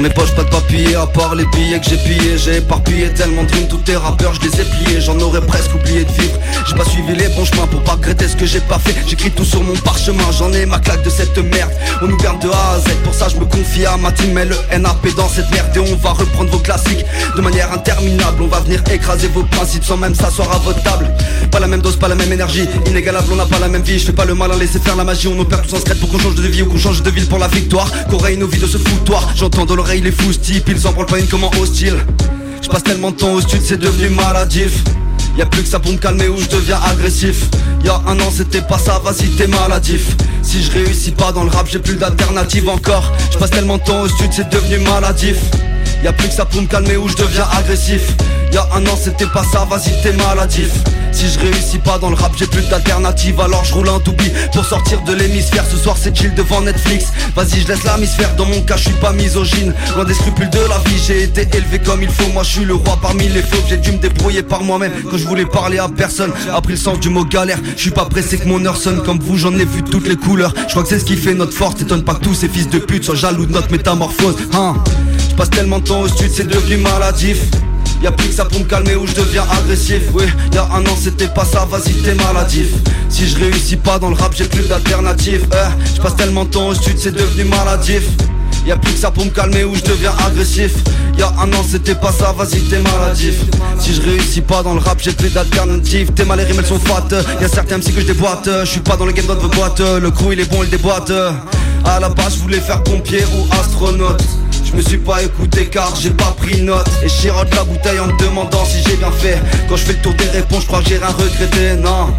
Mes 0.00 0.08
poches 0.10 0.34
pas 0.34 0.44
de 0.44 0.50
papier 0.50 0.94
à 0.96 1.06
part 1.06 1.34
les 1.34 1.44
billets 1.46 1.78
que 1.78 1.90
j'ai 1.90 1.96
pillés. 1.96 2.38
J'ai 2.38 2.56
éparpillé 2.56 3.10
tellement 3.10 3.42
de 3.44 3.50
tous 3.68 3.78
tes 3.78 3.96
rappeurs 3.96 4.32
je 4.34 4.48
les 4.48 4.60
ai 4.60 4.64
pliés. 4.64 5.00
J'en 5.00 5.18
aurais 5.20 5.40
presque 5.40 5.74
oublié 5.74 6.04
de 6.04 6.12
vivre. 6.12 6.38
J'ai 6.66 6.74
pas 6.74 6.84
suivi 6.84 7.14
les 7.14 7.28
bons 7.28 7.44
chemins 7.44 7.66
pour 7.66 7.82
pas 7.82 7.92
regretter 7.92 8.28
ce 8.28 8.36
que 8.36 8.46
j'ai 8.46 8.60
pas 8.60 8.78
fait. 8.78 8.94
J'écris 9.06 9.30
tout 9.30 9.44
sur 9.44 9.62
mon 9.62 9.74
parchemin, 9.74 10.24
j'en 10.38 10.52
ai 10.52 10.64
ma 10.64 10.78
claque 10.78 11.02
de 11.02 11.10
cette 11.10 11.36
merde. 11.38 11.70
On 12.02 12.06
nous 12.06 12.16
garde 12.16 12.42
de 12.42 12.48
A 12.48 12.74
à 12.74 12.78
Z, 12.78 12.94
pour 13.04 13.14
ça 13.14 13.28
je 13.28 13.36
me 13.36 13.44
confie 13.44 13.84
à 13.84 13.96
ma 13.96 14.12
team. 14.12 14.32
Mais 14.32 14.46
le 14.46 14.56
NAP 14.78 15.14
dans 15.16 15.28
cette 15.28 15.50
merde 15.50 15.76
et 15.76 15.80
on 15.80 15.96
va 15.96 16.10
reprendre 16.10 16.50
vos 16.50 16.58
classiques. 16.58 17.04
De 17.36 17.42
manière 17.42 17.72
interminable, 17.72 18.42
on 18.42 18.46
va 18.46 18.60
venir 18.60 18.82
écraser 18.90 19.28
vos 19.28 19.42
principes 19.42 19.84
Sans 19.84 19.96
même 19.96 20.14
s'asseoir 20.14 20.52
à 20.52 20.58
votre 20.58 20.82
table. 20.82 21.10
Pas 21.50 21.60
la 21.60 21.66
même 21.66 21.82
dose, 21.82 21.96
pas 21.96 22.08
la 22.08 22.14
même 22.14 22.32
énergie. 22.32 22.66
Inégalable, 22.86 23.26
on 23.32 23.36
n'a 23.36 23.46
pas 23.46 23.58
la 23.58 23.68
même 23.68 23.82
vie. 23.82 23.98
Je 23.98 24.06
fais 24.06 24.12
pas 24.12 24.24
le 24.24 24.34
malin, 24.34 24.56
laisser 24.56 24.78
faire 24.78 24.96
la 24.96 25.04
magie. 25.04 25.28
On 25.28 25.38
opère 25.38 25.62
tous 25.62 25.74
en 25.74 25.78
secret 25.78 25.96
pour 25.96 26.08
qu'on 26.08 26.18
change 26.18 26.36
de 26.36 26.42
vie 26.42 26.62
ou 26.62 26.66
qu'on 26.66 26.78
change 26.78 27.02
de 27.02 27.10
ville 27.10 27.26
pour 27.26 27.38
la 27.38 27.48
victoire. 27.48 27.90
Qu'on 28.08 28.18
nos 28.36 28.46
vies 28.46 28.60
de 28.60 28.66
ce 28.66 28.78
foutoir? 28.78 29.30
J'entends 29.34 29.66
dans 29.66 29.76
l'oreille 29.90 30.02
les 30.02 30.12
foustiques, 30.12 30.64
ils 30.68 30.86
en 30.86 30.92
parlent 30.92 31.06
pas 31.06 31.18
une 31.18 31.26
comment 31.26 31.50
hostile 31.60 31.96
Je 32.62 32.68
passe 32.68 32.84
tellement 32.84 33.10
de 33.10 33.16
temps 33.16 33.32
au 33.32 33.40
stud, 33.40 33.60
c'est 33.64 33.78
devenu 33.78 34.08
maladif. 34.10 34.84
Y'a 35.36 35.46
plus 35.46 35.62
que 35.62 35.68
ça 35.68 35.80
pour 35.80 35.90
me 35.90 35.96
calmer 35.96 36.28
ou 36.28 36.38
je 36.38 36.48
deviens 36.48 36.78
agressif. 36.92 37.46
Y'a 37.84 38.00
un 38.06 38.20
an 38.20 38.30
c'était 38.32 38.60
pas 38.60 38.78
ça, 38.78 39.00
vas-y 39.02 39.28
t'es 39.30 39.48
maladif. 39.48 40.16
Si 40.42 40.62
je 40.62 40.70
réussis 40.70 41.10
pas 41.10 41.32
dans 41.32 41.42
le 41.42 41.50
rap 41.50 41.66
j'ai 41.68 41.80
plus 41.80 41.96
d'alternative 41.96 42.68
encore. 42.68 43.12
Je 43.32 43.38
passe 43.38 43.50
tellement 43.50 43.78
de 43.78 43.82
temps 43.82 44.02
au 44.02 44.08
stud 44.08 44.30
c'est 44.30 44.48
devenu 44.48 44.78
maladif. 44.78 45.38
Y'a 46.04 46.12
plus 46.12 46.28
que 46.28 46.34
ça 46.34 46.44
pour 46.44 46.62
me 46.62 46.68
calmer 46.68 46.96
ou 46.96 47.08
je 47.08 47.16
deviens 47.16 47.48
agressif 47.58 48.14
Y'a 48.52 48.66
un 48.74 48.84
an 48.86 48.98
c'était 49.00 49.26
pas 49.26 49.44
ça, 49.44 49.66
vas-y 49.68 50.02
t'es 50.02 50.12
maladif. 50.12 50.70
Si 51.12 51.28
je 51.28 51.38
réussis 51.40 51.78
pas 51.78 51.98
dans 51.98 52.08
le 52.08 52.14
rap 52.14 52.32
j'ai 52.36 52.46
plus 52.46 52.68
d'alternative 52.68 53.40
Alors 53.40 53.64
je 53.64 53.74
roule 53.74 53.88
un 53.88 53.98
toupie. 53.98 54.30
Pour 54.52 54.64
sortir 54.64 55.02
de 55.02 55.12
l'hémisphère 55.12 55.64
Ce 55.70 55.76
soir 55.76 55.96
c'est 56.00 56.16
chill 56.16 56.32
devant 56.34 56.60
Netflix. 56.60 57.06
Vas-y 57.34 57.60
je 57.60 57.68
laisse 57.68 57.82
l'hémisphère 57.84 58.34
dans 58.36 58.46
mon 58.46 58.60
cas 58.62 58.76
je 58.76 58.84
suis 58.84 58.92
pas 58.92 59.12
misogyne. 59.12 59.74
Loin 59.94 60.04
des 60.04 60.14
scrupules 60.14 60.50
de 60.50 60.58
la 60.68 60.78
vie 60.88 61.02
j'ai 61.06 61.24
été 61.24 61.42
élevé 61.56 61.78
comme 61.80 62.02
il 62.02 62.08
faut. 62.08 62.28
Moi 62.32 62.42
je 62.44 62.50
suis 62.50 62.64
le 62.64 62.74
roi 62.74 62.98
parmi 63.00 63.28
les 63.28 63.42
faux 63.42 63.62
J'ai 63.68 63.76
dû 63.76 63.92
me 63.92 63.98
débrouiller 63.98 64.42
par 64.42 64.62
moi-même. 64.62 64.92
Quand 65.10 65.18
je 65.18 65.26
voulais 65.26 65.46
parler 65.46 65.78
à 65.78 65.88
personne 65.88 66.32
Appris 66.52 66.74
le 66.74 66.78
sens 66.78 67.00
du 67.00 67.08
mot 67.08 67.24
galère 67.24 67.58
Je 67.76 67.80
suis 67.80 67.90
pas 67.90 68.04
pressé 68.04 68.38
que 68.38 68.46
mon 68.48 68.64
heure 68.64 68.76
sonne. 68.76 69.02
Comme 69.02 69.18
vous 69.18 69.36
j'en 69.36 69.54
ai 69.54 69.64
vu 69.64 69.82
toutes 69.82 70.06
les 70.08 70.16
couleurs. 70.16 70.54
Je 70.66 70.70
crois 70.70 70.82
que 70.84 70.88
c'est 70.88 71.00
ce 71.00 71.04
qui 71.04 71.16
fait 71.16 71.34
notre 71.34 71.52
force. 71.54 71.76
T'étonne 71.76 72.04
pas 72.04 72.14
que 72.14 72.20
tous 72.20 72.34
ces 72.34 72.48
fils 72.48 72.68
de 72.68 72.78
pute 72.78 73.04
soient 73.04 73.14
jaloux 73.16 73.46
de 73.46 73.52
notre 73.52 73.70
métamorphose 73.72 74.36
hein. 74.54 74.74
Je 75.30 75.34
passe 75.34 75.50
tellement 75.50 75.78
de 75.78 75.84
temps 75.84 76.00
au 76.00 76.08
stud 76.08 76.30
c'est 76.32 76.46
devenu 76.46 76.76
maladif 76.76 77.38
Y'a 78.02 78.10
plus 78.10 78.28
que 78.28 78.34
ça 78.34 78.46
pour 78.46 78.58
me 78.60 78.64
calmer 78.64 78.94
ou 78.96 79.06
je 79.06 79.14
deviens 79.14 79.44
agressif. 79.58 80.02
Oui, 80.14 80.24
y'a 80.54 80.64
un 80.72 80.80
an 80.86 80.96
c'était 80.98 81.28
pas 81.28 81.44
ça, 81.44 81.66
vas-y 81.70 81.92
t'es 82.02 82.14
maladif. 82.14 82.68
Si 83.10 83.28
je 83.28 83.38
réussis 83.38 83.76
pas 83.76 83.98
dans 83.98 84.08
le 84.08 84.14
rap 84.14 84.32
j'ai 84.34 84.44
plus 84.46 84.66
d'alternative. 84.66 85.46
Eh, 85.52 85.94
Je 85.96 86.00
passe 86.00 86.16
tellement 86.16 86.44
de 86.44 86.50
temps 86.50 86.68
au 86.68 86.74
stud 86.74 86.96
c'est 86.98 87.12
devenu 87.14 87.44
maladif. 87.44 88.04
Y'a 88.66 88.76
plus 88.76 88.92
que 88.94 88.98
ça 88.98 89.10
pour 89.10 89.24
me 89.26 89.30
calmer 89.30 89.64
ou 89.64 89.74
je 89.74 89.82
deviens 89.82 90.12
agressif. 90.26 90.72
Y'a 91.18 91.28
un 91.38 91.52
an 91.52 91.62
c'était 91.68 91.94
pas 91.94 92.10
ça, 92.12 92.32
vas-y 92.32 92.60
t'es 92.62 92.78
maladif. 92.78 93.34
Si 93.78 93.92
je 93.94 94.00
réussis 94.00 94.40
pas 94.40 94.62
dans 94.62 94.72
le 94.74 94.80
rap 94.80 94.98
j'ai 95.02 95.12
plus 95.12 95.28
d'alternative. 95.30 96.10
Tes 96.12 96.24
mal 96.24 96.40
et 96.40 96.44
rimes 96.44 96.64
sont 96.64 96.78
fat. 96.78 97.08
Y'a 97.38 97.48
certains 97.48 97.76
MC 97.78 97.94
que 97.94 98.00
je 98.00 98.06
déboîte. 98.06 98.48
Je 98.60 98.68
suis 98.70 98.80
pas 98.80 98.96
dans 98.96 99.04
le 99.04 99.12
game 99.12 99.26
dans 99.26 99.34
votre 99.34 99.54
boîte 99.54 99.80
Le 99.80 100.10
crew 100.10 100.32
il 100.32 100.40
est 100.40 100.50
bon 100.50 100.62
il 100.62 100.70
déboîte. 100.70 101.12
À 101.84 102.00
la 102.00 102.08
base 102.08 102.36
je 102.36 102.40
voulais 102.40 102.60
faire 102.60 102.82
pompier 102.82 103.24
ou 103.34 103.46
astronaute 103.60 104.22
je 104.70 104.76
me 104.76 104.82
suis 104.82 104.98
pas 104.98 105.22
écouté 105.22 105.66
car 105.66 105.94
j'ai 105.96 106.10
pas 106.10 106.34
pris 106.36 106.62
note. 106.62 106.88
Et 107.02 107.08
chirote 107.08 107.54
la 107.54 107.64
bouteille 107.64 107.98
en 107.98 108.06
me 108.06 108.18
demandant 108.18 108.64
si 108.64 108.82
j'ai 108.86 108.96
bien 108.96 109.10
fait. 109.10 109.38
Quand 109.68 109.76
je 109.76 109.84
fais 109.84 109.92
le 109.92 109.98
tour 109.98 110.14
des 110.14 110.28
réponses 110.28 110.62
je 110.62 110.66
crois 110.66 110.80
que 110.80 110.88
j'ai 110.88 110.98
rien 110.98 111.08
regretté 111.08 111.76
Non. 111.76 112.14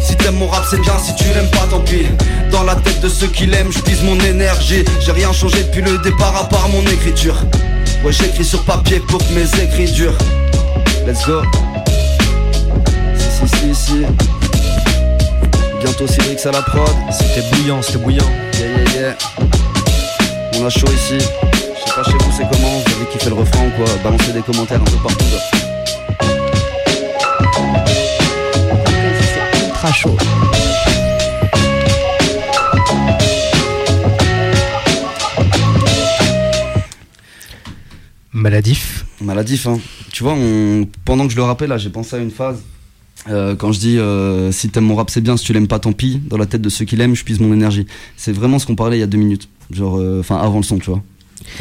Si 0.00 0.14
t'aimes 0.16 0.36
mon 0.36 0.48
rap 0.48 0.64
c'est 0.68 0.80
bien, 0.80 0.98
si 0.98 1.14
tu 1.14 1.24
l'aimes 1.34 1.50
pas 1.50 1.66
tant 1.70 1.80
pis. 1.80 2.06
Dans 2.50 2.62
la 2.62 2.74
tête 2.76 3.00
de 3.00 3.08
ceux 3.08 3.26
qui 3.28 3.46
l'aiment, 3.46 3.72
je 3.72 3.80
pise 3.80 4.02
mon 4.02 4.18
énergie. 4.20 4.84
J'ai 5.00 5.12
rien 5.12 5.32
changé 5.32 5.62
depuis 5.62 5.82
le 5.82 5.98
départ 5.98 6.36
à 6.36 6.48
part 6.48 6.68
mon 6.68 6.82
écriture. 6.82 7.36
Ouais 8.04 8.12
j'écris 8.12 8.44
sur 8.44 8.62
papier 8.64 9.00
pour 9.00 9.18
que 9.18 9.32
mes 9.32 9.62
écritures 9.62 10.16
Let's 11.06 11.26
go. 11.26 11.42
Si 13.16 13.48
si 13.48 13.56
si 13.56 13.74
si. 13.74 14.02
Bientôt 15.80 16.06
Cédrix 16.06 16.46
à 16.46 16.52
la 16.52 16.62
prod. 16.62 16.88
C'était 17.10 17.42
bouillant, 17.50 17.80
c'était 17.82 17.98
bouillant. 17.98 18.30
Yeah 18.58 18.68
yeah 18.68 19.00
yeah. 19.00 19.16
On 20.60 20.66
a 20.66 20.70
chaud 20.70 20.86
ici 20.94 21.24
pas 21.94 22.02
chez 22.02 22.18
vous 22.18 22.32
c'est 22.32 22.42
comment, 22.50 22.80
vous 22.80 22.92
avez 22.96 23.06
kiffé 23.12 23.28
le 23.28 23.36
refrain 23.36 23.66
ou 23.66 23.70
quoi 23.70 23.84
Balancez 24.02 24.32
des 24.32 24.42
commentaires 24.42 24.80
un 24.80 24.84
peu 24.84 24.96
partout 24.96 25.24
là. 25.32 25.38
C'est 29.20 29.66
ultra 29.66 29.92
chaud. 29.92 30.16
Maladif. 38.32 39.06
Maladif 39.20 39.66
hein. 39.68 39.78
Tu 40.12 40.24
vois, 40.24 40.34
on... 40.34 40.88
pendant 41.04 41.26
que 41.26 41.32
je 41.32 41.36
le 41.36 41.44
rappelle 41.44 41.68
là, 41.68 41.78
j'ai 41.78 41.90
pensé 41.90 42.16
à 42.16 42.18
une 42.18 42.32
phase. 42.32 42.60
Euh, 43.28 43.54
quand 43.54 43.72
je 43.72 43.78
dis 43.78 43.98
euh, 43.98 44.50
si 44.50 44.68
t'aimes 44.68 44.84
mon 44.84 44.96
rap 44.96 45.10
c'est 45.10 45.20
bien, 45.20 45.36
si 45.36 45.44
tu 45.44 45.52
l'aimes 45.52 45.68
pas 45.68 45.78
tant 45.78 45.92
pis, 45.92 46.20
dans 46.26 46.36
la 46.36 46.46
tête 46.46 46.60
de 46.60 46.68
ceux 46.68 46.84
qui 46.84 46.96
l'aiment, 46.96 47.14
je 47.14 47.24
puise 47.24 47.38
mon 47.38 47.52
énergie. 47.52 47.86
C'est 48.16 48.32
vraiment 48.32 48.58
ce 48.58 48.66
qu'on 48.66 48.74
parlait 48.74 48.96
il 48.96 49.00
y 49.00 49.04
a 49.04 49.06
deux 49.06 49.18
minutes, 49.18 49.48
genre 49.70 50.02
enfin 50.18 50.38
avant 50.38 50.56
le 50.56 50.64
son, 50.64 50.78
tu 50.78 50.90
vois. 50.90 51.00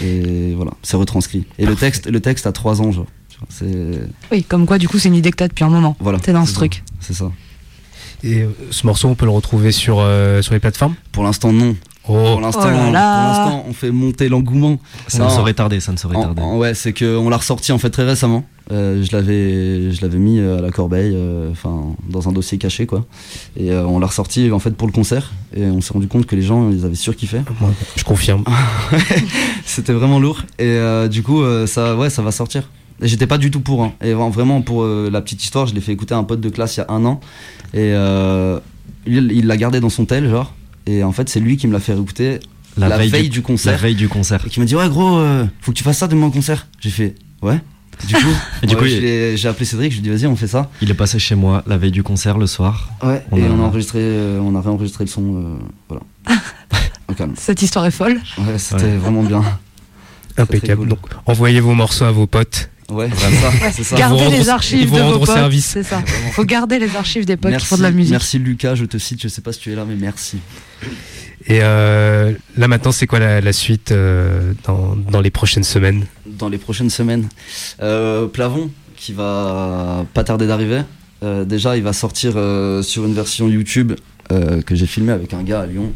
Et 0.02 0.54
voilà, 0.56 0.72
c'est 0.82 0.98
retranscrit. 0.98 1.46
Et 1.58 1.66
le 1.66 1.76
texte, 1.76 2.08
le 2.08 2.20
texte 2.20 2.48
a 2.48 2.52
trois 2.52 2.82
ans, 2.82 2.92
genre. 2.92 3.08
C'est. 3.50 4.00
Oui, 4.32 4.44
comme 4.44 4.66
quoi, 4.66 4.78
du 4.78 4.88
coup, 4.88 5.00
c'est 5.00 5.10
une 5.10 5.16
idée 5.16 5.32
que 5.32 5.36
t'as 5.36 5.48
depuis 5.50 5.64
un 5.66 5.70
moment. 5.70 5.98
Voilà. 6.00 6.20
T'es 6.20 6.32
dans 6.32 6.46
ce 6.46 6.54
ça. 6.54 6.60
truc. 6.60 6.84
C'est 7.00 7.14
ça. 7.14 7.32
Et 8.24 8.44
euh, 8.44 8.50
ce 8.72 8.86
morceau, 8.86 9.10
on 9.10 9.16
peut 9.16 9.26
le 9.26 9.32
retrouver 9.32 9.74
sur, 9.74 9.98
euh, 10.00 10.42
sur 10.42 10.54
les 10.54 10.62
plateformes? 10.62 10.96
Pour 11.12 11.24
l'instant, 11.26 11.52
non. 11.52 11.76
Oh, 12.10 12.12
Pour 12.34 12.42
l'instant, 12.42 12.64
Oh 12.66 12.92
l'instant, 12.92 13.64
on 13.68 13.72
fait 13.74 13.90
monter 13.92 14.28
l'engouement. 14.28 14.78
Ça 15.08 15.20
Non. 15.20 15.26
ne 15.26 15.30
saurait 15.30 15.54
tarder, 15.54 15.80
ça 15.80 15.94
ne 15.94 15.98
saurait 15.98 16.16
tarder. 16.20 16.42
en- 16.42 16.58
ouais, 16.58 16.74
c'est 16.74 16.92
qu'on 16.94 17.30
l'a 17.30 17.38
ressorti 17.38 17.72
en 17.72 17.78
fait 17.78 17.90
très 17.90 18.04
récemment. 18.04 18.44
Euh, 18.72 19.04
je 19.04 19.12
l'avais, 19.16 19.92
je 19.92 20.02
l'avais 20.02 20.18
mis 20.18 20.40
euh, 20.40 20.58
à 20.58 20.62
la 20.62 20.70
corbeille, 20.72 21.14
euh, 21.16 21.52
enfin 21.52 21.96
dans 22.10 22.28
un 22.28 22.32
dossier 22.34 22.58
caché 22.58 22.86
quoi. 22.88 23.06
Et 23.58 23.72
euh, 23.72 23.86
on 23.86 24.00
l'a 24.00 24.08
ressorti 24.08 24.52
en 24.52 24.60
fait 24.60 24.72
pour 24.72 24.88
le 24.88 24.94
concert. 24.94 25.32
Et 25.56 25.64
on 25.66 25.80
s'est 25.80 25.94
rendu 25.94 26.08
compte 26.08 26.26
que 26.26 26.36
les 26.36 26.42
gens 26.42 26.70
ils 26.72 26.84
avaient 26.86 26.96
surkiffé. 26.96 27.40
Moi, 27.62 27.72
je 27.96 28.04
confirme. 28.04 28.44
C'était 29.66 29.94
vraiment 29.94 30.20
lourd. 30.20 30.42
Et 30.60 30.66
euh, 30.66 31.08
du 31.08 31.24
coup, 31.24 31.42
euh, 31.42 31.68
ça, 31.68 31.96
ouais, 31.96 32.10
ça 32.10 32.22
va 32.22 32.32
sortir. 32.32 32.70
Et 33.02 33.08
j'étais 33.08 33.28
pas 33.28 33.38
du 33.38 33.52
tout 33.52 33.60
pour. 33.62 33.84
hein. 33.84 33.94
Et 34.02 34.14
vra- 34.14 34.32
vraiment 34.32 34.62
pour 34.62 34.84
euh, 34.84 35.10
la 35.12 35.22
petite 35.22 35.44
histoire, 35.44 35.66
je 35.68 35.74
l'ai 35.74 35.82
fait 35.82 35.92
écouter 35.92 36.14
à 36.14 36.18
un 36.18 36.24
pote 36.24 36.42
de 36.42 36.50
classe 36.50 36.78
il 36.78 36.82
y 36.82 36.84
a 36.84 36.92
un 36.92 37.06
an. 37.06 37.20
Et 37.74 37.92
euh, 37.94 38.60
il 39.06 39.32
il 39.32 39.48
l'a 39.48 39.58
gardé 39.58 39.80
dans 39.80 39.90
son 39.90 40.06
tel 40.06 40.30
genre. 40.30 40.54
Et 40.86 41.04
en 41.04 41.12
fait, 41.12 41.30
c'est 41.30 41.40
lui 41.40 41.58
qui 41.58 41.68
me 41.68 41.74
l'a 41.74 41.80
fait 41.80 41.94
écouter 41.94 42.40
la, 42.78 42.98
veille, 42.98 43.30
du, 43.30 43.42
concert. 43.42 43.72
La 43.72 43.78
veille 43.78 43.96
du 43.96 44.10
concert. 44.10 44.44
Et 44.46 44.50
qui 44.50 44.60
m'a 44.60 44.66
dit 44.66 44.76
ouais 44.76 44.90
gros, 44.90 45.18
euh, 45.18 45.46
faut 45.62 45.72
que 45.72 45.78
tu 45.78 45.84
fasses 45.84 46.00
ça 46.00 46.08
demain 46.08 46.28
au 46.28 46.32
concert. 46.32 46.68
J'ai 46.80 46.90
fait 46.90 47.16
ouais. 47.42 47.60
Du 48.08 48.16
coup, 48.16 48.22
Et 48.64 48.68
du 48.68 48.74
ouais, 48.76 48.80
coup, 48.82 48.88
je 48.88 48.96
il- 48.96 49.02
l'ai- 49.02 49.38
j'ai 49.38 49.48
appelé 49.48 49.66
Cédric, 49.66 49.92
je 49.94 50.02
lui 50.02 50.10
ai 50.10 50.12
dit 50.16 50.24
vas-y 50.24 50.28
on 50.30 50.36
fait 50.36 50.48
ça. 50.48 50.70
Il 50.82 50.90
est 50.90 50.96
passé 50.96 51.20
chez 51.20 51.36
moi 51.36 51.64
la 51.68 51.78
veille 51.78 51.92
du 51.92 52.02
concert 52.04 52.38
le 52.38 52.48
soir. 52.48 52.90
Ouais. 53.04 53.24
On 53.32 53.38
et 53.38 53.46
a- 53.46 53.50
on 53.52 53.60
a 53.64 53.68
enregistré, 53.68 54.00
euh, 54.02 54.40
on 54.42 54.56
a 54.56 54.62
réenregistré 54.62 55.04
le 55.06 55.10
son, 55.10 55.36
euh, 55.36 55.58
voilà. 55.88 56.02
Au 57.08 57.14
calme. 57.14 57.34
Cette 57.38 57.62
histoire 57.62 57.86
est 57.86 57.92
folle. 57.92 58.20
Ouais, 58.40 58.58
c'était 58.58 58.84
Ouais. 58.86 58.98
vraiment 58.98 59.24
bien. 59.24 59.44
Impeccable. 60.38 60.80
cool. 60.82 60.90
Donc, 60.90 61.00
envoyez 61.28 61.60
vos 61.60 61.76
morceaux 61.76 62.06
à 62.06 62.12
vos 62.12 62.26
potes. 62.26 62.70
Ouais, 62.90 63.10
c'est 63.72 63.84
ça, 63.84 63.96
Gardez 63.96 64.30
les 64.30 64.50
archives 64.50 64.92
de 64.92 65.00
vos 65.02 65.20
potes. 65.20 65.30
service. 65.30 65.66
C'est 65.66 65.84
ça. 65.84 66.02
Faut 66.34 66.44
garder 66.46 66.80
les 66.80 66.96
archives 66.96 67.26
des 67.26 67.38
potes 67.38 67.52
Merci, 67.52 67.66
qui 67.66 67.70
font 67.70 67.78
de 67.78 67.82
la 67.84 67.92
musique. 67.92 68.12
merci 68.12 68.40
Lucas, 68.40 68.76
je 68.76 68.86
te 68.86 68.98
cite, 68.98 69.22
je 69.22 69.28
sais 69.28 69.42
pas 69.42 69.54
si 69.54 69.60
tu 69.60 69.72
es 69.72 69.76
là, 69.76 69.86
mais 69.88 69.96
merci. 69.96 70.38
Et 71.48 71.60
euh, 71.62 72.34
là 72.58 72.68
maintenant, 72.68 72.92
c'est 72.92 73.08
quoi 73.08 73.20
la, 73.20 73.42
la 73.42 73.54
suite 73.54 73.92
euh, 73.92 74.54
dans, 74.66 74.96
dans 74.96 75.22
les 75.22 75.32
prochaines 75.32 75.64
semaines? 75.64 76.06
Dans 76.26 76.50
les 76.50 76.58
prochaines 76.58 76.90
semaines, 76.90 77.28
euh, 77.82 78.28
Plavon, 78.28 78.70
qui 78.96 79.14
va 79.14 80.06
pas 80.14 80.24
tarder 80.24 80.48
d'arriver. 80.48 80.82
Euh, 81.24 81.46
déjà, 81.46 81.78
il 81.78 81.84
va 81.84 81.94
sortir 81.94 82.34
euh, 82.36 82.82
sur 82.82 83.06
une 83.06 83.14
version 83.14 83.48
YouTube 83.48 83.94
euh, 84.32 84.62
que 84.62 84.76
j'ai 84.76 84.86
filmé 84.88 85.12
avec 85.12 85.34
un 85.34 85.44
gars 85.44 85.62
à 85.62 85.66
Lyon, 85.66 85.92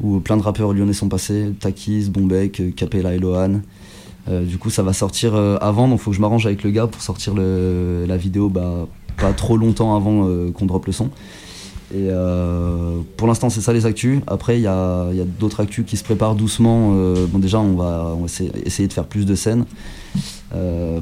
où 0.00 0.20
plein 0.20 0.36
de 0.36 0.42
rappeurs 0.42 0.72
lyonnais 0.72 0.92
sont 0.94 1.08
passés, 1.08 1.50
Takis, 1.60 2.08
Bombek, 2.10 2.74
Capella 2.76 3.14
et 3.14 3.18
Lohan. 3.18 3.60
Euh, 4.28 4.44
du 4.44 4.58
coup, 4.58 4.70
ça 4.70 4.82
va 4.82 4.92
sortir 4.92 5.34
euh, 5.34 5.56
avant, 5.60 5.88
donc 5.88 6.00
faut 6.00 6.10
que 6.10 6.16
je 6.16 6.20
m'arrange 6.20 6.46
avec 6.46 6.62
le 6.62 6.70
gars 6.70 6.86
pour 6.86 7.02
sortir 7.02 7.34
le, 7.34 8.04
la 8.06 8.16
vidéo 8.16 8.48
bah, 8.48 8.86
pas 9.16 9.32
trop 9.32 9.56
longtemps 9.56 9.96
avant 9.96 10.28
euh, 10.28 10.50
qu'on 10.52 10.66
drop 10.66 10.86
le 10.86 10.92
son. 10.92 11.10
Et 11.92 12.08
pour 13.16 13.26
l'instant, 13.26 13.50
c'est 13.50 13.60
ça 13.60 13.72
les 13.72 13.84
actus. 13.84 14.20
Après, 14.28 14.60
il 14.60 14.62
y 14.62 14.68
a, 14.68 15.08
il 15.10 15.16
y 15.16 15.20
a 15.20 15.24
d'autres 15.24 15.58
actus 15.58 15.84
qui 15.84 15.96
se 15.96 16.04
préparent 16.04 16.36
doucement. 16.36 16.92
Bon, 17.32 17.40
déjà, 17.40 17.58
on 17.58 17.74
va, 17.74 18.14
on 18.16 18.20
va 18.20 18.26
essayer, 18.64 18.86
de 18.86 18.92
faire 18.92 19.06
plus 19.06 19.26
de 19.26 19.34
scènes. 19.34 19.64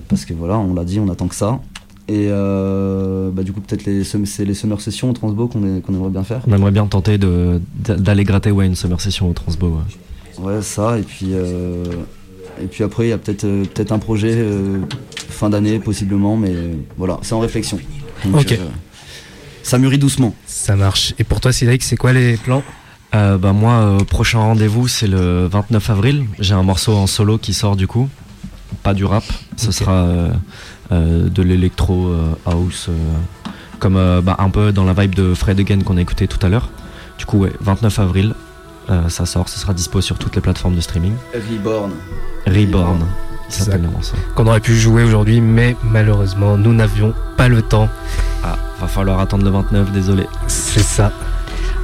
Parce 0.08 0.24
que 0.24 0.32
voilà, 0.32 0.58
on 0.58 0.72
l'a 0.72 0.84
dit, 0.84 0.98
on 0.98 1.10
attend 1.10 1.28
que 1.28 1.34
ça. 1.34 1.60
Et 2.08 2.28
euh, 2.30 3.30
bah, 3.30 3.42
du 3.42 3.52
coup, 3.52 3.60
peut-être 3.60 3.84
les, 3.84 4.02
c'est 4.02 4.44
les 4.46 4.54
summer 4.54 4.80
sessions 4.80 5.10
au 5.10 5.12
Transbo 5.12 5.46
qu'on 5.46 5.62
aimerait 5.62 6.10
bien 6.10 6.24
faire. 6.24 6.40
On 6.48 6.54
aimerait 6.54 6.70
bien 6.70 6.86
tenter 6.86 7.18
d'aller 7.18 8.24
gratter 8.24 8.50
ouais, 8.50 8.66
une 8.66 8.74
summer 8.74 8.98
session 8.98 9.28
au 9.28 9.34
Transbo. 9.34 9.68
ouais. 9.68 10.42
Ouais, 10.42 10.62
ça. 10.62 10.98
Et 10.98 11.02
puis, 11.02 11.28
euh, 11.32 11.84
et 12.62 12.66
puis 12.66 12.84
après, 12.84 13.06
il 13.06 13.11
y 13.11 13.12
a 13.12 13.18
peut-être 13.18 13.44
euh, 13.44 13.64
peut-être 13.64 13.92
un 13.92 13.98
projet 13.98 14.34
euh, 14.34 14.78
fin 15.28 15.50
d'année, 15.50 15.78
possiblement. 15.78 16.36
Mais 16.36 16.54
voilà, 16.96 17.18
c'est 17.22 17.34
en 17.34 17.40
réflexion. 17.40 17.78
Donc, 18.24 18.40
Ok. 18.42 18.52
euh, 18.52 18.56
ça 19.62 19.78
mûrit 19.78 19.98
doucement. 19.98 20.34
Ça 20.46 20.76
marche. 20.76 21.14
Et 21.18 21.24
pour 21.24 21.40
toi, 21.40 21.52
Cédric, 21.52 21.82
c'est 21.82 21.96
quoi 21.96 22.12
les 22.12 22.36
plans? 22.36 22.62
Euh, 23.14 23.38
bah 23.38 23.52
moi, 23.52 23.72
euh, 23.74 23.98
prochain 24.04 24.38
rendez-vous, 24.38 24.86
c'est 24.88 25.06
le 25.06 25.46
29 25.46 25.90
avril. 25.90 26.24
J'ai 26.40 26.54
un 26.54 26.62
morceau 26.62 26.94
en 26.94 27.06
solo 27.06 27.38
qui 27.38 27.54
sort 27.54 27.76
du 27.76 27.86
coup. 27.86 28.09
Pas 28.82 28.92
du 28.94 29.04
rap. 29.04 29.24
Ce 29.56 29.72
sera 29.72 29.92
euh, 30.04 30.30
euh, 30.92 31.28
de 31.28 31.42
l'électro 31.42 32.09
euh, 32.09 32.34
house, 32.44 32.86
euh, 32.90 32.92
comme 33.78 33.96
euh, 33.96 34.20
bah, 34.20 34.36
un 34.38 34.50
peu 34.50 34.72
dans 34.72 34.84
la 34.84 34.92
vibe 34.92 35.14
de 35.14 35.32
Fred 35.34 35.59
Again 35.59 35.80
qu'on 35.80 35.96
a 35.96 36.00
écouté 36.02 36.28
tout 36.28 36.44
à 36.44 36.50
l'heure. 36.50 36.70
Du 37.18 37.24
coup, 37.24 37.38
ouais, 37.38 37.52
29 37.61 37.98
avril, 37.98 38.34
euh, 38.91 39.09
ça 39.09 39.26
sort. 39.26 39.49
Ce 39.49 39.59
sera 39.59 39.72
dispo 39.74 40.01
sur 40.01 40.18
toutes 40.18 40.34
les 40.34 40.41
plateformes 40.41 40.74
de 40.74 40.80
streaming. 40.80 41.14
Reborn. 41.34 41.93
Reborn. 42.47 43.05
Qu'on 44.34 44.47
aurait 44.47 44.61
pu 44.61 44.76
jouer 44.76 45.05
aujourd'hui, 45.05 45.41
mais 45.41 45.74
malheureusement, 45.82 46.57
nous 46.59 46.74
n'avions 46.74 47.14
pas 47.36 47.49
le 47.49 47.62
temps. 47.62 47.89
Ah, 48.45 48.57
va 48.80 48.86
falloir 48.89 49.20
attendre 49.20 49.45
le 49.45 49.51
29, 49.51 49.91
désolé. 49.93 50.26
C'est 50.47 50.82
ça. 50.82 51.12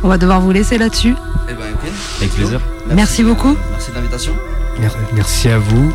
On 0.03 0.09
va 0.09 0.19
devoir 0.19 0.41
vous 0.43 0.51
laisser 0.51 0.77
là-dessus. 0.77 1.15
Eh 1.49 1.55
ben, 1.55 1.61
ok. 1.73 1.91
Avec 2.19 2.33
plaisir. 2.35 2.61
Merci 2.95 3.23
beaucoup. 3.25 3.57
Merci 3.71 3.91
de 3.91 3.95
l'invitation. 3.97 4.33
Mer- 4.79 4.95
Merci 5.15 5.49
à 5.49 5.59
vous. 5.59 5.95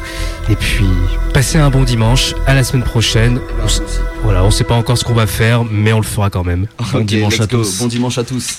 Et 0.49 0.55
puis, 0.55 0.87
passez 1.35 1.59
un 1.59 1.69
bon 1.69 1.83
dimanche. 1.83 2.33
À 2.47 2.55
la 2.55 2.63
semaine 2.63 2.83
prochaine. 2.83 3.39
Eh 3.47 3.53
ben, 3.61 3.67
On. 3.67 4.23
Voilà, 4.23 4.43
on 4.43 4.49
sait 4.49 4.63
pas 4.63 4.75
encore 4.75 4.97
ce 4.97 5.03
qu'on 5.03 5.13
va 5.13 5.27
faire, 5.27 5.63
mais 5.69 5.93
on 5.93 5.97
le 5.99 6.03
fera 6.05 6.31
quand 6.31 6.43
même. 6.43 6.65
Bon 6.91 7.01
dimanche 7.01 7.39
à 7.39 7.45
tous. 7.45 7.77
Bon 7.77 7.87
dimanche 7.87 8.17
à 8.17 8.23
tous. 8.23 8.57